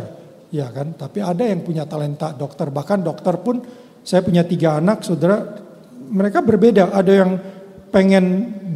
ya 0.53 0.69
kan? 0.69 0.93
Tapi 0.93 1.25
ada 1.25 1.41
yang 1.41 1.65
punya 1.65 1.89
talenta 1.89 2.29
dokter. 2.37 2.69
Bahkan 2.69 2.99
dokter 3.01 3.41
pun, 3.41 3.65
saya 4.05 4.21
punya 4.21 4.45
tiga 4.45 4.77
anak, 4.77 5.01
saudara, 5.01 5.41
mereka 6.13 6.45
berbeda. 6.45 6.93
Ada 6.93 7.13
yang 7.25 7.31
pengen 7.89 8.25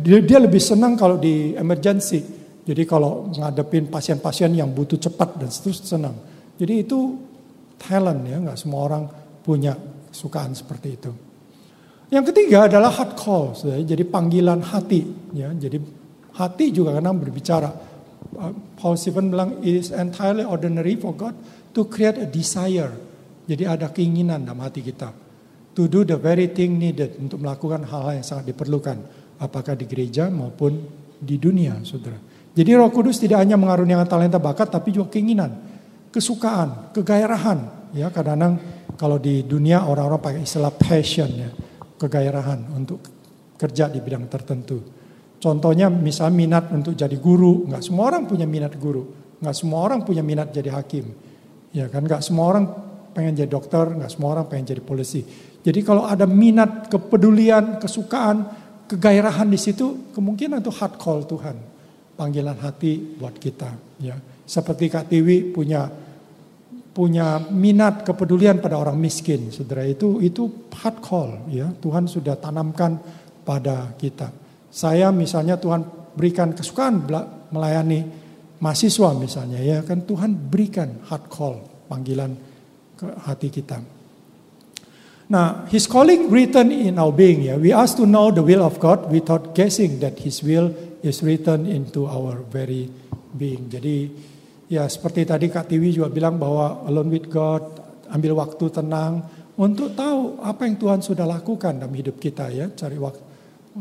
dia, 0.01 0.25
dia 0.25 0.39
lebih 0.41 0.57
senang 0.57 0.97
kalau 0.97 1.21
di 1.21 1.53
emergency. 1.53 2.25
Jadi 2.65 2.85
kalau 2.85 3.29
ngadepin 3.33 3.89
pasien-pasien 3.89 4.53
yang 4.57 4.73
butuh 4.73 4.97
cepat 4.97 5.37
dan 5.37 5.49
seterusnya 5.53 5.85
senang. 5.85 6.15
Jadi 6.57 6.73
itu 6.81 7.17
talent 7.77 8.25
ya, 8.25 8.37
nggak 8.41 8.57
semua 8.57 8.81
orang 8.89 9.03
punya 9.45 9.77
sukaan 10.11 10.53
seperti 10.57 10.89
itu. 10.97 11.11
Yang 12.09 12.33
ketiga 12.33 12.65
adalah 12.65 12.89
heart 12.89 13.13
call, 13.13 13.53
jadi 13.61 14.01
panggilan 14.01 14.65
hati. 14.65 15.05
Ya, 15.29 15.53
jadi 15.53 15.77
hati 16.33 16.73
juga 16.73 16.97
kadang 16.97 17.21
berbicara. 17.21 17.69
Uh, 18.33 18.53
Paul 18.77 18.97
Stephen 18.97 19.29
bilang, 19.29 19.61
it 19.61 19.77
is 19.77 19.89
entirely 19.93 20.41
ordinary 20.41 20.97
for 20.97 21.13
God 21.13 21.37
to 21.77 21.85
create 21.85 22.17
a 22.17 22.25
desire. 22.25 22.93
Jadi 23.45 23.65
ada 23.65 23.89
keinginan 23.93 24.45
dalam 24.45 24.61
hati 24.61 24.81
kita. 24.81 25.13
To 25.77 25.85
do 25.85 26.01
the 26.01 26.17
very 26.17 26.49
thing 26.49 26.81
needed 26.81 27.17
untuk 27.21 27.41
melakukan 27.41 27.85
hal-hal 27.85 28.21
yang 28.21 28.25
sangat 28.25 28.53
diperlukan. 28.53 28.97
Apakah 29.37 29.77
di 29.77 29.85
gereja 29.85 30.27
maupun 30.33 30.81
di 31.21 31.37
dunia, 31.37 31.77
saudara. 31.85 32.17
Jadi 32.57 32.69
roh 32.73 32.89
kudus 32.89 33.21
tidak 33.21 33.45
hanya 33.45 33.55
mengaruniakan 33.55 34.09
talenta 34.09 34.41
bakat, 34.41 34.73
tapi 34.73 34.91
juga 34.91 35.13
keinginan, 35.13 35.53
kesukaan, 36.09 36.89
kegairahan. 36.91 37.93
Ya 37.93 38.09
kadang-kadang 38.09 38.57
kalau 38.99 39.15
di 39.15 39.47
dunia 39.47 39.87
orang-orang 39.87 40.19
pakai 40.19 40.41
istilah 40.43 40.75
passion 40.75 41.31
ya 41.31 41.49
kegairahan 41.95 42.67
untuk 42.75 42.99
kerja 43.55 43.87
di 43.87 44.03
bidang 44.03 44.27
tertentu. 44.27 44.79
Contohnya 45.39 45.87
misalnya 45.87 46.35
minat 46.35 46.65
untuk 46.75 46.99
jadi 46.99 47.15
guru, 47.15 47.63
nggak 47.67 47.79
semua 47.79 48.11
orang 48.11 48.27
punya 48.27 48.43
minat 48.43 48.75
guru, 48.75 49.07
nggak 49.39 49.55
semua 49.55 49.87
orang 49.87 50.03
punya 50.03 50.19
minat 50.19 50.51
jadi 50.51 50.67
hakim, 50.75 51.15
ya 51.71 51.87
kan? 51.87 52.03
Nggak 52.03 52.23
semua 52.27 52.51
orang 52.51 52.67
pengen 53.15 53.39
jadi 53.39 53.47
dokter, 53.47 53.87
nggak 53.87 54.11
semua 54.11 54.35
orang 54.35 54.51
pengen 54.51 54.75
jadi 54.75 54.83
polisi. 54.83 55.23
Jadi 55.63 55.79
kalau 55.83 56.03
ada 56.03 56.27
minat, 56.27 56.91
kepedulian, 56.91 57.79
kesukaan, 57.79 58.51
kegairahan 58.87 59.47
di 59.47 59.59
situ, 59.59 60.11
kemungkinan 60.11 60.59
itu 60.59 60.71
hard 60.75 60.95
call 60.99 61.23
Tuhan, 61.23 61.55
panggilan 62.19 62.59
hati 62.59 62.99
buat 63.15 63.35
kita. 63.39 63.71
Ya, 64.03 64.19
seperti 64.43 64.91
Kak 64.91 65.07
Tiwi 65.07 65.55
punya 65.55 65.87
punya 66.89 67.37
minat 67.53 68.01
kepedulian 68.03 68.57
pada 68.59 68.75
orang 68.75 68.97
miskin, 68.97 69.53
saudara 69.53 69.85
itu 69.85 70.19
itu 70.19 70.69
hard 70.73 70.97
call 70.99 71.29
ya 71.51 71.69
Tuhan 71.77 72.09
sudah 72.09 72.35
tanamkan 72.35 72.97
pada 73.45 73.93
kita. 73.95 74.33
Saya 74.69 75.13
misalnya 75.13 75.57
Tuhan 75.57 75.85
berikan 76.13 76.53
kesukaan 76.53 77.05
melayani 77.49 78.05
mahasiswa 78.59 79.15
misalnya 79.15 79.59
ya 79.63 79.79
kan 79.85 80.03
Tuhan 80.03 80.35
berikan 80.49 81.01
hard 81.07 81.25
call 81.31 81.55
panggilan 81.87 82.35
ke 82.99 83.07
hati 83.25 83.49
kita. 83.49 83.79
Nah, 85.29 85.69
His 85.69 85.85
calling 85.85 86.33
written 86.33 86.73
in 86.73 86.97
our 86.97 87.13
being 87.13 87.45
ya. 87.45 87.55
We 87.55 87.69
ask 87.69 87.93
to 88.01 88.09
know 88.09 88.33
the 88.33 88.41
will 88.41 88.65
of 88.65 88.81
God 88.81 89.13
without 89.13 89.53
guessing 89.53 90.01
that 90.01 90.17
His 90.25 90.41
will 90.41 90.73
is 91.05 91.21
written 91.21 91.69
into 91.69 92.09
our 92.09 92.41
very 92.49 92.89
being. 93.37 93.69
Jadi 93.69 94.09
Ya 94.69 94.85
seperti 94.85 95.25
tadi 95.25 95.49
Kak 95.49 95.65
Tiwi 95.65 95.97
juga 95.97 96.13
bilang 96.13 96.37
bahwa 96.37 96.85
alone 96.85 97.09
with 97.09 97.25
God, 97.25 97.65
ambil 98.13 98.37
waktu 98.37 98.69
tenang 98.69 99.25
untuk 99.57 99.97
tahu 99.97 100.37
apa 100.45 100.69
yang 100.69 100.77
Tuhan 100.77 100.99
sudah 101.01 101.25
lakukan 101.25 101.81
dalam 101.81 101.89
hidup 101.89 102.21
kita 102.21 102.53
ya, 102.53 102.69
cari 102.77 102.95
waktu. 103.01 103.23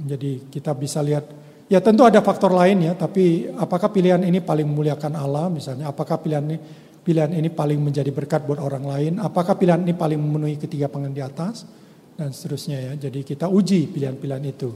Jadi 0.08 0.48
kita 0.48 0.72
bisa 0.72 1.04
lihat, 1.04 1.28
ya 1.68 1.84
tentu 1.84 2.08
ada 2.08 2.24
faktor 2.24 2.56
lain 2.56 2.88
ya, 2.88 2.92
tapi 2.96 3.52
apakah 3.52 3.92
pilihan 3.92 4.24
ini 4.24 4.40
paling 4.40 4.64
memuliakan 4.64 5.12
Allah 5.12 5.52
misalnya, 5.52 5.92
apakah 5.92 6.24
pilihan 6.24 6.44
ini 6.48 6.58
pilihan 7.04 7.32
ini 7.36 7.48
paling 7.52 7.80
menjadi 7.80 8.08
berkat 8.08 8.48
buat 8.48 8.60
orang 8.60 8.84
lain, 8.84 9.12
apakah 9.20 9.60
pilihan 9.60 9.84
ini 9.84 9.92
paling 9.92 10.16
memenuhi 10.16 10.56
ketiga 10.56 10.88
pengen 10.88 11.12
di 11.12 11.20
atas 11.20 11.68
dan 12.16 12.32
seterusnya 12.32 12.80
ya. 12.80 12.92
Jadi 13.08 13.28
kita 13.28 13.48
uji 13.48 13.92
pilihan-pilihan 13.92 14.44
itu. 14.44 14.70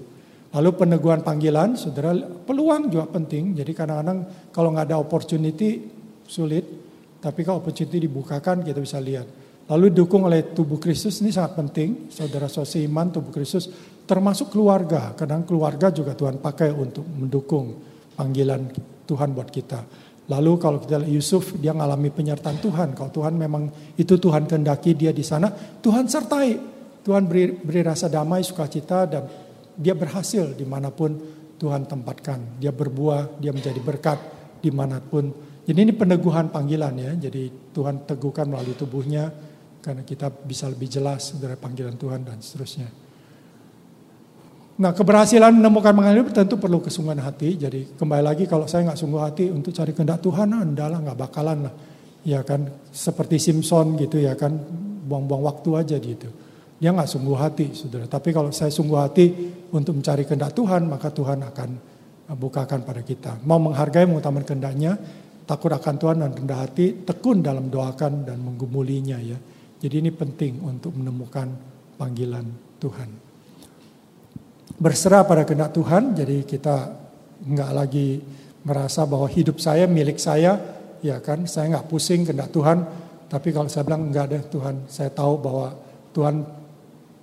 Lalu 0.52 0.70
peneguhan 0.76 1.24
panggilan, 1.24 1.80
saudara, 1.80 2.12
peluang 2.20 2.92
juga 2.92 3.08
penting. 3.08 3.56
Jadi 3.56 3.72
kadang-kadang 3.72 4.48
kalau 4.52 4.68
nggak 4.72 4.92
ada 4.92 4.96
opportunity, 5.00 5.80
sulit, 6.32 6.64
tapi 7.20 7.44
kalau 7.44 7.60
opportunity 7.60 8.08
dibukakan 8.08 8.64
kita 8.64 8.80
bisa 8.80 8.96
lihat. 8.96 9.28
Lalu 9.68 9.92
didukung 9.92 10.24
oleh 10.24 10.56
tubuh 10.56 10.80
Kristus 10.80 11.20
ini 11.20 11.28
sangat 11.28 11.60
penting, 11.60 12.08
saudara 12.08 12.48
iman 12.48 13.06
tubuh 13.12 13.30
Kristus 13.30 13.68
termasuk 14.08 14.50
keluarga. 14.50 15.12
Kadang 15.12 15.44
keluarga 15.44 15.92
juga 15.92 16.16
Tuhan 16.16 16.40
pakai 16.40 16.72
untuk 16.72 17.04
mendukung 17.06 17.76
panggilan 18.16 18.72
Tuhan 19.06 19.36
buat 19.36 19.52
kita. 19.52 19.80
Lalu 20.32 20.52
kalau 20.58 20.78
kita 20.80 21.02
lihat 21.02 21.12
Yusuf 21.12 21.54
dia 21.60 21.76
mengalami 21.76 22.08
penyertaan 22.10 22.58
Tuhan. 22.58 22.96
Kalau 22.96 23.10
Tuhan 23.12 23.34
memang 23.36 23.94
itu 23.94 24.16
Tuhan 24.16 24.48
kehendaki 24.48 24.96
dia 24.96 25.12
di 25.12 25.22
sana, 25.22 25.52
Tuhan 25.78 26.08
sertai. 26.08 26.72
Tuhan 27.02 27.26
beri, 27.26 27.50
beri 27.58 27.82
rasa 27.82 28.06
damai, 28.06 28.46
sukacita 28.46 29.10
dan 29.10 29.26
dia 29.74 29.90
berhasil 29.90 30.54
di 30.54 30.62
mana 30.62 30.94
pun 30.94 31.18
Tuhan 31.58 31.86
tempatkan. 31.86 32.62
Dia 32.62 32.70
berbuah, 32.70 33.42
dia 33.42 33.50
menjadi 33.50 33.82
berkat 33.82 34.18
di 34.62 34.70
mana 34.70 35.02
pun 35.02 35.34
jadi 35.62 35.78
ini 35.86 35.92
peneguhan 35.94 36.50
panggilan 36.50 36.94
ya. 36.98 37.12
Jadi 37.14 37.70
Tuhan 37.70 38.02
teguhkan 38.02 38.50
melalui 38.50 38.74
tubuhnya 38.74 39.30
karena 39.78 40.02
kita 40.02 40.30
bisa 40.30 40.66
lebih 40.66 40.90
jelas 40.90 41.38
dari 41.38 41.54
panggilan 41.54 41.94
Tuhan 41.94 42.26
dan 42.26 42.42
seterusnya. 42.42 42.90
Nah 44.82 44.90
keberhasilan 44.90 45.54
menemukan 45.54 45.94
panggilan 45.94 46.34
tentu 46.34 46.58
perlu 46.58 46.82
kesungguhan 46.82 47.22
hati. 47.22 47.54
Jadi 47.54 47.94
kembali 47.94 48.22
lagi 48.26 48.44
kalau 48.50 48.66
saya 48.66 48.90
nggak 48.90 48.98
sungguh 48.98 49.22
hati 49.22 49.54
untuk 49.54 49.70
cari 49.70 49.94
kehendak 49.94 50.18
Tuhan, 50.18 50.50
anda 50.50 50.90
lah 50.90 50.98
nggak 50.98 51.18
bakalan 51.30 51.70
lah. 51.70 51.74
Ya 52.26 52.42
kan 52.42 52.66
seperti 52.90 53.38
Simpson 53.38 53.94
gitu 53.98 54.18
ya 54.18 54.34
kan 54.34 54.58
buang-buang 55.06 55.46
waktu 55.46 55.70
aja 55.78 55.96
gitu. 56.02 56.26
Dia 56.82 56.90
nggak 56.90 57.06
sungguh 57.06 57.38
hati, 57.38 57.70
saudara. 57.78 58.10
Tapi 58.10 58.34
kalau 58.34 58.50
saya 58.50 58.74
sungguh 58.74 58.98
hati 58.98 59.26
untuk 59.70 59.94
mencari 59.94 60.26
kehendak 60.26 60.50
Tuhan, 60.58 60.90
maka 60.90 61.14
Tuhan 61.14 61.38
akan 61.38 61.70
bukakan 62.34 62.82
pada 62.82 63.06
kita. 63.06 63.38
Mau 63.46 63.62
menghargai, 63.62 64.02
mengutamakan 64.10 64.46
kehendaknya, 64.46 64.98
takut 65.46 65.70
akan 65.72 65.94
Tuhan 65.98 66.16
dan 66.22 66.30
rendah 66.32 66.60
hati, 66.62 67.02
tekun 67.02 67.42
dalam 67.42 67.68
doakan 67.68 68.26
dan 68.26 68.38
menggumulinya 68.42 69.18
ya. 69.18 69.38
Jadi 69.82 69.94
ini 69.98 70.10
penting 70.14 70.62
untuk 70.62 70.94
menemukan 70.94 71.50
panggilan 71.98 72.46
Tuhan. 72.78 73.10
Berserah 74.78 75.26
pada 75.26 75.42
kehendak 75.42 75.74
Tuhan, 75.74 76.14
jadi 76.14 76.46
kita 76.46 76.76
nggak 77.42 77.70
lagi 77.74 78.22
merasa 78.62 79.02
bahwa 79.06 79.26
hidup 79.26 79.58
saya 79.58 79.90
milik 79.90 80.22
saya, 80.22 80.58
ya 81.02 81.18
kan, 81.18 81.46
saya 81.50 81.78
nggak 81.78 81.86
pusing 81.90 82.22
kehendak 82.22 82.50
Tuhan. 82.54 82.86
Tapi 83.26 83.48
kalau 83.50 83.66
saya 83.66 83.86
bilang 83.86 84.10
enggak 84.10 84.26
deh 84.30 84.42
Tuhan, 84.46 84.86
saya 84.86 85.10
tahu 85.10 85.40
bahwa 85.40 85.74
Tuhan 86.12 86.44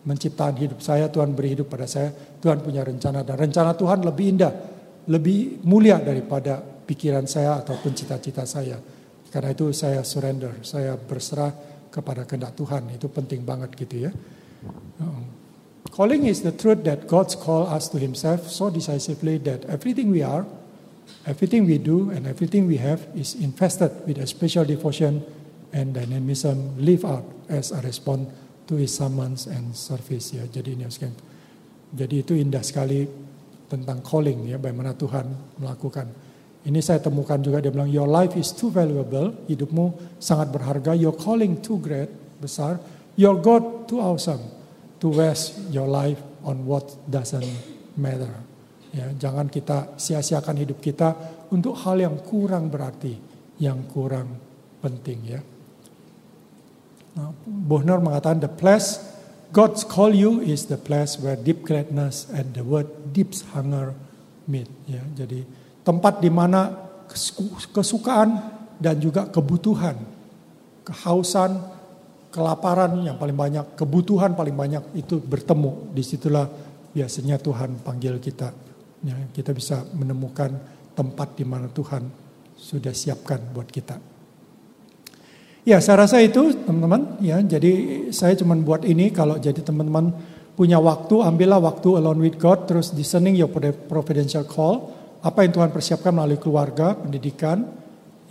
menciptakan 0.04 0.56
hidup 0.58 0.80
saya, 0.80 1.08
Tuhan 1.12 1.32
beri 1.36 1.54
hidup 1.54 1.70
pada 1.70 1.86
saya, 1.86 2.12
Tuhan 2.40 2.64
punya 2.64 2.84
rencana 2.84 3.24
dan 3.24 3.36
rencana 3.36 3.72
Tuhan 3.76 4.04
lebih 4.04 4.26
indah, 4.36 4.54
lebih 5.08 5.64
mulia 5.64 6.00
daripada 6.00 6.60
pikiran 6.90 7.30
saya 7.30 7.62
ataupun 7.62 7.94
cita-cita 7.94 8.50
saya. 8.50 8.82
Karena 9.30 9.54
itu 9.54 9.70
saya 9.70 10.02
surrender, 10.02 10.58
saya 10.66 10.98
berserah 10.98 11.54
kepada 11.94 12.26
kehendak 12.26 12.58
Tuhan. 12.58 12.90
Itu 12.98 13.14
penting 13.14 13.46
banget 13.46 13.78
gitu 13.78 14.10
ya. 14.10 14.12
Um, 14.98 15.30
calling 15.94 16.26
is 16.26 16.42
the 16.42 16.50
truth 16.50 16.82
that 16.90 17.06
God's 17.06 17.38
call 17.38 17.70
us 17.70 17.86
to 17.94 18.02
himself 18.02 18.50
so 18.50 18.74
decisively 18.74 19.38
that 19.46 19.70
everything 19.70 20.10
we 20.10 20.26
are, 20.26 20.50
everything 21.30 21.70
we 21.70 21.78
do 21.78 22.10
and 22.10 22.26
everything 22.26 22.66
we 22.66 22.82
have 22.82 23.06
is 23.14 23.38
infested 23.38 23.94
with 24.10 24.18
a 24.18 24.26
special 24.26 24.66
devotion 24.66 25.22
and 25.70 25.94
dynamism 25.94 26.74
live 26.82 27.06
out 27.06 27.26
as 27.46 27.70
a 27.70 27.86
response 27.86 28.26
to 28.66 28.82
his 28.82 28.90
summons 28.90 29.46
and 29.46 29.78
service 29.78 30.34
ya. 30.34 30.46
Jadi 30.50 30.74
ini 30.74 30.90
Jadi 31.90 32.16
itu 32.22 32.34
indah 32.38 32.62
sekali 32.62 33.06
tentang 33.70 34.02
calling 34.06 34.50
ya, 34.50 34.58
bagaimana 34.62 34.94
Tuhan 34.94 35.58
melakukan 35.58 36.29
Ini 36.68 36.84
saya 36.84 37.00
temukan 37.00 37.40
juga 37.40 37.64
dia 37.64 37.72
bilang 37.72 37.88
your 37.88 38.08
life 38.08 38.36
is 38.36 38.52
too 38.52 38.68
valuable, 38.68 39.32
hidupmu 39.48 40.20
sangat 40.20 40.52
berharga, 40.52 40.92
your 40.92 41.16
calling 41.16 41.56
too 41.64 41.80
great, 41.80 42.12
besar, 42.44 42.84
your 43.16 43.40
God 43.40 43.88
too 43.88 44.04
awesome 44.04 44.44
to 45.00 45.08
waste 45.08 45.56
your 45.72 45.88
life 45.88 46.20
on 46.44 46.68
what 46.68 46.84
doesn't 47.08 47.48
matter. 47.96 48.32
Ya, 48.92 49.08
jangan 49.16 49.48
kita 49.48 49.96
sia-siakan 49.96 50.60
hidup 50.60 50.84
kita 50.84 51.16
untuk 51.54 51.78
hal 51.80 52.02
yang 52.02 52.20
kurang 52.26 52.68
berarti, 52.68 53.16
yang 53.62 53.86
kurang 53.88 54.36
penting 54.84 55.20
ya. 55.24 55.42
Nah, 57.16 57.32
Bohner 57.46 58.04
mengatakan 58.04 58.44
the 58.44 58.52
place 58.52 59.00
God's 59.50 59.82
call 59.82 60.14
you 60.14 60.46
is 60.46 60.70
the 60.70 60.78
place 60.78 61.18
where 61.18 61.34
deep 61.34 61.66
gladness 61.66 62.30
and 62.30 62.54
the 62.54 62.62
word 62.62 62.86
deep 63.16 63.34
hunger 63.56 63.98
meet. 64.46 64.70
Ya, 64.86 65.02
jadi 65.18 65.46
tempat 65.84 66.20
di 66.20 66.30
mana 66.30 66.70
kesukaan 67.74 68.30
dan 68.80 68.96
juga 69.02 69.28
kebutuhan, 69.28 69.98
kehausan, 70.86 71.60
kelaparan 72.30 73.02
yang 73.04 73.18
paling 73.18 73.36
banyak, 73.36 73.66
kebutuhan 73.76 74.38
paling 74.38 74.56
banyak 74.56 74.84
itu 74.96 75.18
bertemu. 75.20 75.92
Di 75.92 76.04
situlah 76.06 76.46
biasanya 76.94 77.42
Tuhan 77.42 77.82
panggil 77.82 78.22
kita. 78.22 78.50
Ya, 79.04 79.16
kita 79.32 79.56
bisa 79.56 79.84
menemukan 79.96 80.52
tempat 80.94 81.36
di 81.40 81.48
mana 81.48 81.72
Tuhan 81.72 82.04
sudah 82.60 82.92
siapkan 82.92 83.40
buat 83.56 83.72
kita. 83.72 83.96
Ya, 85.64 85.80
saya 85.84 86.08
rasa 86.08 86.20
itu 86.24 86.56
teman-teman. 86.66 87.20
Ya, 87.24 87.40
jadi 87.40 88.08
saya 88.12 88.36
cuma 88.36 88.56
buat 88.60 88.84
ini 88.84 89.12
kalau 89.12 89.40
jadi 89.40 89.60
teman-teman 89.64 90.12
punya 90.60 90.76
waktu, 90.76 91.24
ambillah 91.24 91.64
waktu 91.64 92.00
alone 92.00 92.20
with 92.20 92.36
God, 92.36 92.68
terus 92.68 92.92
discerning 92.92 93.40
your 93.40 93.48
providential 93.88 94.44
call 94.44 94.99
apa 95.20 95.44
yang 95.44 95.52
Tuhan 95.52 95.70
persiapkan 95.76 96.16
melalui 96.16 96.40
keluarga, 96.40 96.96
pendidikan, 96.96 97.68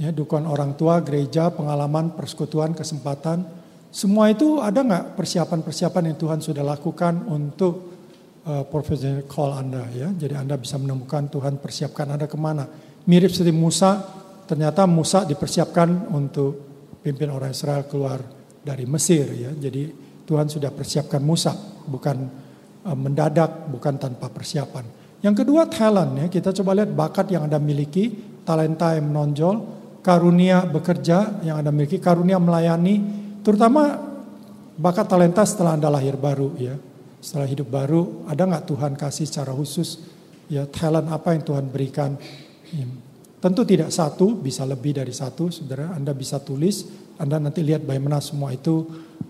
ya, 0.01 0.09
dukungan 0.09 0.49
orang 0.49 0.73
tua, 0.73 1.05
gereja, 1.05 1.53
pengalaman, 1.53 2.17
persekutuan, 2.17 2.73
kesempatan. 2.73 3.45
Semua 3.93 4.33
itu 4.33 4.61
ada 4.61 4.81
nggak 4.81 5.05
persiapan-persiapan 5.17 6.13
yang 6.13 6.17
Tuhan 6.17 6.41
sudah 6.41 6.65
lakukan 6.65 7.29
untuk 7.29 7.75
uh, 8.49 8.65
professional 8.69 9.25
call 9.29 9.53
Anda 9.53 9.85
ya. 9.93 10.09
Jadi 10.13 10.33
Anda 10.33 10.57
bisa 10.57 10.81
menemukan 10.81 11.29
Tuhan 11.29 11.61
persiapkan 11.61 12.09
Anda 12.09 12.25
ke 12.25 12.37
mana. 12.41 12.65
Mirip 13.09 13.33
seperti 13.33 13.53
Musa, 13.53 14.01
ternyata 14.45 14.85
Musa 14.85 15.25
dipersiapkan 15.25 16.13
untuk 16.13 16.53
pimpin 17.05 17.33
orang 17.33 17.53
Israel 17.53 17.85
keluar 17.89 18.21
dari 18.61 18.85
Mesir 18.85 19.29
ya. 19.33 19.53
Jadi 19.53 19.89
Tuhan 20.25 20.53
sudah 20.53 20.69
persiapkan 20.73 21.21
Musa, 21.25 21.53
bukan 21.89 22.17
uh, 22.85 22.97
mendadak, 22.97 23.69
bukan 23.73 23.97
tanpa 23.97 24.29
persiapan. 24.29 24.98
Yang 25.19 25.45
kedua 25.45 25.67
talent 25.67 26.15
ya, 26.15 26.27
kita 26.31 26.55
coba 26.63 26.79
lihat 26.79 26.95
bakat 26.95 27.35
yang 27.35 27.51
Anda 27.51 27.59
miliki, 27.59 28.15
talenta 28.47 28.95
yang 28.95 29.11
menonjol, 29.11 29.57
karunia 30.01 30.63
bekerja 30.65 31.43
yang 31.43 31.59
Anda 31.59 31.75
miliki, 31.75 31.99
karunia 31.99 32.39
melayani, 32.39 33.03
terutama 33.43 33.99
bakat 34.79 35.11
talenta 35.11 35.43
setelah 35.43 35.75
Anda 35.75 35.91
lahir 35.91 36.15
baru 36.15 36.55
ya. 36.55 36.79
Setelah 37.19 37.51
hidup 37.51 37.67
baru, 37.67 38.23
ada 38.31 38.47
nggak 38.47 38.65
Tuhan 38.71 38.93
kasih 38.95 39.27
secara 39.27 39.51
khusus 39.51 39.99
ya 40.47 40.65
talent 40.71 41.11
apa 41.11 41.35
yang 41.35 41.43
Tuhan 41.43 41.67
berikan? 41.67 42.15
Ya. 42.71 42.87
Tentu 43.39 43.63
tidak 43.63 43.95
satu, 43.95 44.35
bisa 44.35 44.67
lebih 44.67 44.99
dari 44.99 45.15
satu, 45.15 45.47
saudara. 45.47 45.95
Anda 45.95 46.11
bisa 46.11 46.43
tulis, 46.43 46.87
Anda 47.23 47.39
nanti 47.39 47.63
lihat 47.63 47.87
bagaimana 47.87 48.19
semua 48.19 48.51
itu 48.51 48.83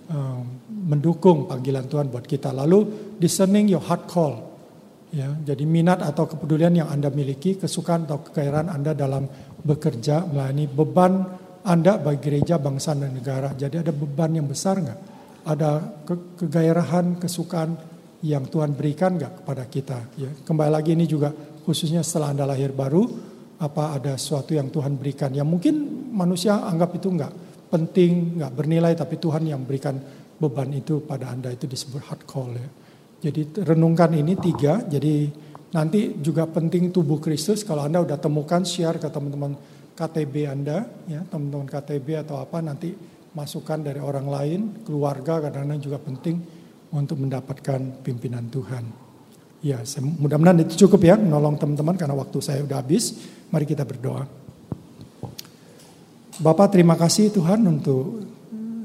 um, 0.08 0.44
mendukung 0.88 1.44
panggilan 1.44 1.84
Tuhan 1.84 2.08
buat 2.08 2.24
kita. 2.24 2.48
Lalu 2.56 3.12
discerning 3.20 3.68
your 3.68 3.84
heart 3.84 4.08
call, 4.08 4.47
Ya, 5.08 5.32
jadi 5.32 5.64
minat 5.64 6.04
atau 6.04 6.28
kepedulian 6.28 6.76
yang 6.76 6.92
Anda 6.92 7.08
miliki, 7.08 7.56
kesukaan 7.56 8.04
atau 8.04 8.20
kegairan 8.28 8.68
Anda 8.68 8.92
dalam 8.92 9.24
bekerja, 9.64 10.28
melayani 10.28 10.68
beban 10.68 11.24
Anda 11.64 11.96
bagi 11.96 12.20
gereja, 12.20 12.60
bangsa, 12.60 12.92
dan 12.92 13.16
negara. 13.16 13.56
Jadi 13.56 13.80
ada 13.80 13.92
beban 13.92 14.36
yang 14.36 14.44
besar 14.44 14.76
nggak? 14.84 15.00
Ada 15.48 15.70
ke 16.04 16.14
kegairahan, 16.44 17.16
kesukaan 17.16 17.72
yang 18.20 18.52
Tuhan 18.52 18.76
berikan 18.76 19.16
nggak 19.16 19.42
kepada 19.42 19.64
kita? 19.64 19.98
Ya, 20.20 20.28
kembali 20.44 20.70
lagi 20.76 20.92
ini 20.92 21.08
juga 21.08 21.32
khususnya 21.64 22.04
setelah 22.04 22.36
Anda 22.36 22.44
lahir 22.44 22.76
baru, 22.76 23.08
apa 23.64 23.96
ada 23.96 24.12
sesuatu 24.20 24.52
yang 24.52 24.68
Tuhan 24.68 25.00
berikan? 25.00 25.32
Yang 25.32 25.48
mungkin 25.48 25.74
manusia 26.12 26.68
anggap 26.68 26.92
itu 27.00 27.08
nggak 27.08 27.32
penting, 27.72 28.36
nggak 28.36 28.52
bernilai, 28.52 28.92
tapi 28.92 29.16
Tuhan 29.16 29.48
yang 29.48 29.64
berikan 29.64 29.96
beban 30.36 30.68
itu 30.76 31.00
pada 31.00 31.32
Anda 31.32 31.48
itu 31.48 31.64
disebut 31.64 32.12
hard 32.12 32.22
call 32.28 32.52
ya. 32.52 32.68
Jadi 33.18 33.66
renungkan 33.66 34.14
ini 34.14 34.38
tiga. 34.38 34.78
Jadi 34.86 35.26
nanti 35.74 36.14
juga 36.22 36.46
penting 36.46 36.94
tubuh 36.94 37.18
Kristus. 37.18 37.66
Kalau 37.66 37.82
Anda 37.82 38.02
udah 38.02 38.18
temukan, 38.18 38.62
share 38.62 39.02
ke 39.02 39.10
teman-teman 39.10 39.58
KTB 39.98 40.34
Anda, 40.46 40.86
ya 41.10 41.26
teman-teman 41.26 41.66
KTB 41.66 42.22
atau 42.22 42.38
apa 42.38 42.62
nanti 42.62 42.94
masukan 43.34 43.82
dari 43.82 43.98
orang 43.98 44.26
lain, 44.30 44.60
keluarga 44.86 45.42
kadang-kadang 45.42 45.82
juga 45.82 45.98
penting 45.98 46.36
untuk 46.94 47.18
mendapatkan 47.18 48.00
pimpinan 48.06 48.46
Tuhan. 48.46 48.84
Ya, 49.58 49.82
mudah-mudahan 50.22 50.62
itu 50.62 50.86
cukup 50.86 51.02
ya, 51.02 51.18
menolong 51.18 51.58
teman-teman 51.58 51.98
karena 51.98 52.14
waktu 52.14 52.38
saya 52.38 52.62
udah 52.62 52.78
habis. 52.78 53.18
Mari 53.50 53.66
kita 53.66 53.82
berdoa. 53.82 54.22
Bapak 56.38 56.70
terima 56.70 56.94
kasih 56.94 57.34
Tuhan 57.34 57.66
untuk 57.66 58.22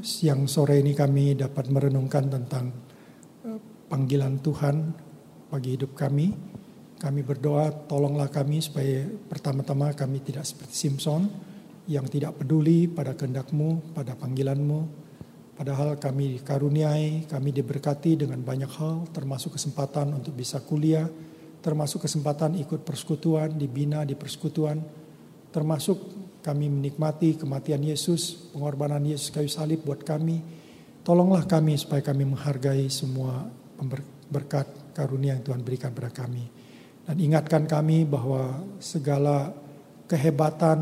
siang 0.02 0.50
sore 0.50 0.82
ini 0.82 0.98
kami 0.98 1.38
dapat 1.38 1.70
merenungkan 1.70 2.26
tentang 2.26 2.74
panggilan 3.94 4.41
Tuhan 4.41 4.90
bagi 5.53 5.78
hidup 5.78 5.94
kami. 5.94 6.34
Kami 6.98 7.22
berdoa 7.22 7.70
tolonglah 7.86 8.26
kami 8.34 8.57
supaya 8.57 9.06
pertama-tama 9.30 9.94
kami 9.94 10.26
tidak 10.26 10.49
seperti 10.49 10.90
Simpson 10.90 11.30
yang 11.86 12.10
tidak 12.10 12.41
peduli 12.41 12.90
pada 12.90 13.14
kehendakmu, 13.14 13.94
pada 13.94 14.18
panggilanmu. 14.18 15.06
Padahal 15.53 16.02
kami 16.02 16.41
dikaruniai, 16.41 17.30
kami 17.30 17.53
diberkati 17.53 18.18
dengan 18.18 18.41
banyak 18.41 18.72
hal 18.82 19.06
termasuk 19.14 19.53
kesempatan 19.61 20.10
untuk 20.10 20.34
bisa 20.34 20.57
kuliah, 20.65 21.06
termasuk 21.61 22.10
kesempatan 22.10 22.57
ikut 22.57 22.82
persekutuan, 22.82 23.53
dibina 23.53 24.02
di 24.02 24.18
persekutuan, 24.18 24.82
termasuk 25.53 26.02
kami 26.41 26.65
menikmati 26.65 27.38
kematian 27.38 27.86
Yesus, 27.86 28.49
pengorbanan 28.49 29.06
Yesus 29.06 29.30
kayu 29.30 29.52
salib 29.52 29.86
buat 29.86 30.02
kami. 30.02 30.41
Tolonglah 31.06 31.45
kami 31.45 31.78
supaya 31.78 32.02
kami 32.02 32.26
menghargai 32.26 32.90
semua 32.90 33.62
berkat 34.30 34.94
karunia 34.94 35.36
yang 35.38 35.44
Tuhan 35.44 35.62
berikan 35.66 35.92
pada 35.92 36.14
kami. 36.14 36.46
Dan 37.04 37.20
ingatkan 37.20 37.68
kami 37.68 38.08
bahwa 38.08 38.64
segala 38.80 39.52
kehebatan, 40.08 40.80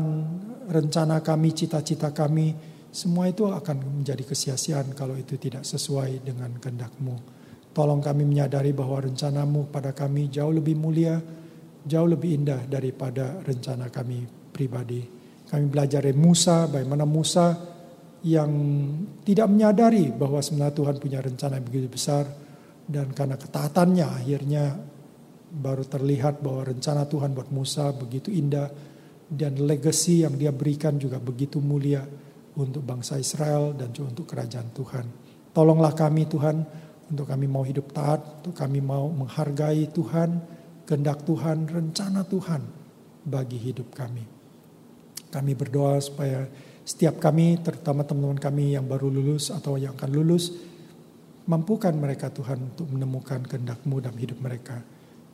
rencana 0.70 1.18
kami, 1.18 1.50
cita-cita 1.50 2.14
kami, 2.14 2.54
semua 2.92 3.26
itu 3.26 3.48
akan 3.48 4.02
menjadi 4.04 4.22
kesia-siaan 4.22 4.92
kalau 4.92 5.16
itu 5.16 5.40
tidak 5.40 5.64
sesuai 5.64 6.22
dengan 6.22 6.52
kehendakmu. 6.60 7.16
Tolong 7.72 8.04
kami 8.04 8.28
menyadari 8.28 8.76
bahwa 8.76 9.00
rencanamu 9.00 9.72
pada 9.72 9.96
kami 9.96 10.28
jauh 10.28 10.52
lebih 10.52 10.76
mulia, 10.76 11.16
jauh 11.88 12.04
lebih 12.04 12.44
indah 12.44 12.68
daripada 12.68 13.40
rencana 13.40 13.88
kami 13.88 14.28
pribadi. 14.52 15.00
Kami 15.48 15.64
belajar 15.72 16.04
dari 16.04 16.16
Musa, 16.16 16.68
bagaimana 16.68 17.08
Musa 17.08 17.56
yang 18.22 18.52
tidak 19.24 19.48
menyadari 19.50 20.12
bahwa 20.12 20.38
sebenarnya 20.38 20.76
Tuhan 20.76 20.96
punya 21.00 21.18
rencana 21.24 21.58
yang 21.58 21.66
begitu 21.66 21.88
besar, 21.90 22.28
dan 22.86 23.14
karena 23.14 23.38
ketaatannya 23.38 24.06
akhirnya 24.06 24.64
baru 25.52 25.84
terlihat 25.84 26.40
bahwa 26.40 26.72
rencana 26.72 27.04
Tuhan 27.04 27.36
buat 27.36 27.52
Musa 27.52 27.92
begitu 27.92 28.32
indah 28.32 28.72
dan 29.28 29.56
legacy 29.60 30.24
yang 30.24 30.36
dia 30.36 30.52
berikan 30.52 30.96
juga 30.96 31.20
begitu 31.20 31.60
mulia 31.60 32.04
untuk 32.56 32.84
bangsa 32.84 33.16
Israel 33.16 33.72
dan 33.72 33.92
juga 33.92 34.12
untuk 34.12 34.26
kerajaan 34.28 34.68
Tuhan. 34.76 35.06
Tolonglah 35.52 35.92
kami 35.96 36.28
Tuhan 36.28 36.56
untuk 37.12 37.28
kami 37.28 37.44
mau 37.44 37.64
hidup 37.64 37.92
taat, 37.92 38.40
untuk 38.40 38.56
kami 38.56 38.80
mau 38.80 39.08
menghargai 39.12 39.88
Tuhan, 39.92 40.40
kehendak 40.88 41.24
Tuhan, 41.28 41.68
rencana 41.68 42.24
Tuhan 42.24 42.64
bagi 43.24 43.60
hidup 43.60 43.92
kami. 43.92 44.24
Kami 45.32 45.52
berdoa 45.56 45.96
supaya 46.00 46.44
setiap 46.84 47.20
kami, 47.20 47.60
terutama 47.60 48.04
teman-teman 48.04 48.40
kami 48.40 48.76
yang 48.76 48.84
baru 48.84 49.08
lulus 49.08 49.48
atau 49.48 49.76
yang 49.80 49.96
akan 49.96 50.10
lulus, 50.12 50.52
Mampukan 51.42 51.90
mereka 51.94 52.30
Tuhan 52.30 52.74
untuk 52.74 52.86
menemukan 52.90 53.42
kehendak-Mu 53.42 53.98
dalam 53.98 54.18
hidup 54.18 54.38
mereka. 54.38 54.78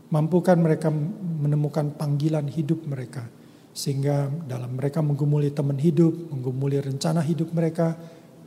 Mampukan 0.08 0.56
mereka 0.56 0.88
menemukan 1.18 1.92
panggilan 1.92 2.48
hidup 2.48 2.88
mereka. 2.88 3.28
Sehingga 3.76 4.32
dalam 4.48 4.74
mereka 4.74 5.04
menggumuli 5.04 5.52
teman 5.52 5.76
hidup, 5.76 6.32
menggumuli 6.32 6.80
rencana 6.80 7.20
hidup 7.20 7.52
mereka, 7.52 7.94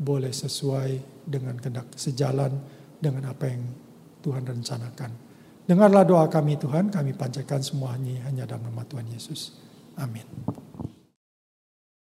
boleh 0.01 0.33
sesuai 0.33 1.23
dengan 1.29 1.55
kehendak 1.61 1.93
sejalan 1.93 2.57
dengan 2.97 3.29
apa 3.29 3.45
yang 3.45 3.61
Tuhan 4.25 4.43
rencanakan. 4.43 5.11
Dengarlah 5.69 6.03
doa 6.03 6.25
kami 6.27 6.57
Tuhan, 6.57 6.89
kami 6.89 7.13
panjatkan 7.13 7.61
semuanya 7.61 8.25
hanya 8.25 8.49
dalam 8.49 8.73
nama 8.73 8.81
Tuhan 8.83 9.05
Yesus. 9.13 9.55
Amin. 10.01 10.25